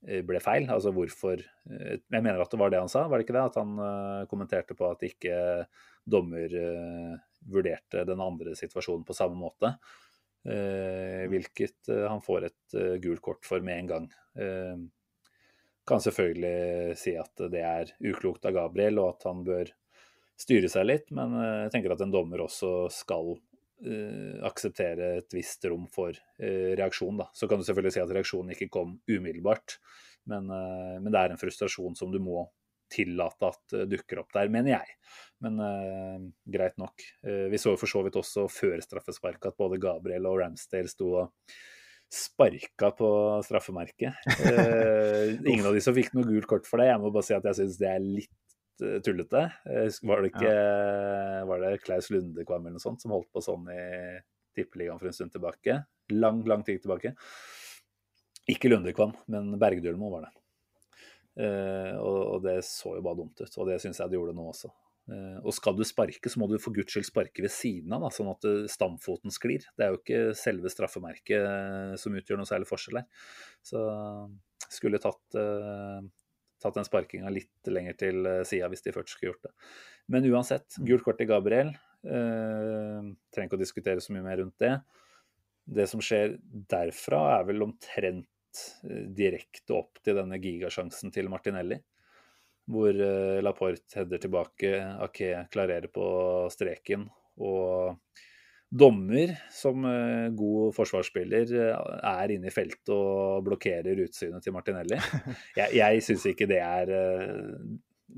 ble 0.00 0.40
feil. 0.42 0.68
Altså 0.72 0.92
hvorfor 0.96 1.40
eh, 1.40 1.96
Jeg 2.00 2.22
mener 2.22 2.40
at 2.40 2.52
det 2.52 2.60
var 2.60 2.72
det 2.72 2.82
han 2.82 2.92
sa, 2.92 3.06
var 3.08 3.20
det 3.20 3.26
ikke 3.26 3.36
det? 3.36 3.48
At 3.50 3.58
han 3.60 3.74
uh, 3.80 4.28
kommenterte 4.30 4.76
på 4.76 4.88
at 4.88 5.04
ikke 5.06 5.40
dommer 6.10 6.54
vurderte 7.50 8.06
den 8.08 8.22
andre 8.24 8.54
situasjonen 8.58 9.04
på 9.06 9.14
samme 9.14 9.36
måte. 9.38 9.74
Hvilket 10.42 11.90
han 12.08 12.22
får 12.24 12.46
et 12.48 12.76
gult 13.04 13.20
kort 13.22 13.44
for 13.46 13.62
med 13.62 13.82
en 13.82 13.90
gang. 13.90 14.06
kan 15.86 16.02
selvfølgelig 16.02 16.96
si 16.98 17.12
at 17.20 17.44
det 17.52 17.62
er 17.62 17.92
uklokt 18.00 18.48
av 18.48 18.56
Gabriel, 18.56 18.98
og 19.04 19.12
at 19.12 19.28
han 19.28 19.44
bør 19.44 19.70
styre 20.40 20.72
seg 20.72 20.88
litt, 20.88 21.12
men 21.14 21.36
jeg 21.36 21.70
tenker 21.76 21.94
at 21.94 22.02
en 22.02 22.16
dommer 22.16 22.42
også 22.48 22.88
skal 22.96 23.36
akseptere 24.44 25.06
et 25.20 25.32
visst 25.32 25.64
rom 25.70 25.86
for 25.92 26.16
reaksjon. 26.36 27.16
Da. 27.22 27.30
Så 27.32 27.48
kan 27.48 27.60
du 27.60 27.64
selvfølgelig 27.64 27.94
si 27.94 28.02
at 28.02 28.12
reaksjonen 28.12 28.52
ikke 28.52 28.68
kom 28.72 28.98
umiddelbart, 29.08 29.78
Men, 30.28 30.50
uh, 30.52 30.98
men, 31.00 31.08
det 31.08 31.20
er 31.20 31.32
en 31.32 31.40
frustrasjon 31.40 31.96
som 31.96 32.10
du 32.12 32.18
må 32.20 32.42
tillate 32.92 33.48
at 33.48 33.74
dukker 33.88 34.20
opp 34.20 34.34
der, 34.34 34.50
mener 34.52 34.74
jeg. 34.74 34.96
Men 35.44 35.60
uh, 35.62 36.20
greit 36.52 36.76
nok. 36.80 37.00
Uh, 37.24 37.48
vi 37.52 37.60
så 37.60 37.74
for 37.80 37.90
så 37.90 38.02
vidt 38.04 38.18
også 38.20 38.46
før 38.52 38.80
straffesparket 38.84 39.52
at 39.52 39.60
både 39.60 39.80
Gabriel 39.80 40.28
og 40.28 40.40
Ramsdale 40.42 40.90
sto 40.92 41.14
og 41.22 41.54
sparka 42.10 42.90
på 42.98 43.08
straffemerket. 43.46 44.18
Uh, 44.42 45.38
ingen 45.50 45.66
av 45.66 45.76
de 45.76 45.82
som 45.84 45.96
fikk 45.96 46.12
noe 46.16 46.28
gult 46.28 46.48
kort 46.50 46.68
for 46.68 46.82
det. 46.82 46.90
Jeg 46.90 47.02
må 47.02 47.12
bare 47.14 47.28
si 47.28 47.36
at 47.36 47.46
jeg 47.48 47.60
syns 47.62 47.80
det 47.80 47.90
er 47.92 48.04
litt 48.04 48.49
tullete. 49.04 49.46
Var 50.10 50.22
det 50.22 50.32
ikke 50.32 50.50
ja. 50.50 51.44
var 51.48 51.62
det 51.64 51.78
Klaus 51.84 52.10
Lundekvam 52.12 52.66
eller 52.66 52.78
noe 52.78 52.82
sånt 52.82 53.02
som 53.04 53.14
holdt 53.14 53.30
på 53.34 53.42
sånn 53.44 53.68
i 53.72 53.84
Tippeligaen 54.56 55.00
for 55.00 55.10
en 55.10 55.16
stund 55.16 55.34
tilbake? 55.34 55.80
Lang, 56.16 56.42
lang 56.48 56.64
tid 56.66 56.82
tilbake. 56.82 57.14
Ikke 58.50 58.70
Lundekvam, 58.72 59.14
men 59.30 59.52
Bergdølmo 59.60 60.10
var 60.12 60.26
det. 60.26 60.36
Uh, 61.40 61.94
og, 62.02 62.18
og, 62.18 62.38
det 62.44 62.58
så 62.66 62.96
jo 62.96 63.04
bare 63.06 63.20
dumt 63.20 63.38
ut, 63.38 63.58
og 63.62 63.68
det 63.68 63.78
syns 63.80 64.00
jeg 64.02 64.10
det 64.10 64.18
gjorde 64.18 64.34
nå 64.36 64.48
også. 64.50 64.72
Og 65.10 65.50
skal 65.56 65.74
du 65.74 65.82
sparke, 65.82 66.30
så 66.30 66.38
må 66.38 66.46
du 66.46 66.52
for 66.62 66.74
guds 66.76 66.92
skyld 66.94 67.08
sparke 67.08 67.42
ved 67.42 67.50
siden 67.50 67.90
av, 67.96 68.04
da, 68.04 68.10
sånn 68.14 68.28
at 68.30 68.44
stamfoten 68.70 69.32
sklir. 69.34 69.64
Det 69.74 69.82
er 69.82 69.90
jo 69.90 69.98
ikke 69.98 70.20
selve 70.38 70.70
straffemerket 70.70 71.96
som 71.98 72.14
utgjør 72.14 72.38
noe 72.38 72.46
særlig 72.46 72.68
forskjell 72.68 73.00
her. 73.00 73.24
Så 73.66 73.80
skulle 74.70 75.00
tatt, 75.02 75.24
tatt 76.62 76.76
den 76.78 76.86
sparkinga 76.86 77.30
litt 77.32 77.70
lenger 77.70 77.96
til 77.98 78.30
sida 78.48 78.68
hvis 78.70 78.84
de 78.84 78.94
først 78.94 79.14
skulle 79.14 79.32
gjort 79.32 79.48
det. 79.48 79.54
Men 80.12 80.26
uansett, 80.30 80.68
mm. 80.78 80.88
gult 80.88 81.06
kort 81.06 81.20
til 81.20 81.30
Gabriel. 81.30 81.72
trenger 82.02 83.48
ikke 83.48 83.58
å 83.58 83.60
diskutere 83.60 84.00
så 84.00 84.14
mye 84.14 84.24
mer 84.24 84.40
rundt 84.40 84.60
det. 84.62 84.74
Det 85.70 85.86
som 85.88 86.00
skjer 86.02 86.38
derfra, 86.72 87.20
er 87.38 87.48
vel 87.50 87.66
omtrent 87.68 88.28
Eh, 88.82 89.06
direkte 89.14 89.76
opp 89.76 90.00
til 90.04 90.16
denne 90.18 90.38
gigasjansen 90.42 91.12
til 91.14 91.30
Martinelli. 91.30 91.78
Hvor 92.70 92.90
eh, 92.90 93.38
Laporte 93.42 93.98
header 93.98 94.22
tilbake, 94.22 94.72
Ake 95.06 95.46
klarerer 95.54 95.90
på 95.92 96.04
streken. 96.52 97.06
Og 97.40 97.96
dommer, 98.70 99.34
som 99.50 99.84
eh, 99.88 100.30
god 100.38 100.74
forsvarsspiller, 100.76 101.54
er 102.06 102.34
inne 102.34 102.50
i 102.50 102.54
feltet 102.54 102.92
og 102.94 103.44
blokkerer 103.48 104.04
utsynet 104.06 104.44
til 104.46 104.54
Martinelli. 104.54 104.98
Jeg, 105.58 105.74
jeg 105.80 106.04
syns 106.06 106.26
ikke 106.30 106.46
det 106.50 106.60
er 106.62 106.92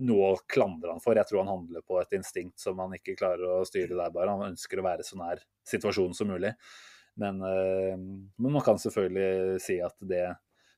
noe 0.00 0.32
å 0.32 0.40
klandre 0.48 0.94
han 0.94 1.02
for. 1.02 1.16
Jeg 1.16 1.28
tror 1.28 1.42
han 1.42 1.52
handler 1.52 1.84
på 1.86 1.98
et 2.00 2.14
instinkt 2.16 2.60
som 2.62 2.80
han 2.80 2.94
ikke 2.96 3.16
klarer 3.18 3.58
å 3.58 3.66
styre 3.68 3.96
der 3.98 4.14
bare. 4.14 4.32
Han 4.32 4.52
ønsker 4.52 4.80
å 4.80 4.86
være 4.86 5.06
så 5.06 5.18
nær 5.20 5.42
situasjonen 5.68 6.16
som 6.16 6.30
mulig. 6.32 6.52
Men, 7.20 7.42
eh, 7.44 7.96
men, 7.96 8.52
man 8.52 8.64
kan 8.64 8.80
selvfølgelig 8.80 9.60
si 9.60 9.78
at 9.84 9.98
det 10.08 10.24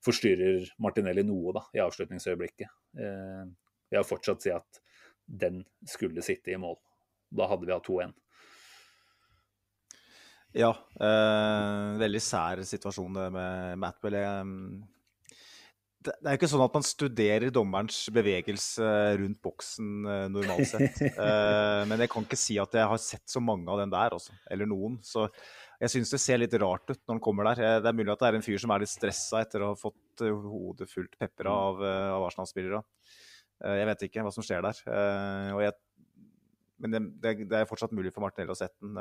forstyrrer 0.04 0.66
Martinelli 0.82 1.24
noe 1.26 1.54
da, 1.56 1.62
i 1.76 1.82
avslutningsøyeblikket. 1.84 2.74
Eh, 2.98 3.44
jeg 3.92 4.00
vil 4.00 4.08
fortsatt 4.08 4.42
si 4.44 4.52
at 4.54 4.82
den 5.24 5.62
skulle 5.88 6.24
sitte 6.26 6.52
i 6.52 6.60
mål. 6.60 6.76
Da 7.34 7.48
hadde 7.50 7.68
vi 7.68 7.74
hatt 7.74 7.86
2-1. 7.86 8.12
Ja, 10.54 10.70
eh, 11.02 11.94
veldig 11.98 12.20
sær 12.22 12.60
situasjon 12.66 13.16
det 13.18 13.30
med 13.34 13.80
Matwell. 13.82 14.18
Det 16.04 16.12
er 16.20 16.34
jo 16.34 16.38
ikke 16.38 16.50
sånn 16.52 16.62
at 16.66 16.74
man 16.76 16.84
studerer 16.84 17.52
dommerens 17.54 18.02
bevegelse 18.12 18.88
rundt 19.18 19.40
boksen 19.42 20.04
normalt 20.30 20.68
sett. 20.68 21.00
Men 21.88 22.02
jeg 22.04 22.12
kan 22.12 22.26
ikke 22.26 22.38
si 22.38 22.58
at 22.60 22.76
jeg 22.76 22.90
har 22.90 23.00
sett 23.00 23.24
så 23.24 23.40
mange 23.40 23.72
av 23.72 23.80
den 23.80 23.94
der, 23.94 24.12
også, 24.12 24.36
eller 24.52 24.68
noen. 24.68 24.98
Så 25.02 25.30
jeg 25.82 25.90
syns 25.90 26.12
det 26.14 26.20
ser 26.22 26.40
litt 26.40 26.54
rart 26.62 26.86
ut 26.88 27.00
når 27.00 27.16
han 27.16 27.22
kommer 27.22 27.50
der. 27.50 27.62
Eh, 27.62 27.80
det 27.82 27.90
er 27.90 27.98
mulig 27.98 28.12
at 28.14 28.22
det 28.22 28.30
er 28.30 28.38
en 28.38 28.46
fyr 28.46 28.60
som 28.62 28.72
er 28.74 28.84
litt 28.84 28.92
stressa 28.92 29.42
etter 29.44 29.64
å 29.64 29.72
ha 29.72 29.78
fått 29.78 30.24
eh, 30.24 30.32
hodet 30.32 30.88
fullt 30.90 31.18
pepra 31.18 31.50
mm. 31.50 31.64
av, 31.68 31.84
eh, 31.88 32.10
av 32.14 32.26
Arsenal-spillere. 32.30 32.82
Jeg 33.64 33.86
vet 33.86 34.02
ikke 34.04 34.22
hva 34.26 34.30
som 34.34 34.44
skjer 34.44 34.64
der. 34.64 34.78
Og 35.54 35.60
Jeg, 35.62 35.72
men 36.82 36.94
det, 36.94 37.34
det, 37.44 37.58
er 37.58 37.68
fortsatt 37.70 37.94
mulig 37.94 38.12
for 38.14 38.24
Martinelli 38.24 38.54
å 38.54 38.58
sette 38.58 38.80
den. 38.82 38.98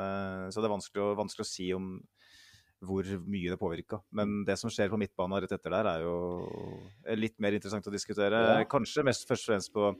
Så 0.52 0.62
det 0.62 0.68
er 0.68 0.74
vanskelig, 0.76 1.06
vanskelig 1.18 1.46
å 1.46 1.50
si 1.50 1.68
om 1.76 1.88
hvor 2.84 3.06
mye 3.24 3.52
det 3.52 3.58
påvirka. 3.60 3.98
Men 4.14 4.42
det 4.46 4.56
som 4.60 4.72
skjer 4.72 4.90
på 4.92 4.98
midtbanen 5.00 5.42
rett 5.42 5.54
etter 5.56 5.72
der, 5.72 5.88
er 5.88 6.04
jo 6.04 6.14
litt 7.18 7.36
mer 7.42 7.56
interessant 7.56 7.86
å 7.88 7.92
diskutere. 7.92 8.40
Ja. 8.60 8.66
Kanskje 8.70 9.04
mest 9.06 9.26
først 9.28 9.46
og 9.46 9.52
fremst 9.52 9.72
på 9.74 9.92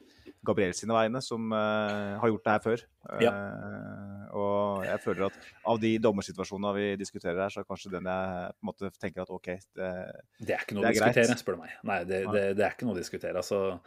Gabriel 0.46 0.74
sine 0.76 0.96
vegne, 0.96 1.22
som 1.24 1.52
uh, 1.54 2.16
har 2.20 2.32
gjort 2.32 2.44
det 2.46 2.56
her 2.56 2.64
før. 2.64 2.84
Ja. 3.24 3.32
Uh, 3.32 4.24
og 4.34 4.88
jeg 4.88 5.02
føler 5.04 5.28
at 5.28 5.38
av 5.72 5.80
de 5.82 5.92
dommersituasjonene 6.02 6.74
vi 6.78 6.88
diskuterer 7.00 7.44
her, 7.46 7.54
så 7.54 7.62
er 7.62 7.68
kanskje 7.68 7.94
den 7.94 8.10
jeg 8.10 8.50
på 8.56 8.66
en 8.66 8.72
måte 8.72 8.92
tenker 8.98 9.24
at 9.24 9.32
OK, 9.34 9.52
det, 9.78 9.94
det 10.40 10.56
er 10.56 10.66
ikke 10.66 10.78
noe 10.78 10.90
å 10.90 10.92
diskutere, 10.94 11.38
spør 11.40 11.58
du 11.58 11.64
meg. 11.64 11.78
Nei, 11.86 12.02
det, 12.08 12.24
det, 12.34 12.44
det 12.58 12.66
er 12.66 12.76
ikke 12.76 12.90
noe 12.90 12.98
å 12.98 13.00
diskutere. 13.00 13.40
altså 13.40 13.78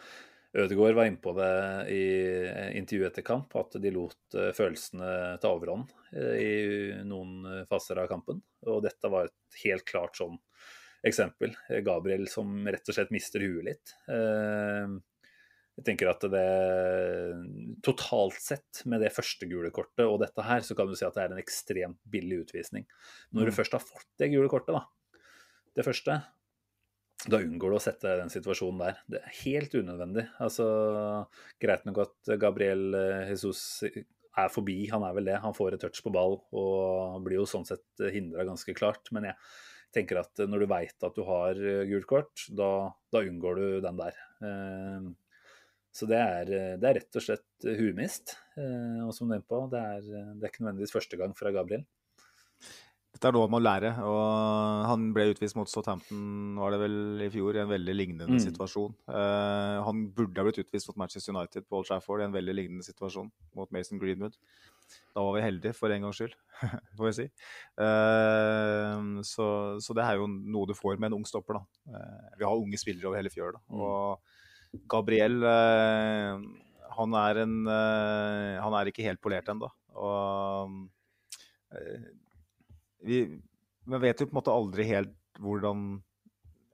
Ødegaard 0.55 0.95
var 0.95 1.09
inne 1.09 1.21
på 1.21 1.33
det 1.35 1.51
i 1.91 2.03
intervjuet 2.79 3.11
etter 3.11 3.25
kamp, 3.27 3.51
at 3.59 3.75
de 3.83 3.91
lot 3.93 4.37
eh, 4.37 4.53
følelsene 4.55 5.09
ta 5.43 5.51
overhånd 5.51 5.91
eh, 6.15 6.37
i 6.39 6.53
noen 7.05 7.65
faser 7.69 7.99
av 8.01 8.07
kampen. 8.11 8.39
Og 8.69 8.79
dette 8.85 9.11
var 9.11 9.27
et 9.27 9.61
helt 9.65 9.85
klart 9.89 10.17
sånn 10.17 10.39
eksempel. 11.07 11.53
Gabriel 11.85 12.25
som 12.31 12.65
rett 12.67 12.87
og 12.87 12.95
slett 12.97 13.13
mister 13.13 13.43
huet 13.43 13.67
litt. 13.67 13.93
Eh, 14.11 14.97
jeg 15.77 15.85
tenker 15.85 16.09
at 16.09 16.23
det 16.33 16.47
totalt 17.85 18.39
sett, 18.41 18.81
med 18.89 19.03
det 19.03 19.13
første 19.13 19.45
gule 19.49 19.69
kortet 19.73 20.07
og 20.07 20.23
dette 20.23 20.41
her, 20.41 20.63
så 20.65 20.73
kan 20.77 20.89
du 20.89 20.95
si 20.97 21.05
at 21.05 21.13
det 21.13 21.27
er 21.27 21.35
en 21.35 21.43
ekstremt 21.43 21.99
billig 22.09 22.41
utvisning. 22.47 22.87
Når 23.29 23.51
du 23.51 23.53
mm. 23.53 23.57
først 23.59 23.77
har 23.77 23.83
fått 23.85 24.09
det 24.17 24.31
gule 24.33 24.49
kortet, 24.49 24.73
da, 24.73 25.21
det 25.77 25.85
første, 25.85 26.17
da 27.27 27.39
unngår 27.43 27.73
du 27.73 27.77
å 27.77 27.83
sette 27.83 28.07
deg 28.07 28.17
i 28.17 28.21
den 28.23 28.31
situasjonen 28.31 28.83
der. 28.83 28.99
Det 29.11 29.19
er 29.19 29.39
helt 29.41 29.73
unødvendig. 29.75 30.25
Altså, 30.43 30.67
Greit 31.61 31.87
nok 31.87 32.03
at 32.05 32.31
Gabriel 32.39 32.95
eh, 32.97 33.31
Jesus 33.33 33.61
er 33.87 34.51
forbi, 34.53 34.79
han 34.91 35.03
er 35.03 35.15
vel 35.17 35.27
det. 35.27 35.39
Han 35.43 35.55
får 35.57 35.75
et 35.75 35.83
touch 35.83 36.03
på 36.05 36.13
ball 36.13 36.37
og 36.55 37.23
blir 37.25 37.41
jo 37.41 37.47
sånn 37.49 37.67
sett 37.67 38.05
hindra 38.13 38.45
ganske 38.47 38.75
klart. 38.77 39.11
Men 39.15 39.31
jeg 39.31 39.37
tenker 39.95 40.21
at 40.21 40.43
når 40.45 40.63
du 40.63 40.69
veit 40.71 41.07
at 41.07 41.17
du 41.17 41.23
har 41.27 41.59
eh, 41.59 41.85
gult 41.91 42.09
kort, 42.09 42.47
da, 42.47 42.71
da, 43.13 43.23
unngår 43.23 43.61
du 43.61 43.67
den 43.83 43.99
der. 43.99 44.23
Eh, 44.47 45.11
så 45.97 46.05
det 46.05 46.17
er, 46.21 46.49
det 46.77 46.85
er 46.85 46.99
rett 46.99 47.17
og 47.17 47.23
slett 47.25 47.65
huemist. 47.79 48.35
Og 49.01 49.09
som 49.17 49.31
nevnt 49.31 49.47
på, 49.49 49.63
det 49.71 49.79
er, 49.81 50.03
det 50.37 50.45
er 50.45 50.51
ikke 50.51 50.61
nødvendigvis 50.61 50.93
første 50.93 51.17
gang 51.17 51.31
fra 51.33 51.49
Gabriel. 51.55 51.87
Dette 53.17 53.31
er 53.31 53.33
noe 53.33 53.47
man 53.49 53.55
må 53.55 53.59
lære. 53.65 53.89
og 54.05 54.83
Han 54.85 55.07
ble 55.15 55.31
utvist 55.31 55.57
mot 55.57 55.69
Southampton 55.71 56.53
var 56.61 56.75
det 56.75 56.77
vel 56.83 57.23
i 57.25 57.29
fjor 57.33 57.57
i 57.57 57.63
en 57.63 57.71
veldig 57.71 57.95
lignende 57.95 58.27
mm. 58.29 58.43
situasjon. 58.43 58.93
Uh, 59.09 59.81
han 59.87 60.03
burde 60.13 60.37
ha 60.37 60.45
blitt 60.45 60.59
utvist 60.61 60.91
mot 60.91 60.99
Manchester 61.01 61.33
United 61.33 61.65
på 61.65 61.79
Old 61.79 61.89
Trafford 61.89 62.21
i 62.21 62.27
en 62.27 62.35
veldig 62.35 62.53
lignende 62.53 62.85
situasjon 62.85 63.31
mot 63.57 63.73
Mason 63.73 63.97
Greenwood. 63.97 64.37
Da 65.17 65.23
var 65.25 65.33
vi 65.33 65.41
heldige, 65.47 65.73
for 65.73 65.89
en 65.89 66.05
gangs 66.05 66.19
skyld, 66.21 66.35
får 66.99 67.09
jeg 67.09 67.17
si. 67.17 67.25
Uh, 67.81 69.17
så, 69.25 69.47
så, 69.81 69.97
det 69.97 70.05
er 70.05 70.21
jo 70.21 70.29
noe 70.29 70.69
du 70.69 70.75
får 70.77 71.01
med 71.01 71.09
en 71.09 71.17
ung 71.17 71.25
stopper. 71.25 71.57
da. 71.57 71.97
Uh, 71.97 72.37
vi 72.37 72.45
har 72.45 72.61
unge 72.67 72.81
spillere 72.83 73.09
over 73.09 73.17
hele 73.17 73.33
fjøla. 73.33 73.63
Mm. 73.65 73.81
Og 73.81 74.85
Gabriel 74.93 75.41
han 76.97 77.17
er, 77.17 77.41
en, 77.47 77.57
han 78.61 78.77
er 78.77 78.89
ikke 78.91 79.05
helt 79.09 79.21
polert 79.23 79.49
ennå. 79.49 79.71
Og 79.97 80.77
vi, 83.05 83.23
vi, 83.85 83.99
vet 84.03 84.21
jo 84.21 84.27
på 84.27 84.35
en 84.35 84.39
måte 84.39 84.53
aldri 84.53 84.85
helt 84.89 85.15
hvordan 85.41 85.87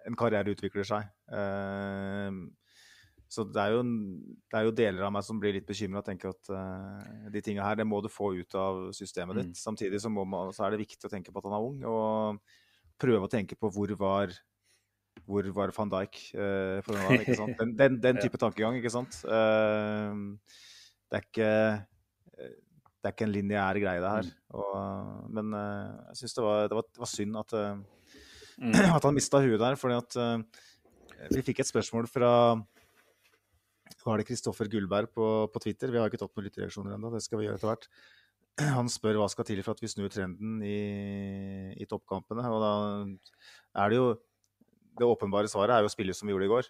en 0.08 0.20
karriere 0.20 0.54
utvikler 0.56 0.88
seg. 0.88 1.08
Uh, 1.32 2.44
så 3.34 3.46
det 3.50 3.62
er, 3.64 3.74
jo, 3.74 3.82
det 3.82 4.58
er, 4.60 4.66
jo, 4.68 4.74
deler 4.78 5.08
av 5.08 5.14
meg 5.16 5.26
som 5.26 5.40
blir 5.42 5.56
litt 5.56 5.66
bekymra 5.66 6.04
og 6.04 6.06
tenker 6.06 6.34
at 6.36 6.52
uh, 6.54 7.30
de 7.34 7.42
tinga 7.42 7.66
her 7.66 7.80
det 7.80 7.88
må 7.90 7.98
du 8.04 8.10
få 8.12 8.34
ut 8.38 8.58
av 8.60 8.86
systemet 8.94 9.40
ditt. 9.40 9.54
Mm. 9.56 9.60
Samtidig 9.60 10.02
så, 10.04 10.12
man, 10.14 10.52
så, 10.54 10.68
er 10.68 10.76
det 10.76 10.84
viktig 10.84 11.10
å 11.10 11.14
tenke 11.14 11.34
på 11.34 11.42
at 11.42 11.48
han 11.50 11.58
er 11.58 11.70
ung, 11.70 11.80
og 11.90 13.00
prøve 13.02 13.26
å 13.26 13.32
tenke 13.32 13.58
på 13.58 13.72
hvor 13.74 13.96
var 14.00 14.36
hvor 15.30 15.46
var 15.54 15.70
van 15.76 15.92
Dijk 15.92 16.16
ikke 16.34 17.36
sant? 17.38 17.58
Den, 17.60 17.74
den, 17.78 17.98
den 18.02 18.20
type 18.24 18.40
tankegang, 18.42 18.78
ikke 18.80 18.92
sant? 18.94 19.20
Uh, 19.26 20.36
det 21.10 21.20
er 21.20 21.28
ikke 21.28 21.52
det 23.04 23.10
er 23.10 23.16
ikke 23.18 23.26
en 23.28 23.34
lineær 23.36 23.78
greie, 23.84 24.00
det 24.00 24.12
her. 24.14 24.28
Mm. 24.32 24.60
Og, 24.62 25.32
men 25.36 25.50
uh, 25.52 25.88
jeg 26.14 26.22
syns 26.22 26.38
det, 26.38 26.44
det, 26.72 26.84
det, 26.88 27.02
var 27.02 27.10
synd 27.12 27.40
at, 27.42 27.56
uh, 27.60 28.14
mm. 28.64 28.78
at 28.96 29.08
han 29.10 29.18
mista 29.18 29.42
huet 29.44 29.60
der. 29.60 29.76
fordi 29.76 29.98
at 30.00 30.16
uh, 30.24 30.62
vi 31.36 31.44
fikk 31.44 31.60
et 31.60 31.68
spørsmål 31.68 32.08
fra 32.08 32.32
var 34.04 34.20
det 34.20 34.28
Kristoffer 34.28 34.68
Gullberg 34.72 35.12
på, 35.16 35.28
på, 35.52 35.64
Twitter. 35.64 35.92
Vi 35.92 36.00
har 36.00 36.08
ikke 36.08 36.20
tatt 36.24 36.32
noen 36.36 36.48
lyttereaksjoner 36.48 36.96
ennå, 36.96 37.12
det 37.12 37.22
skal 37.24 37.40
vi 37.40 37.50
gjøre 37.50 37.60
etter 37.60 37.72
hvert. 37.74 37.90
Han 38.78 38.92
spør 38.92 39.20
hva 39.20 39.28
skal 39.32 39.48
til 39.48 39.60
for 39.64 39.76
at 39.76 39.84
vi 39.84 39.92
snur 39.92 40.12
trenden 40.12 40.64
i, 40.64 40.80
i 41.76 41.88
toppkampene. 41.88 42.48
Og 42.56 42.64
da 42.64 42.74
er 43.84 43.92
det 43.92 44.00
jo 44.00 44.08
Det 44.94 45.08
åpenbare 45.10 45.50
svaret 45.50 45.76
er 45.76 45.84
jo 45.84 45.90
å 45.90 45.92
spille 45.92 46.14
som 46.16 46.28
vi 46.30 46.36
gjorde 46.36 46.46
i 46.46 46.54
går. 46.56 46.68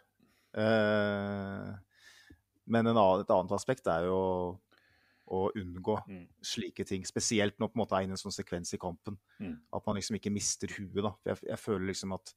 men 2.66 2.88
annen, 2.88 3.22
et 3.22 3.34
annet 3.36 3.52
aspekt 3.58 3.90
er 3.92 4.06
jo 4.08 4.22
å 5.32 5.46
unngå 5.56 5.96
mm. 6.08 6.26
slike 6.44 6.86
ting. 6.88 7.06
Spesielt 7.08 7.56
når 7.60 7.72
på 7.72 7.78
en 7.78 7.84
måte 7.84 7.98
er 7.98 8.08
inne 8.08 8.18
en 8.18 8.22
sånn 8.22 8.36
sekvens 8.36 8.74
i 8.76 8.82
kampen. 8.82 9.18
Mm. 9.40 9.56
At 9.74 9.88
man 9.88 9.98
liksom 10.00 10.18
ikke 10.20 10.34
mister 10.34 10.72
huet. 10.76 11.00
da. 11.06 11.14
Jeg, 11.32 11.44
jeg, 11.48 11.60
føler 11.62 11.88
liksom 11.90 12.16
at 12.18 12.34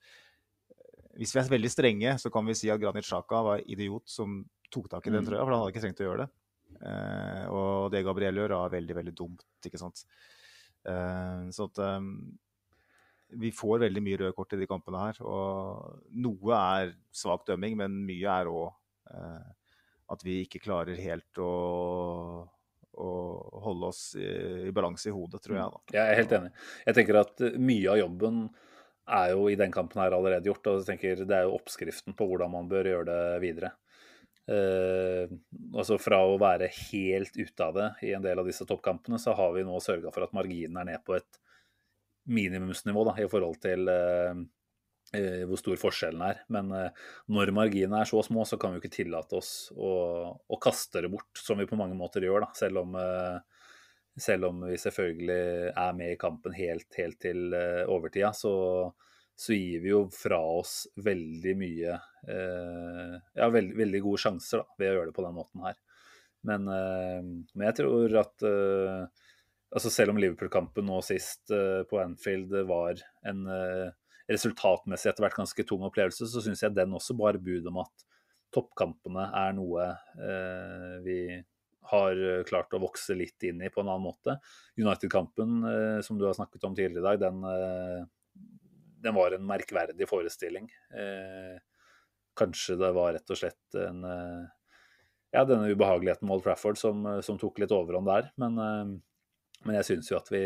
hvis 1.16 1.32
vi 1.34 1.41
er 1.41 1.53
veldig 1.57 1.72
strenge, 1.72 2.16
så 2.22 2.30
kan 2.32 2.47
vi 2.47 2.57
si 2.59 2.70
at 2.72 2.80
Granit 2.80 3.07
Xhaka 3.09 3.43
var 3.47 3.64
idiot 3.64 4.07
som 4.11 4.43
tok 4.72 4.91
tak 4.93 5.07
i 5.07 5.14
den 5.14 5.22
Mm. 5.24 5.30
trøya, 5.30 5.45
for 5.45 5.53
han 5.53 5.62
hadde 5.62 5.74
ikke 5.74 5.84
trengt 5.84 6.03
å 6.03 6.09
gjøre 6.09 6.24
det. 6.24 6.30
Eh, 6.76 7.45
og 7.49 7.91
det 7.93 8.05
Gabriel 8.05 8.34
gjør, 8.43 8.57
er 8.57 8.74
veldig, 8.74 8.97
veldig 9.01 9.14
dumt, 9.16 9.45
ikke 9.64 9.80
sant. 9.80 10.05
Eh, 10.87 11.47
så 11.55 11.68
at 11.70 11.78
um, 11.78 12.11
vi 13.34 13.51
får 13.55 13.80
veldig 13.87 14.03
mye 14.05 14.18
røde 14.20 14.37
kort 14.37 14.53
i 14.55 14.61
de 14.61 14.68
kampene 14.70 15.03
her. 15.07 15.20
Og 15.24 16.03
noe 16.14 16.59
er 16.59 16.95
svak 17.14 17.47
dømming, 17.49 17.78
men 17.80 17.97
mye 18.07 18.41
er 18.41 18.51
òg 18.51 18.68
eh, 19.11 19.55
at 20.12 20.22
vi 20.22 20.43
ikke 20.45 20.62
klarer 20.62 20.99
helt 21.01 21.41
å, 21.43 21.51
å 22.97 23.11
holde 23.64 23.90
oss 23.92 24.03
i, 24.18 24.26
i 24.68 24.74
balanse 24.74 25.11
i 25.11 25.14
hodet, 25.14 25.42
tror 25.44 25.59
jeg. 25.59 25.72
da. 25.72 25.97
Jeg 25.99 26.05
er 26.05 26.20
helt 26.20 26.36
enig. 26.38 26.53
Jeg 26.86 26.99
tenker 26.99 27.20
at 27.22 27.44
eh, 27.44 27.59
mye 27.61 27.90
av 27.92 28.01
jobben 28.01 28.44
er 29.16 29.32
jo 29.34 29.47
i 29.51 29.59
den 29.59 29.74
kampen 29.74 30.03
her 30.03 30.16
allerede 30.16 30.51
gjort. 30.51 30.66
og 30.66 30.80
jeg 30.80 30.88
tenker 30.90 31.24
Det 31.24 31.36
er 31.36 31.47
jo 31.47 31.57
oppskriften 31.59 32.16
på 32.18 32.26
hvordan 32.26 32.53
man 32.53 32.70
bør 32.70 32.90
gjøre 32.90 33.09
det 33.11 33.42
videre. 33.44 33.72
Eh, 34.47 35.30
altså 35.74 35.99
Fra 35.99 36.20
å 36.26 36.38
være 36.38 36.70
helt 36.90 37.34
ute 37.38 37.66
av 37.66 37.74
det 37.74 37.88
i 38.07 38.12
en 38.14 38.24
del 38.24 38.42
av 38.42 38.47
disse 38.47 38.66
toppkampene, 38.66 39.18
så 39.22 39.34
har 39.38 39.55
vi 39.57 39.66
nå 39.66 39.78
sørga 39.82 40.12
for 40.14 40.26
at 40.26 40.34
marginen 40.36 40.78
er 40.82 40.92
ned 40.92 41.07
på 41.07 41.16
et 41.18 41.40
minimumsnivå 42.26 43.05
da, 43.07 43.16
i 43.22 43.28
forhold 43.30 43.59
til 43.62 43.90
eh, 43.90 44.34
hvor 45.15 45.61
stor 45.61 45.79
forskjellen 45.81 46.23
er. 46.27 46.41
Men 46.53 46.73
eh, 46.75 47.05
når 47.33 47.53
marginene 47.55 48.03
er 48.03 48.11
så 48.11 48.23
små, 48.27 48.45
så 48.49 48.59
kan 48.61 48.73
vi 48.73 48.81
jo 48.81 48.85
ikke 48.85 48.97
tillate 48.99 49.39
oss 49.39 49.53
å, 49.73 49.93
å 50.35 50.59
kaste 50.63 51.05
det 51.05 51.13
bort, 51.13 51.31
som 51.39 51.61
vi 51.61 51.69
på 51.69 51.79
mange 51.79 51.97
måter 51.99 52.27
gjør. 52.27 52.47
da, 52.47 52.51
selv 52.59 52.83
om 52.83 52.97
eh, 53.01 53.39
selv 54.17 54.49
om 54.49 54.63
vi 54.65 54.79
selvfølgelig 54.81 55.73
er 55.77 55.97
med 55.97 56.15
i 56.15 56.21
kampen 56.21 56.55
helt, 56.57 56.89
helt 56.97 57.19
til 57.21 57.53
overtida, 57.53 58.31
så, 58.33 58.53
så, 59.37 59.53
gir 59.53 59.83
vi 59.85 59.91
jo 59.91 60.07
fra 60.09 60.39
oss 60.41 60.87
veldig 61.05 61.53
mye 61.61 61.99
Ja, 62.25 63.51
veld, 63.53 63.75
veldig 63.77 64.01
gode 64.07 64.23
sjanser 64.23 64.63
da, 64.63 64.79
ved 64.81 64.89
å 64.89 64.97
gjøre 64.97 65.11
det 65.11 65.17
på 65.19 65.27
den 65.27 65.37
måten 65.37 65.67
her. 65.67 65.77
Men, 66.49 66.65
men 66.65 67.67
jeg 67.67 67.77
tror 67.83 68.17
at 68.23 68.47
altså 68.49 69.93
Selv 69.93 70.15
om 70.15 70.23
Liverpool-kampen 70.25 70.89
nå 70.89 71.03
sist 71.05 71.53
på 71.53 72.01
Anfield 72.01 72.57
var 72.73 73.05
en 73.29 73.45
resultatmessig 74.31 75.11
etter 75.11 75.27
hvert 75.27 75.39
ganske 75.39 75.66
tung 75.68 75.85
opplevelse, 75.87 76.29
så 76.31 76.43
syns 76.43 76.64
jeg 76.64 76.74
den 76.77 76.95
også 76.97 77.16
bar 77.18 77.39
bud 77.43 77.68
om 77.70 77.83
at 77.85 78.07
toppkampene 78.55 79.29
er 79.37 79.53
noe 79.57 79.91
vi 81.05 81.18
har 81.91 82.18
klart 82.49 82.74
å 82.74 82.83
vokse 82.83 83.14
litt 83.16 83.47
inn 83.47 83.62
i 83.62 83.70
på 83.72 83.83
en 83.83 83.91
annen 83.91 84.07
måte. 84.07 84.37
United-kampen, 84.79 85.57
eh, 85.70 86.01
som 86.07 86.18
du 86.18 86.27
har 86.27 86.37
snakket 86.37 86.64
om 86.66 86.74
tidligere 86.74 87.03
i 87.03 87.07
dag, 87.07 87.20
den, 87.20 87.45
eh, 87.45 88.05
den 89.07 89.14
var 89.14 89.33
en 89.33 89.47
merkverdig 89.47 90.09
forestilling. 90.09 90.68
Eh, 90.91 91.59
kanskje 92.37 92.79
det 92.81 92.93
var 92.93 93.14
rett 93.14 93.31
og 93.31 93.43
slett 93.43 93.81
en 93.87 94.05
Ja, 95.35 95.43
denne 95.45 95.68
ubehageligheten 95.68 96.22
med 96.24 96.37
Old 96.37 96.45
Trafford 96.45 96.79
som, 96.79 97.03
som 97.20 97.37
tok 97.37 97.59
litt 97.59 97.72
overhånd 97.74 98.07
der. 98.07 98.31
Men, 98.41 98.55
men 99.66 99.74
jeg 99.74 99.85
syns 99.85 100.09
jo 100.09 100.16
at 100.16 100.31
vi 100.33 100.41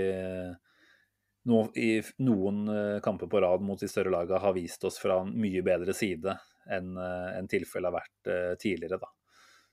nå, 1.49 1.61
i 1.81 2.01
noen 2.27 2.67
kamper 3.05 3.31
på 3.31 3.41
rad 3.41 3.63
mot 3.65 3.81
de 3.81 3.89
større 3.89 4.13
lagene 4.13 4.43
har 4.43 4.57
vist 4.57 4.85
oss 4.85 4.99
fra 5.01 5.23
en 5.23 5.33
mye 5.41 5.63
bedre 5.65 5.95
side 5.97 6.35
enn 6.71 6.93
en 7.01 7.49
tilfellet 7.51 7.89
har 7.89 7.97
vært 7.97 8.59
tidligere. 8.61 8.99
da. 9.01 9.09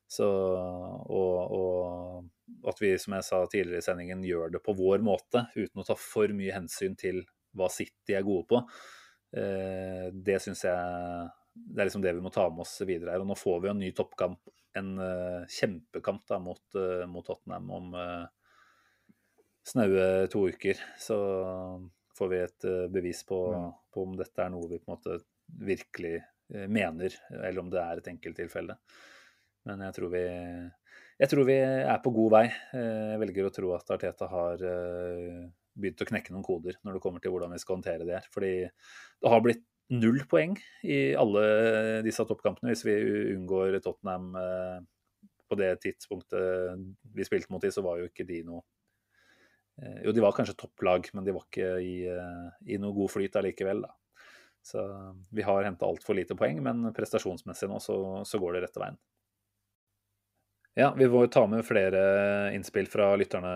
Så, 0.07 0.28
og, 1.11 1.51
og, 1.51 2.28
at 2.72 2.80
vi, 2.80 2.93
som 2.99 3.18
jeg 3.18 3.26
sa 3.28 3.41
tidligere 3.51 3.84
i 3.84 3.86
sendingen, 3.86 4.24
gjør 4.24 4.53
det 4.55 4.61
på 4.63 4.76
vår 4.78 5.03
måte, 5.03 5.43
uten 5.57 5.84
å 5.84 5.86
ta 5.88 5.97
for 5.99 6.32
mye 6.36 6.55
hensyn 6.55 6.95
til 6.99 7.26
hva 7.57 7.68
City 7.72 8.15
er 8.15 8.24
gode 8.26 8.47
på. 8.47 8.61
Eh, 9.36 10.07
det 10.13 10.39
syns 10.43 10.63
jeg 10.63 11.28
det 11.57 11.82
er 11.82 11.89
liksom 11.89 12.03
det 12.05 12.13
vi 12.13 12.22
må 12.22 12.30
ta 12.30 12.45
med 12.53 12.63
oss 12.63 12.76
videre 12.86 13.15
her. 13.15 13.24
Og 13.24 13.32
nå 13.32 13.36
får 13.38 13.61
vi 13.63 13.70
en 13.72 13.80
ny 13.82 13.91
toppkamp, 13.97 14.51
en 14.78 14.91
kjempekamp 15.49 16.28
da, 16.30 16.38
mot, 16.38 16.78
mot 17.09 17.26
Tottenham 17.26 17.72
om 17.74 17.95
snaue 19.68 20.28
to 20.32 20.47
uker. 20.49 20.80
Så 20.99 21.18
får 22.18 22.32
vi 22.32 22.41
et 22.41 22.68
bevis 22.93 23.24
på, 23.28 23.41
mm. 23.53 23.70
på, 23.93 24.07
om 24.07 24.18
dette 24.18 24.43
er 24.43 24.51
noe 24.53 24.70
vi 24.72 24.80
på 24.80 24.89
en 24.89 24.95
måte 24.95 25.20
virkelig 25.68 26.18
mener, 26.72 27.13
eller 27.36 27.59
om 27.59 27.70
det 27.72 27.80
er 27.82 27.99
et 27.99 28.09
enkelttilfelle. 28.13 28.78
Men 29.68 29.84
jeg 29.84 29.95
tror, 29.97 30.11
vi, 30.13 30.24
jeg 31.20 31.32
tror 31.32 31.47
vi 31.49 31.57
er 31.59 31.97
på 32.03 32.13
god 32.15 32.34
vei. 32.38 32.43
Jeg 32.72 33.22
velger 33.24 33.47
å 33.47 33.53
tro 33.53 33.72
at 33.76 33.91
Arteta 33.97 34.30
har 34.32 34.63
begynt 35.78 36.03
å 36.03 36.07
knekke 36.07 36.34
noen 36.34 36.45
koder 36.45 36.80
når 36.88 36.97
det 36.97 37.01
kommer 37.03 37.24
til 37.24 37.34
hvordan 37.34 37.51
vi 37.53 37.59
skal 37.61 37.78
håndtere 37.78 38.07
det 38.07 38.15
her. 38.15 38.30
Fordi 38.34 38.53
det 38.63 39.34
har 39.34 39.43
blitt 39.43 39.65
null 39.91 40.24
poeng 40.28 40.55
i 40.88 40.99
alle 41.20 41.43
disse 42.07 42.24
toppkampene 42.28 42.74
hvis 42.74 42.86
vi 42.88 42.95
unngår 43.36 43.78
Tottenham 43.84 44.32
på 45.47 45.59
det 45.59 45.70
tidspunktet 45.84 46.82
vi 47.15 47.28
spilte 47.28 47.51
mot 47.53 47.63
dem, 47.63 47.72
så 47.72 47.84
var 47.86 48.01
jo 48.01 48.09
ikke 48.09 48.28
de 48.28 48.41
noe 48.47 48.63
Jo, 49.78 50.09
de 50.15 50.21
var 50.23 50.34
kanskje 50.34 50.55
topplag, 50.57 51.05
men 51.13 51.25
de 51.25 51.34
var 51.36 51.43
ikke 51.45 51.67
i, 51.86 51.95
i 52.65 52.80
noe 52.82 52.95
god 52.97 53.11
flyt 53.13 53.36
allikevel, 53.38 53.84
da. 53.86 53.91
Så 54.65 54.82
vi 55.32 55.45
har 55.45 55.63
henta 55.63 55.88
altfor 55.88 56.17
lite 56.17 56.36
poeng, 56.36 56.59
men 56.65 56.89
prestasjonsmessig 56.95 57.69
nå 57.71 57.78
så, 57.84 57.97
så 58.28 58.39
går 58.41 58.57
det 58.57 58.65
rette 58.65 58.82
veien. 58.82 58.97
Ja, 60.78 60.91
vi 60.93 61.07
må 61.09 61.23
ta 61.34 61.41
med 61.49 61.65
flere 61.65 62.01
innspill 62.53 62.86
fra 62.91 63.07
lytterne, 63.17 63.53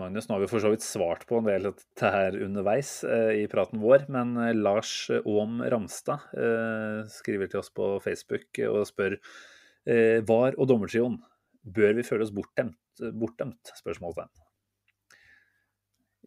Magnus. 0.00 0.28
Nå 0.28 0.38
har 0.38 0.40
vi 0.40 0.48
for 0.48 0.64
så 0.64 0.70
vidt 0.72 0.86
svart 0.86 1.26
på 1.28 1.42
en 1.42 1.50
del 1.50 1.68
av 1.68 1.74
dette 1.76 2.12
her 2.14 2.38
underveis 2.46 2.92
eh, 3.04 3.42
i 3.42 3.44
praten 3.52 3.82
vår, 3.82 4.06
men 4.14 4.32
eh, 4.40 4.54
Lars 4.56 4.94
Aam 5.18 5.60
Ramstad 5.60 6.24
eh, 6.32 7.02
skriver 7.12 7.52
til 7.52 7.60
oss 7.60 7.68
på 7.68 7.90
Facebook 8.00 8.62
og 8.64 8.80
spør 8.88 9.18
eh, 9.18 10.24
VAR 10.24 10.56
og 10.56 10.72
dommertrioen, 10.72 11.20
bør 11.68 11.98
vi 12.00 12.08
føle 12.08 12.24
oss 12.24 12.32
bortdømt? 12.32 12.80
bortdømt 12.98 13.76
spørsmålstegn. 13.76 14.47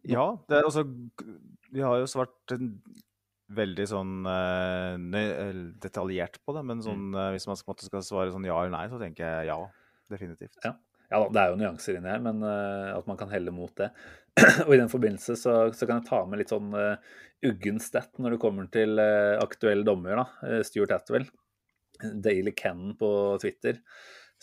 Ja, 0.08 0.26
det 0.50 0.58
er 0.58 0.66
altså 0.66 0.82
Vi 1.72 1.82
har 1.84 2.00
jo 2.00 2.08
svart 2.10 2.54
veldig 3.52 3.84
sånn 3.88 4.14
uh, 4.24 4.96
detaljert 5.82 6.38
på 6.40 6.54
det, 6.56 6.62
men 6.68 6.80
sånn, 6.84 7.10
uh, 7.12 7.28
hvis 7.34 7.44
man 7.50 7.58
skal, 7.60 7.76
skal 7.84 8.04
svare 8.06 8.32
sånn 8.32 8.48
ja 8.48 8.56
eller 8.56 8.72
nei, 8.72 8.86
så 8.88 9.00
tenker 9.00 9.26
jeg 9.26 9.50
ja 9.50 9.58
definitivt. 10.12 10.56
Ja. 10.64 10.72
ja 11.12 11.20
det 11.28 11.42
er 11.42 11.52
jo 11.52 11.58
nyanser 11.60 11.98
inni 11.98 12.12
her, 12.12 12.22
men 12.24 12.40
at 12.44 13.06
man 13.08 13.20
kan 13.20 13.32
helle 13.32 13.52
mot 13.54 13.72
det. 13.80 13.90
og 14.66 14.72
i 14.72 14.80
den 14.80 14.88
forbindelse 14.88 15.36
så, 15.36 15.54
så, 15.76 15.84
kan 15.84 16.00
jeg 16.00 16.08
ta 16.08 16.22
med 16.24 16.40
litt 16.40 16.52
sånn 16.52 16.72
uh, 16.72 16.96
uggen 17.44 17.80
stat 17.82 18.16
når 18.22 18.36
det 18.36 18.42
kommer 18.44 18.68
til 18.72 18.96
uh, 18.96 19.36
aktuelle 19.42 19.84
dommer. 19.84 20.22
da, 20.22 20.60
Stuart 20.64 20.96
Atwell. 20.96 21.28
Daily 22.02 22.52
Cannon 22.56 22.96
på 22.98 23.38
Twitter, 23.40 23.78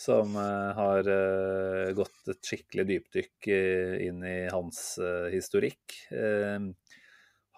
som 0.00 0.32
har 0.32 1.08
gått 1.92 2.30
et 2.32 2.48
skikkelig 2.48 2.86
dypdykk 2.88 3.48
inn 4.06 4.22
i 4.24 4.38
hans 4.48 4.78
historikk. 5.32 5.98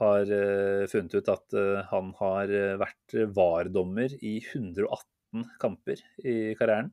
har 0.03 0.33
funnet 0.91 1.15
ut 1.15 1.31
at 1.31 1.57
han 1.93 2.11
har 2.19 2.55
vært 2.83 3.17
VAR-dommer 3.37 4.17
i 4.19 4.41
118 4.43 5.47
kamper 5.63 6.03
i 6.27 6.57
karrieren. 6.59 6.91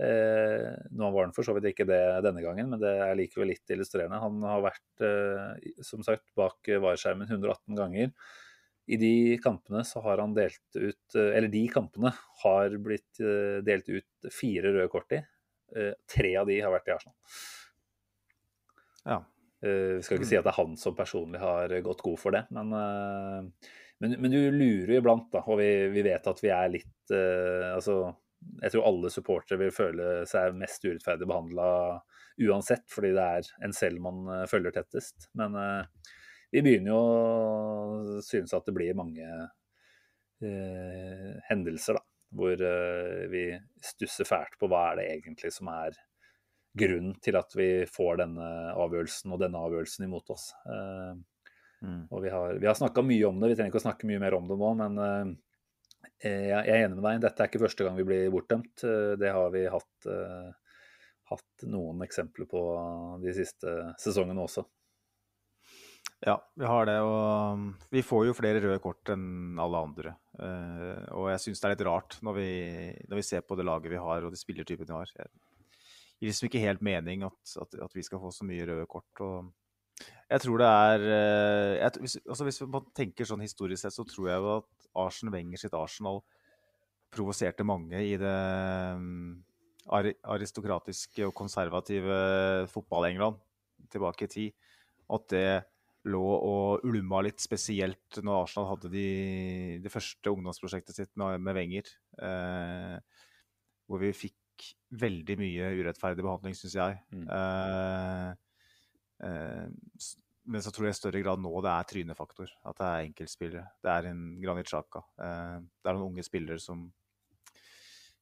Eh, 0.00 0.70
nå 0.96 1.10
var 1.12 1.26
han 1.26 1.34
for 1.36 1.44
så 1.44 1.52
vidt 1.56 1.74
ikke 1.74 1.84
det 1.88 2.00
denne 2.24 2.40
gangen, 2.40 2.70
men 2.72 2.80
det 2.80 2.92
er 3.04 3.18
likevel 3.18 3.50
litt 3.52 3.72
illustrerende. 3.74 4.20
Han 4.22 4.38
har 4.48 4.62
vært 4.64 5.04
eh, 5.04 5.72
som 5.84 6.04
sagt 6.06 6.30
bak 6.38 6.70
VAR-skjermen 6.70 7.28
118 7.28 7.76
ganger. 7.76 8.14
I 8.90 8.96
de 9.00 9.14
kampene 9.42 9.82
så 9.86 10.00
har 10.04 10.22
han 10.22 10.32
delt 10.34 10.76
ut 10.76 11.14
Eller 11.14 11.50
de 11.52 11.62
kampene 11.70 12.12
har 12.42 12.76
blitt 12.82 13.20
eh, 13.22 13.60
delt 13.66 13.88
ut 13.88 14.30
fire 14.34 14.72
røde 14.72 14.88
kort 14.92 15.12
i. 15.14 15.20
Eh, 15.76 15.92
tre 16.10 16.32
av 16.40 16.48
de 16.48 16.56
har 16.60 16.72
vært 16.74 16.88
i 16.88 16.94
Arsenal. 16.96 17.16
Ja. 19.04 19.18
Eh, 19.62 19.98
vi 19.98 20.06
skal 20.06 20.18
ikke 20.18 20.30
si 20.32 20.40
at 20.40 20.48
det 20.48 20.54
er 20.54 20.58
han 20.62 20.74
som 20.80 20.96
personlig 20.98 21.42
har 21.42 21.76
gått 21.86 22.02
god 22.06 22.18
for 22.22 22.34
det, 22.34 22.46
men 22.56 22.74
eh, 22.78 23.70
men, 24.00 24.14
men, 24.16 24.32
du 24.32 24.48
lurer 24.48 24.94
iblant, 24.96 25.26
da, 25.28 25.42
og 25.44 25.58
vi, 25.60 25.68
vi, 25.92 26.00
vet 26.06 26.24
at 26.24 26.38
vi 26.40 26.48
er 26.48 26.70
litt 26.72 27.10
Altså 27.12 27.98
jeg 28.62 28.72
tror 28.72 28.86
alle 28.88 29.10
supportere 29.12 29.60
vil 29.60 29.74
føle 29.74 30.06
seg 30.28 30.56
mest 30.58 30.84
urettferdig 30.86 31.28
behandla 31.28 31.66
uansett, 32.40 32.86
fordi 32.92 33.12
det 33.16 33.26
er 33.36 33.50
en 33.66 33.74
selv 33.76 34.00
man 34.04 34.24
eh, 34.32 34.46
følger 34.50 34.74
tettest. 34.74 35.28
Men 35.36 35.56
uh, 35.56 36.12
vi 36.50 36.62
begynner 36.62 36.92
jo 36.92 37.00
å 37.00 38.22
synes 38.26 38.54
at 38.56 38.66
det 38.66 38.74
blir 38.76 38.98
mange 38.98 39.26
eh, 40.42 41.34
hendelser, 41.50 42.00
da. 42.00 42.06
Hvor 42.30 42.62
eh, 42.62 43.26
vi 43.30 43.44
stusser 43.82 44.28
fælt 44.28 44.54
på 44.60 44.68
hva 44.70 44.90
er 44.90 45.00
det 45.00 45.06
egentlig 45.16 45.50
som 45.54 45.70
er 45.72 45.96
grunnen 46.78 47.16
til 47.22 47.34
at 47.34 47.54
vi 47.58 47.70
får 47.90 48.20
denne 48.20 48.48
avgjørelsen 48.78 49.34
og 49.34 49.40
denne 49.42 49.58
avgjørelsen 49.58 50.06
imot 50.06 50.30
oss. 50.30 50.52
Mm. 51.82 52.04
Og 52.06 52.20
vi 52.22 52.30
har, 52.30 52.54
vi 52.62 52.68
har 52.70 52.76
snakka 52.78 53.02
mye 53.02 53.26
om 53.26 53.40
det, 53.42 53.50
vi 53.50 53.56
trenger 53.58 53.72
ikke 53.72 53.80
å 53.80 53.86
snakke 53.88 54.06
mye 54.06 54.22
mer 54.22 54.36
om 54.38 54.46
det 54.46 54.58
nå, 54.60 54.68
men 54.78 55.34
jeg 56.22 56.60
er 56.60 56.84
enig 56.84 57.00
med 57.00 57.08
deg. 57.08 57.24
Dette 57.24 57.42
er 57.42 57.50
ikke 57.50 57.64
første 57.64 57.88
gang 57.88 57.98
vi 57.98 58.06
blir 58.06 58.30
bortdømt. 58.30 58.84
Det 59.18 59.32
har 59.34 59.50
vi 59.50 59.64
hatt, 59.74 60.10
hatt 61.32 61.66
noen 61.74 62.06
eksempler 62.06 62.46
på 62.54 62.62
de 63.24 63.34
siste 63.34 63.74
sesongene 63.98 64.46
også. 64.46 64.62
Ja, 66.20 66.36
vi 66.54 66.66
har 66.68 66.88
det. 66.88 66.98
Og 67.00 67.92
vi 67.92 68.02
får 68.04 68.26
jo 68.28 68.36
flere 68.36 68.60
røde 68.60 68.80
kort 68.84 69.08
enn 69.12 69.60
alle 69.60 69.84
andre. 69.86 70.14
Uh, 70.36 71.00
og 71.16 71.30
jeg 71.32 71.44
syns 71.46 71.62
det 71.62 71.68
er 71.68 71.74
litt 71.74 71.86
rart 71.88 72.18
når 72.24 72.36
vi, 72.36 72.50
når 73.08 73.20
vi, 73.20 73.24
ser 73.24 73.44
på 73.44 73.56
det 73.56 73.66
laget 73.68 73.92
vi 73.92 74.00
har 74.00 74.24
og 74.24 74.32
de 74.32 74.40
spillertypene 74.40 74.90
vi 74.90 74.98
har. 74.98 75.14
Det 75.16 75.30
gir 76.20 76.32
liksom 76.32 76.50
ikke 76.50 76.62
helt 76.66 76.84
mening 76.84 77.24
at, 77.24 77.54
at, 77.64 77.78
at, 77.86 77.96
vi 77.96 78.04
skal 78.04 78.20
få 78.20 78.32
så 78.36 78.44
mye 78.48 78.68
røde 78.68 78.84
kort. 78.90 79.24
og 79.24 79.48
jeg 80.30 80.44
tror 80.44 80.60
det 80.60 80.68
er 80.68 81.06
uh, 81.06 81.72
jeg, 81.78 81.90
hvis, 82.04 82.18
altså 82.26 82.46
Hvis 82.46 82.60
man 82.68 82.92
tenker 82.96 83.28
sånn 83.28 83.44
historisk 83.44 83.82
sett, 83.82 83.96
så 83.96 84.04
tror 84.08 84.28
jeg 84.28 84.52
at 84.58 84.90
Arsen 85.00 85.32
Wenger 85.32 85.60
sitt 85.60 85.76
Arsenal 85.76 86.20
provoserte 87.10 87.64
mange 87.66 87.98
i 88.06 88.12
det 88.20 88.36
um, 88.94 89.40
aristokratiske 89.90 91.24
og 91.26 91.34
konservative 91.34 92.68
fotball-England 92.70 93.40
tilbake 93.90 94.28
i 94.28 94.30
tid. 94.30 94.68
At 95.10 95.26
det 95.32 95.46
lå 96.08 96.22
og 96.24 96.84
ulma 96.88 97.20
litt, 97.26 97.42
spesielt 97.42 98.20
når 98.24 98.44
Arsenal 98.44 98.70
hadde 98.70 98.90
de, 98.92 99.08
det 99.84 99.92
første 99.92 100.32
ungdomsprosjektet 100.32 100.96
sitt 100.96 101.12
med, 101.20 101.40
med 101.44 101.58
Wenger. 101.58 101.90
Eh, 102.24 102.96
hvor 103.90 104.00
vi 104.00 104.14
fikk 104.16 104.36
veldig 105.00 105.36
mye 105.40 105.68
urettferdig 105.80 106.24
behandling, 106.24 106.56
syns 106.56 106.76
jeg. 106.78 106.98
Mm. 107.12 107.26
Eh, 107.36 108.30
eh, 109.28 109.68
men 110.50 110.64
så 110.64 110.72
tror 110.72 110.88
jeg 110.88 110.96
i 110.96 110.98
større 110.98 111.22
grad 111.22 111.42
nå 111.42 111.52
det 111.62 111.72
er 111.72 111.88
trynefaktor. 111.90 112.52
At 112.66 112.78
det 112.80 112.88
er 112.88 113.08
enkeltspillere. 113.08 113.66
Det 113.84 113.92
er 113.92 114.10
en 114.10 114.24
Granit 114.42 114.70
Xhaka. 114.70 115.04
Eh, 115.20 115.56
det 115.60 115.90
er 115.90 115.98
noen 115.98 116.14
unge 116.14 116.24
spillere 116.26 116.60
som 116.62 116.86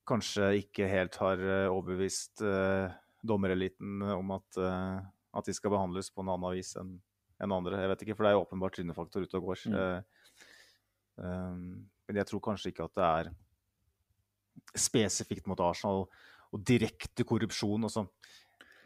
kanskje 0.09 0.55
ikke 0.65 0.89
helt 0.89 1.19
har 1.21 1.43
eh, 1.45 1.69
overbevist 1.71 2.43
eh, 2.43 2.89
dommereliten 3.29 4.03
om 4.15 4.31
at, 4.37 4.59
at 4.63 5.49
de 5.49 5.55
skal 5.57 5.73
behandles 5.75 6.07
på 6.15 6.23
en 6.23 6.31
annen 6.31 6.55
vis 6.55 6.71
enn 6.79 6.93
enn 7.43 7.55
andre. 7.55 7.83
Jeg 7.83 7.93
vet 7.93 8.05
ikke, 8.05 8.17
for 8.19 8.27
det 8.27 8.31
er 8.31 8.39
jo 8.39 8.45
åpenbart 8.45 8.79
trynefaktor 8.79 9.27
ute 9.27 9.39
og 9.39 9.51
går. 9.51 9.63
Mm. 9.69 9.77
Uh, 9.79 10.43
um, 11.23 11.61
men 12.09 12.21
jeg 12.21 12.31
tror 12.31 12.45
kanskje 12.49 12.73
ikke 12.73 12.89
at 12.89 12.99
det 12.99 13.07
er 13.09 13.31
spesifikt 14.79 15.49
mot 15.49 15.61
Arsenal 15.63 16.07
og 16.09 16.65
direkte 16.67 17.27
korrupsjon. 17.29 17.87
Også. 17.89 18.07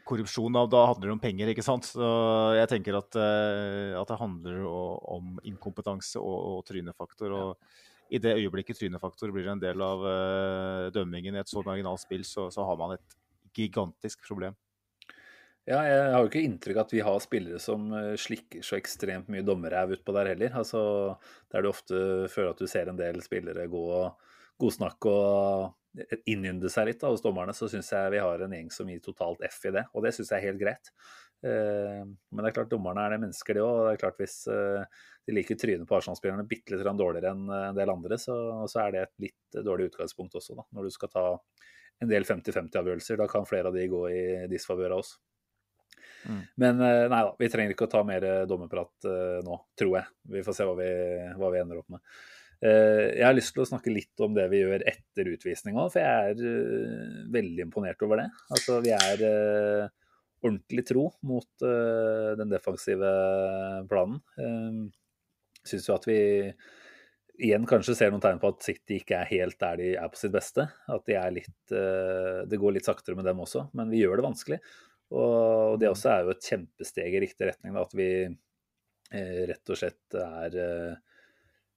Korrupsjon, 0.07 0.53
da, 0.53 0.65
da 0.67 0.83
handler 0.91 1.09
det 1.09 1.15
om 1.15 1.23
penger, 1.23 1.53
ikke 1.53 1.65
sant. 1.65 1.87
Så 1.87 2.11
jeg 2.57 2.69
tenker 2.71 2.99
at, 2.99 3.17
uh, 3.17 3.95
at 4.01 4.11
det 4.11 4.19
handler 4.21 4.67
om 4.67 5.33
inkompetanse 5.47 6.21
og, 6.21 6.37
og 6.57 6.61
trynefaktor. 6.69 7.33
og 7.33 7.49
ja. 7.55 7.81
I 8.13 8.19
det 8.21 8.35
øyeblikket 8.37 8.77
trynefaktor 8.77 9.31
blir 9.33 9.47
en 9.49 9.61
del 9.61 9.81
av 9.81 10.03
uh, 10.05 10.91
dømmingen 10.93 11.33
i 11.33 11.41
et 11.41 11.49
så 11.49 11.63
marginalt 11.65 12.03
spill, 12.03 12.25
så, 12.27 12.49
så 12.53 12.65
har 12.67 12.77
man 12.77 12.93
et 12.97 13.17
gigantisk 13.55 14.21
problem. 14.27 14.53
Ja, 15.63 15.77
jeg 15.87 16.07
har 16.11 16.25
jo 16.25 16.27
ikke 16.27 16.43
inntrykk 16.43 16.75
av 16.75 16.83
at 16.83 16.93
vi 16.93 17.03
har 17.07 17.21
spillere 17.23 17.59
som 17.63 17.85
eh, 17.95 18.13
slikker 18.19 18.65
så 18.67 18.75
ekstremt 18.75 19.29
mye 19.31 19.45
dommerræv 19.47 19.93
utpå 19.95 20.15
der 20.17 20.33
heller. 20.33 20.57
Altså, 20.59 20.81
der 21.53 21.63
du 21.63 21.69
ofte 21.69 21.99
føler 22.33 22.51
at 22.51 22.59
du 22.59 22.67
ser 22.67 22.91
en 22.91 22.99
del 22.99 23.21
spillere 23.23 23.69
gå 23.71 23.83
og 23.95 24.33
godsnakke 24.59 25.13
og 25.13 26.03
innynde 26.27 26.67
seg 26.73 26.89
litt 26.89 26.99
da, 26.99 27.13
hos 27.13 27.23
dommerne, 27.23 27.55
så 27.55 27.69
syns 27.71 27.93
jeg 27.93 28.11
vi 28.11 28.21
har 28.25 28.43
en 28.43 28.57
gjeng 28.57 28.73
som 28.75 28.91
gir 28.91 28.99
totalt 29.05 29.45
F 29.47 29.61
i 29.69 29.73
det. 29.77 29.85
Og 29.95 30.03
det 30.03 30.11
syns 30.17 30.33
jeg 30.33 30.41
er 30.41 30.47
helt 30.49 30.61
greit. 30.65 30.93
Eh, 31.47 32.03
men 32.03 32.43
det 32.43 32.51
er 32.51 32.59
klart 32.59 32.75
dommerne 32.75 33.07
er 33.07 33.15
det 33.15 33.23
mennesker, 33.23 33.55
de 33.55 33.63
òg. 33.63 33.81
Det 33.87 33.95
er 33.95 34.03
klart 34.03 34.19
hvis 34.19 34.37
eh, 34.51 35.01
de 35.23 35.39
liker 35.39 35.63
trynet 35.63 35.87
på 35.87 35.95
Arsenal-spillerne 35.95 36.49
bitte 36.49 36.75
litt 36.75 36.87
dårligere 36.91 37.31
enn 37.31 37.47
en 37.63 37.79
del 37.79 37.95
andre, 37.95 38.19
så, 38.19 38.35
så, 38.67 38.83
er 38.83 38.97
det 38.97 39.07
et 39.07 39.29
litt 39.29 39.63
dårlig 39.63 39.93
utgangspunkt 39.93 40.35
også, 40.41 40.59
da, 40.59 40.67
når 40.75 40.91
du 40.91 40.97
skal 40.99 41.15
ta 41.15 41.29
en 42.03 42.11
del 42.11 42.27
50-50-avgjørelser. 42.27 43.23
Da 43.23 43.31
kan 43.31 43.47
flere 43.47 43.71
av 43.71 43.79
de 43.79 43.87
gå 43.87 44.09
i 44.11 44.23
disfavør 44.51 44.97
av 44.97 45.05
oss. 45.05 45.21
Mm. 46.29 46.43
Men 46.55 46.81
eh, 46.81 47.05
nei 47.11 47.23
da, 47.25 47.33
vi 47.39 47.49
trenger 47.51 47.73
ikke 47.73 47.87
å 47.87 47.91
ta 47.91 48.03
mer 48.07 48.25
eh, 48.27 48.43
dommerprat 48.49 49.07
uh, 49.09 49.39
nå, 49.45 49.57
tror 49.79 49.97
jeg. 49.99 50.11
Vi 50.35 50.43
får 50.45 50.57
se 50.57 50.67
hva 50.67 50.77
vi, 50.77 50.91
hva 51.39 51.51
vi 51.53 51.61
ender 51.63 51.81
opp 51.81 51.91
med. 51.93 52.03
Jeg 52.63 53.25
har 53.25 53.33
lyst 53.35 53.51
til 53.51 53.59
å 53.59 53.67
snakke 53.67 53.91
litt 53.91 54.21
om 54.23 54.31
det 54.37 54.45
vi 54.47 54.61
gjør 54.61 54.85
etter 54.87 55.27
utvisninga, 55.33 55.83
for 55.91 55.99
jeg 55.99 56.29
er 56.31 57.25
veldig 57.33 57.65
imponert 57.65 58.05
over 58.05 58.21
det. 58.21 58.27
Altså, 58.55 58.77
vi 58.85 58.93
er 58.95 59.23
ordentlig 60.39 60.85
tro 60.87 61.09
mot 61.27 61.65
den 62.39 62.53
defensive 62.53 63.09
planen. 63.91 64.21
Syns 65.67 65.89
jo 65.89 65.97
at 65.97 66.07
vi 66.07 66.21
igjen 67.43 67.67
kanskje 67.67 67.97
ser 67.99 68.15
noen 68.15 68.23
tegn 68.23 68.39
på 68.39 68.53
at 68.55 68.63
City 68.63 69.01
ikke 69.01 69.19
er 69.19 69.31
helt 69.33 69.59
der 69.59 69.83
de 69.83 69.91
er 69.97 70.15
på 70.15 70.23
sitt 70.23 70.31
beste. 70.31 70.69
At 70.87 71.03
de 71.09 71.19
litt 71.35 71.75
Det 72.47 72.63
går 72.63 72.77
litt 72.77 72.87
saktere 72.87 73.19
med 73.19 73.27
dem 73.27 73.43
også, 73.43 73.67
men 73.75 73.91
vi 73.91 74.05
gjør 74.05 74.21
det 74.21 74.29
vanskelig. 74.29 74.63
Og 75.13 75.79
det 75.81 75.89
også 75.91 76.11
er 76.13 76.23
jo 76.23 76.33
et 76.33 76.47
kjempesteg 76.47 77.15
i 77.15 77.21
riktig 77.21 77.49
retning. 77.49 77.75
Da, 77.75 77.83
at 77.83 77.97
vi 77.97 78.09
eh, 78.23 79.41
rett 79.49 79.73
og 79.73 79.79
slett 79.79 80.17
er 80.17 80.57
eh, 80.63 81.01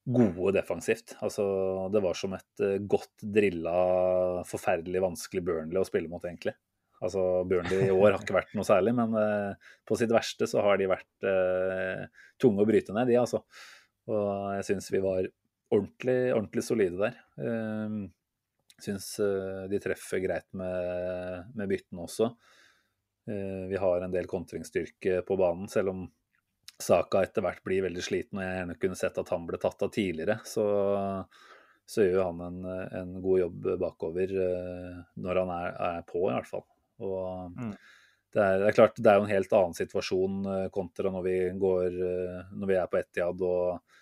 gode 0.06 0.54
defensivt. 0.56 1.16
Altså, 1.24 1.44
det 1.92 2.02
var 2.04 2.16
som 2.18 2.36
et 2.36 2.64
eh, 2.64 2.78
godt 2.86 3.26
drilla, 3.36 3.76
forferdelig 4.48 5.02
vanskelig 5.02 5.44
Burnley 5.46 5.82
å 5.82 5.88
spille 5.88 6.10
mot, 6.12 6.24
egentlig. 6.24 6.54
Altså, 7.02 7.22
Burnley 7.48 7.88
i 7.88 7.94
år 7.94 8.14
har 8.14 8.22
ikke 8.22 8.38
vært 8.38 8.54
noe 8.56 8.64
særlig, 8.64 8.94
men 8.96 9.16
på 9.84 9.98
sitt 10.00 10.12
verste 10.14 10.48
så 10.48 10.62
har 10.64 10.78
de 10.80 10.88
vært 10.88 11.26
eh, 11.28 12.06
tunge 12.40 12.62
å 12.62 12.68
bryte 12.68 12.94
ned, 12.96 13.10
de, 13.10 13.18
altså. 13.20 13.42
Og 14.06 14.54
jeg 14.56 14.68
syns 14.70 14.88
vi 14.94 15.02
var 15.04 15.26
ordentlig, 15.74 16.20
ordentlig 16.30 16.64
solide 16.64 17.02
der. 17.02 17.18
Eh, 17.42 17.98
syns 18.80 19.10
de 19.72 19.80
treffer 19.80 20.22
greit 20.24 20.48
med, 20.56 21.52
med 21.56 21.68
byttene 21.68 22.06
også. 22.06 22.30
Eh, 23.26 23.68
vi 23.68 23.76
har 23.76 24.00
en 24.00 24.10
del 24.10 24.26
kontringsstyrke 24.26 25.22
på 25.26 25.36
banen, 25.36 25.68
selv 25.68 25.94
om 25.94 26.06
Saka 26.78 27.22
etter 27.24 27.42
hvert 27.42 27.62
blir 27.64 27.86
veldig 27.86 28.02
sliten 28.04 28.38
og 28.38 28.44
jeg 28.44 28.56
gjerne 28.58 28.74
kunne 28.80 28.98
sett 29.00 29.18
at 29.18 29.30
han 29.32 29.46
ble 29.48 29.58
tatt 29.58 29.82
av 29.82 29.92
tidligere. 29.94 30.38
Så, 30.44 30.64
så 31.88 32.04
gjør 32.04 32.26
han 32.28 32.42
en, 32.44 32.58
en, 33.00 33.14
god 33.24 33.40
jobb 33.40 33.68
bakover 33.80 34.34
eh, 34.46 34.98
når 35.24 35.42
han 35.42 35.54
er, 35.56 35.70
er 35.90 36.02
på, 36.08 36.26
i 36.28 36.34
hvert 36.34 36.50
fall. 36.50 36.66
Og 37.02 37.56
mm. 37.56 37.72
det, 37.72 38.42
er, 38.42 38.58
det, 38.60 38.68
er, 38.68 38.76
klart 38.76 39.00
det 39.00 39.12
er 39.12 39.18
jo 39.18 39.26
en 39.26 39.34
helt 39.34 39.56
annen 39.58 39.78
situasjon 39.80 40.50
eh, 40.52 40.66
kontra 40.74 41.14
når 41.14 41.26
vi, 41.26 41.36
går, 41.66 42.02
når 42.52 42.72
vi 42.72 42.78
er 42.78 42.90
på 42.92 43.00
Etiad 43.00 43.46
og 43.48 43.96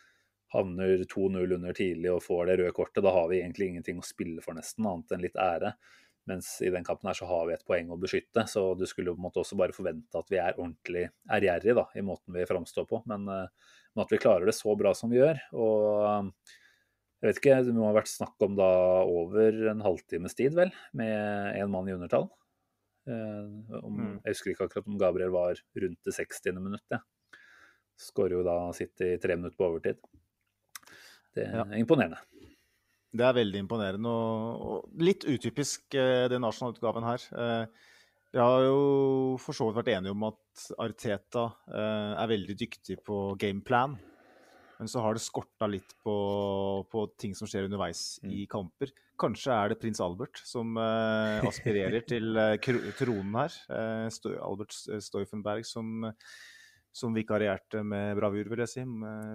havner 0.54 1.00
2-0 1.10 1.56
under 1.56 1.74
tidlig 1.74 2.12
og 2.12 2.22
får 2.22 2.50
det 2.50 2.58
røde 2.60 2.74
kortet. 2.76 3.02
Da 3.06 3.14
har 3.14 3.30
vi 3.30 3.40
egentlig 3.40 3.72
ingenting 3.72 4.02
å 4.02 4.06
spille 4.06 4.42
for, 4.44 4.58
nesten, 4.58 4.86
annet 4.86 5.14
enn 5.14 5.24
litt 5.24 5.38
ære. 5.40 5.72
Mens 6.30 6.48
i 6.64 6.70
den 6.72 6.86
kampen 6.86 7.10
her 7.10 7.16
så 7.18 7.28
har 7.28 7.44
vi 7.48 7.54
et 7.56 7.64
poeng 7.68 7.90
å 7.92 8.00
beskytte, 8.00 8.46
så 8.48 8.70
du 8.78 8.86
skulle 8.88 9.12
jo 9.12 9.16
på 9.18 9.20
en 9.20 9.26
måte 9.26 9.42
også 9.42 9.58
bare 9.60 9.76
forvente 9.76 10.20
at 10.20 10.30
vi 10.32 10.40
er 10.40 10.56
ordentlig 10.56 11.08
ærgjerrige 11.28 11.76
da, 11.76 11.84
i 12.00 12.04
måten 12.06 12.36
vi 12.36 12.46
framstår 12.48 12.86
på. 12.88 13.02
Men, 13.10 13.26
eh, 13.28 13.74
men, 13.92 14.04
at 14.06 14.14
vi 14.14 14.20
klarer 14.22 14.48
det 14.48 14.56
så 14.56 14.72
bra 14.78 14.94
som 14.96 15.12
vi 15.12 15.20
gjør. 15.20 15.42
Og 15.60 16.30
jeg 17.20 17.28
vet 17.28 17.42
ikke, 17.42 17.58
det 17.66 17.74
må 17.76 17.86
ha 17.88 17.96
vært 17.96 18.12
snakk 18.12 18.40
om 18.44 18.56
da 18.56 18.70
over 19.04 19.60
en 19.74 19.84
halvtimes 19.84 20.36
tid, 20.36 20.56
vel, 20.56 20.72
med 20.96 21.60
én 21.60 21.70
mann 21.72 21.88
i 21.88 21.96
undertall. 21.96 22.30
Eh, 23.04 23.80
om, 23.84 23.96
mm. 24.00 24.18
Jeg 24.24 24.32
husker 24.32 24.54
ikke 24.54 24.68
akkurat 24.68 24.88
om 24.88 25.00
Gabriel 25.00 25.32
var 25.34 25.60
rundt 25.84 26.08
det 26.08 26.16
60. 26.16 26.56
minutt. 26.56 26.84
Ja. 26.92 27.02
Skårer 28.00 28.38
jo 28.38 28.44
da 28.46 28.58
City 28.76 29.14
tre 29.22 29.36
minutter 29.36 29.60
på 29.60 29.68
overtid. 29.68 30.00
Det 31.34 31.44
er 31.46 31.60
ja. 31.60 31.66
imponerende. 31.76 32.20
Det 33.14 33.22
er 33.22 33.36
veldig 33.36 33.60
imponerende 33.62 34.10
og, 34.10 34.88
litt 34.98 35.26
utypisk, 35.28 35.86
eh, 35.94 36.26
den 36.32 36.46
Arsenal-utgaven 36.46 37.06
her. 37.06 37.26
Eh, 37.38 37.92
vi 38.34 38.40
har 38.42 38.64
jo 38.66 38.78
for 39.38 39.54
så 39.54 39.68
vidt 39.68 39.78
vært 39.78 39.92
enige 39.94 40.14
om 40.16 40.24
at 40.26 40.64
Arteta 40.82 41.44
eh, 41.70 42.14
er 42.18 42.32
veldig 42.32 42.56
dyktig 42.58 42.98
på 43.06 43.18
gameplan. 43.38 43.94
Men 44.80 44.90
så 44.90 45.04
har 45.04 45.14
det 45.14 45.22
skorta 45.22 45.68
litt 45.70 45.94
på, 46.02 46.14
på, 46.90 47.04
ting 47.20 47.36
som 47.38 47.46
skjer 47.46 47.68
underveis 47.68 48.18
mm. 48.24 48.32
i 48.34 48.46
kamper. 48.50 48.90
Kanskje 49.22 49.54
er 49.54 49.70
det 49.70 49.78
prins 49.78 50.02
Albert 50.02 50.40
som 50.42 50.74
eh, 50.82 51.46
aspirerer 51.46 52.02
til 52.10 52.34
eh, 52.40 52.58
tronen 52.98 53.38
her. 53.38 53.60
Eh, 53.70 54.34
Albert 54.42 54.74
Stoifenberg 55.06 55.62
som, 55.68 56.08
som 56.90 57.14
vikarierte 57.14 57.84
med 57.86 58.18
bravur, 58.18 58.50
vil 58.50 58.64
jeg 58.64 58.72
si, 58.72 58.84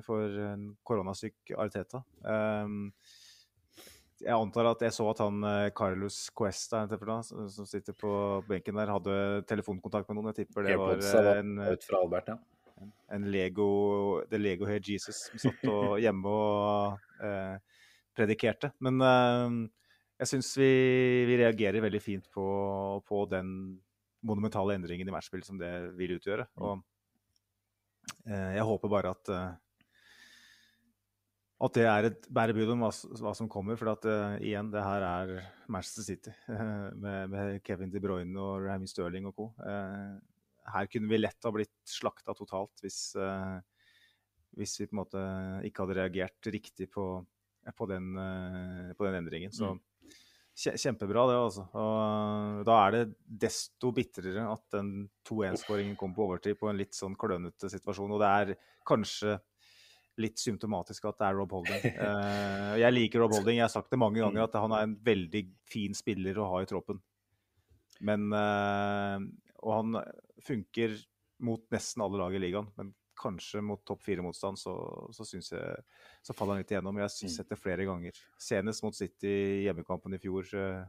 for 0.03 0.43
en 0.51 0.73
koronasyk 0.84 1.56
Arteta. 1.56 2.03
Um, 2.19 2.91
jeg 4.20 4.36
antar 4.36 4.70
at 4.72 4.84
jeg 4.84 4.94
så 4.96 5.08
at 5.12 5.22
han 5.24 5.44
eh, 5.48 5.72
Carlos 5.76 6.18
Cuesta 6.36 6.84
som 6.90 7.68
sitter 7.68 7.96
på 7.98 8.12
benken 8.48 8.80
der, 8.80 8.91
hadde 8.91 9.18
telefonkontakt 9.50 10.10
med 10.10 10.20
noen. 10.20 10.32
Jeg 10.32 10.46
tipper 10.46 10.68
det 10.68 10.78
var 10.80 11.00
eh, 11.00 11.30
en, 11.40 11.54
Albert, 12.00 12.32
ja. 12.34 12.38
en 13.16 13.28
Lego, 13.32 13.70
The 14.30 14.40
Lego 14.41 14.68
Hair 14.70 14.84
Jesus 14.84 15.28
som 15.30 15.44
satt 15.46 15.66
og, 15.72 15.98
hjemme 16.04 16.34
og 16.34 17.24
eh, 17.26 17.84
predikerte. 18.18 18.74
Men 18.84 19.00
eh, 19.06 19.60
jeg 20.20 20.34
syns 20.34 20.52
vi, 20.60 20.72
vi, 21.30 21.40
reagerer 21.40 21.86
veldig 21.86 22.04
fint 22.04 22.28
på, 22.34 22.46
på, 23.08 23.24
den 23.32 23.54
monumentale 24.28 24.76
endringen 24.76 25.08
i 25.08 25.16
matchspill 25.16 25.46
som 25.48 25.60
det 25.62 25.72
vil 25.96 26.18
utgjøre. 26.18 26.50
Mm. 26.60 26.66
Og 26.68 28.28
eh, 28.28 28.54
jeg 28.58 28.68
håper 28.68 28.91
bare 28.91 29.16
at 29.16 29.32
eh, 29.32 29.50
at 31.60 31.76
det 31.76 31.86
er 31.91 32.07
et 32.07 32.27
bærebud 32.31 32.69
om 32.72 32.86
hva, 32.86 32.90
hva, 33.19 33.34
som 33.36 33.49
kommer. 33.52 33.76
For 33.80 33.91
at, 33.91 34.06
uh, 34.07 34.38
igjen, 34.40 34.69
det 34.72 34.84
her 34.84 35.06
er 35.07 35.34
Manchester 35.68 36.06
City 36.07 36.36
med, 37.03 37.34
med, 37.34 37.57
Kevin 37.68 37.91
De 37.91 38.02
Bruyne 38.03 38.40
og 38.40 38.64
Ramy 38.64 38.88
Stirling 38.88 39.27
og 39.27 39.36
co. 39.36 39.49
Uh, 39.60 40.15
her 40.69 40.88
kunne 40.91 41.10
vi 41.11 41.19
lett 41.19 41.44
ha 41.45 41.52
blitt 41.53 41.76
slakta 41.88 42.36
totalt 42.38 42.84
hvis, 42.84 43.02
uh, 43.19 43.60
hvis 44.57 44.77
vi 44.80 44.88
på 44.88 44.95
en 44.95 45.02
måte 45.02 45.26
ikke 45.68 45.84
hadde 45.84 45.99
reagert 45.99 46.52
riktig 46.53 46.90
på, 46.94 47.11
på, 47.76 47.86
den, 47.90 48.15
eh, 48.18 48.94
på 48.98 49.06
den, 49.06 49.19
endringen. 49.22 49.52
Så 49.52 49.76
Mm. 49.76 49.81
kjempebra, 50.56 51.27
det, 51.30 51.38
altså. 51.38 51.68
Og 51.73 52.65
da 52.68 52.88
er 52.88 52.91
det 52.91 53.03
desto 53.45 53.91
bitrere 53.95 54.44
at 54.52 54.65
den 54.72 55.10
2-1-skåringen 55.23 55.95
kom 55.95 56.15
på 56.15 56.26
overtid 56.26 56.57
på 56.60 56.69
en 56.69 56.77
litt 56.77 56.98
sånn 56.98 57.15
klønete 57.15 57.69
situasjon. 57.72 58.11
Og 58.11 58.19
det 58.19 58.27
er 58.27 58.56
kanskje 58.88 59.38
litt 60.20 60.40
symptomatisk 60.41 61.06
at 61.10 61.20
det 61.22 61.28
er 61.30 61.38
Rob 61.40 61.54
Holding. 61.56 61.86
Uh, 62.00 62.76
jeg 62.82 62.94
liker 62.96 63.24
Rob 63.24 63.34
Holding. 63.38 63.58
Jeg 63.60 63.66
har 63.68 63.74
sagt 63.74 63.91
det 63.94 64.00
mange 64.02 64.22
ganger 64.22 64.46
at 64.46 64.58
han 64.60 64.74
er 64.76 64.88
en 64.88 64.96
veldig 65.06 65.44
fin 65.72 65.96
spiller 65.98 66.38
å 66.40 66.48
ha 66.54 66.62
i 66.64 66.70
troppen. 66.70 67.00
Men 68.06 68.30
uh, 68.32 69.18
Og 69.64 69.74
han 69.76 70.00
funker 70.46 70.96
mot 71.44 71.64
nesten 71.72 72.04
alle 72.04 72.20
lag 72.20 72.36
i 72.36 72.41
ligaen. 72.44 72.68
Men 72.80 72.94
kanskje 73.20 73.60
mot 73.64 73.82
topp 73.88 74.04
fire-motstand, 74.06 74.60
så, 74.60 74.74
så 75.12 75.26
syns 75.28 75.52
jeg 75.52 75.82
så 76.24 76.36
faller 76.36 76.56
han 76.56 76.64
litt 76.64 76.72
igjennom. 76.72 77.00
Jeg 77.02 77.08
har 77.10 77.34
sett 77.36 77.52
det 77.52 77.60
flere 77.60 77.88
ganger. 77.88 78.16
Senest 78.40 78.84
mot 78.86 78.96
City 78.96 79.28
i 79.28 79.66
hjemmekampen 79.66 80.16
i 80.16 80.20
fjor. 80.24 80.48
eh, 80.56 80.86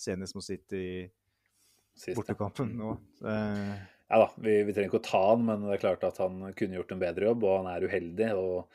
Senest 0.00 0.36
mot 0.36 0.44
City 0.44 0.80
i 0.80 2.14
bortekampen 2.16 2.72
nå. 2.78 2.94
Eh, 3.28 3.74
Ja 4.12 4.20
da, 4.20 4.26
vi, 4.36 4.58
vi 4.66 4.74
trenger 4.74 4.90
ikke 4.90 5.00
å 5.00 5.06
ta 5.06 5.22
han, 5.30 5.46
men 5.48 5.64
det 5.64 5.78
er 5.78 5.82
klart 5.86 6.04
at 6.06 6.20
han 6.20 6.42
kunne 6.56 6.76
gjort 6.76 6.92
en 6.92 7.00
bedre 7.00 7.30
jobb, 7.30 7.46
og 7.48 7.56
han 7.62 7.70
er 7.72 7.86
uheldig. 7.88 8.30
Og 8.36 8.68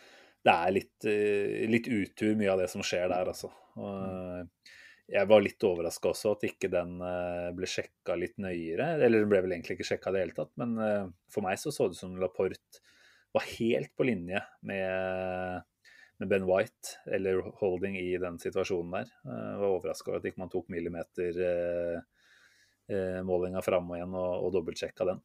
det 0.46 0.56
er 0.56 0.74
litt, 0.74 1.08
eh, 1.08 1.66
litt 1.70 1.90
utur 1.90 2.36
mye 2.40 2.52
av 2.54 2.64
det 2.64 2.70
som 2.72 2.84
skjer 2.86 3.10
der, 3.12 3.30
altså. 3.30 3.52
Og, 3.78 3.96
eh, 4.10 4.76
jeg 5.10 5.30
var 5.30 5.42
litt 5.42 5.66
overraska 5.66 6.12
også 6.12 6.36
at 6.36 6.46
ikke 6.46 6.70
den 6.70 7.00
eh, 7.02 7.48
ble 7.58 7.70
sjekka 7.70 8.18
litt 8.18 8.38
nøyere. 8.42 8.92
Eller 8.98 9.24
den 9.24 9.32
ble 9.32 9.42
vel 9.46 9.56
egentlig 9.56 9.78
ikke 9.78 9.90
sjekka 9.92 10.12
i 10.12 10.18
det 10.18 10.26
hele 10.26 10.38
tatt, 10.38 10.54
men 10.62 10.78
for 11.34 11.46
meg 11.46 11.62
så 11.62 11.74
så 11.74 11.90
det 11.90 11.98
ut 11.98 12.04
som 12.04 12.18
Laporte 12.22 12.84
var 13.34 13.46
helt 13.46 13.94
på 13.98 14.06
linje 14.10 14.42
med, 14.66 15.66
med 16.18 16.30
Ben 16.30 16.46
White 16.50 16.98
eller 17.14 17.42
Holding 17.62 17.98
i 18.02 18.18
den 18.22 18.38
situasjonen 18.42 18.96
der. 18.98 19.12
Jeg 19.30 19.60
var 19.62 19.74
overraska 19.76 20.10
over 20.10 20.22
at 20.22 20.30
ikke 20.30 20.42
man 20.42 20.54
tok 20.54 20.70
millimeter 20.74 21.42
eh, 22.90 23.18
eh, 23.18 23.20
målinga 23.26 23.62
fram 23.66 23.90
og 23.92 23.98
igjen 24.00 24.16
og, 24.18 24.32
og 24.46 24.54
dobbeltsjekka 24.58 25.06
den. 25.14 25.22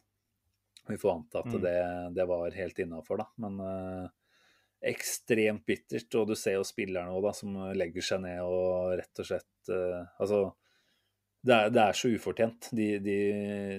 Vi 0.89 0.99
får 1.01 1.15
anta 1.15 1.41
at 1.41 1.49
Mm. 1.49 1.63
det, 1.65 1.77
det 2.19 2.27
var 2.29 2.51
helt 2.59 2.79
innafor, 2.85 3.17
da. 3.23 3.27
Men 3.41 3.61
eh, 3.65 4.09
ekstremt 4.91 5.65
bittert. 5.67 6.15
Og 6.21 6.29
du 6.29 6.35
ser 6.37 6.59
jo 6.59 6.65
spillerne 6.69 7.09
òg, 7.15 7.23
da, 7.25 7.33
som 7.33 7.55
legger 7.73 8.05
seg 8.05 8.21
ned 8.27 8.43
og 8.45 8.99
rett 9.01 9.23
og 9.23 9.29
slett 9.31 9.71
eh, 9.73 10.03
Altså, 10.21 10.43
det 11.45 11.55
er, 11.57 11.71
det 11.73 11.81
er 11.87 11.97
så 11.97 12.09
ufortjent. 12.13 12.69
De, 12.73 12.91
de, 13.05 13.17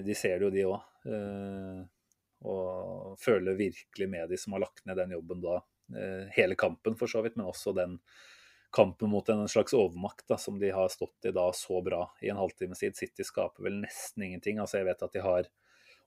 de 0.06 0.14
ser 0.18 0.38
det 0.38 0.46
jo, 0.46 0.50
de 0.54 0.66
òg. 0.70 1.86
og 2.46 3.16
føler 3.22 3.56
virkelig 3.58 4.08
med 4.10 4.28
de 4.30 4.38
som 4.38 4.54
har 4.54 4.62
lagt 4.66 4.84
ned 4.86 4.98
den 5.00 5.14
jobben 5.16 5.40
da. 5.42 5.56
eh, 5.96 6.26
hele 6.36 6.54
kampen, 6.58 6.94
for 6.98 7.06
så 7.10 7.22
vidt, 7.24 7.36
men 7.38 7.46
også 7.50 7.72
den 7.74 7.98
kampen 8.74 9.10
mot 9.10 9.28
en 9.28 9.48
slags 9.48 9.74
overmakt 9.76 10.26
da, 10.28 10.38
som 10.40 10.58
de 10.58 10.70
har 10.74 10.88
stått 10.92 11.28
i 11.28 11.34
da 11.34 11.50
så 11.54 11.80
bra 11.84 12.02
i 12.22 12.30
en 12.32 12.40
halvtimes 12.40 12.82
tid. 12.82 12.96
City 12.96 13.24
skaper 13.24 13.66
vel 13.68 13.80
nesten 13.82 14.26
ingenting. 14.26 14.58
altså 14.58 14.80
Jeg 14.80 14.88
vet 14.90 15.06
at 15.06 15.14
de 15.14 15.22
har 15.24 15.48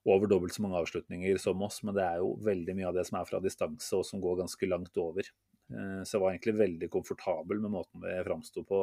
over 0.08 0.28
dobbelt 0.32 0.56
så 0.56 0.64
mange 0.64 0.80
avslutninger 0.80 1.38
som 1.42 1.62
oss, 1.66 1.82
men 1.84 1.96
det 1.98 2.06
er 2.06 2.22
jo 2.22 2.36
veldig 2.46 2.76
mye 2.78 2.90
av 2.90 3.00
det 3.00 3.06
som 3.10 3.20
er 3.20 3.28
fra 3.28 3.42
distanse 3.44 3.98
og 3.98 4.06
som 4.08 4.22
går 4.24 4.42
ganske 4.44 4.70
langt 4.70 5.02
over. 5.02 5.28
Eh, 5.72 6.04
Så 6.04 6.18
jeg 6.18 6.22
var 6.24 6.32
egentlig 6.34 6.60
veldig 6.60 6.90
komfortabel 6.90 7.60
med 7.60 7.76
måten 7.76 8.06
vi 8.06 8.16
framsto 8.26 8.64
på 8.68 8.80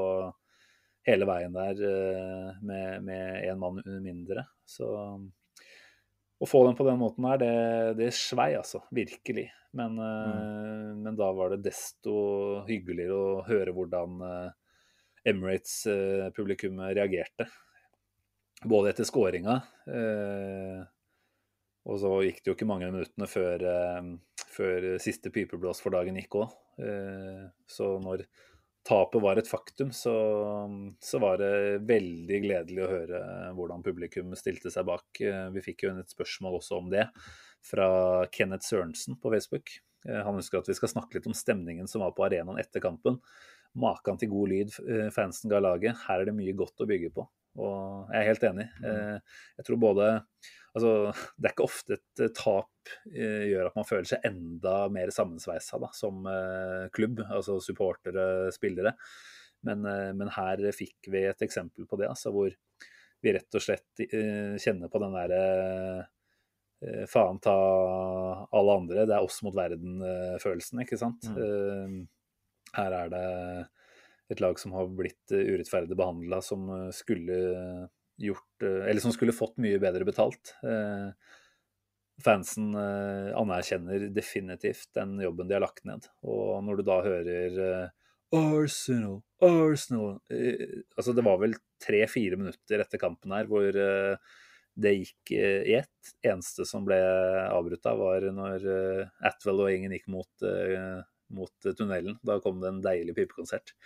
hele 1.07 1.29
veien 1.29 1.55
der 1.55 1.83
eh, 1.89 2.61
med, 2.63 3.11
én 3.47 3.59
mann 3.59 3.83
mindre. 4.03 4.47
Så 4.67 4.89
å 6.37 6.49
få 6.49 6.63
den 6.67 6.77
på 6.77 6.85
den 6.85 6.99
måten 7.01 7.27
her, 7.29 7.41
det, 7.41 7.53
det 8.01 8.11
svei 8.17 8.51
altså. 8.59 8.83
Virkelig. 8.95 9.47
Men, 9.77 9.99
eh, 10.01 10.91
men 10.97 11.17
da 11.19 11.31
var 11.37 11.53
det 11.53 11.65
desto 11.65 12.17
hyggeligere 12.69 13.17
å 13.17 13.45
høre 13.47 13.75
hvordan 13.77 14.21
eh, 14.27 14.51
Emirates-publikummet 15.33 16.95
reagerte. 16.97 17.49
Både 18.65 18.93
etter 18.93 19.09
skåringa 19.09 19.59
eh, 19.93 20.85
og 21.87 22.01
så 22.03 22.13
gikk 22.27 22.41
det 22.43 22.51
jo 22.51 22.57
ikke 22.57 22.69
mange 22.69 22.89
minuttene 22.91 23.29
før, 23.31 23.63
eh, 23.71 24.09
før 24.57 24.89
siste 25.03 25.31
pipeblås 25.35 25.83
for 25.83 25.95
dagen 25.95 26.19
gikk 26.19 26.41
òg. 26.43 26.55
Eh, 26.83 27.45
så 27.71 27.95
når 28.03 28.27
tapet 28.87 29.23
var 29.23 29.39
et 29.41 29.49
faktum, 29.51 29.91
så, 29.95 30.15
så 31.03 31.19
var 31.23 31.41
det 31.43 31.83
veldig 31.89 32.39
gledelig 32.45 32.85
å 32.85 32.91
høre 32.91 33.23
hvordan 33.57 33.83
publikum 33.87 34.35
stilte 34.39 34.71
seg 34.73 34.87
bak. 34.89 35.07
Eh, 35.21 35.49
vi 35.55 35.65
fikk 35.65 35.87
jo 35.87 35.95
et 35.97 36.15
spørsmål 36.15 36.61
også 36.61 36.79
om 36.79 36.93
det 36.93 37.09
fra 37.67 37.89
Kenneth 38.33 38.69
Sørensen 38.69 39.19
på 39.19 39.33
Facebook. 39.35 39.75
Eh, 40.07 40.23
han 40.23 40.39
ønsker 40.39 40.61
at 40.61 40.71
vi 40.71 40.77
skal 40.79 40.93
snakke 40.93 41.19
litt 41.19 41.27
om 41.31 41.37
stemningen 41.37 41.91
som 41.91 42.05
var 42.05 42.15
på 42.17 42.27
arenaen 42.29 42.61
etter 42.63 42.85
kampen. 42.85 43.19
Maken 43.77 44.21
til 44.21 44.31
god 44.33 44.53
lyd 44.55 44.79
eh, 44.87 45.09
fansen 45.15 45.53
ga 45.53 45.61
laget. 45.63 45.99
Her 46.07 46.23
er 46.23 46.31
det 46.31 46.39
mye 46.39 46.55
godt 46.57 46.85
å 46.85 46.89
bygge 46.89 47.13
på. 47.17 47.27
Og 47.57 48.13
jeg 48.13 48.21
er 48.21 48.31
helt 48.31 48.47
enig. 48.51 48.69
Eh, 48.85 49.37
Jeg 49.59 49.69
tror 49.69 49.83
både 49.89 50.13
Altså, 50.77 50.91
det 51.41 51.49
er 51.49 51.53
ikke 51.55 51.65
ofte 51.65 51.97
et 51.97 52.21
eh, 52.21 52.33
tap 52.37 52.91
eh, 53.09 53.47
gjør 53.49 53.71
at 53.71 53.77
man 53.79 53.87
føler 53.89 54.09
seg 54.11 54.27
enda 54.29 54.75
mer 54.93 55.09
sammensveisa 55.15 55.79
da, 55.81 55.89
som 55.97 56.27
klubb, 56.93 57.23
altså 57.25 57.57
supportere, 57.65 58.51
spillere. 58.53 58.93
Men, 59.65 59.81
men 60.19 60.29
her 60.35 60.61
fikk 60.77 61.09
vi 61.11 61.23
et 61.31 61.41
eksempel 61.47 61.89
på 61.89 61.97
det, 61.97 62.11
altså, 62.13 62.29
hvor 62.35 62.53
vi 63.25 63.33
rett 63.33 63.57
og 63.57 63.65
slett 63.65 64.05
kjenner 64.61 64.93
på 64.93 65.01
den 65.01 65.17
derre 65.17 65.41
faen 67.09 67.41
ta 67.41 67.57
alle 68.53 68.77
andre, 68.77 69.07
det 69.09 69.17
er 69.17 69.25
oss 69.25 69.41
mot 69.43 69.57
verden-følelsen, 69.57 70.85
ikke 70.85 71.01
sant. 71.01 71.25
Mm. 71.33 72.03
her 72.77 72.99
er 73.01 73.15
det 73.17 73.25
et 74.33 74.43
lag 74.43 74.59
som 74.59 74.75
har 74.77 74.89
blitt 74.97 75.35
eh, 75.35 75.53
urettferdig 75.55 75.97
behandla, 75.99 76.41
som 76.43 76.69
eh, 76.71 76.93
skulle 76.95 77.37
gjort 78.17 78.65
eh, 78.65 78.87
Eller 78.89 79.03
som 79.03 79.15
skulle 79.15 79.37
fått 79.37 79.59
mye 79.63 79.81
bedre 79.83 80.07
betalt. 80.09 80.55
Fansen 82.25 82.71
anerkjenner 82.73 84.07
definitivt 84.09 84.89
den 84.97 85.19
jobben 85.21 85.51
de 85.51 85.59
har 85.59 85.61
lagt 85.67 85.85
ned. 85.85 86.07
Og 86.25 86.63
når 86.65 86.79
du 86.79 86.83
da 86.89 86.97
hører 87.05 87.59
Arsenal, 88.33 89.19
Arsenal 89.45 90.15
Altså, 90.97 91.13
det 91.13 91.27
var 91.27 91.37
vel 91.43 91.59
tre-fire 91.85 92.39
minutter 92.41 92.81
etter 92.81 93.03
kampen 93.03 93.37
her 93.37 93.51
hvor 93.51 93.69
det 93.69 94.95
gikk 94.95 95.35
i 95.37 95.77
ett. 95.77 96.15
Eneste 96.25 96.65
som 96.65 96.89
ble 96.89 96.97
avbrutt 97.53 97.85
av, 97.93 98.01
var 98.01 98.31
når 98.33 98.65
Atwell 99.21 99.67
og 99.67 99.73
gjengen 99.75 99.93
gikk 99.99 100.09
mot, 100.17 100.49
mot 101.37 101.69
tunnelen. 101.69 102.17
Da 102.25 102.41
kom 102.41 102.65
det 102.65 102.73
en 102.73 102.85
deilig 102.89 103.19
pipekonsert. 103.21 103.77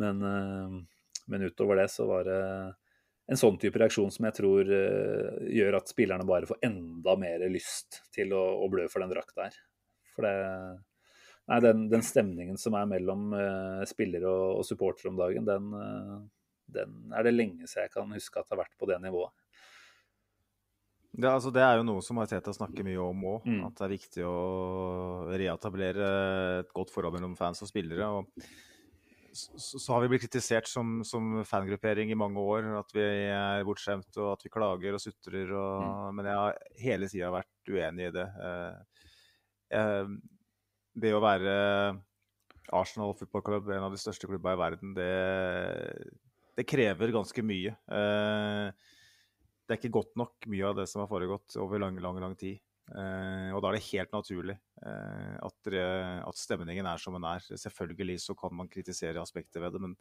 Men, 0.00 0.22
eh, 0.22 0.78
men 1.26 1.42
utover 1.42 1.82
det 1.82 1.88
så 1.92 2.06
var 2.08 2.28
det 2.28 2.40
en 3.32 3.38
sånn 3.38 3.58
type 3.60 3.78
reaksjon 3.78 4.10
som 4.12 4.26
jeg 4.28 4.38
tror 4.40 4.70
eh, 4.76 5.42
gjør 5.58 5.78
at 5.78 5.92
spillerne 5.92 6.26
bare 6.28 6.48
får 6.48 6.62
enda 6.66 7.16
mer 7.20 7.44
lyst 7.52 8.02
til 8.14 8.34
å, 8.36 8.42
å 8.64 8.70
blø 8.72 8.88
for 8.92 9.04
den 9.04 9.12
drakta 9.12 9.48
her. 9.48 9.60
For 10.14 10.28
det 10.28 10.38
Nei, 11.50 11.56
den, 11.58 11.88
den 11.90 12.04
stemningen 12.06 12.54
som 12.60 12.76
er 12.78 12.84
mellom 12.86 13.32
eh, 13.34 13.80
spillere 13.90 14.30
og, 14.30 14.60
og 14.60 14.66
supportere 14.66 15.10
om 15.10 15.16
dagen, 15.18 15.42
den, 15.42 15.72
den 16.70 16.92
er 17.18 17.26
det 17.26 17.32
lenge 17.34 17.66
siden 17.66 17.88
jeg 17.88 17.92
kan 17.96 18.14
huske 18.14 18.38
at 18.38 18.46
det 18.46 18.54
har 18.54 18.60
vært 18.60 18.76
på 18.78 18.86
det 18.86 19.00
nivået. 19.02 19.34
Det, 21.12 21.28
altså, 21.28 21.50
det 21.52 21.60
er 21.60 21.76
jo 21.76 21.84
noe 21.84 22.00
som 22.04 22.20
Arteta 22.22 22.54
snakker 22.56 22.86
mye 22.86 23.00
om 23.02 23.24
òg. 23.34 23.48
Mm. 23.48 23.58
At 23.66 23.74
det 23.76 23.84
er 23.84 23.92
viktig 23.92 24.22
å 24.24 24.36
reetablere 25.34 26.12
et 26.62 26.70
godt 26.72 26.92
forhold 26.94 27.18
mellom 27.18 27.34
fans 27.36 27.60
og 27.66 27.68
spillere. 27.68 28.06
og 28.08 28.30
så, 29.32 29.78
så 29.80 29.94
har 29.94 30.02
vi 30.04 30.12
blitt 30.12 30.24
kritisert 30.26 30.68
som, 30.68 31.00
som 31.06 31.40
fangruppering 31.48 32.12
i 32.12 32.18
mange 32.18 32.40
år. 32.40 32.68
At 32.80 32.92
vi 32.94 33.04
er 33.32 33.64
bortskjemt 33.66 34.20
og 34.20 34.34
at 34.34 34.46
vi 34.46 34.52
klager 34.52 34.96
og 34.96 35.02
sutrer. 35.02 35.52
Og, 35.56 36.12
Men 36.16 36.28
jeg 36.28 36.40
har 36.40 36.60
hele 36.82 37.10
tida 37.10 37.32
vært 37.34 37.72
uenig 37.72 38.10
i 38.10 38.14
det. 38.18 38.26
Eh, 38.48 39.04
eh, 39.78 40.14
det 41.02 41.14
å 41.16 41.22
være 41.24 41.54
Arsenal 42.72 43.16
Football 43.18 43.46
Club, 43.46 43.70
en 43.72 43.88
av 43.88 43.94
de 43.94 44.00
største 44.00 44.28
klubba 44.28 44.54
i 44.54 44.60
verden, 44.60 44.92
det, 44.96 45.12
det 46.58 46.68
krever 46.68 47.14
ganske 47.14 47.44
mye. 47.44 47.72
Eh, 47.72 48.92
det 49.62 49.74
er 49.74 49.80
ikke 49.80 49.96
godt 49.96 50.12
nok 50.20 50.50
mye 50.52 50.68
av 50.68 50.76
det 50.80 50.86
som 50.90 51.02
har 51.02 51.10
foregått 51.10 51.56
over 51.62 51.80
lang, 51.80 51.98
lang, 52.04 52.20
lang 52.20 52.36
tid. 52.38 52.60
Eh, 52.90 53.50
og 53.54 53.62
da 53.62 53.70
er 53.70 53.78
det 53.78 53.86
helt 53.86 54.10
naturlig 54.12 54.56
eh, 54.82 55.36
at, 55.38 55.72
at 56.26 56.38
stemningen 56.38 56.88
er 56.90 57.00
som 57.00 57.14
den 57.16 57.26
er. 57.28 57.44
Selvfølgelig 57.46 58.18
så 58.24 58.34
kan 58.38 58.54
man 58.58 58.70
kritisere 58.72 59.22
aspekter 59.22 59.62
ved 59.62 59.76
det, 59.76 59.82
men 59.86 59.94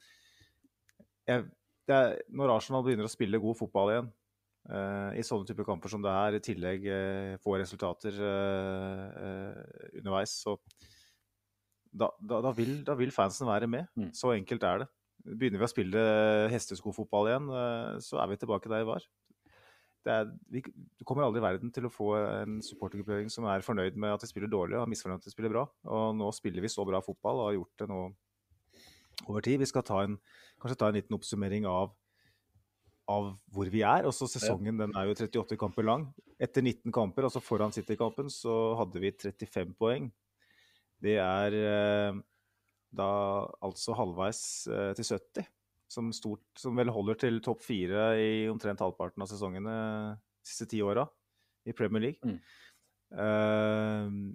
jeg, 1.30 1.46
det 1.88 1.98
er, 1.98 2.18
når 2.34 2.56
Arsenal 2.56 2.84
begynner 2.86 3.08
å 3.08 3.12
spille 3.12 3.42
god 3.42 3.58
fotball 3.60 3.94
igjen, 3.94 4.10
eh, 4.72 5.20
i 5.22 5.26
sånne 5.26 5.48
typer 5.50 5.68
kamper 5.68 5.94
som 5.94 6.04
det 6.04 6.14
er, 6.14 6.38
i 6.38 6.44
tillegg 6.44 6.88
eh, 6.90 7.38
få 7.44 7.58
resultater 7.62 8.18
eh, 8.18 9.06
eh, 9.28 9.62
underveis, 10.02 10.36
så 10.44 10.58
da, 11.92 12.08
da, 12.24 12.40
da, 12.48 12.52
vil, 12.56 12.80
da 12.88 12.96
vil 12.96 13.12
fansen 13.12 13.50
være 13.50 13.68
med. 13.68 13.90
Mm. 14.00 14.12
Så 14.16 14.32
enkelt 14.34 14.64
er 14.64 14.84
det. 14.84 14.92
Begynner 15.22 15.62
vi 15.62 15.68
å 15.68 15.70
spille 15.70 16.04
hesteskofotball 16.50 17.28
igjen, 17.30 17.50
så 18.02 18.22
er 18.24 18.30
vi 18.32 18.38
tilbake 18.42 18.72
der 18.72 18.86
vi 18.86 18.88
var. 18.88 19.04
Er, 20.10 20.30
vi, 20.50 20.64
du 20.66 21.06
kommer 21.06 21.26
aldri 21.26 21.42
i 21.42 21.46
verden 21.46 21.72
til 21.74 21.86
å 21.86 21.94
få 21.94 22.14
en 22.18 22.60
supportergruppering 22.66 23.30
som 23.30 23.46
er 23.52 23.66
fornøyd 23.66 24.00
med 24.02 24.16
at 24.16 24.24
de 24.24 24.30
spiller 24.30 24.50
dårlig 24.50 24.80
og 24.80 24.90
misfornøyd 24.90 25.20
med 25.20 25.24
at 25.24 25.30
de 25.30 25.34
spiller 25.34 25.54
bra. 25.54 25.66
Og 25.86 26.16
nå 26.18 26.30
spiller 26.34 26.64
vi 26.64 26.72
så 26.72 26.86
bra 26.88 27.02
fotball 27.06 27.42
og 27.42 27.50
har 27.50 27.58
gjort 27.60 27.84
det 27.84 27.90
nå 27.92 28.00
over 29.28 29.46
tid. 29.46 29.62
Vi 29.62 29.70
skal 29.70 29.86
ta 29.86 30.02
en, 30.06 30.18
kanskje 30.62 30.80
ta 30.82 30.90
en 30.90 30.98
liten 30.98 31.18
oppsummering 31.18 31.68
av, 31.70 31.94
av 33.12 33.30
hvor 33.54 33.70
vi 33.74 33.86
er. 33.86 34.10
Også 34.10 34.30
sesongen 34.32 34.82
den 34.82 34.98
er 34.98 35.10
jo 35.10 35.16
38 35.20 35.60
kamper 35.62 35.86
lang. 35.86 36.10
Etter 36.42 36.66
19 36.66 36.90
kamper, 36.96 37.30
altså 37.30 37.44
foran 37.44 37.76
City-kampen, 37.76 38.32
så 38.34 38.76
hadde 38.82 39.04
vi 39.04 39.14
35 39.14 39.78
poeng. 39.78 40.10
Det 41.02 41.18
er 41.22 41.58
eh, 41.58 42.22
da 42.98 43.10
altså 43.62 43.96
halvveis 43.98 44.42
eh, 44.70 44.94
til 44.98 45.14
70 45.14 45.50
som, 45.92 46.12
stort, 46.16 46.44
som 46.60 46.78
vel 46.80 46.92
holder 46.94 47.20
til 47.20 47.42
topp 47.44 47.64
fire 47.66 48.12
i 48.20 48.32
omtrent 48.52 48.82
halvparten 48.84 49.24
av 49.24 49.30
sesongene 49.32 49.74
de 49.74 50.48
siste 50.48 50.70
ti 50.72 50.80
åra 50.86 51.04
i 51.68 51.76
Premier 51.76 52.06
League. 52.08 52.22
Mm. 52.24 52.38
Uh, 53.12 54.32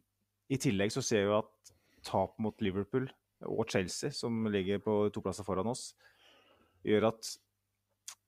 I 0.53 0.59
tillegg 0.61 0.93
så 0.93 1.03
ser 1.05 1.25
vi 1.27 1.39
at 1.39 1.73
tap 2.07 2.37
mot 2.43 2.61
Liverpool 2.63 3.09
og 3.49 3.67
Chelsea, 3.73 4.13
som 4.15 4.47
ligger 4.53 4.81
på 4.85 4.99
to 5.13 5.23
plasser 5.25 5.47
foran 5.47 5.73
oss, 5.73 5.91
gjør 6.87 7.11
at 7.13 7.37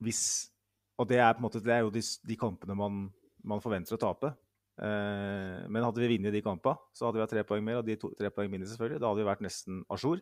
hvis 0.03 0.51
Og 0.99 1.07
det 1.07 1.21
er 1.23 1.31
på 1.31 1.39
en 1.39 1.45
måte, 1.45 1.61
det 1.63 1.71
er 1.71 1.85
jo 1.85 1.93
de, 1.95 2.01
de 2.03 2.35
kampene 2.35 2.75
man, 2.75 3.05
man, 3.47 3.61
forventer 3.63 3.95
å 3.95 4.01
tape. 4.03 4.33
Uh, 4.75 5.63
men 5.71 5.85
hadde 5.85 6.03
vi 6.03 6.09
vunnet 6.11 6.35
de 6.35 6.41
kampene, 6.43 6.75
så 6.91 7.07
hadde 7.07 7.21
vi 7.21 7.23
hatt 7.23 7.35
tre 7.37 7.45
poeng 7.47 7.63
mer, 7.63 7.79
og 7.79 7.87
de 7.87 7.95
to, 8.03 8.11
tre 8.19 8.33
poeng 8.35 8.51
mindre 8.51 8.67
selvfølgelig. 8.67 8.99
Da 8.99 9.07
hadde 9.07 9.23
vi 9.23 9.29
vært 9.29 9.45
nesten 9.47 9.85
a 9.87 9.99
jour. 9.99 10.19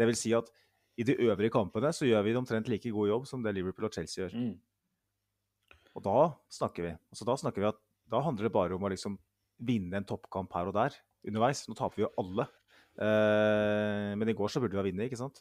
Det 0.00 0.08
vil 0.08 0.16
si 0.16 0.32
at 0.32 0.48
i 1.00 1.06
de 1.06 1.16
øvrige 1.26 1.52
kampene 1.54 1.90
så 1.94 2.06
gjør 2.06 2.22
vi 2.26 2.36
omtrent 2.38 2.68
like 2.70 2.92
god 2.94 3.10
jobb 3.10 3.26
som 3.26 3.42
det 3.42 3.54
Liverpool 3.56 3.88
og 3.88 3.96
Chelsea 3.96 4.22
gjør. 4.22 4.36
Mm. 4.38 4.54
Og 5.94 6.04
da 6.04 6.18
snakker 6.52 6.86
vi. 6.86 6.92
Altså, 7.10 7.26
da 7.26 7.36
snakker 7.38 7.62
vi 7.62 7.70
at 7.70 7.80
da 8.10 8.20
handler 8.22 8.48
det 8.48 8.54
bare 8.54 8.76
om 8.76 8.84
å 8.84 8.90
liksom 8.92 9.16
vinne 9.64 9.98
en 9.98 10.06
toppkamp 10.06 10.52
her 10.54 10.70
og 10.70 10.76
der 10.76 10.96
underveis. 11.24 11.64
Nå 11.68 11.76
taper 11.78 11.98
vi 11.98 12.04
jo 12.04 12.12
alle. 12.20 12.46
Eh, 13.00 14.10
men 14.18 14.30
i 14.30 14.36
går 14.36 14.52
så 14.52 14.62
burde 14.62 14.76
vi 14.76 14.82
ha 14.82 14.86
vunnet, 14.86 15.08
ikke 15.08 15.22
sant. 15.22 15.40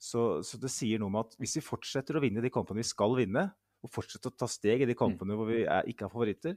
Så, 0.00 0.40
så, 0.46 0.56
det 0.60 0.72
sier 0.72 1.00
noe 1.00 1.10
om 1.12 1.18
at 1.20 1.34
hvis 1.40 1.58
vi 1.58 1.64
fortsetter 1.64 2.16
å 2.16 2.22
vinne 2.24 2.44
de 2.44 2.52
kampene 2.52 2.80
vi 2.80 2.88
skal 2.88 3.16
vinne, 3.18 3.50
og 3.80 3.92
fortsetter 3.92 4.32
å 4.32 4.36
ta 4.36 4.48
steg 4.48 4.84
i 4.84 4.88
de 4.88 4.96
kampene 4.96 5.32
mm. 5.32 5.38
hvor 5.40 5.48
vi 5.48 5.60
er, 5.64 5.88
ikke 5.88 6.06
er 6.06 6.12
favoritter, 6.12 6.56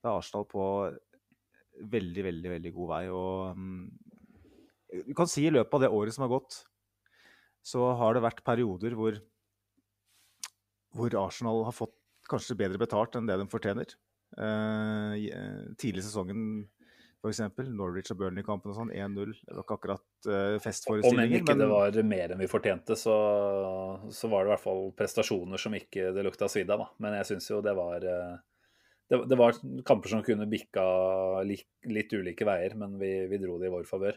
da 0.00 0.12
er 0.12 0.20
Arsenal 0.20 0.46
på 0.50 0.64
veldig, 1.90 2.24
veldig, 2.26 2.50
veldig 2.54 2.72
god 2.74 2.90
vei. 2.90 3.02
Og 3.14 3.58
um, 3.58 3.86
du 5.08 5.14
kan 5.18 5.30
si 5.30 5.44
i 5.46 5.52
løpet 5.52 5.76
av 5.76 5.84
det 5.84 5.92
året 5.94 6.14
som 6.14 6.26
har 6.26 6.32
gått, 6.32 6.60
så 7.66 7.92
har 8.00 8.16
det 8.16 8.24
vært 8.24 8.44
perioder 8.46 8.96
hvor, 8.98 9.18
hvor 10.96 11.16
Arsenal 11.22 11.64
har 11.68 11.76
fått 11.76 11.96
kanskje 12.30 12.58
bedre 12.58 12.80
betalt 12.80 13.16
enn 13.18 13.28
det 13.28 13.38
de 13.40 13.48
fortjener. 13.50 13.96
Uh, 14.38 15.16
tidlig 15.80 16.04
i 16.04 16.06
sesongen 16.06 16.44
f.eks. 17.20 17.40
Norwich 17.68 18.12
og 18.14 18.20
Burnley-kampen 18.22 18.72
og 18.72 18.78
sånn, 18.78 18.92
1-0. 18.94 19.32
Det 19.44 19.56
var 19.56 19.64
ikke 19.64 19.76
akkurat 19.76 20.28
uh, 20.30 20.56
festforestillinger. 20.62 21.18
Om 21.18 21.24
enn 21.26 21.34
ikke 21.40 21.56
men... 21.56 21.62
det 21.62 21.70
var 21.72 21.98
mer 22.08 22.34
enn 22.34 22.40
vi 22.40 22.48
fortjente, 22.50 22.96
så, 22.96 23.16
så, 24.14 24.30
var 24.32 24.44
det 24.44 24.50
i 24.50 24.54
hvert 24.54 24.64
fall 24.64 24.86
prestasjoner 24.96 25.60
som 25.60 25.76
ikke 25.76 26.14
det 26.16 26.24
lukta 26.24 26.48
svidd 26.48 26.72
av. 26.72 26.86
Men 27.02 27.18
jeg 27.20 27.32
syns 27.32 27.50
jo 27.52 27.60
det 27.64 27.74
var 27.76 28.06
uh, 28.06 28.38
det, 29.10 29.20
det, 29.28 29.36
var 29.36 29.58
kamper 29.86 30.14
som 30.14 30.24
kunne 30.24 30.48
bikka 30.48 30.84
litt, 31.44 31.68
litt 31.90 32.14
ulike 32.14 32.46
veier, 32.48 32.76
men 32.78 32.96
vi, 33.00 33.12
vi 33.28 33.42
dro 33.42 33.58
det 33.60 33.68
i 33.68 33.74
vår 33.74 33.88
favør. 33.88 34.16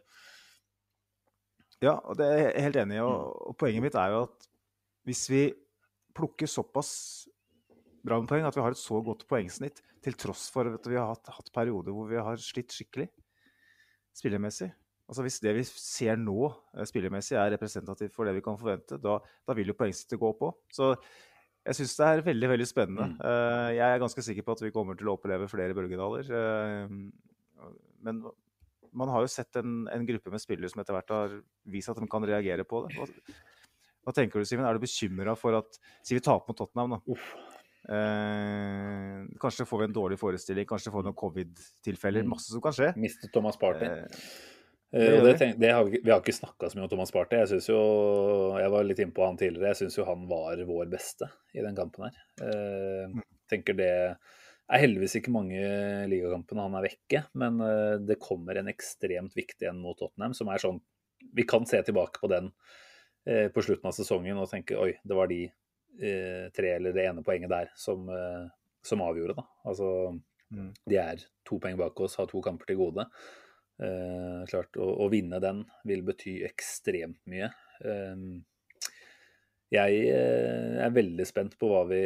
Ja, 1.84 1.98
og 2.00 2.18
det 2.20 2.28
er 2.30 2.42
jeg 2.42 2.68
helt 2.68 2.80
enig 2.84 2.98
i. 2.98 3.04
Og, 3.04 3.14
mm. 3.14 3.42
og, 3.50 3.58
poenget 3.60 3.86
mitt 3.86 3.98
er 4.00 4.14
jo 4.14 4.22
at 4.28 4.48
hvis 5.08 5.24
vi 5.32 5.44
plukker 6.16 6.48
såpass 6.48 6.94
bra 8.04 8.20
med 8.20 8.30
poeng, 8.30 8.46
at 8.48 8.56
vi 8.56 8.64
har 8.64 8.76
et 8.76 8.80
så 8.80 9.00
godt 9.04 9.26
poengsnitt, 9.30 9.82
til 10.04 10.16
tross 10.20 10.50
for 10.52 10.68
at 10.68 10.88
vi 10.90 10.98
har 11.00 11.14
hatt, 11.14 11.30
hatt 11.32 11.52
perioder 11.56 11.96
hvor 11.96 12.10
vi 12.10 12.20
har 12.20 12.40
slitt 12.44 12.74
skikkelig 12.76 13.06
spillermessig 14.12 14.68
Altså 15.08 15.24
Hvis 15.24 15.40
det 15.44 15.54
vi 15.58 15.64
ser 15.68 16.18
nå 16.20 16.48
eh, 16.48 16.86
spillermessig 16.88 17.36
er 17.38 17.52
representativt 17.54 18.16
for 18.16 18.28
det 18.28 18.34
vi 18.38 18.44
kan 18.44 18.56
forvente, 18.60 18.98
da, 19.04 19.18
da 19.20 19.56
vil 19.58 19.70
jo 19.70 19.76
poengsnittet 19.78 20.20
gå 20.20 20.30
opp 20.32 20.46
òg. 20.48 20.54
Så 20.74 20.94
jeg 21.68 21.78
syns 21.78 21.96
det 22.00 22.08
er 22.08 22.24
veldig 22.26 22.50
veldig 22.54 22.68
spennende. 22.68 23.10
Mm. 23.12 23.18
Uh, 23.20 23.70
jeg 23.76 23.84
er 23.84 24.02
ganske 24.02 24.24
sikker 24.26 24.48
på 24.48 24.56
at 24.56 24.64
vi 24.64 24.72
kommer 24.76 24.98
til 25.00 25.12
å 25.12 25.18
oppleve 25.18 25.50
flere 25.52 25.76
bølgedaler. 25.76 26.32
Uh, 26.32 27.68
men 28.04 28.24
man 28.94 29.12
har 29.14 29.26
jo 29.26 29.32
sett 29.32 29.58
en, 29.60 29.84
en, 29.92 30.06
gruppe 30.08 30.34
med 30.34 30.42
spillere 30.42 30.70
som 30.72 30.84
etter 30.84 30.96
hvert 30.96 31.14
har 31.14 31.36
vist 31.74 31.92
at 31.92 32.00
de 32.00 32.08
kan 32.10 32.26
reagere 32.28 32.66
på 32.68 32.86
det. 32.86 32.96
Hva, 32.98 33.36
hva 34.04 34.14
tenker 34.16 34.42
du, 34.42 34.48
Simen? 34.48 34.68
Er 34.68 34.78
du 34.78 34.84
bekymra 34.84 35.36
for 35.40 35.58
at 35.60 35.80
Si 36.04 36.16
vi 36.16 36.24
taper 36.24 36.52
mot 36.52 36.60
Tottenham, 36.60 36.98
da. 36.98 37.20
Eh, 37.84 39.26
kanskje 39.44 39.68
får 39.68 39.82
vi 39.82 39.90
en 39.90 39.96
dårlig 39.96 40.18
forestilling, 40.20 40.68
kanskje 40.68 40.92
får 40.92 41.04
vi 41.04 41.10
noen 41.10 41.20
covid-tilfeller. 41.20 42.24
Mm. 42.24 42.34
Masse 42.36 42.54
som 42.54 42.64
kan 42.64 42.76
skje. 42.76 42.94
Mistet 43.00 43.34
Thomas 43.36 43.60
Party. 43.60 43.88
Eh, 43.88 44.06
det, 44.94 45.22
det, 45.26 45.34
tenk, 45.42 45.58
det 45.60 45.72
har 45.74 45.88
vi, 45.88 45.98
vi, 46.04 46.12
har 46.12 46.22
ikke 46.22 46.36
snakka 46.38 46.70
så 46.70 46.78
mye 46.78 46.86
om 46.86 46.94
Thomas 46.94 47.12
Party. 47.12 47.40
Jeg 47.42 47.52
synes 47.56 47.70
jo, 47.72 47.80
jeg 48.62 48.72
var 48.76 48.88
litt 48.88 49.04
innpå 49.04 49.26
han 49.26 49.40
tidligere. 49.40 49.74
Jeg 49.74 49.82
syns 49.82 50.00
jo 50.00 50.08
han 50.08 50.28
var 50.30 50.64
vår 50.70 50.92
beste 50.92 51.32
i 51.58 51.66
den 51.66 51.76
kampen 51.78 52.08
her. 52.08 52.24
Eh, 52.46 53.08
mm. 53.12 53.24
tenker 53.52 53.80
det 53.80 53.94
er 54.72 54.84
heldigvis 54.84 55.18
ikke 55.20 55.34
mange 55.34 55.60
ligakampene 56.12 56.66
han 56.66 56.78
er 56.80 56.86
vekke, 56.88 57.24
men 57.40 57.60
eh, 57.66 57.98
det 58.04 58.22
kommer 58.24 58.60
en 58.60 58.72
ekstremt 58.72 59.36
viktig 59.36 59.68
en 59.70 59.82
mot 59.84 59.98
Tottenham, 60.00 60.36
som 60.38 60.52
er 60.52 60.64
sånn 60.64 60.82
Vi 61.34 61.46
kan 61.48 61.66
se 61.68 61.80
tilbake 61.84 62.20
på 62.20 62.30
den 62.32 62.50
eh, 63.28 63.48
på 63.52 63.64
slutten 63.64 63.90
av 63.90 63.96
sesongen 63.96 64.40
og 64.40 64.50
tenke 64.52 64.80
oi, 64.80 64.92
det 65.04 65.18
var 65.18 65.30
de 65.32 65.46
eh, 65.48 66.50
tre 66.56 66.76
eller 66.78 66.96
det 66.96 67.08
ene 67.10 67.24
poenget 67.24 67.52
der 67.52 67.72
som, 67.80 68.10
som 68.84 69.04
avgjorde, 69.04 69.38
da. 69.40 69.46
Altså 69.68 69.88
mm. 70.52 70.72
de 70.90 71.00
er 71.00 71.24
to 71.48 71.60
poeng 71.64 71.80
bak 71.80 72.00
oss, 72.04 72.18
har 72.20 72.28
to 72.32 72.42
kamper 72.44 72.72
til 72.72 72.80
gode. 72.82 73.08
Eh, 73.84 74.42
klart, 74.52 74.76
å, 74.78 74.90
å, 75.04 75.10
vinne 75.12 75.40
den 75.44 75.64
vil 75.88 76.04
bety 76.06 76.40
ekstremt 76.48 77.20
mye. 77.32 77.52
Eh, 77.84 78.26
jeg 79.74 80.04
er 80.14 80.92
veldig 80.94 81.26
spent 81.26 81.56
på 81.58 81.72
hva 81.72 81.80
vi 81.90 82.04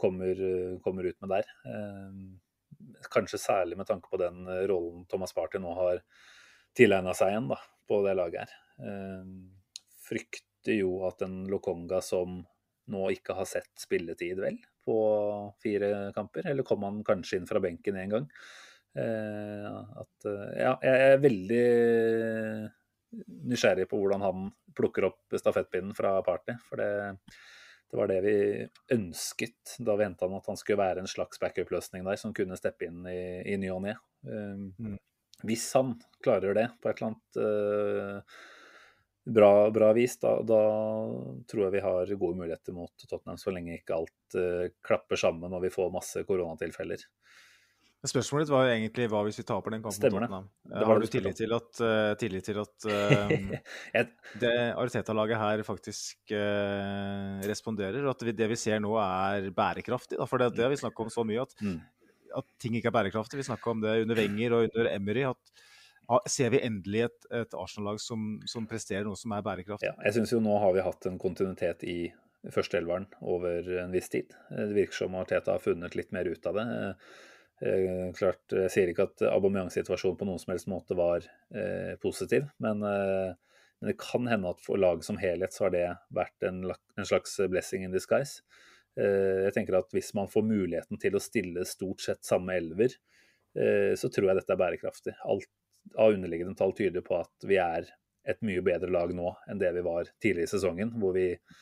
kommer, 0.00 0.36
kommer 0.84 1.08
ut 1.08 1.18
med 1.20 1.34
der. 1.34 1.50
Eh, 1.66 3.02
kanskje 3.12 3.40
særlig 3.40 3.78
med 3.80 3.88
tanke 3.88 4.10
på 4.10 4.20
den 4.20 4.46
eh, 4.48 4.64
rollen 4.70 5.04
Thomas 5.10 5.34
Party 5.36 5.60
nå 5.60 5.74
har 5.76 6.00
tilegna 6.76 7.14
seg 7.16 7.34
igjen 7.34 7.50
da, 7.50 7.58
på 7.88 8.00
det 8.06 8.16
laget 8.18 8.46
her. 8.46 8.56
Eh, 8.86 9.28
frykter 10.08 10.80
jo 10.80 10.96
at 11.08 11.22
en 11.26 11.42
Lokonga 11.50 12.00
som 12.04 12.40
nå 12.90 13.04
ikke 13.14 13.36
har 13.38 13.46
sett 13.46 13.70
spilletid, 13.78 14.40
vel, 14.42 14.58
på 14.84 14.96
fire 15.62 16.10
kamper, 16.16 16.48
eller 16.50 16.66
kom 16.66 16.82
han 16.88 17.04
kanskje 17.06 17.38
inn 17.38 17.46
fra 17.46 17.62
benken 17.62 18.00
en 18.00 18.16
gang? 18.16 18.26
At, 18.90 20.26
ja, 20.58 20.72
jeg 20.82 21.02
er 21.12 21.20
veldig 21.22 21.66
nysgjerrig 23.46 23.86
på 23.86 24.00
hvordan 24.00 24.24
han 24.24 24.48
plukker 24.74 25.06
opp 25.06 25.38
stafettpinnen 25.38 25.94
fra 25.94 26.16
Party. 26.26 26.56
For 26.66 26.82
det, 26.82 27.14
det 27.90 27.98
var 27.98 28.06
det 28.06 28.20
vi 28.22 28.34
ønsket 28.94 29.74
da 29.82 29.96
vi 29.98 30.06
henta 30.06 30.28
han, 30.28 30.38
at 30.38 30.46
han 30.46 30.58
skulle 30.58 30.78
være 30.78 31.02
en 31.02 31.10
slags 31.10 31.40
backup-løsning 31.42 32.06
der 32.06 32.20
som 32.20 32.34
kunne 32.36 32.58
steppe 32.58 32.86
inn 32.86 33.02
i, 33.10 33.42
i 33.50 33.56
ny 33.58 33.72
og 33.74 33.82
ne. 33.82 33.96
Um, 34.22 34.70
mm. 34.78 34.96
Hvis 35.48 35.66
han 35.74 35.96
klarer 36.22 36.54
det 36.54 36.68
på 36.78 36.90
et 36.90 37.00
eller 37.00 37.08
annet 37.08 37.40
uh, 37.40 38.38
bra, 39.40 39.52
bra, 39.74 39.90
vis, 39.96 40.14
da, 40.22 40.36
da, 40.46 40.60
tror 41.50 41.64
jeg 41.66 41.74
vi 41.74 41.82
har 41.88 42.14
gode 42.14 42.38
muligheter 42.38 42.76
mot 42.76 42.94
Tottenham, 43.08 43.40
så 43.40 43.54
lenge 43.54 43.80
ikke 43.80 43.98
alt 43.98 44.38
uh, 44.38 44.68
klapper 44.86 45.18
sammen 45.18 45.56
og 45.56 45.64
vi 45.66 45.72
får 45.74 45.90
masse 45.94 46.22
koronatilfeller. 46.28 47.02
Spørsmålet 48.00 48.46
ditt 48.46 48.52
var 48.54 48.64
jo 48.64 48.72
egentlig 48.72 49.06
hva 49.12 49.18
hvis 49.26 49.36
vi 49.36 49.44
taper 49.44 49.74
den 49.74 49.82
kampen 49.84 49.98
Stemmer 49.98 50.22
mot 50.22 50.30
Tottenham. 50.30 50.44
Det. 50.72 50.84
Har 50.88 51.00
du 51.02 51.06
tillit 51.12 51.36
til 51.36 51.52
at, 51.52 51.80
uh, 51.84 52.12
tillit 52.20 52.46
til 52.48 52.60
at 52.62 52.86
uh, 52.88 54.14
det 54.40 54.52
Ariteta-laget 54.72 55.36
her 55.36 55.62
faktisk 55.66 56.32
uh, 56.32 57.42
responderer? 57.44 58.08
At 58.08 58.24
det 58.24 58.48
vi 58.54 58.56
ser 58.56 58.80
nå 58.80 58.94
er 59.02 59.50
bærekraftig? 59.52 60.16
Da? 60.16 60.28
For 60.30 60.40
det, 60.40 60.54
det 60.56 60.64
har 60.64 60.72
vi 60.72 60.80
snakka 60.80 61.04
om 61.04 61.12
så 61.12 61.26
mye, 61.28 61.44
at, 61.44 61.52
mm. 61.60 61.76
at, 62.40 62.48
ting 62.64 62.80
ikke 62.80 62.88
er 62.88 62.96
bærekraftig. 62.96 63.42
Vi 63.42 63.48
snakka 63.50 63.74
om 63.74 63.84
det 63.84 63.98
under 64.06 64.22
Wenger 64.22 64.56
og 64.56 64.70
under 64.70 64.92
Emery. 64.94 65.28
at 65.28 66.24
Ser 66.32 66.56
vi 66.56 66.64
endelig 66.64 67.04
et, 67.10 67.30
et 67.36 67.52
Arsenal-lag 67.54 68.00
som, 68.02 68.38
som, 68.48 68.64
presterer 68.66 69.04
noe 69.04 69.20
som 69.20 69.36
er 69.36 69.44
bærekraftig? 69.44 69.92
Ja, 69.92 69.98
jeg 70.08 70.16
syns 70.16 70.32
jo 70.32 70.40
nå 70.40 70.56
har 70.64 70.72
vi 70.72 70.88
hatt 70.88 71.04
en 71.06 71.20
kontinuitet 71.20 71.84
i 71.84 72.00
førsteelveren 72.48 73.10
over 73.28 73.68
en 73.84 73.92
viss 73.92 74.08
tid. 74.08 74.32
Det 74.48 74.72
virker 74.72 75.04
som 75.04 75.20
Arteta 75.20 75.58
har 75.58 75.62
funnet 75.62 76.00
litt 76.00 76.16
mer 76.16 76.32
ut 76.32 76.48
av 76.48 76.56
det. 76.56 76.70
Eh, 77.60 78.08
klart, 78.16 78.40
Jeg 78.48 78.72
sier 78.72 78.90
ikke 78.90 79.04
at 79.10 79.22
Aubameyang-situasjonen 79.28 80.16
på 80.16 80.28
noen 80.28 80.40
som 80.40 80.54
helst 80.54 80.68
måte 80.70 80.96
var 80.96 81.26
eh, 81.52 81.92
positiv, 82.00 82.46
men, 82.62 82.80
eh, 82.88 83.34
men, 83.80 83.90
det 83.90 83.98
kan 84.00 84.28
hende 84.30 84.54
at 84.54 84.62
for 84.64 84.80
laget 84.80 85.04
som 85.04 85.20
helhet 85.20 85.52
så 85.52 85.66
har 85.66 85.74
det 85.74 85.84
vært 86.16 86.48
en, 86.48 86.62
en, 86.70 87.08
slags 87.08 87.36
blessing 87.52 87.84
in 87.84 87.92
disguise. 87.92 88.40
Eh, 88.96 89.44
jeg 89.46 89.56
tenker 89.58 89.76
at 89.76 89.92
Hvis 89.92 90.14
man 90.16 90.30
får 90.32 90.46
muligheten 90.48 91.00
til 91.00 91.16
å 91.16 91.22
stille 91.22 91.68
stort 91.68 92.00
sett 92.04 92.24
samme 92.24 92.56
elver, 92.56 92.96
eh, 93.52 93.92
så 93.92 94.08
tror 94.08 94.30
jeg 94.30 94.40
dette 94.40 94.56
er 94.56 94.62
bærekraftig. 94.64 95.16
Alt 95.28 95.50
av 96.00 96.16
underliggende 96.16 96.56
tall 96.56 96.72
tyder 96.76 97.04
på 97.04 97.20
at 97.20 97.48
vi 97.48 97.60
er 97.60 97.88
et 98.28 98.40
mye 98.44 98.62
bedre 98.64 98.88
lag 98.92 99.12
nå 99.16 99.34
enn 99.48 99.60
det 99.60 99.72
vi 99.76 99.84
var 99.84 100.08
tidligere 100.20 100.48
i 100.48 100.54
sesongen, 100.54 100.96
hvor 101.00 101.12
vi 101.16 101.28
eh, 101.34 101.60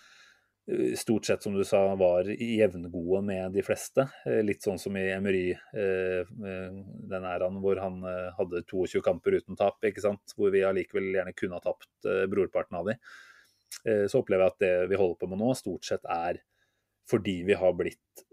stort 0.96 1.24
sett, 1.24 1.42
som 1.42 1.54
du 1.54 1.64
sa, 1.64 1.94
var 1.96 2.28
jevngode 2.28 3.22
med 3.24 3.52
de 3.52 3.62
fleste. 3.64 4.04
Eh, 4.26 4.40
litt 4.44 4.64
sånn 4.64 4.78
som 4.80 4.96
i 4.96 5.06
Emery, 5.12 5.46
den 5.72 7.28
æraen 7.28 7.60
hvor 7.62 7.80
han 7.80 8.02
hadde 8.36 8.64
22 8.68 9.02
kamper 9.04 9.38
uten 9.40 9.56
tap, 9.58 9.80
ikke 9.84 10.04
sant? 10.04 10.36
hvor 10.36 10.52
vi 10.54 10.64
allikevel 10.66 11.10
gjerne 11.16 11.34
kunne 11.36 11.58
ha 11.58 11.64
tapt 11.64 12.10
brorparten 12.30 12.78
av 12.80 12.90
de. 12.90 12.98
Så 14.08 14.20
opplever 14.20 14.44
jeg 14.44 14.54
at 14.54 14.62
det 14.64 14.72
vi 14.90 14.98
holder 15.00 15.18
på 15.20 15.28
med 15.30 15.40
nå, 15.40 15.52
stort 15.56 15.84
sett 15.88 16.06
er 16.08 16.40
fordi 17.08 17.42
vi 17.48 17.56
har 17.56 17.72
blitt 17.76 18.24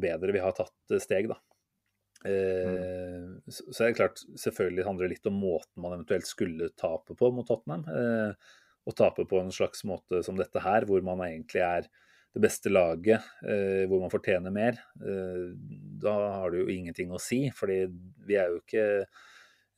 bedre. 0.00 0.32
Vi 0.32 0.40
har 0.40 0.52
tatt 0.56 0.96
steg, 1.02 1.28
da. 1.32 1.38
Mm. 2.24 3.40
Så 3.52 3.82
er 3.84 3.90
det 3.90 3.98
klart, 3.98 4.22
selvfølgelig 4.40 4.86
handler 4.86 5.08
det 5.08 5.16
litt 5.18 5.28
om 5.28 5.36
måten 5.36 5.84
man 5.84 5.96
eventuelt 5.98 6.28
skulle 6.28 6.70
tape 6.80 7.16
på 7.18 7.32
mot 7.36 7.48
Tottenham 7.48 7.84
å 8.84 8.92
tape 8.96 9.24
på 9.28 9.40
en 9.40 9.52
slags 9.52 9.84
måte 9.88 10.20
som 10.24 10.36
dette 10.38 10.60
her, 10.60 10.84
hvor 10.88 11.04
man 11.04 11.22
egentlig 11.24 11.62
er 11.64 11.86
det 12.34 12.42
beste 12.42 12.70
laget, 12.72 13.22
eh, 13.46 13.84
hvor 13.88 14.02
man 14.02 14.12
fortjener 14.12 14.52
mer, 14.52 14.80
eh, 14.98 15.54
da 16.02 16.14
har 16.40 16.50
det 16.50 16.64
jo 16.64 16.72
ingenting 16.72 17.12
å 17.14 17.20
si. 17.22 17.50
fordi 17.54 17.86
vi 18.26 18.34
er 18.34 18.50
jo 18.50 18.58
ikke 18.58 18.86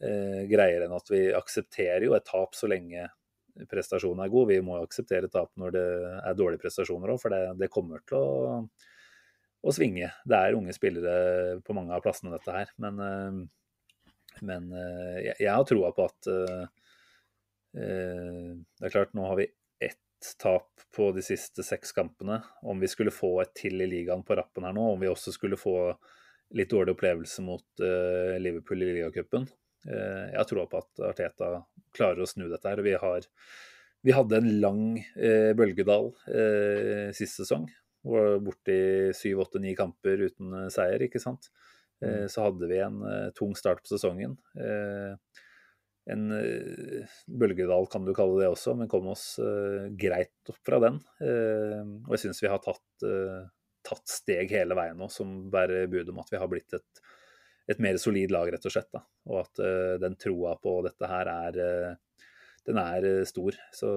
eh, 0.00 0.42
greiere 0.48 0.86
enn 0.86 0.96
at 0.96 1.10
vi 1.12 1.28
aksepterer 1.36 2.08
jo 2.08 2.16
et 2.16 2.24
tap 2.24 2.56
så 2.56 2.68
lenge 2.68 3.08
prestasjonen 3.70 4.24
er 4.24 4.32
god. 4.32 4.48
Vi 4.48 4.60
må 4.64 4.78
jo 4.78 4.88
akseptere 4.88 5.28
tap 5.32 5.52
når 5.56 5.76
det 5.76 5.86
er 6.22 6.36
dårlige 6.36 6.64
prestasjoner 6.64 7.12
òg, 7.12 7.20
for 7.20 7.32
det, 7.32 7.44
det, 7.60 7.70
kommer 7.72 8.02
til 8.08 8.18
å, 8.18 8.64
å, 9.60 9.72
svinge. 9.72 10.10
Det 10.24 10.40
er 10.40 10.56
unge 10.56 10.74
spillere 10.76 11.60
på 11.64 11.76
mange 11.76 11.94
av 11.96 12.04
plassene, 12.04 12.34
dette 12.36 12.52
her. 12.52 12.72
Men, 12.80 13.48
men 14.44 14.68
jeg, 14.76 15.36
jeg, 15.40 15.52
har 15.52 15.64
troa 15.68 15.92
på 15.96 16.08
at 16.08 16.28
Eh, 16.28 16.66
det 17.76 18.86
er 18.88 18.92
klart, 18.92 19.12
nå 19.12 19.26
har 19.28 19.36
vi 19.36 19.50
ett 19.84 19.98
tap 20.40 20.80
på 20.96 21.10
de 21.12 21.22
siste 21.22 21.62
seks 21.62 21.92
kampene. 21.92 22.40
Om 22.62 22.80
vi 22.80 22.88
skulle 22.88 23.12
få 23.12 23.34
et 23.42 23.54
til 23.58 23.82
i 23.84 23.88
ligaen 23.90 24.24
på 24.24 24.36
rappen 24.38 24.64
her 24.64 24.74
nå, 24.76 24.86
om 24.94 25.00
vi 25.00 25.10
også 25.10 25.34
skulle 25.34 25.58
få 25.60 25.76
litt 26.56 26.70
dårlig 26.70 26.94
opplevelse 26.94 27.42
mot 27.44 27.82
uh, 27.82 28.36
Liverpool 28.40 28.84
i 28.86 28.92
ligacupen. 28.98 29.48
Uh, 29.86 30.26
jeg 30.30 30.38
har 30.38 30.48
troa 30.48 30.66
på 30.70 30.82
at 30.82 31.06
Arteta 31.10 31.50
klarer 31.96 32.22
å 32.22 32.28
snu 32.30 32.46
dette 32.48 32.70
her. 32.70 32.82
Vi, 32.86 32.94
har, 33.02 33.26
vi 34.06 34.14
hadde 34.14 34.40
en 34.40 34.52
lang 34.60 34.84
bølgedal 35.56 36.12
sist 37.16 37.40
sesong. 37.40 37.64
Borti 38.06 38.76
syv, 39.16 39.40
åtte, 39.46 39.62
ni 39.62 39.72
kamper 39.78 40.20
uten 40.28 40.68
seier, 40.70 41.02
ikke 41.08 41.22
sant. 41.22 41.48
Mm. 42.04 42.28
Så 42.28 42.44
hadde 42.44 42.68
vi 42.68 42.82
en 42.84 43.00
tung 43.34 43.56
start 43.56 43.80
på 43.80 43.94
sesongen. 43.94 44.36
En 46.06 46.30
uh, 46.30 47.16
bølgedal, 47.26 47.88
kan 47.90 48.06
du 48.06 48.12
kalle 48.14 48.38
det 48.40 48.50
også, 48.52 48.76
men 48.78 48.90
kom 48.90 49.08
oss 49.10 49.24
uh, 49.42 49.88
greit 49.98 50.52
opp 50.52 50.60
fra 50.66 50.78
den. 50.84 51.00
Uh, 51.20 51.82
og 52.06 52.14
jeg 52.14 52.26
syns 52.26 52.42
vi 52.44 52.50
har 52.52 52.62
tatt, 52.62 52.84
tatt, 53.86 54.06
steg 54.10 54.50
hele 54.54 54.76
veien 54.78 54.98
nå 54.98 55.10
som 55.12 55.46
bærer 55.52 55.90
bud 55.90 56.12
om 56.12 56.22
at 56.22 56.30
vi 56.32 56.40
har 56.40 56.50
blitt 56.50 56.76
et, 56.78 57.02
et 57.70 57.82
mer 57.82 57.98
solid 58.02 58.34
lag, 58.34 58.50
rett 58.52 58.66
og 58.66 58.74
slett. 58.74 58.90
Da. 58.94 59.02
Og 59.30 59.42
at 59.42 59.62
den 60.02 60.14
troa 60.22 60.54
på 60.62 60.78
dette 60.86 61.10
her 61.10 61.30
er 61.32 61.58
Den 62.66 62.78
er 62.82 63.24
stor. 63.26 63.54
Så 63.74 63.90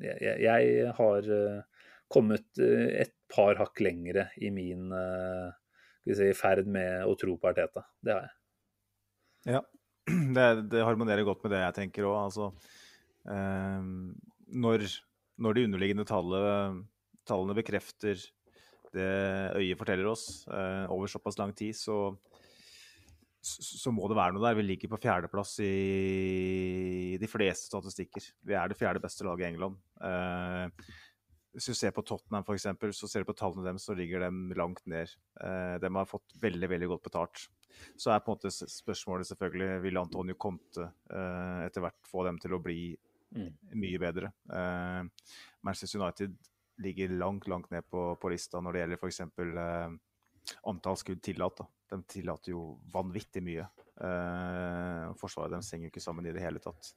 jeg, 0.00 0.34
jeg 0.44 0.90
har 0.96 1.30
kommet 2.12 2.60
et 2.60 3.14
par 3.32 3.56
hakk 3.56 3.80
lengre 3.80 4.28
i 4.36 4.50
min 4.52 4.90
si, 6.04 6.32
ferd 6.36 6.68
med 6.68 7.04
å 7.08 7.16
tro 7.16 7.38
på 7.40 7.48
Arteta. 7.52 7.86
Det 8.00 8.12
har 8.12 8.28
jeg. 8.28 8.36
Ja, 9.56 9.62
det, 10.36 10.46
det, 10.70 10.84
harmonerer 10.86 11.26
godt 11.26 11.42
med 11.44 11.56
det 11.56 11.62
jeg 11.64 11.78
tenker 11.80 12.08
òg. 12.08 12.16
Altså, 12.28 12.50
eh, 13.32 13.90
når, 14.64 14.86
når, 15.42 15.56
de 15.56 15.66
underliggende 15.68 16.06
tallet, 16.08 16.82
tallene 17.26 17.56
bekrefter 17.58 18.20
det 18.96 19.12
øyet 19.58 19.78
forteller 19.78 20.08
oss 20.08 20.46
eh, 20.48 20.86
over 20.92 21.10
såpass 21.10 21.36
lang 21.40 21.52
tid, 21.56 21.74
så, 21.76 22.14
så, 23.42 23.92
må 23.92 24.06
det 24.08 24.16
være 24.18 24.36
noe 24.36 24.44
der. 24.46 24.56
Vi 24.58 24.64
ligger 24.66 24.92
på 24.94 25.00
fjerdeplass 25.02 25.56
i 25.64 27.16
de 27.20 27.28
fleste 27.30 27.68
statistikker. 27.70 28.30
Vi 28.46 28.56
er 28.56 28.70
det 28.70 28.78
fjerde 28.78 29.02
beste 29.02 29.26
laget 29.26 29.44
i 29.44 29.50
England. 29.50 29.76
Eh, 30.00 30.94
hvis 31.56 31.70
du 31.70 31.76
ser 31.76 31.92
på 31.96 32.04
Tottenham 32.04 32.44
for 32.44 32.56
eksempel, 32.56 32.92
så 32.92 33.08
ser 33.08 33.24
du 33.24 33.30
på 33.30 33.36
tallene 33.38 33.64
deres, 33.64 33.86
så 33.88 33.94
ligger 33.96 34.26
de 34.26 34.56
langt 34.58 34.82
ned. 34.92 35.12
Eh, 35.40 35.76
de 35.80 35.90
har 35.94 36.08
fått 36.08 36.34
veldig 36.42 36.68
veldig 36.68 36.88
godt 36.90 37.06
betalt. 37.08 37.46
Så 37.96 38.12
er 38.12 38.20
på 38.20 38.32
en 38.32 38.36
måte 38.36 38.52
spørsmålet 38.52 39.28
selvfølgelig 39.30 39.80
vil 39.86 40.00
Antonio 40.00 40.36
Conte 40.40 40.84
eh, 40.84 41.62
etter 41.64 41.84
hvert 41.84 42.10
få 42.10 42.26
dem 42.28 42.40
til 42.42 42.56
å 42.56 42.60
bli 42.60 42.90
mm. 43.36 43.48
mye 43.80 44.02
bedre. 44.02 44.32
Eh, 44.52 45.32
Manchester 45.64 46.02
United 46.02 46.36
ligger 46.84 47.16
langt 47.16 47.48
langt 47.48 47.72
ned 47.72 47.88
på, 47.88 48.10
på 48.20 48.32
lista 48.32 48.60
når 48.60 48.76
det 48.76 48.84
gjelder 48.84 49.00
f.eks. 49.00 49.20
Eh, 49.24 49.96
antall 50.68 51.00
skudd 51.00 51.24
tillatt. 51.24 51.62
Da. 51.62 51.96
De 51.96 52.02
tillater 52.18 52.52
jo 52.52 52.66
vanvittig 52.92 53.40
mye. 53.48 53.64
Eh, 53.96 55.08
forsvaret 55.16 55.56
deres 55.56 55.72
henger 55.72 55.88
jo 55.88 55.94
ikke 55.94 56.04
sammen 56.04 56.28
i 56.28 56.36
det 56.36 56.44
hele 56.44 56.60
tatt. 56.60 56.92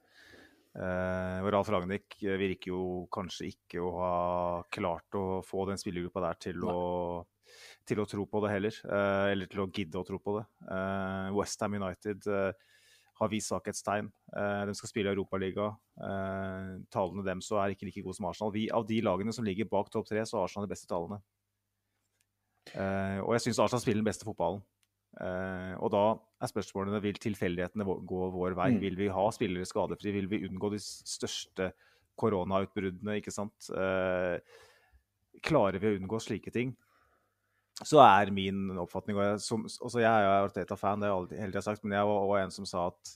Uh, 0.70 1.42
Ralf 1.50 1.68
Ragnhild 1.72 2.14
virker 2.38 2.70
jo 2.70 2.82
kanskje 3.10 3.50
ikke 3.50 3.82
å 3.82 3.90
ha 3.98 4.14
klart 4.70 5.18
å 5.18 5.40
få 5.42 5.66
den 5.66 5.80
spillergruppa 5.80 6.22
der 6.28 6.42
til 6.46 6.66
å 6.68 6.78
til 7.88 8.00
å 8.02 8.08
tro 8.08 8.26
på 8.28 8.42
det 8.44 8.52
heller. 8.54 8.80
Eh, 8.86 9.26
eller 9.34 9.50
til 9.50 9.64
å 9.64 9.70
gidde 9.70 10.00
å 10.00 10.06
tro 10.06 10.20
på 10.22 10.38
det. 10.38 10.46
Eh, 10.70 11.30
Westham 11.36 11.76
United 11.80 12.28
eh, 12.30 12.66
har 13.20 13.28
vist 13.28 13.50
svakhetstegn. 13.50 14.06
Uh, 14.32 14.62
de 14.64 14.72
skal 14.78 14.88
spille 14.88 15.10
Europaliga. 15.12 15.66
Eh, 16.00 16.70
tallene 16.94 17.24
dem 17.26 17.42
så 17.44 17.58
er 17.60 17.74
ikke 17.74 17.84
like 17.84 18.04
gode 18.06 18.16
som 18.16 18.30
Arsenal. 18.30 18.52
Vi, 18.54 18.70
av 18.72 18.86
de 18.88 19.02
lagene 19.04 19.34
som 19.36 19.44
ligger 19.44 19.68
bak 19.68 19.90
topp 19.92 20.08
tre, 20.08 20.22
så 20.24 20.38
har 20.38 20.46
Arsenal 20.48 20.64
de 20.64 20.72
beste 20.72 20.88
tallene. 20.88 21.20
og 22.70 23.34
jeg 23.34 23.42
syns 23.44 23.60
Arsenal 23.60 23.82
spiller 23.82 24.00
den 24.00 24.08
beste 24.08 24.24
fotballen. 24.24 24.62
Og 25.18 25.88
da 25.90 26.02
er 26.40 26.48
spørsmålene 26.48 27.00
vil 27.02 27.18
tilfeldighetene 27.20 27.84
gå 27.84 28.20
vår 28.32 28.54
vei. 28.56 28.68
Mm. 28.76 28.80
Vil 28.84 28.98
vi 29.00 29.08
ha 29.12 29.24
spillere 29.34 29.66
skadefri? 29.68 30.12
Vil 30.14 30.28
vi 30.30 30.44
unngå 30.46 30.70
de 30.72 30.78
største 30.80 31.72
koronautbruddene? 32.20 33.18
ikke 33.18 33.34
sant? 33.34 33.70
klarer 35.44 35.82
vi 35.82 35.90
å 35.90 35.98
unngå 35.98 36.20
slike 36.22 36.54
ting? 36.54 36.76
så 37.86 38.00
er 38.04 38.32
min 38.34 38.76
oppfatning 38.80 39.16
og 39.16 39.24
jeg, 39.24 39.40
som, 39.44 39.64
også 39.64 40.02
jeg 40.02 40.10
er 40.10 40.44
Arteta-fan, 40.44 41.00
det 41.00 41.08
har 41.08 41.26
jeg 41.32 41.46
aldri, 41.48 41.64
sagt, 41.64 41.84
men 41.84 41.96
jeg 41.96 42.08
var 42.10 42.24
også 42.26 42.40
en 42.42 42.54
som 42.54 42.68
sa 42.68 42.86
at 42.90 43.12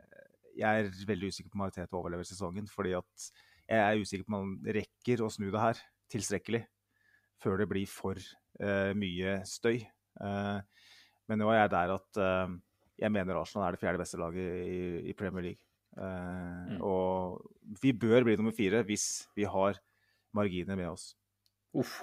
eh, 0.00 0.28
jeg 0.62 0.84
er 0.84 1.08
veldig 1.10 1.30
usikker 1.30 1.52
på 1.52 1.60
om 1.60 1.64
Arteta 1.66 1.98
overlever 1.98 2.28
sesongen. 2.28 2.68
Fordi 2.70 2.94
at 2.96 3.26
jeg 3.68 3.80
er 3.80 4.00
usikker 4.00 4.26
på 4.26 4.32
om 4.32 4.38
han 4.38 4.76
rekker 4.80 5.24
å 5.24 5.32
snu 5.32 5.50
det 5.50 5.64
her 5.64 5.82
tilstrekkelig 6.10 6.62
før 7.40 7.60
det 7.60 7.68
blir 7.70 7.88
for 7.88 8.18
uh, 8.60 8.90
mye 8.98 9.38
støy. 9.48 9.78
Uh, 10.20 10.60
men 11.30 11.40
nå 11.40 11.48
er 11.52 11.62
jeg 11.62 11.72
der 11.76 11.94
at 11.94 12.20
uh, 12.20 12.58
jeg 13.00 13.14
mener 13.14 13.38
Arsenal 13.40 13.68
er 13.68 13.76
det 13.76 13.82
fjerde 13.82 14.02
beste 14.02 14.20
laget 14.20 14.64
i, 14.66 14.80
i 15.10 15.16
Premier 15.16 15.50
League. 15.50 15.64
Mm. 15.90 16.76
Og 16.86 17.40
vi 17.80 17.90
bør 17.98 18.22
bli 18.22 18.36
nummer 18.38 18.54
fire 18.54 18.84
hvis 18.86 19.24
vi 19.34 19.42
har 19.48 19.80
marginer 20.36 20.78
med 20.78 20.92
oss. 20.92 21.08
Uff, 21.74 22.02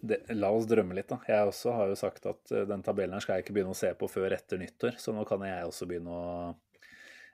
det, 0.00 0.20
la 0.36 0.50
oss 0.54 0.68
drømme 0.70 0.96
litt, 0.96 1.08
da. 1.10 1.18
Jeg 1.26 1.50
også 1.50 1.74
har 1.74 1.90
jo 1.90 1.98
sagt 1.98 2.28
at 2.30 2.52
eh, 2.54 2.66
den 2.68 2.84
tabellen 2.86 3.16
her 3.16 3.24
skal 3.24 3.38
jeg 3.38 3.46
ikke 3.46 3.56
begynne 3.56 3.74
å 3.74 3.78
se 3.78 3.90
på 3.98 4.08
før 4.10 4.36
etter 4.36 4.60
nyttår, 4.60 4.98
så 5.00 5.14
nå 5.14 5.24
kan 5.28 5.42
jeg 5.46 5.66
også 5.66 5.88
begynne 5.90 6.14
å 6.14 6.52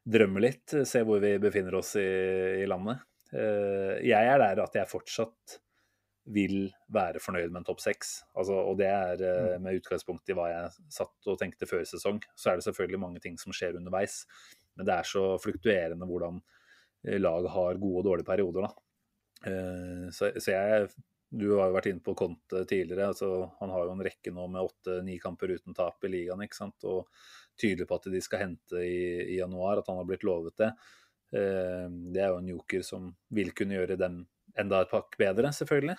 drømme 0.04 0.42
litt. 0.44 0.76
Se 0.88 1.04
hvor 1.04 1.20
vi 1.22 1.36
befinner 1.42 1.76
oss 1.80 1.94
i, 2.00 2.08
i 2.62 2.68
landet. 2.68 3.04
Uh, 3.34 3.98
jeg 4.04 4.30
er 4.30 4.38
der 4.38 4.60
at 4.62 4.76
jeg 4.78 4.86
fortsatt 4.86 5.58
vil 6.24 6.70
være 6.92 7.20
fornøyd 7.20 7.50
med 7.50 7.60
en 7.60 7.66
topp 7.68 7.82
seks. 7.84 8.14
Altså, 8.32 8.56
og 8.56 8.78
det 8.80 8.88
er 8.88 9.24
eh, 9.24 9.54
mm. 9.54 9.64
med 9.66 9.80
utgangspunkt 9.80 10.30
i 10.30 10.36
hva 10.36 10.48
jeg 10.50 10.92
satt 10.96 11.30
og 11.30 11.40
tenkte 11.40 11.68
før 11.68 11.84
sesong. 11.88 12.22
Så 12.34 12.50
er 12.50 12.60
det 12.60 12.66
selvfølgelig 12.68 13.02
mange 13.02 13.24
ting 13.24 13.36
som 13.40 13.54
skjer 13.54 13.76
underveis, 13.80 14.22
men 14.78 14.88
det 14.88 14.96
er 14.96 15.08
så 15.08 15.26
fluktuerende 15.42 16.08
hvordan 16.08 16.40
lag 17.20 17.46
har 17.52 17.76
gode 17.76 18.00
og 18.00 18.06
dårlige 18.06 18.26
perioder. 18.30 18.64
da. 18.64 19.50
Så, 20.16 20.30
så 20.40 20.54
jeg 20.54 20.86
du 21.34 21.48
har 21.58 21.68
jo 21.68 21.74
vært 21.74 21.88
inne 21.90 22.04
på 22.04 22.14
Conte 22.18 22.62
tidligere. 22.68 23.10
altså 23.10 23.28
Han 23.60 23.72
har 23.74 23.86
jo 23.86 23.94
en 23.94 24.04
rekke 24.06 24.32
nå 24.34 24.46
med 24.52 24.62
åtte-ni 24.62 25.16
kamper 25.22 25.54
uten 25.56 25.74
tap 25.74 26.04
i 26.06 26.10
ligaen. 26.12 26.42
ikke 26.44 26.60
sant, 26.60 26.84
Og 26.84 27.08
tydelig 27.60 27.88
på 27.88 27.98
at 27.98 28.10
de 28.12 28.20
skal 28.22 28.44
hente 28.44 28.82
i, 28.82 29.34
i 29.34 29.38
januar, 29.40 29.80
at 29.80 29.88
han 29.90 29.98
har 30.00 30.06
blitt 30.08 30.26
lovet 30.26 30.56
det. 30.62 30.70
Eh, 31.34 31.88
det 32.14 32.22
er 32.22 32.30
jo 32.30 32.40
en 32.42 32.52
joker 32.54 32.86
som 32.86 33.10
vil 33.34 33.52
kunne 33.56 33.78
gjøre 33.78 33.98
dem 33.98 34.22
enda 34.60 34.82
et 34.84 34.92
pakk 34.92 35.18
bedre, 35.20 35.50
selvfølgelig. 35.56 35.98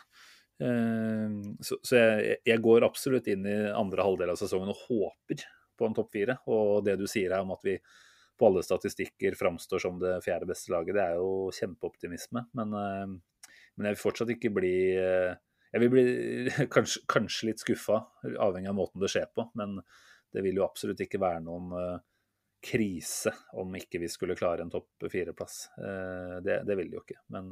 Eh, 0.64 1.38
så, 1.66 1.78
så 1.84 2.00
jeg, 2.00 2.40
jeg, 2.48 2.64
går 2.64 2.88
absolutt 2.88 3.28
inn 3.32 3.48
i 3.50 3.60
andre 3.76 4.08
halvdel 4.08 4.34
av 4.34 4.40
sesongen 4.40 4.72
og 4.72 4.84
håper 4.88 5.46
på 5.76 5.88
en 5.88 5.96
topp 5.98 6.14
fire. 6.16 6.40
Og 6.52 6.84
det 6.88 6.98
du 7.02 7.08
sier 7.12 7.36
her 7.36 7.46
om 7.46 7.56
at 7.56 7.66
vi 7.68 7.78
på 8.36 8.50
alle 8.50 8.64
statistikker 8.68 9.36
framstår 9.40 9.80
som 9.80 10.00
det 10.02 10.18
fjerde 10.26 10.48
beste 10.50 10.72
laget, 10.74 10.98
det 10.98 11.04
er 11.04 11.20
jo 11.20 11.52
kjempeoptimisme. 11.56 12.48
Men 12.58 12.76
eh, 12.80 13.16
men 13.76 13.90
jeg 13.90 13.98
vil 13.98 14.06
fortsatt 14.06 14.30
ikke 14.32 14.54
bli 14.56 14.76
eh, 14.96 15.34
Jeg 15.74 15.82
vil 15.84 15.90
bli 15.92 16.04
kanskje, 16.76 17.02
kanskje 17.12 17.50
litt 17.50 17.64
skuffa, 17.64 18.00
avhengig 18.40 18.72
av 18.72 18.78
måten 18.78 19.04
det 19.04 19.12
skjer 19.12 19.28
på. 19.36 19.50
Men 19.60 19.82
det 20.32 20.44
vil 20.46 20.62
jo 20.62 20.68
absolutt 20.68 21.04
ikke 21.04 21.20
være 21.20 21.44
noen 21.44 22.00
krise 22.66 23.32
om 23.62 23.76
ikke 23.78 24.00
vi 24.02 24.08
skulle 24.10 24.36
klare 24.36 24.64
en 24.64 24.72
topp 24.74 25.06
fire-plass. 25.12 25.58
Det, 26.44 26.56
det, 26.66 26.78
vil 26.80 26.90
det 26.90 26.98
jo 26.98 27.04
ikke. 27.04 27.20
Men 27.36 27.52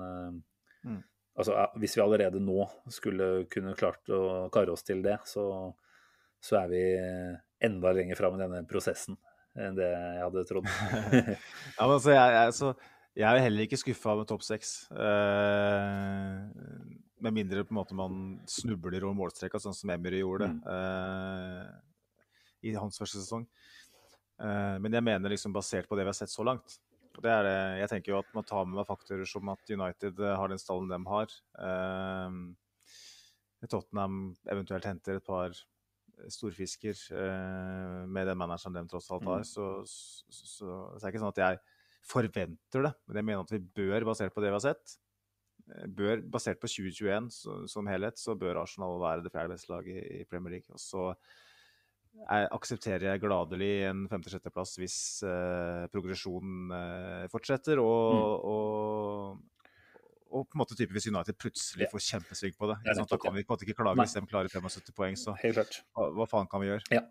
mm. 0.86 1.02
Altså, 1.34 1.56
hvis 1.82 1.96
vi 1.98 2.02
allerede 2.04 2.38
nå 2.46 2.68
skulle 2.94 3.48
kunne 3.50 3.72
klart 3.74 4.12
å 4.14 4.52
karre 4.54 4.76
oss 4.76 4.86
til 4.86 5.00
det, 5.02 5.16
så, 5.26 5.44
så 6.38 6.60
er 6.60 6.68
vi 6.70 6.82
enda 7.66 7.94
lenger 7.98 8.20
fram 8.20 8.36
i 8.38 8.44
denne 8.44 8.60
prosessen 8.70 9.18
enn 9.58 9.78
det 9.78 9.88
jeg 9.90 10.22
hadde 10.24 10.44
trodd. 10.50 10.70
Ja, 11.78 11.86
men 11.86 11.96
altså, 11.96 12.14
jeg, 12.14 12.36
jeg, 12.38 12.54
så, 12.58 12.70
jeg 13.18 13.28
er 13.30 13.38
jo 13.38 13.46
heller 13.48 13.68
ikke 13.68 13.82
skuffa 13.82 14.16
med 14.20 14.30
topp 14.30 14.46
seks. 14.46 14.76
Uh, 14.94 16.42
med 17.24 17.38
mindre 17.38 17.64
på 17.66 17.74
en 17.74 17.80
måte 17.80 17.98
man 17.98 18.22
snubler 18.50 19.06
over 19.06 19.18
målstreka, 19.18 19.62
sånn 19.62 19.78
som 19.78 19.94
Emery 19.94 20.24
gjorde 20.24 20.50
Mm. 20.54 20.62
uh, 20.68 21.68
i 22.64 22.74
hans 22.78 22.98
første 23.00 23.20
sesong. 23.20 23.46
Uh, 24.42 24.80
men 24.82 24.94
jeg 24.96 25.06
mener 25.06 25.34
liksom 25.34 25.54
basert 25.56 25.88
på 25.88 25.98
det 25.98 26.06
vi 26.08 26.12
har 26.14 26.18
sett 26.18 26.34
så 26.34 26.46
langt. 26.48 26.80
Det 27.22 27.30
er, 27.30 27.44
det- 27.46 27.80
jeg 27.84 27.90
tenker 27.92 28.14
jo 28.14 28.20
at 28.24 28.32
man 28.34 28.44
tar 28.50 28.66
med 28.66 28.80
meg 28.80 28.88
faktorer 28.90 29.28
som 29.30 29.50
at 29.54 29.70
United 29.70 30.20
eh, 30.20 30.36
har 30.40 30.50
den 30.50 30.62
stallen 30.62 30.90
de 30.90 31.00
har. 31.12 31.36
Eh, 31.68 32.40
Tottenham 33.70 34.34
eventuelt 34.52 34.86
henter 34.90 35.20
et 35.20 35.26
par 35.26 35.54
storfisker 36.32 36.98
eh, 37.16 38.02
med 38.10 38.28
den 38.30 38.38
manageren 38.40 38.76
de 38.76 38.84
tross 38.92 39.10
alt 39.14 39.26
har. 39.30 39.44
Mm. 39.44 39.48
Så, 39.50 39.70
så, 39.88 40.26
så, 40.30 40.50
så 40.50 40.74
det 40.98 41.06
er 41.08 41.14
ikke 41.14 41.24
sånn 41.24 41.34
at 41.36 41.44
jeg 41.44 41.62
forventer 42.04 42.84
det, 42.90 42.92
men 43.08 43.20
jeg 43.22 43.28
mener 43.30 43.46
at 43.46 43.54
vi 43.54 43.62
bør, 43.80 44.04
basert 44.10 44.34
på 44.36 44.44
det 44.44 44.52
vi 44.52 44.58
har 44.58 44.66
sett, 44.66 44.98
eh, 45.72 45.88
bør, 45.88 46.24
basert 46.34 46.60
på 46.62 46.70
2021 46.72 47.30
så, 47.38 47.58
som 47.72 47.88
helhet, 47.90 48.20
så 48.20 48.36
bør 48.40 48.62
Arsenal 48.66 49.00
være 49.02 49.24
det 49.26 49.32
fjerde 49.34 49.56
beste 49.56 49.72
laget 49.72 50.02
i, 50.02 50.22
i 50.22 50.28
Premier 50.30 50.58
League. 50.58 50.74
Og 50.74 50.82
så 50.82 51.12
jeg 52.22 52.50
aksepterer 52.56 53.08
jeg 53.08 53.22
gladelig 53.24 53.72
en 53.90 54.06
femte-sjetteplass 54.12 54.78
hvis 54.80 54.98
eh, 55.28 55.86
progresjonen 55.94 56.76
eh, 56.78 57.26
fortsetter, 57.32 57.82
og, 57.82 58.46
og, 58.48 59.66
og 60.32 60.46
på 60.48 60.56
en 60.56 60.62
måte 60.62 60.78
type 60.78 60.96
hvis 60.96 61.10
United 61.10 61.38
plutselig 61.42 61.90
får 61.92 62.06
kjempesving 62.08 62.56
på 62.60 62.70
det. 62.72 62.80
Ja, 62.88 62.96
sant? 63.00 63.12
Da 63.12 63.20
kan 63.22 63.36
vi 63.36 63.44
på 63.44 63.52
en 63.52 63.58
måte 63.58 63.68
ikke 63.68 63.80
klage 63.82 64.00
Nei. 64.00 64.08
hvis 64.08 64.16
de 64.18 64.26
klarer 64.30 64.54
75 64.54 64.96
poeng, 64.98 65.20
så 65.20 65.36
hva, 65.36 66.08
hva 66.20 66.30
faen 66.30 66.50
kan 66.52 66.64
vi 66.64 66.72
gjøre? 66.72 67.04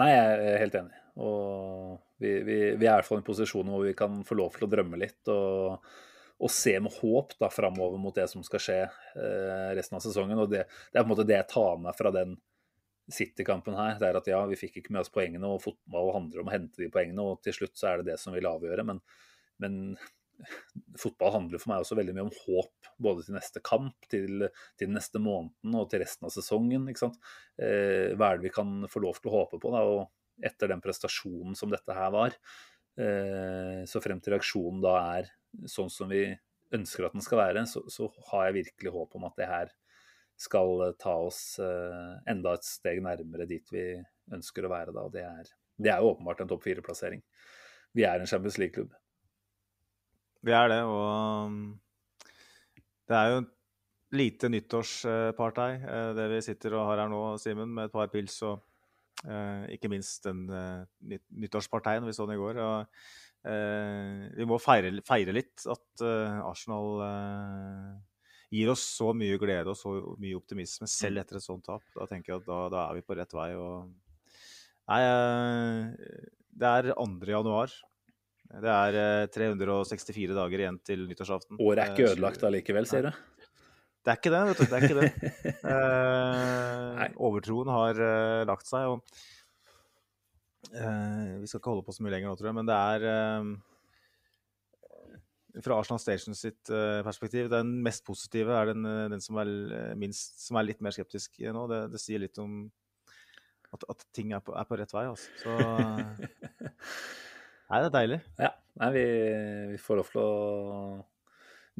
Nei, 0.00 0.10
jeg 0.12 0.40
er 0.54 0.60
helt 0.64 0.80
enig. 0.80 1.04
Og 1.26 1.96
vi, 2.22 2.32
vi, 2.46 2.58
vi 2.76 2.86
er 2.86 2.90
i 2.90 2.96
hvert 2.96 3.08
fall 3.08 3.20
i 3.20 3.24
en 3.24 3.30
posisjon 3.30 3.72
hvor 3.72 3.86
vi 3.86 3.96
kan 3.98 4.20
få 4.26 4.38
lov 4.38 4.56
til 4.56 4.66
å 4.66 4.72
drømme 4.72 5.00
litt 5.00 5.32
og, 5.32 5.86
og 6.36 6.52
se 6.52 6.74
med 6.82 6.94
håp 7.00 7.36
da 7.40 7.50
framover 7.52 8.00
mot 8.00 8.16
det 8.16 8.28
som 8.32 8.44
skal 8.46 8.62
skje 8.62 8.82
eh, 8.84 9.70
resten 9.76 9.98
av 9.98 10.04
sesongen. 10.04 10.42
Og 10.44 10.52
det, 10.52 10.66
det 10.92 11.00
er 11.00 11.02
på 11.02 11.10
en 11.10 11.14
måte 11.16 11.28
det 11.28 11.40
jeg 11.40 11.50
tar 11.54 11.80
med 11.82 11.96
fra 11.98 12.12
den 12.14 12.38
City-kampen 13.12 13.76
her. 13.78 13.96
Det 14.00 14.08
er 14.08 14.18
at 14.18 14.28
ja, 14.30 14.42
vi 14.50 14.58
fikk 14.58 14.80
ikke 14.80 14.94
med 14.94 15.04
oss 15.04 15.12
poengene, 15.14 15.48
og 15.48 15.62
fotball 15.64 16.12
handler 16.16 16.42
om 16.42 16.50
å 16.50 16.54
hente 16.54 16.82
de 16.82 16.90
poengene, 16.92 17.22
og 17.22 17.42
til 17.44 17.54
slutt 17.54 17.76
så 17.78 17.92
er 17.92 18.02
det 18.02 18.12
det 18.12 18.20
som 18.22 18.34
vil 18.34 18.48
avgjøre. 18.50 18.84
Men, 18.88 19.00
men 19.62 19.80
fotball 21.02 21.34
handler 21.36 21.62
for 21.62 21.72
meg 21.72 21.84
også 21.84 21.98
veldig 21.98 22.16
mye 22.16 22.26
om 22.28 22.34
håp, 22.42 22.90
både 23.02 23.26
til 23.26 23.36
neste 23.38 23.62
kamp, 23.66 24.08
til, 24.12 24.48
til 24.80 24.92
neste 24.92 25.22
måneden 25.22 25.78
og 25.78 25.90
til 25.92 26.02
resten 26.02 26.28
av 26.28 26.34
sesongen. 26.34 26.88
ikke 26.90 27.06
sant? 27.06 27.20
Eh, 27.60 28.14
hva 28.16 28.32
er 28.32 28.40
det 28.40 28.48
vi 28.48 28.54
kan 28.56 28.78
få 28.90 29.04
lov 29.04 29.20
til 29.20 29.32
å 29.32 29.40
håpe 29.40 29.60
på? 29.62 29.74
da, 29.74 29.84
og 29.86 30.44
etter 30.44 30.68
den 30.72 30.82
prestasjonen 30.84 31.56
som 31.56 31.70
dette 31.72 31.94
her 31.96 32.10
var, 32.12 32.34
eh, 33.00 33.84
så 33.88 34.02
frem 34.04 34.20
til 34.20 34.36
reaksjonen 34.36 34.82
da 34.84 34.98
er 35.16 35.30
sånn 35.70 35.88
som 35.92 36.10
vi 36.12 36.28
ønsker 36.76 37.06
at 37.06 37.14
den 37.14 37.24
skal 37.24 37.40
være, 37.40 37.62
så, 37.70 37.84
så 37.92 38.10
har 38.32 38.48
jeg 38.48 38.58
virkelig 38.64 38.92
håp 38.92 39.14
om 39.16 39.26
at 39.28 39.38
det 39.38 39.48
her 39.48 39.72
skal 40.40 40.82
eh, 40.86 40.94
ta 41.00 41.14
oss 41.26 41.58
eh, 41.62 42.12
enda 42.30 42.54
et 42.56 42.66
steg 42.66 43.00
nærmere 43.04 43.48
dit 43.48 43.72
vi 43.72 43.88
ønsker 44.36 44.66
å 44.66 44.72
være 44.72 44.94
da. 44.94 45.06
Det 45.12 45.24
er, 45.24 45.50
det 45.80 45.92
er 45.92 46.02
jo 46.02 46.12
åpenbart 46.12 46.42
en 46.44 46.50
topp 46.52 46.64
fire-plassering. 46.66 47.22
Vi 47.96 48.04
er 48.04 48.20
en 48.20 48.28
Champions 48.28 48.58
League-klubb. 48.60 48.94
Vi 50.46 50.54
er 50.54 50.70
det, 50.70 50.80
og 50.86 51.54
det 53.08 53.18
er 53.18 53.32
jo 53.32 53.44
lite 54.16 54.50
nyttårspartei, 54.52 55.70
eh, 55.80 56.10
det 56.18 56.26
vi 56.34 56.42
sitter 56.44 56.76
og 56.76 56.90
har 56.90 57.04
her 57.04 57.12
nå, 57.12 57.22
Simen, 57.42 57.72
med 57.74 57.88
et 57.88 57.94
par 57.96 58.12
pils 58.12 58.40
og 58.46 58.62
ikke 59.72 59.88
minst 59.88 60.26
den 60.26 60.42
nytt- 60.44 61.24
nyttårsparteien 61.40 62.04
vi 62.04 62.12
så 62.12 62.26
den 62.28 62.34
i 62.34 62.38
går. 62.38 62.58
og 62.60 64.34
Vi 64.36 64.44
må 64.46 64.58
feire, 64.60 64.90
feire 65.08 65.32
litt 65.32 65.64
at 65.72 66.04
Arsenal 66.44 67.00
gir 68.52 68.70
oss 68.70 68.82
så 68.96 69.10
mye 69.16 69.38
glede 69.40 69.72
og 69.72 69.78
så 69.78 69.92
mye 70.22 70.38
optimisme, 70.38 70.86
selv 70.90 71.22
etter 71.22 71.40
et 71.40 71.44
sånt 71.46 71.64
tap. 71.66 71.82
Da 71.96 72.06
tenker 72.10 72.32
jeg 72.34 72.42
at 72.44 72.48
da, 72.48 72.58
da 72.72 72.84
er 72.88 72.98
vi 73.00 73.04
på 73.06 73.16
rett 73.18 73.34
vei. 73.34 73.50
og 73.58 73.90
Nei, 74.86 75.00
eh, 75.02 76.24
det 76.56 76.72
er 76.72 76.92
2. 76.94 77.06
januar. 77.32 77.72
Det 78.46 78.70
er 78.70 78.98
eh, 79.00 79.28
364 79.34 80.36
dager 80.36 80.62
igjen 80.62 80.78
til 80.86 81.02
nyttårsaften. 81.10 81.58
Året 81.58 81.82
er 81.82 81.90
ikke 81.94 82.04
Eh, 82.06 82.12
ødelagt 82.14 82.44
allikevel, 82.46 82.86
sier 82.86 83.08
du? 83.08 83.16
Det 84.06 84.12
er 84.12 84.20
ikke 84.20 84.30
det, 84.30 84.42
vet 84.46 84.60
du. 84.60 84.66
Det 84.70 84.76
er 84.76 84.84
ikke 84.86 85.00
det. 85.00 85.10
Eh, 85.66 87.08
overtroen 87.26 87.68
har 87.74 87.98
eh, 87.98 88.42
lagt 88.46 88.68
seg, 88.70 88.86
og 88.86 89.02
eh, 90.70 91.34
Vi 91.42 91.48
skal 91.50 91.58
ikke 91.58 91.72
holde 91.74 91.84
på 91.88 91.94
så 91.96 92.04
mye 92.06 92.14
lenger 92.14 92.30
nå, 92.30 92.36
tror 92.38 92.52
jeg, 92.52 92.56
men 92.60 92.68
det 92.70 92.76
er 92.78 93.06
eh, 93.10 93.50
Fra 95.64 95.78
Arsenal 95.80 96.00
Station 96.00 96.34
sitt 96.36 96.70
eh, 96.70 97.02
perspektiv, 97.06 97.48
den 97.48 97.82
mest 97.84 98.04
positive 98.04 98.52
er 98.52 98.66
den, 98.72 98.84
eh, 98.88 99.06
den 99.12 99.20
som, 99.24 99.38
er, 99.40 99.46
eh, 99.72 99.94
minst, 99.96 100.40
som 100.44 100.56
er 100.58 100.64
litt 100.68 100.82
mer 100.84 100.92
skeptisk 100.92 101.38
nå. 101.40 101.62
Det, 101.70 101.78
det 101.94 102.00
sier 102.02 102.20
litt 102.20 102.36
om 102.42 102.66
at, 103.72 103.86
at 103.88 104.04
ting 104.16 104.34
er 104.36 104.40
på, 104.44 104.52
er 104.56 104.66
på 104.68 104.76
rett 104.76 104.92
vei, 104.92 105.06
altså. 105.08 105.28
Så 105.40 105.56
Nei, 107.66 107.78
det 107.82 107.88
er 107.88 107.94
deilig. 107.94 108.18
Ja. 108.38 108.50
Nei, 108.82 108.90
vi, 108.94 109.04
vi 109.72 109.78
får 109.80 109.98
lov 109.98 110.08
til 110.12 110.20
å 110.22 110.26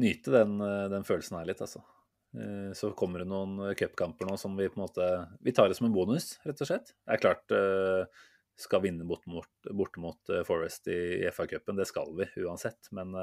nyte 0.03 0.33
den, 0.35 0.57
den 0.91 1.05
følelsen 1.07 1.39
her 1.39 1.47
litt, 1.49 1.63
altså. 1.63 1.81
Så 2.77 2.91
kommer 2.99 3.23
det 3.23 3.29
noen 3.31 3.71
cupkamper 3.79 4.27
nå 4.29 4.35
som 4.37 4.59
vi 4.59 4.67
på 4.69 4.77
en 4.77 4.83
måte 4.83 5.05
Vi 5.47 5.55
tar 5.57 5.71
det 5.71 5.77
som 5.79 5.87
en 5.87 5.95
bonus, 5.95 6.35
rett 6.45 6.61
og 6.61 6.69
slett. 6.69 6.91
Det 7.07 7.15
er 7.15 7.23
klart 7.23 7.47
skal 8.61 8.83
vinne 8.83 9.07
borte 9.07 9.31
mot, 10.03 10.21
Forest 10.49 10.91
i, 10.93 10.99
i 11.23 11.31
FA-cupen, 11.31 11.79
det 11.79 11.87
skal 11.89 12.13
vi 12.19 12.27
uansett. 12.45 12.91
Men 12.97 13.15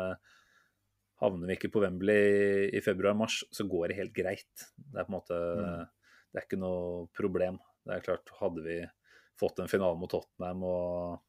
havner 1.24 1.50
vi 1.50 1.58
ikke 1.58 1.72
på 1.74 1.82
Wembley 1.84 2.70
i 2.76 2.82
februar-mars, 2.84 3.42
så 3.56 3.66
går 3.70 3.90
det 3.90 4.00
helt 4.02 4.16
greit. 4.16 4.68
Det 4.76 5.00
er 5.00 5.08
på 5.08 5.14
en 5.14 5.20
måte 5.20 5.42
Mm. 5.54 5.86
Det 6.34 6.42
er 6.42 6.48
ikke 6.48 6.58
noe 6.58 7.08
problem. 7.14 7.60
Det 7.86 7.94
er 7.94 8.06
klart, 8.08 8.32
hadde 8.40 8.64
vi 8.66 8.80
fått 9.38 9.60
en 9.62 9.70
finale 9.70 10.00
mot 10.02 10.10
Tottenham 10.10 10.64
og 10.66 11.20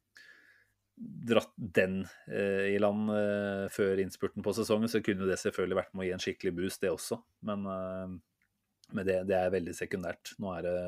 dratt 0.96 1.52
den 1.56 2.04
eh, 2.30 2.70
i 2.72 2.78
land 2.80 3.10
eh, 3.12 3.64
før 3.74 4.00
innspurten 4.00 4.44
på 4.44 4.54
sesongen, 4.56 4.88
så 4.88 5.02
kunne 5.04 5.26
det 5.28 5.36
selvfølgelig 5.42 5.80
vært 5.80 5.92
med 5.92 6.04
å 6.04 6.06
gi 6.08 6.14
en 6.16 6.22
skikkelig 6.22 6.54
boost, 6.56 6.80
det 6.84 6.92
også. 6.94 7.18
Men, 7.48 7.66
eh, 7.68 8.14
men 8.94 9.08
det, 9.08 9.18
det 9.28 9.36
er 9.36 9.52
veldig 9.52 9.74
sekundært. 9.76 10.32
Nå 10.40 10.54
er 10.54 10.68
det 10.68 10.78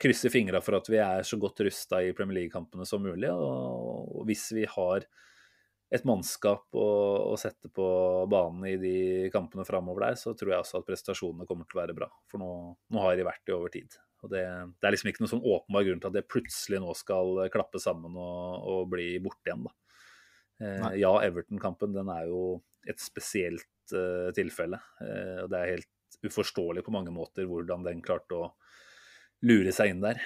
krysse 0.00 0.32
fingra 0.32 0.62
for 0.64 0.78
at 0.78 0.88
vi 0.92 1.00
er 1.02 1.26
så 1.26 1.38
godt 1.40 1.64
rusta 1.66 2.00
i 2.04 2.14
Premier 2.16 2.42
League-kampene 2.42 2.86
som 2.88 3.04
mulig. 3.04 3.32
Og 3.32 4.22
hvis 4.28 4.46
vi 4.56 4.64
har 4.70 5.08
et 5.94 6.06
mannskap 6.08 6.74
å, 6.74 6.88
å 7.30 7.36
sette 7.38 7.70
på 7.70 7.86
banen 8.30 8.64
i 8.66 8.74
de 8.80 8.96
kampene 9.34 9.66
framover 9.66 10.08
der, 10.08 10.18
så 10.18 10.34
tror 10.34 10.52
jeg 10.52 10.64
også 10.64 10.80
at 10.80 10.88
prestasjonene 10.88 11.46
kommer 11.46 11.68
til 11.68 11.78
å 11.78 11.82
være 11.84 11.96
bra. 11.96 12.10
For 12.30 12.42
nå, 12.42 12.50
nå 12.74 13.04
har 13.04 13.14
de 13.18 13.26
vært 13.28 13.44
det 13.46 13.54
over 13.54 13.72
tid. 13.74 13.94
Og 14.24 14.32
det, 14.32 14.42
det 14.80 14.88
er 14.88 14.94
liksom 14.94 15.12
ikke 15.12 15.22
noen 15.22 15.32
sånn 15.36 15.46
åpenbar 15.46 15.86
grunn 15.86 16.02
til 16.02 16.10
at 16.10 16.16
det 16.16 16.28
plutselig 16.30 16.80
nå 16.82 16.94
skal 16.98 17.44
klappe 17.54 17.80
sammen 17.82 18.16
og, 18.18 18.70
og 18.72 18.88
bli 18.90 19.12
borte 19.22 19.50
igjen, 19.52 19.66
da. 19.68 19.74
Eh, 20.62 20.88
ja, 21.02 21.12
Everton-kampen 21.22 21.94
den 21.94 22.10
er 22.12 22.30
jo 22.30 22.40
et 22.88 23.02
spesielt 23.02 23.94
eh, 23.94 24.30
tilfelle. 24.36 24.80
Eh, 25.04 25.44
og 25.44 25.52
det 25.52 25.60
er 25.60 25.74
helt 25.76 26.20
uforståelig 26.26 26.84
på 26.86 26.94
mange 26.94 27.12
måter 27.14 27.46
hvordan 27.46 27.84
den 27.86 28.02
klarte 28.04 28.38
å 28.38 28.50
lure 29.46 29.72
seg 29.74 29.92
inn 29.92 30.02
der. 30.04 30.18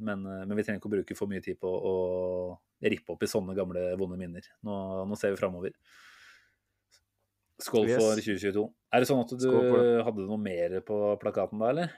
Men, 0.00 0.24
eh, 0.26 0.44
men 0.46 0.56
vi 0.56 0.64
trenger 0.64 0.80
ikke 0.80 0.90
å 0.90 0.94
bruke 0.96 1.16
for 1.18 1.30
mye 1.30 1.44
tid 1.44 1.58
på 1.60 1.70
å 1.70 1.94
rippe 2.80 3.14
opp 3.14 3.24
i 3.24 3.30
sånne 3.30 3.56
gamle, 3.56 3.90
vonde 4.00 4.18
minner. 4.20 4.46
Nå, 4.66 4.76
nå 5.08 5.18
ser 5.20 5.34
vi 5.34 5.40
framover. 5.40 5.74
Skål 7.60 7.90
Yes. 7.90 8.00
for 8.00 8.16
2022. 8.24 8.62
Er 8.90 9.02
det 9.02 9.08
sånn 9.10 9.20
at 9.20 9.34
du 9.36 9.50
hadde 10.06 10.24
noe 10.24 10.40
mer 10.40 10.80
på 10.80 10.96
plakaten 11.20 11.60
da, 11.60 11.74
eller? 11.74 11.90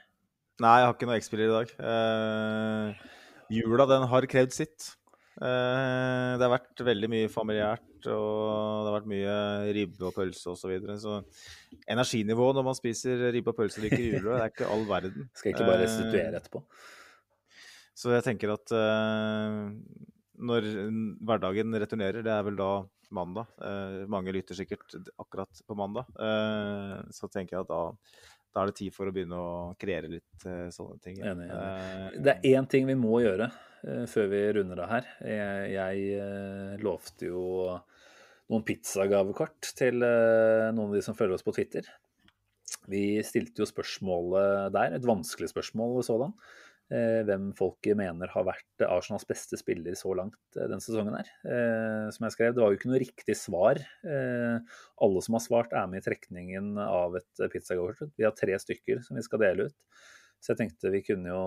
Nei, 0.62 0.72
jeg 0.80 0.88
har 0.88 0.96
ikke 0.96 1.08
noe 1.08 1.20
X-spiller 1.20 1.48
i 1.48 1.54
dag. 1.54 1.70
Uh, 1.78 3.06
jula, 3.50 3.86
den 3.88 4.04
har 4.10 4.26
krevd 4.30 4.54
sitt. 4.54 4.90
Uh, 5.40 6.36
det 6.36 6.44
har 6.44 6.52
vært 6.52 6.82
veldig 6.84 7.08
mye 7.08 7.30
familiært, 7.32 7.86
og 8.10 8.82
det 8.82 8.90
har 8.90 8.96
vært 8.98 9.10
mye 9.10 9.36
ribbe 9.78 10.08
og 10.10 10.16
pølse 10.18 10.52
osv. 10.52 10.60
Så, 10.60 10.72
videre. 10.74 10.98
så 11.00 11.22
energinivået 11.90 12.58
når 12.58 12.66
man 12.68 12.78
spiser 12.78 13.30
ribbe 13.32 13.54
og 13.54 13.62
pølse 13.62 13.80
og 13.80 13.86
drikker 13.86 14.04
jula, 14.18 14.34
det 14.34 14.42
er 14.42 14.52
ikke 14.52 14.72
all 14.74 14.84
verden. 14.90 15.30
Skal 15.38 15.54
ikke 15.54 15.70
bare 15.70 15.86
restituere 15.86 16.42
etterpå. 16.42 16.62
Så 17.94 18.12
jeg 18.14 18.24
tenker 18.24 18.54
at 18.54 18.72
eh, 18.72 19.70
når 20.42 20.68
hverdagen 21.22 21.76
returnerer, 21.82 22.24
det 22.24 22.32
er 22.34 22.44
vel 22.46 22.56
da 22.58 22.70
mandag. 23.12 23.50
Eh, 23.62 24.02
mange 24.10 24.32
lytter 24.34 24.56
sikkert 24.58 24.96
akkurat 25.20 25.60
på 25.66 25.76
mandag. 25.78 26.08
Eh, 26.16 26.94
så 27.14 27.28
tenker 27.30 27.58
jeg 27.58 27.66
at 27.66 27.72
da, 27.72 27.82
da 28.52 28.62
er 28.64 28.72
det 28.72 28.78
tid 28.80 28.96
for 28.96 29.08
å 29.08 29.14
begynne 29.14 29.38
å 29.38 29.52
kreere 29.80 30.10
litt 30.12 30.46
sånne 30.46 30.98
ting. 31.04 31.20
Enig, 31.20 31.50
enig. 31.50 31.50
Eh, 31.52 32.20
Det 32.24 32.36
er 32.38 32.56
én 32.56 32.68
ting 32.70 32.88
vi 32.88 32.98
må 32.98 33.20
gjøre 33.24 33.50
før 33.82 34.28
vi 34.30 34.40
runder 34.54 34.78
av 34.84 34.92
her. 34.92 35.06
Jeg, 35.26 35.70
jeg 35.74 36.82
lovte 36.84 37.26
jo 37.26 37.40
noen 38.46 38.62
pizzagavekort 38.68 39.72
til 39.74 39.96
noen 39.98 40.84
av 40.84 40.94
de 40.94 41.02
som 41.02 41.16
følger 41.18 41.34
oss 41.34 41.42
på 41.42 41.54
Twitter. 41.56 41.88
Vi 42.86 43.18
stilte 43.26 43.64
jo 43.64 43.66
spørsmålet 43.66 44.70
der, 44.76 44.94
et 44.94 45.08
vanskelig 45.08 45.50
spørsmål 45.50 45.98
sådan. 46.06 46.30
Eh, 46.92 47.22
hvem 47.24 47.50
folk 47.56 47.86
mener 47.96 48.28
har 48.34 48.44
vært 48.44 48.84
Arsenals 48.84 49.24
beste 49.28 49.56
spiller 49.56 49.94
så 49.96 50.12
langt 50.18 50.36
den 50.52 50.74
denne 50.74 50.84
sesongen 50.84 51.14
her. 51.16 51.28
Eh, 51.48 52.08
som 52.12 52.26
jeg 52.26 52.34
skrev, 52.34 52.52
det 52.52 52.60
var 52.60 52.72
jo 52.72 52.80
ikke 52.80 52.90
noe 52.90 53.00
riktig 53.00 53.36
svar. 53.38 53.80
Eh, 54.04 54.80
alle 55.06 55.22
som 55.24 55.38
har 55.38 55.44
svart, 55.44 55.72
er 55.72 55.86
med 55.88 56.02
i 56.02 56.04
trekningen 56.04 56.74
av 56.82 57.16
et 57.16 57.44
pizzagavekort. 57.54 58.12
Vi 58.18 58.26
har 58.26 58.36
tre 58.36 58.58
stykker 58.60 59.00
som 59.06 59.16
vi 59.16 59.24
skal 59.24 59.40
dele 59.44 59.70
ut. 59.70 59.78
Så 60.42 60.52
jeg 60.52 60.58
tenkte 60.58 60.90
vi 60.90 61.04
kunne 61.06 61.30
jo 61.30 61.42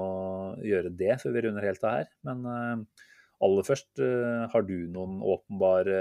gjøre 0.64 0.94
det 0.96 1.20
før 1.22 1.36
vi 1.36 1.46
runder 1.46 1.68
helt 1.68 1.84
av 1.84 2.00
her. 2.00 2.10
Men 2.26 2.46
eh, 2.50 3.06
aller 3.46 3.68
først, 3.68 3.92
eh, 4.00 4.46
har 4.50 4.66
du 4.66 4.78
noen 4.90 5.20
åpenbare 5.20 6.00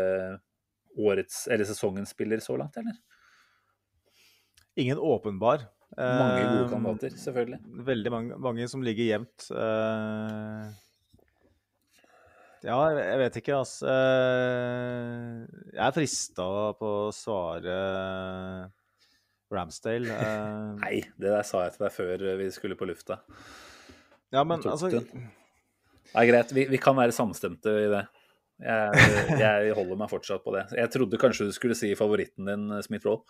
årets 0.94 1.48
eller 1.50 1.66
sesongens 1.66 2.14
spiller 2.14 2.40
så 2.40 2.56
langt, 2.56 2.78
eller? 2.78 2.96
Ingen 4.78 4.98
åpenbar. 4.98 5.66
Mange 5.96 6.46
gode 6.46 6.64
Eh, 6.64 6.70
kandidater, 6.72 7.18
selvfølgelig. 7.22 7.58
Veldig 7.86 8.10
mange, 8.12 8.38
mange 8.42 8.68
som 8.70 8.82
ligger 8.82 9.06
jevnt. 9.06 9.46
Eh, 9.54 10.64
ja, 12.64 12.78
jeg 12.96 13.18
vet 13.20 13.36
ikke, 13.42 13.58
altså. 13.60 13.92
Jeg 15.74 15.84
er 15.86 15.94
frista 15.96 16.46
på 16.80 16.90
å 17.06 17.12
svare 17.14 17.76
Ramsdale. 19.54 20.08
eh. 20.10 20.74
Nei, 20.82 20.96
det 21.20 21.30
der 21.36 21.46
sa 21.46 21.66
jeg 21.66 21.76
til 21.76 21.86
deg 21.86 21.94
før 21.94 22.26
vi 22.40 22.50
skulle 22.54 22.78
på 22.80 22.88
lufta. 22.90 23.20
ja, 24.34 24.42
men 24.44 24.64
altså. 24.64 24.90
Det 24.90 25.04
er 26.14 26.28
greit, 26.30 26.52
vi, 26.54 26.66
vi 26.70 26.78
kan 26.78 26.96
være 26.96 27.14
samstemte 27.14 27.70
i 27.84 27.88
det. 27.90 28.04
Jeg, 28.62 29.38
jeg 29.40 29.72
holder 29.74 29.98
meg 29.98 30.10
fortsatt 30.12 30.44
på 30.44 30.52
det. 30.54 30.62
Jeg 30.78 30.90
trodde 30.94 31.18
kanskje 31.20 31.48
du 31.48 31.54
skulle 31.56 31.74
si 31.78 31.90
favoritten 31.98 32.46
din, 32.46 32.68
Smith-Roll, 32.86 33.24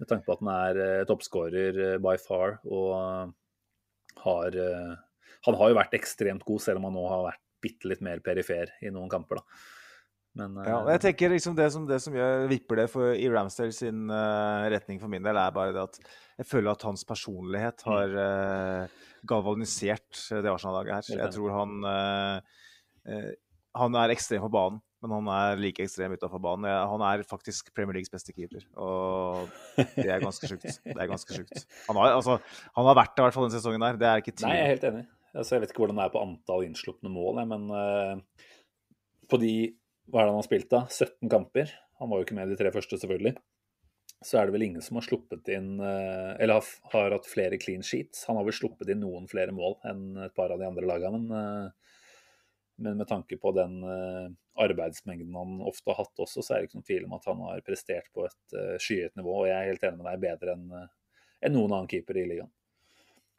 med 0.00 0.08
tanke 0.08 0.24
på 0.24 0.36
at 0.36 0.40
han 0.40 0.52
er 0.54 0.80
eh, 0.84 1.02
toppskårer 1.08 1.80
eh, 1.84 1.98
by 2.00 2.16
far 2.22 2.56
og 2.64 2.94
eh, 2.96 3.34
har 4.24 4.56
eh, 4.56 4.94
Han 5.46 5.56
har 5.56 5.70
jo 5.70 5.76
vært 5.78 5.94
ekstremt 5.96 6.44
god, 6.48 6.60
selv 6.64 6.80
om 6.80 6.88
han 6.88 6.96
nå 6.96 7.04
har 7.08 7.28
vært 7.28 7.44
bitte 7.60 7.88
litt 7.92 8.00
mer 8.04 8.22
perifer 8.24 8.72
i 8.80 8.90
noen 8.92 9.12
kamper, 9.12 9.40
da. 9.40 9.60
Men 10.40 10.56
eh, 10.62 10.70
Ja, 10.70 10.80
jeg 10.94 11.02
tenker 11.04 11.32
liksom 11.32 11.56
det 11.58 11.68
som, 11.74 11.86
det 11.88 12.00
som 12.04 12.16
gjør, 12.16 12.46
vipper 12.50 12.82
det 12.82 12.88
for, 12.92 13.12
i 13.12 13.28
Ramsdale 13.32 13.74
sin 13.74 14.08
uh, 14.12 14.66
retning 14.72 15.00
for 15.02 15.12
min 15.12 15.24
del, 15.26 15.36
er 15.36 15.54
bare 15.54 15.74
det 15.76 15.82
at 15.82 16.00
jeg 16.40 16.48
føler 16.48 16.72
at 16.72 16.88
hans 16.88 17.04
personlighet 17.04 17.84
Mm. 17.84 17.92
har 17.92 18.16
uh, 18.16 18.98
galvanisert 19.28 20.24
det 20.30 20.48
Arsenal-laget 20.48 21.10
her. 21.10 21.22
Jeg 21.24 21.34
tror 21.36 21.52
han 21.52 21.84
uh, 21.84 22.60
eh, 23.04 23.30
Han 23.78 23.94
er 23.98 24.12
ekstrem 24.14 24.42
på 24.42 24.50
banen, 24.52 24.80
men 25.02 25.14
han 25.14 25.30
er 25.34 25.60
like 25.62 25.84
ekstrem 25.84 26.16
utafor 26.16 26.42
banen. 26.42 26.66
Han 26.90 27.04
er 27.06 27.22
faktisk 27.28 27.70
Premier 27.76 27.98
Leagues 27.98 28.12
beste 28.12 28.34
keeper, 28.34 28.64
og 28.74 29.50
det 29.96 30.08
er 30.08 30.24
ganske 30.24 30.50
sjukt. 30.50 30.66
Det 30.84 30.96
er 30.96 31.10
ganske 31.10 31.36
sjukt. 31.36 31.66
Han 31.86 32.00
har, 32.00 32.16
altså, 32.18 32.40
han 32.76 32.90
har 32.90 32.98
vært 32.98 33.14
det 33.14 33.22
i 33.22 33.26
hvert 33.28 33.38
fall 33.38 33.46
denne 33.46 33.60
sesongen 33.60 33.86
der. 33.86 34.00
Det 34.00 34.10
er 34.10 34.24
ikke 34.24 34.34
Nei, 34.42 34.56
jeg 34.58 34.64
er 34.64 34.72
helt 34.74 34.88
enig. 34.90 35.04
Altså, 35.30 35.54
jeg 35.54 35.62
vet 35.62 35.72
ikke 35.72 35.84
hvordan 35.84 36.00
det 36.00 36.08
er 36.08 36.14
på 36.16 36.24
antall 36.24 36.66
innslupne 36.66 37.12
mål, 37.14 37.44
men 37.52 37.70
uh, 37.70 38.48
på 39.30 39.38
de 39.38 39.54
Hva 40.10 40.24
er 40.24 40.26
det 40.26 40.32
han 40.32 40.40
har 40.40 40.48
spilt, 40.48 40.70
da? 40.72 40.82
17 40.90 41.30
kamper. 41.30 41.70
Han 42.00 42.10
var 42.10 42.18
jo 42.18 42.26
ikke 42.26 42.34
med 42.34 42.50
de 42.50 42.56
tre 42.58 42.72
første, 42.74 42.98
selvfølgelig. 42.98 43.36
Så 44.24 44.36
er 44.36 44.48
det 44.48 44.54
vel 44.56 44.64
ingen 44.66 44.84
som 44.84 44.98
har 44.98 45.04
sluppet 45.06 45.48
inn 45.54 45.78
eh, 45.80 46.32
Eller 46.42 46.58
har, 46.58 46.66
har 46.92 47.14
hatt 47.14 47.28
flere 47.28 47.60
clean 47.60 47.84
sheets. 47.86 48.26
Han 48.28 48.36
har 48.36 48.44
vel 48.44 48.56
sluppet 48.56 48.90
inn 48.92 49.00
noen 49.04 49.28
flere 49.30 49.54
mål 49.54 49.78
enn 49.88 50.02
et 50.26 50.34
par 50.36 50.52
av 50.52 50.60
de 50.60 50.66
andre 50.66 50.88
lagene, 50.88 51.20
men, 51.22 51.30
eh, 51.38 51.99
men 52.80 53.00
med 53.00 53.08
tanke 53.10 53.36
på 53.40 53.52
den 53.56 53.80
eh, 53.84 54.30
arbeidsmengden 54.60 55.36
han 55.36 55.58
ofte 55.68 55.92
har 55.92 56.02
hatt 56.04 56.22
også, 56.24 56.42
så 56.42 56.54
er 56.54 56.62
det 56.62 56.70
ikke 56.70 56.80
noen 56.80 56.88
tvil 56.88 57.06
om 57.08 57.18
at 57.18 57.28
han 57.30 57.44
har 57.46 57.66
prestert 57.66 58.08
på 58.16 58.24
et 58.26 58.56
uh, 58.56 58.76
skyhøyt 58.80 59.14
nivå. 59.16 59.36
Og 59.42 59.48
jeg 59.48 59.56
er 59.56 59.70
helt 59.70 59.84
enig 59.88 60.00
med 60.00 60.08
deg, 60.10 60.24
bedre 60.24 60.56
enn 60.56 60.66
eh, 60.78 60.88
enn 61.40 61.56
noen 61.56 61.72
annen 61.72 61.90
keeper 61.90 62.18
i 62.20 62.26
ligaen. 62.28 62.50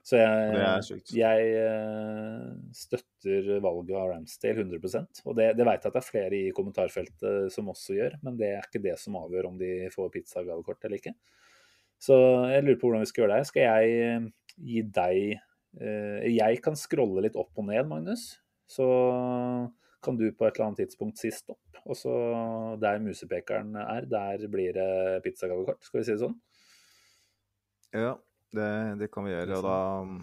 Så 0.01 0.17
jeg, 0.17 0.95
jeg 1.13 1.49
eh, 1.61 2.45
støtter 2.73 3.51
valget 3.61 3.93
av 3.99 4.07
Ramsdale 4.09 4.63
100 4.63 5.27
Og 5.29 5.35
det, 5.37 5.51
det 5.59 5.67
vet 5.67 5.83
jeg 5.85 5.91
at 5.91 5.93
det 5.93 6.01
er 6.01 6.07
flere 6.07 6.39
i 6.39 6.53
kommentarfeltet 6.57 7.53
som 7.53 7.69
også 7.69 7.99
gjør, 7.99 8.17
men 8.25 8.39
det 8.39 8.49
er 8.55 8.65
ikke 8.65 8.81
det 8.81 8.95
som 8.97 9.19
avgjør 9.19 9.51
om 9.51 9.59
de 9.61 9.91
får 9.93 10.09
pizzagavekort 10.15 10.89
eller 10.89 10.97
ikke. 10.97 11.13
Så 12.01 12.17
jeg 12.49 12.65
lurer 12.65 12.79
på 12.81 12.89
hvordan 12.89 13.05
vi 13.05 13.11
skal 13.11 13.23
gjøre 13.23 13.35
det. 13.35 13.39
her. 13.43 13.49
Skal 13.51 13.67
jeg 13.67 14.07
eh, 14.07 14.27
gi 14.71 14.85
deg 14.97 15.19
eh, 15.37 16.29
Jeg 16.33 16.63
kan 16.65 16.79
scrolle 16.79 17.27
litt 17.27 17.37
opp 17.37 17.61
og 17.61 17.69
ned, 17.69 17.85
Magnus. 17.91 18.31
Så 18.71 18.87
kan 20.01 20.17
du 20.17 20.29
på 20.31 20.47
et 20.47 20.55
eller 20.55 20.69
annet 20.69 20.83
tidspunkt 20.85 21.19
si 21.21 21.31
stopp. 21.35 21.81
Og 21.81 21.97
så 21.97 22.13
der 22.81 23.01
musepekeren 23.03 23.75
er, 23.81 24.07
der 24.09 24.45
blir 24.51 24.75
det 24.77 25.21
pizzagavekort. 25.25 25.81
Skal 25.85 26.01
vi 26.01 26.05
si 26.07 26.15
det 26.15 26.23
sånn? 26.23 26.37
Ja, 27.91 28.13
det, 28.55 28.69
det 29.01 29.09
kan 29.13 29.27
vi 29.27 29.33
gjøre. 29.33 29.57
Og 29.59 29.65
da 29.67 29.79
um, 30.05 30.21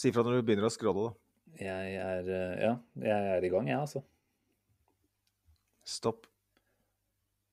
Si 0.00 0.12
fra 0.14 0.22
når 0.24 0.38
du 0.38 0.46
begynner 0.48 0.68
å 0.68 0.72
skråle, 0.72 1.10
da. 1.10 1.26
Jeg 1.60 1.96
er 2.00 2.28
eh, 2.32 2.60
Ja, 2.62 2.74
jeg 3.02 3.32
er 3.34 3.44
i 3.44 3.50
gang, 3.52 3.66
jeg, 3.68 3.80
altså. 3.82 4.00
Stopp. 5.84 6.28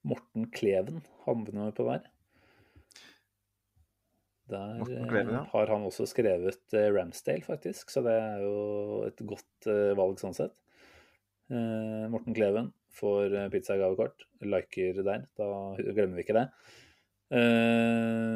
Morten 0.08 0.46
Kleven 0.54 1.02
havner 1.26 1.74
på 1.76 1.88
der. 1.90 2.06
Der 4.48 4.80
eh, 4.80 5.40
har 5.52 5.72
han 5.74 5.86
også 5.90 6.06
skrevet 6.08 6.76
eh, 6.76 6.88
Ramsdale, 6.96 7.44
faktisk, 7.44 7.92
så 7.92 8.04
det 8.06 8.14
er 8.16 8.44
jo 8.46 9.02
et 9.08 9.20
godt 9.28 9.68
eh, 9.68 9.92
valg 9.98 10.22
sånn 10.22 10.36
sett. 10.38 10.56
Morten 11.48 12.36
Kleven 12.36 12.74
får 12.92 13.32
pizzagavekort. 13.54 14.26
Liker 14.44 14.98
der, 15.00 15.22
da 15.40 15.46
glemmer 15.80 16.18
vi 16.18 16.26
ikke 16.26 16.36
det. 16.36 16.44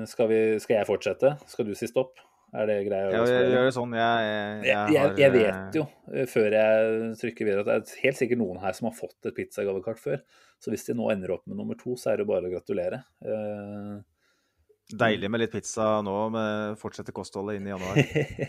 Skal, 0.08 0.30
vi, 0.32 0.38
skal 0.64 0.78
jeg 0.78 0.88
fortsette? 0.88 1.34
Skal 1.52 1.68
du 1.68 1.74
si 1.76 1.90
stopp? 1.92 2.22
Er 2.56 2.70
det 2.70 2.78
greia? 2.88 3.10
Ja, 3.12 3.26
jeg 3.28 3.50
gjør 3.52 3.68
det 3.68 3.74
sånn. 3.76 3.98
Jeg, 4.00 4.30
jeg, 4.30 4.64
Jeg, 4.96 5.02
har, 5.02 5.18
jeg 5.20 5.36
vet 5.36 5.76
jo, 5.82 5.84
før 6.32 6.56
jeg 6.56 7.12
trykker 7.20 7.50
videre, 7.50 7.66
at 7.66 7.90
det 7.90 7.98
er 7.98 8.06
helt 8.06 8.22
sikkert 8.22 8.42
noen 8.46 8.64
her 8.64 8.80
som 8.80 8.88
har 8.88 8.96
fått 8.96 9.28
et 9.28 9.36
pizzagavekort 9.36 10.00
før. 10.00 10.24
Så 10.64 10.72
hvis 10.72 10.88
de 10.88 10.96
nå 10.96 11.12
ender 11.12 11.36
opp 11.36 11.44
med 11.52 11.60
nummer 11.60 11.80
to, 11.84 11.98
så 12.00 12.14
er 12.14 12.24
det 12.24 12.30
bare 12.32 12.48
å 12.48 12.54
gratulere. 12.56 13.04
Eh, 14.92 14.98
Deilig 15.00 15.30
med 15.32 15.44
litt 15.44 15.54
pizza 15.54 15.88
nå, 16.06 16.16
med 16.34 16.80
fortsette 16.82 17.14
kostholdet 17.16 17.60
inn 17.60 17.68
i 17.70 17.74
januar. 17.74 18.00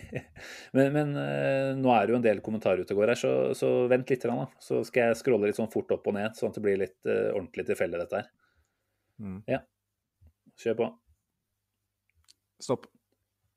men 0.76 0.92
men 0.96 1.12
eh, 1.20 1.72
nå 1.78 1.92
er 1.94 2.06
det 2.06 2.14
jo 2.14 2.20
en 2.20 2.26
del 2.26 2.42
kommentarer 2.44 2.82
ute 2.82 2.96
og 2.96 3.02
går 3.02 3.14
her, 3.14 3.20
så, 3.20 3.32
så 3.58 3.72
vent 3.92 4.10
litt. 4.10 4.26
Da. 4.28 4.48
Så 4.62 4.82
skal 4.88 5.10
jeg 5.10 5.20
scrolle 5.22 5.50
litt 5.50 5.60
sånn 5.60 5.70
fort 5.72 5.92
opp 5.94 6.08
og 6.10 6.16
ned, 6.18 6.34
sånn 6.38 6.52
at 6.52 6.58
det 6.58 6.64
blir 6.64 6.80
litt 6.80 6.98
uh, 7.08 7.30
ordentlig 7.34 7.66
tilfeldig, 7.70 8.02
dette 8.02 8.22
her. 8.22 8.32
Mm. 9.22 9.38
Kjør 10.62 10.78
på. 10.78 10.88
Stopp. 12.62 12.88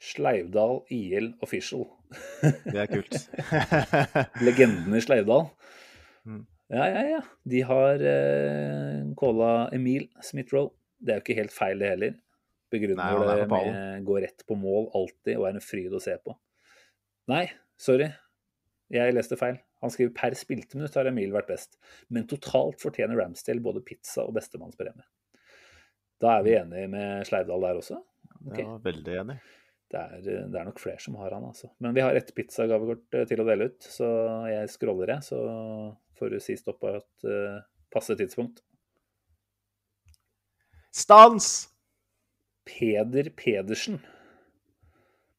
Sleivdal 0.06 0.82
IL 0.94 1.32
Official. 1.46 1.86
Det 2.42 2.78
er 2.84 2.90
kult. 2.92 3.16
Legenden 4.46 4.94
i 4.98 5.02
Sleivdal. 5.02 5.48
Mm. 6.28 6.44
Ja, 6.74 6.86
ja, 6.90 7.02
ja. 7.16 7.22
De 7.46 7.62
har 7.66 8.02
uh, 8.02 9.02
calla 9.18 9.54
Emil 9.74 10.10
Smith-Roe. 10.26 10.74
Det 10.98 11.14
er 11.14 11.20
jo 11.20 11.26
ikke 11.26 11.40
helt 11.40 11.54
feil, 11.54 11.82
det 11.82 11.92
heller. 11.94 12.16
Begrunner 12.76 13.18
Nei, 13.18 13.40
det 13.42 13.48
med 13.52 14.06
gå 14.08 14.20
rett 14.24 14.46
på 14.48 14.60
mål 14.60 14.92
alltid 14.98 15.40
og 15.40 15.48
er 15.50 15.58
en 15.58 15.64
fryd 15.64 15.96
å 15.96 16.04
se 16.04 16.16
på. 16.22 16.36
Nei, 17.32 17.48
sorry. 17.82 18.12
Jeg 18.94 19.16
leste 19.16 19.38
feil. 19.40 19.58
Han 19.82 19.92
skriver 19.94 20.14
per 20.18 20.36
spilte 20.38 20.78
minutt 20.78 20.96
har 20.98 21.10
Emil 21.10 21.34
vært 21.34 21.50
best, 21.50 21.78
men 22.14 22.28
totalt 22.30 22.82
fortjener 22.82 23.18
Ramsdale 23.20 23.64
både 23.64 23.84
pizza 23.86 24.24
og 24.26 24.36
bestemannspremie. 24.38 25.06
Da 26.22 26.38
er 26.38 26.46
vi 26.46 26.56
enige 26.58 26.90
med 26.90 27.28
Sleivdal 27.28 27.66
der 27.66 27.82
også? 27.82 28.00
Okay. 28.46 28.64
Ja, 28.64 28.78
veldig 28.82 29.18
enig. 29.22 29.38
Det 29.92 30.02
er, 30.02 30.22
det 30.50 30.58
er 30.60 30.66
nok 30.66 30.80
flere 30.82 31.02
som 31.02 31.18
har 31.20 31.36
han, 31.36 31.46
altså. 31.46 31.70
Men 31.84 31.94
vi 31.96 32.02
har 32.02 32.18
ett 32.18 32.32
pizzagavekort 32.36 33.18
eh, 33.20 33.28
til 33.30 33.42
å 33.42 33.46
dele 33.48 33.70
ut, 33.70 33.86
så 33.86 34.08
jeg 34.50 34.72
scroller, 34.74 35.12
jeg. 35.14 35.28
Så 35.28 35.42
får 36.18 36.34
du 36.34 36.40
si 36.42 36.56
stopp 36.58 36.80
på 36.82 36.96
et 36.96 37.28
uh, 37.30 37.60
passe 37.94 38.16
tidspunkt. 38.18 38.64
Stans! 40.96 41.68
Peder 42.66 43.30
Pedersen. 43.38 44.00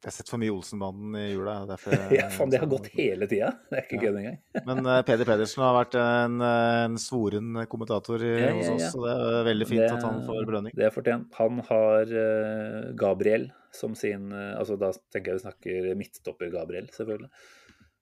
Jeg 0.04 0.12
har 0.12 0.14
sett 0.20 0.28
for 0.30 0.38
mye 0.38 0.52
Olsenbanden 0.54 1.16
i 1.18 1.32
jula. 1.32 1.54
derfor 1.66 1.96
Ja, 2.14 2.28
faen, 2.30 2.50
det 2.52 2.60
har 2.62 2.68
gått 2.70 2.86
hele 2.94 3.26
tida. 3.26 3.48
Det 3.70 3.78
er 3.80 3.86
ikke 3.88 3.96
Ja. 3.96 4.02
kødd 4.04 4.18
engang. 4.20 4.36
Men 4.68 4.86
uh, 4.86 5.00
Peder 5.08 5.26
Pedersen 5.26 5.64
har 5.64 5.74
vært 5.80 5.96
en, 5.98 6.36
eh, 6.46 6.82
en 6.84 6.98
svoren 7.02 7.48
kommentator 7.72 8.22
i, 8.22 8.28
Ja, 8.36 8.52
ja, 8.52 8.54
hos 8.54 8.68
ja. 8.68 8.74
oss, 8.76 8.92
så 8.94 9.02
det 9.02 9.14
er 9.16 9.48
veldig 9.48 9.66
fint 9.72 9.82
Det- 9.82 9.90
at 9.96 10.06
han 10.06 10.20
får 10.28 10.46
belønning. 10.52 10.76
Det 10.78 10.86
er 10.86 10.94
fortjent. 10.94 11.34
Han 11.40 11.58
har 11.72 12.12
uh, 12.12 12.92
Gabriel 13.00 13.48
som 13.74 13.96
sin 13.98 14.30
uh, 14.32 14.54
Altså 14.60 14.78
da 14.78 14.92
tenker 15.10 15.32
jeg 15.34 15.40
vi 15.40 15.46
snakker 15.48 15.90
midtstopper 15.98 16.52
Gabriel, 16.54 16.86
selvfølgelig. 16.94 17.32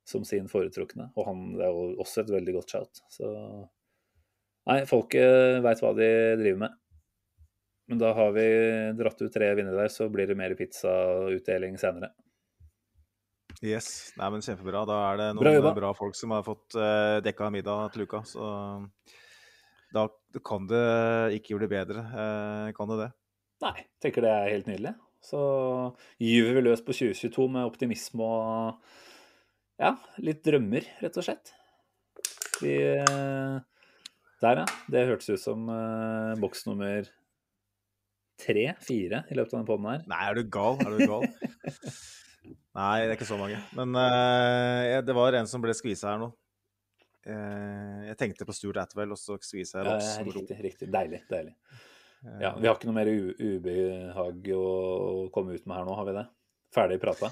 Som 0.04 0.26
sin 0.28 0.50
foretrukne. 0.52 1.08
Og 1.16 1.24
han 1.30 1.46
det 1.56 1.64
er 1.64 1.72
jo 1.72 1.94
også 2.04 2.26
et 2.26 2.34
veldig 2.34 2.58
godt 2.58 2.74
shout. 2.76 3.00
Så 3.08 3.30
Nei, 4.68 4.82
folket 4.88 5.58
veit 5.64 5.80
hva 5.80 5.90
de 5.96 6.06
driver 6.40 6.60
med. 6.66 6.76
Men 7.90 8.00
da 8.00 8.14
har 8.16 8.30
vi 8.32 8.44
dratt 8.96 9.20
ut 9.20 9.32
tre 9.32 9.50
vinnere 9.58 9.84
der, 9.84 9.92
så 9.92 10.08
blir 10.12 10.30
det 10.30 10.38
mer 10.38 10.54
pizzautdeling 10.56 11.76
senere. 11.80 12.14
Yes, 13.64 14.12
Nei, 14.18 14.28
men 14.32 14.42
Kjempebra. 14.44 14.84
Da 14.88 14.96
er 15.10 15.20
det 15.20 15.28
noen 15.36 15.60
bra, 15.62 15.74
bra, 15.76 15.92
folk 15.96 16.16
som 16.18 16.34
har 16.34 16.44
fått 16.46 16.76
uh, 16.76 17.20
dekka 17.24 17.50
middag 17.54 17.94
til 17.94 18.04
uka. 18.08 18.22
Så 18.28 18.44
da 19.94 20.08
kan 20.44 20.66
det 20.68 20.84
ikke 21.38 21.60
det 21.62 21.70
bedre. 21.70 22.04
Uh, 22.10 22.68
kan 22.76 22.90
det 22.90 23.00
det? 23.04 23.10
Nei, 23.64 23.76
tenker 24.02 24.24
det 24.24 24.32
er 24.32 24.52
helt 24.52 24.68
nydelig. 24.68 24.94
Så 25.24 25.40
gyver 26.20 26.58
vi 26.58 26.64
løs 26.66 26.82
på 26.84 26.92
2022 26.92 27.46
med 27.54 27.68
optimisme 27.68 28.24
og 28.24 28.82
ja, 29.80 29.94
litt 30.20 30.42
drømmer, 30.44 30.84
rett 31.00 31.16
og 31.18 31.26
slett. 31.26 31.54
Vi 32.60 32.74
uh, 33.00 33.60
Der, 34.42 34.60
ja. 34.60 34.66
Det 34.92 35.06
hørtes 35.08 35.32
ut 35.32 35.42
som 35.42 35.64
uh, 35.70 36.34
boks 36.42 36.66
nummer 36.68 37.08
tre-fire 38.40 39.24
i 39.30 39.36
løpet 39.38 39.52
av 39.52 39.60
denne 39.60 39.68
poden 39.68 39.90
her. 39.90 40.04
Nei, 40.10 40.20
er 40.28 40.38
du 40.38 40.48
gal? 40.56 40.80
Er 40.84 40.96
du 40.96 41.04
gal? 41.06 41.26
Nei, 42.78 42.94
det 43.04 43.12
er 43.12 43.16
ikke 43.16 43.28
så 43.28 43.38
mange. 43.40 43.60
Men 43.78 43.94
uh, 43.94 45.00
det 45.06 45.14
var 45.16 45.38
en 45.38 45.50
som 45.50 45.62
ble 45.62 45.74
skvisa 45.76 46.12
her 46.12 46.22
nå. 46.24 46.32
Uh, 47.24 48.04
jeg 48.10 48.18
tenkte 48.20 48.46
på 48.48 48.56
Stuart 48.56 48.82
Atwell, 48.82 49.14
og 49.14 49.20
så 49.20 49.38
skvisa 49.40 49.80
jeg 49.80 49.88
Ross. 49.88 50.10
Ja, 50.18 50.26
riktig, 50.26 50.58
riktig. 50.66 50.90
Deilig. 50.92 51.22
Deilig. 51.30 51.54
Ja, 52.40 52.54
Vi 52.56 52.66
har 52.66 52.76
ikke 52.76 52.88
noe 52.88 52.96
mer 52.96 53.10
ubehag 53.12 54.46
å 54.56 54.66
komme 55.32 55.56
ut 55.56 55.66
med 55.68 55.76
her 55.76 55.88
nå, 55.88 55.96
har 55.98 56.06
vi 56.08 56.14
det? 56.16 56.28
Ferdig 56.74 56.96
prata? 57.02 57.30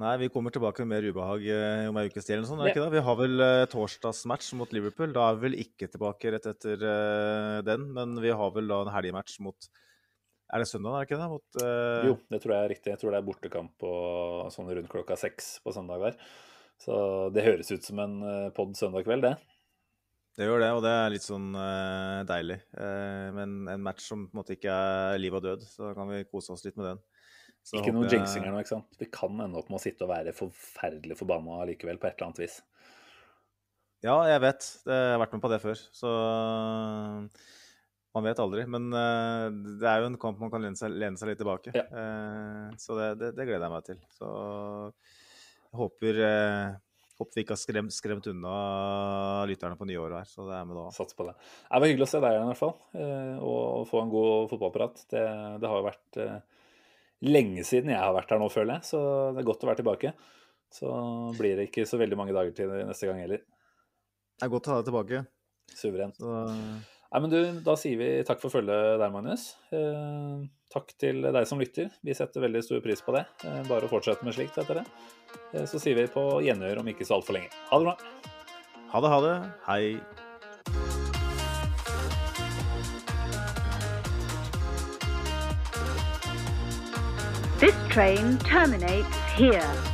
Nei, 0.00 0.16
vi 0.24 0.28
kommer 0.32 0.50
tilbake 0.50 0.82
med 0.82 0.90
mer 0.90 1.04
ubehag 1.06 1.44
eh, 1.54 1.84
om 1.86 1.98
ei 2.00 2.08
ukes 2.08 2.26
tid. 2.26 2.42
Sånn, 2.48 2.64
ja. 2.66 2.86
Vi 2.90 3.02
har 3.06 3.18
vel 3.20 3.38
uh, 3.38 3.66
torsdagsmatch 3.70 4.50
mot 4.58 4.72
Liverpool. 4.74 5.12
Da 5.14 5.28
er 5.28 5.36
vi 5.36 5.46
vel 5.46 5.58
ikke 5.62 5.86
tilbake 5.92 6.32
rett 6.34 6.48
etter 6.50 6.82
uh, 6.82 7.60
den, 7.62 7.86
men 7.94 8.16
vi 8.24 8.32
har 8.34 8.50
vel 8.56 8.72
da 8.72 8.80
en 8.82 8.90
helgematch 8.96 9.38
mot 9.44 9.68
Er 10.54 10.62
det 10.62 10.68
søndag, 10.70 10.94
er 10.94 11.02
det 11.02 11.08
ikke 11.08 11.18
det? 11.18 11.30
Mot, 11.32 11.56
uh... 11.58 12.04
Jo, 12.06 12.18
det 12.30 12.38
tror 12.42 12.54
jeg 12.54 12.62
er 12.62 12.70
riktig. 12.70 12.92
Jeg 12.92 13.00
tror 13.00 13.10
det 13.10 13.18
er 13.18 13.26
bortekamp 13.26 13.72
på 13.82 13.94
sånn 14.54 14.70
rundt 14.70 14.92
klokka 14.92 15.16
seks 15.18 15.56
på 15.64 15.74
søndag 15.74 16.04
der. 16.04 16.20
Så 16.84 16.94
det 17.34 17.42
høres 17.46 17.72
ut 17.74 17.86
som 17.86 18.02
en 18.04 18.14
pod 18.54 18.76
søndag 18.78 19.06
kveld, 19.06 19.26
det. 19.26 19.34
Det 20.34 20.46
gjør 20.46 20.62
det, 20.62 20.68
og 20.74 20.80
det 20.82 20.92
er 20.94 21.12
litt 21.14 21.26
sånn 21.26 21.52
deilig. 22.26 22.56
men 23.36 23.68
en 23.70 23.82
match 23.82 24.06
som 24.06 24.24
på 24.26 24.34
en 24.34 24.40
måte 24.40 24.56
ikke 24.56 24.74
er 24.74 25.18
liv 25.22 25.34
og 25.34 25.44
død, 25.44 25.66
så 25.70 25.88
da 25.88 25.92
kan 25.94 26.10
vi 26.10 26.24
kose 26.26 26.54
oss 26.54 26.64
litt 26.66 26.78
med 26.78 26.88
den. 26.90 27.02
Så 27.64 27.78
ikke 27.80 27.94
noen 27.96 28.10
jinxinger 28.12 28.50
nå, 28.52 28.60
ikke 28.60 28.74
sant. 28.74 28.98
Vi 29.00 29.08
kan 29.14 29.38
ende 29.40 29.60
opp 29.60 29.70
med 29.72 29.78
å 29.78 29.82
sitte 29.84 30.04
og 30.04 30.10
være 30.10 30.34
forferdelig 30.36 31.16
forbanna 31.16 31.62
likevel, 31.70 31.98
på 32.02 32.10
et 32.10 32.18
eller 32.18 32.28
annet 32.28 32.42
vis. 32.42 32.58
Ja, 34.04 34.18
jeg 34.28 34.42
vet. 34.44 34.66
Jeg 34.84 35.12
har 35.14 35.22
vært 35.22 35.38
med 35.38 35.44
på 35.46 35.52
det 35.54 35.60
før. 35.62 35.84
Så 35.96 36.10
man 38.14 38.24
vet 38.28 38.40
aldri. 38.42 38.64
Men 38.70 38.88
uh, 38.94 39.50
det 39.80 39.90
er 39.90 40.00
jo 40.00 40.08
en 40.12 40.20
kamp 40.20 40.40
man 40.42 40.52
kan 40.52 40.62
lene 40.62 40.78
seg, 40.78 40.94
lene 40.94 41.20
seg 41.20 41.32
litt 41.32 41.40
tilbake. 41.42 41.74
Ja. 41.74 41.84
Uh, 41.90 42.72
så 42.80 42.98
det, 42.98 43.10
det, 43.20 43.34
det, 43.38 43.46
gleder 43.48 43.66
jeg 43.66 43.74
meg 43.74 43.86
til. 43.88 44.00
Så 44.14 44.30
jeg 45.66 45.80
håper, 45.80 46.20
uh, 46.22 47.02
håper 47.18 47.38
vi 47.38 47.44
ikke 47.44 47.56
har 47.56 47.62
skremt, 47.62 47.96
skremt 47.96 48.30
unna 48.30 48.54
lytterne 49.50 49.78
på 49.80 49.88
nyåret 49.90 50.22
her. 50.22 50.30
Så 50.30 50.46
det 50.48 50.56
er 50.58 50.68
med 50.70 50.78
da. 50.78 50.86
Sats 50.94 51.18
på 51.18 51.26
det. 51.26 51.36
Det 51.66 51.82
var 51.82 51.90
hyggelig 51.90 52.08
å 52.08 52.12
se 52.14 52.22
deg 52.22 52.36
igjen 52.36 52.46
i 52.46 52.52
hvert 52.52 52.62
fall. 52.62 52.76
Og 53.50 53.90
få 53.90 54.04
en 54.04 54.14
god 54.14 54.52
fotballprat. 54.54 55.04
Det, 55.10 55.26
det 55.62 55.72
har 55.72 55.82
jo 55.82 55.90
vært 55.90 56.22
lenge 57.24 57.62
siden 57.66 57.92
jeg 57.94 58.02
har 58.02 58.14
vært 58.14 58.34
her 58.34 58.42
nå, 58.42 58.50
føler 58.52 58.78
jeg. 58.78 58.90
Så 58.94 59.02
det 59.34 59.42
er 59.42 59.50
godt 59.50 59.66
å 59.66 59.72
være 59.72 59.82
tilbake. 59.82 60.14
Så 60.74 60.90
blir 61.38 61.58
det 61.58 61.68
ikke 61.68 61.86
så 61.86 61.98
veldig 62.00 62.18
mange 62.18 62.34
dager 62.34 62.54
til 62.54 62.72
neste 62.86 63.06
gang 63.10 63.22
heller. 63.22 63.42
Det 64.34 64.46
er 64.46 64.50
godt 64.50 64.66
å 64.66 64.74
ha 64.74 64.82
deg 64.82 64.90
tilbake. 64.90 65.22
Suverent. 65.74 66.18
Så... 66.18 66.34
Nei, 67.14 67.20
men 67.22 67.30
du, 67.30 67.60
Da 67.62 67.76
sier 67.78 67.94
vi 67.94 68.08
takk 68.26 68.40
for 68.42 68.50
følget 68.50 68.98
der, 68.98 69.10
Magnus. 69.14 69.52
Eh, 69.70 70.40
takk 70.74 70.88
til 70.98 71.22
deg 71.22 71.46
som 71.46 71.60
lytter. 71.62 71.92
Vi 72.02 72.10
setter 72.18 72.42
veldig 72.42 72.64
stor 72.66 72.82
pris 72.82 73.04
på 73.06 73.14
det. 73.14 73.22
Eh, 73.46 73.60
bare 73.68 73.86
å 73.86 73.92
fortsette 73.92 74.26
med 74.26 74.34
slikt 74.34 74.58
etter 74.58 74.80
det. 74.80 74.84
Eh, 75.54 75.62
så 75.70 75.78
sier 75.78 75.94
vi 75.94 76.08
på 76.10 76.42
gjenhør 76.42 76.82
om 76.82 76.90
ikke 76.90 77.06
så 77.06 77.20
altfor 77.20 77.38
lenge. 77.38 77.54
Ha 77.70 77.78
det 77.78 77.86
bra. 77.86 77.94
Ha 78.90 79.04
det, 79.06 79.14
ha 79.14 79.20
det. 79.22 79.36
Hei. 79.70 79.96
This 87.62 87.78
train 87.94 88.38
terminates 88.42 89.14
here. 89.38 89.93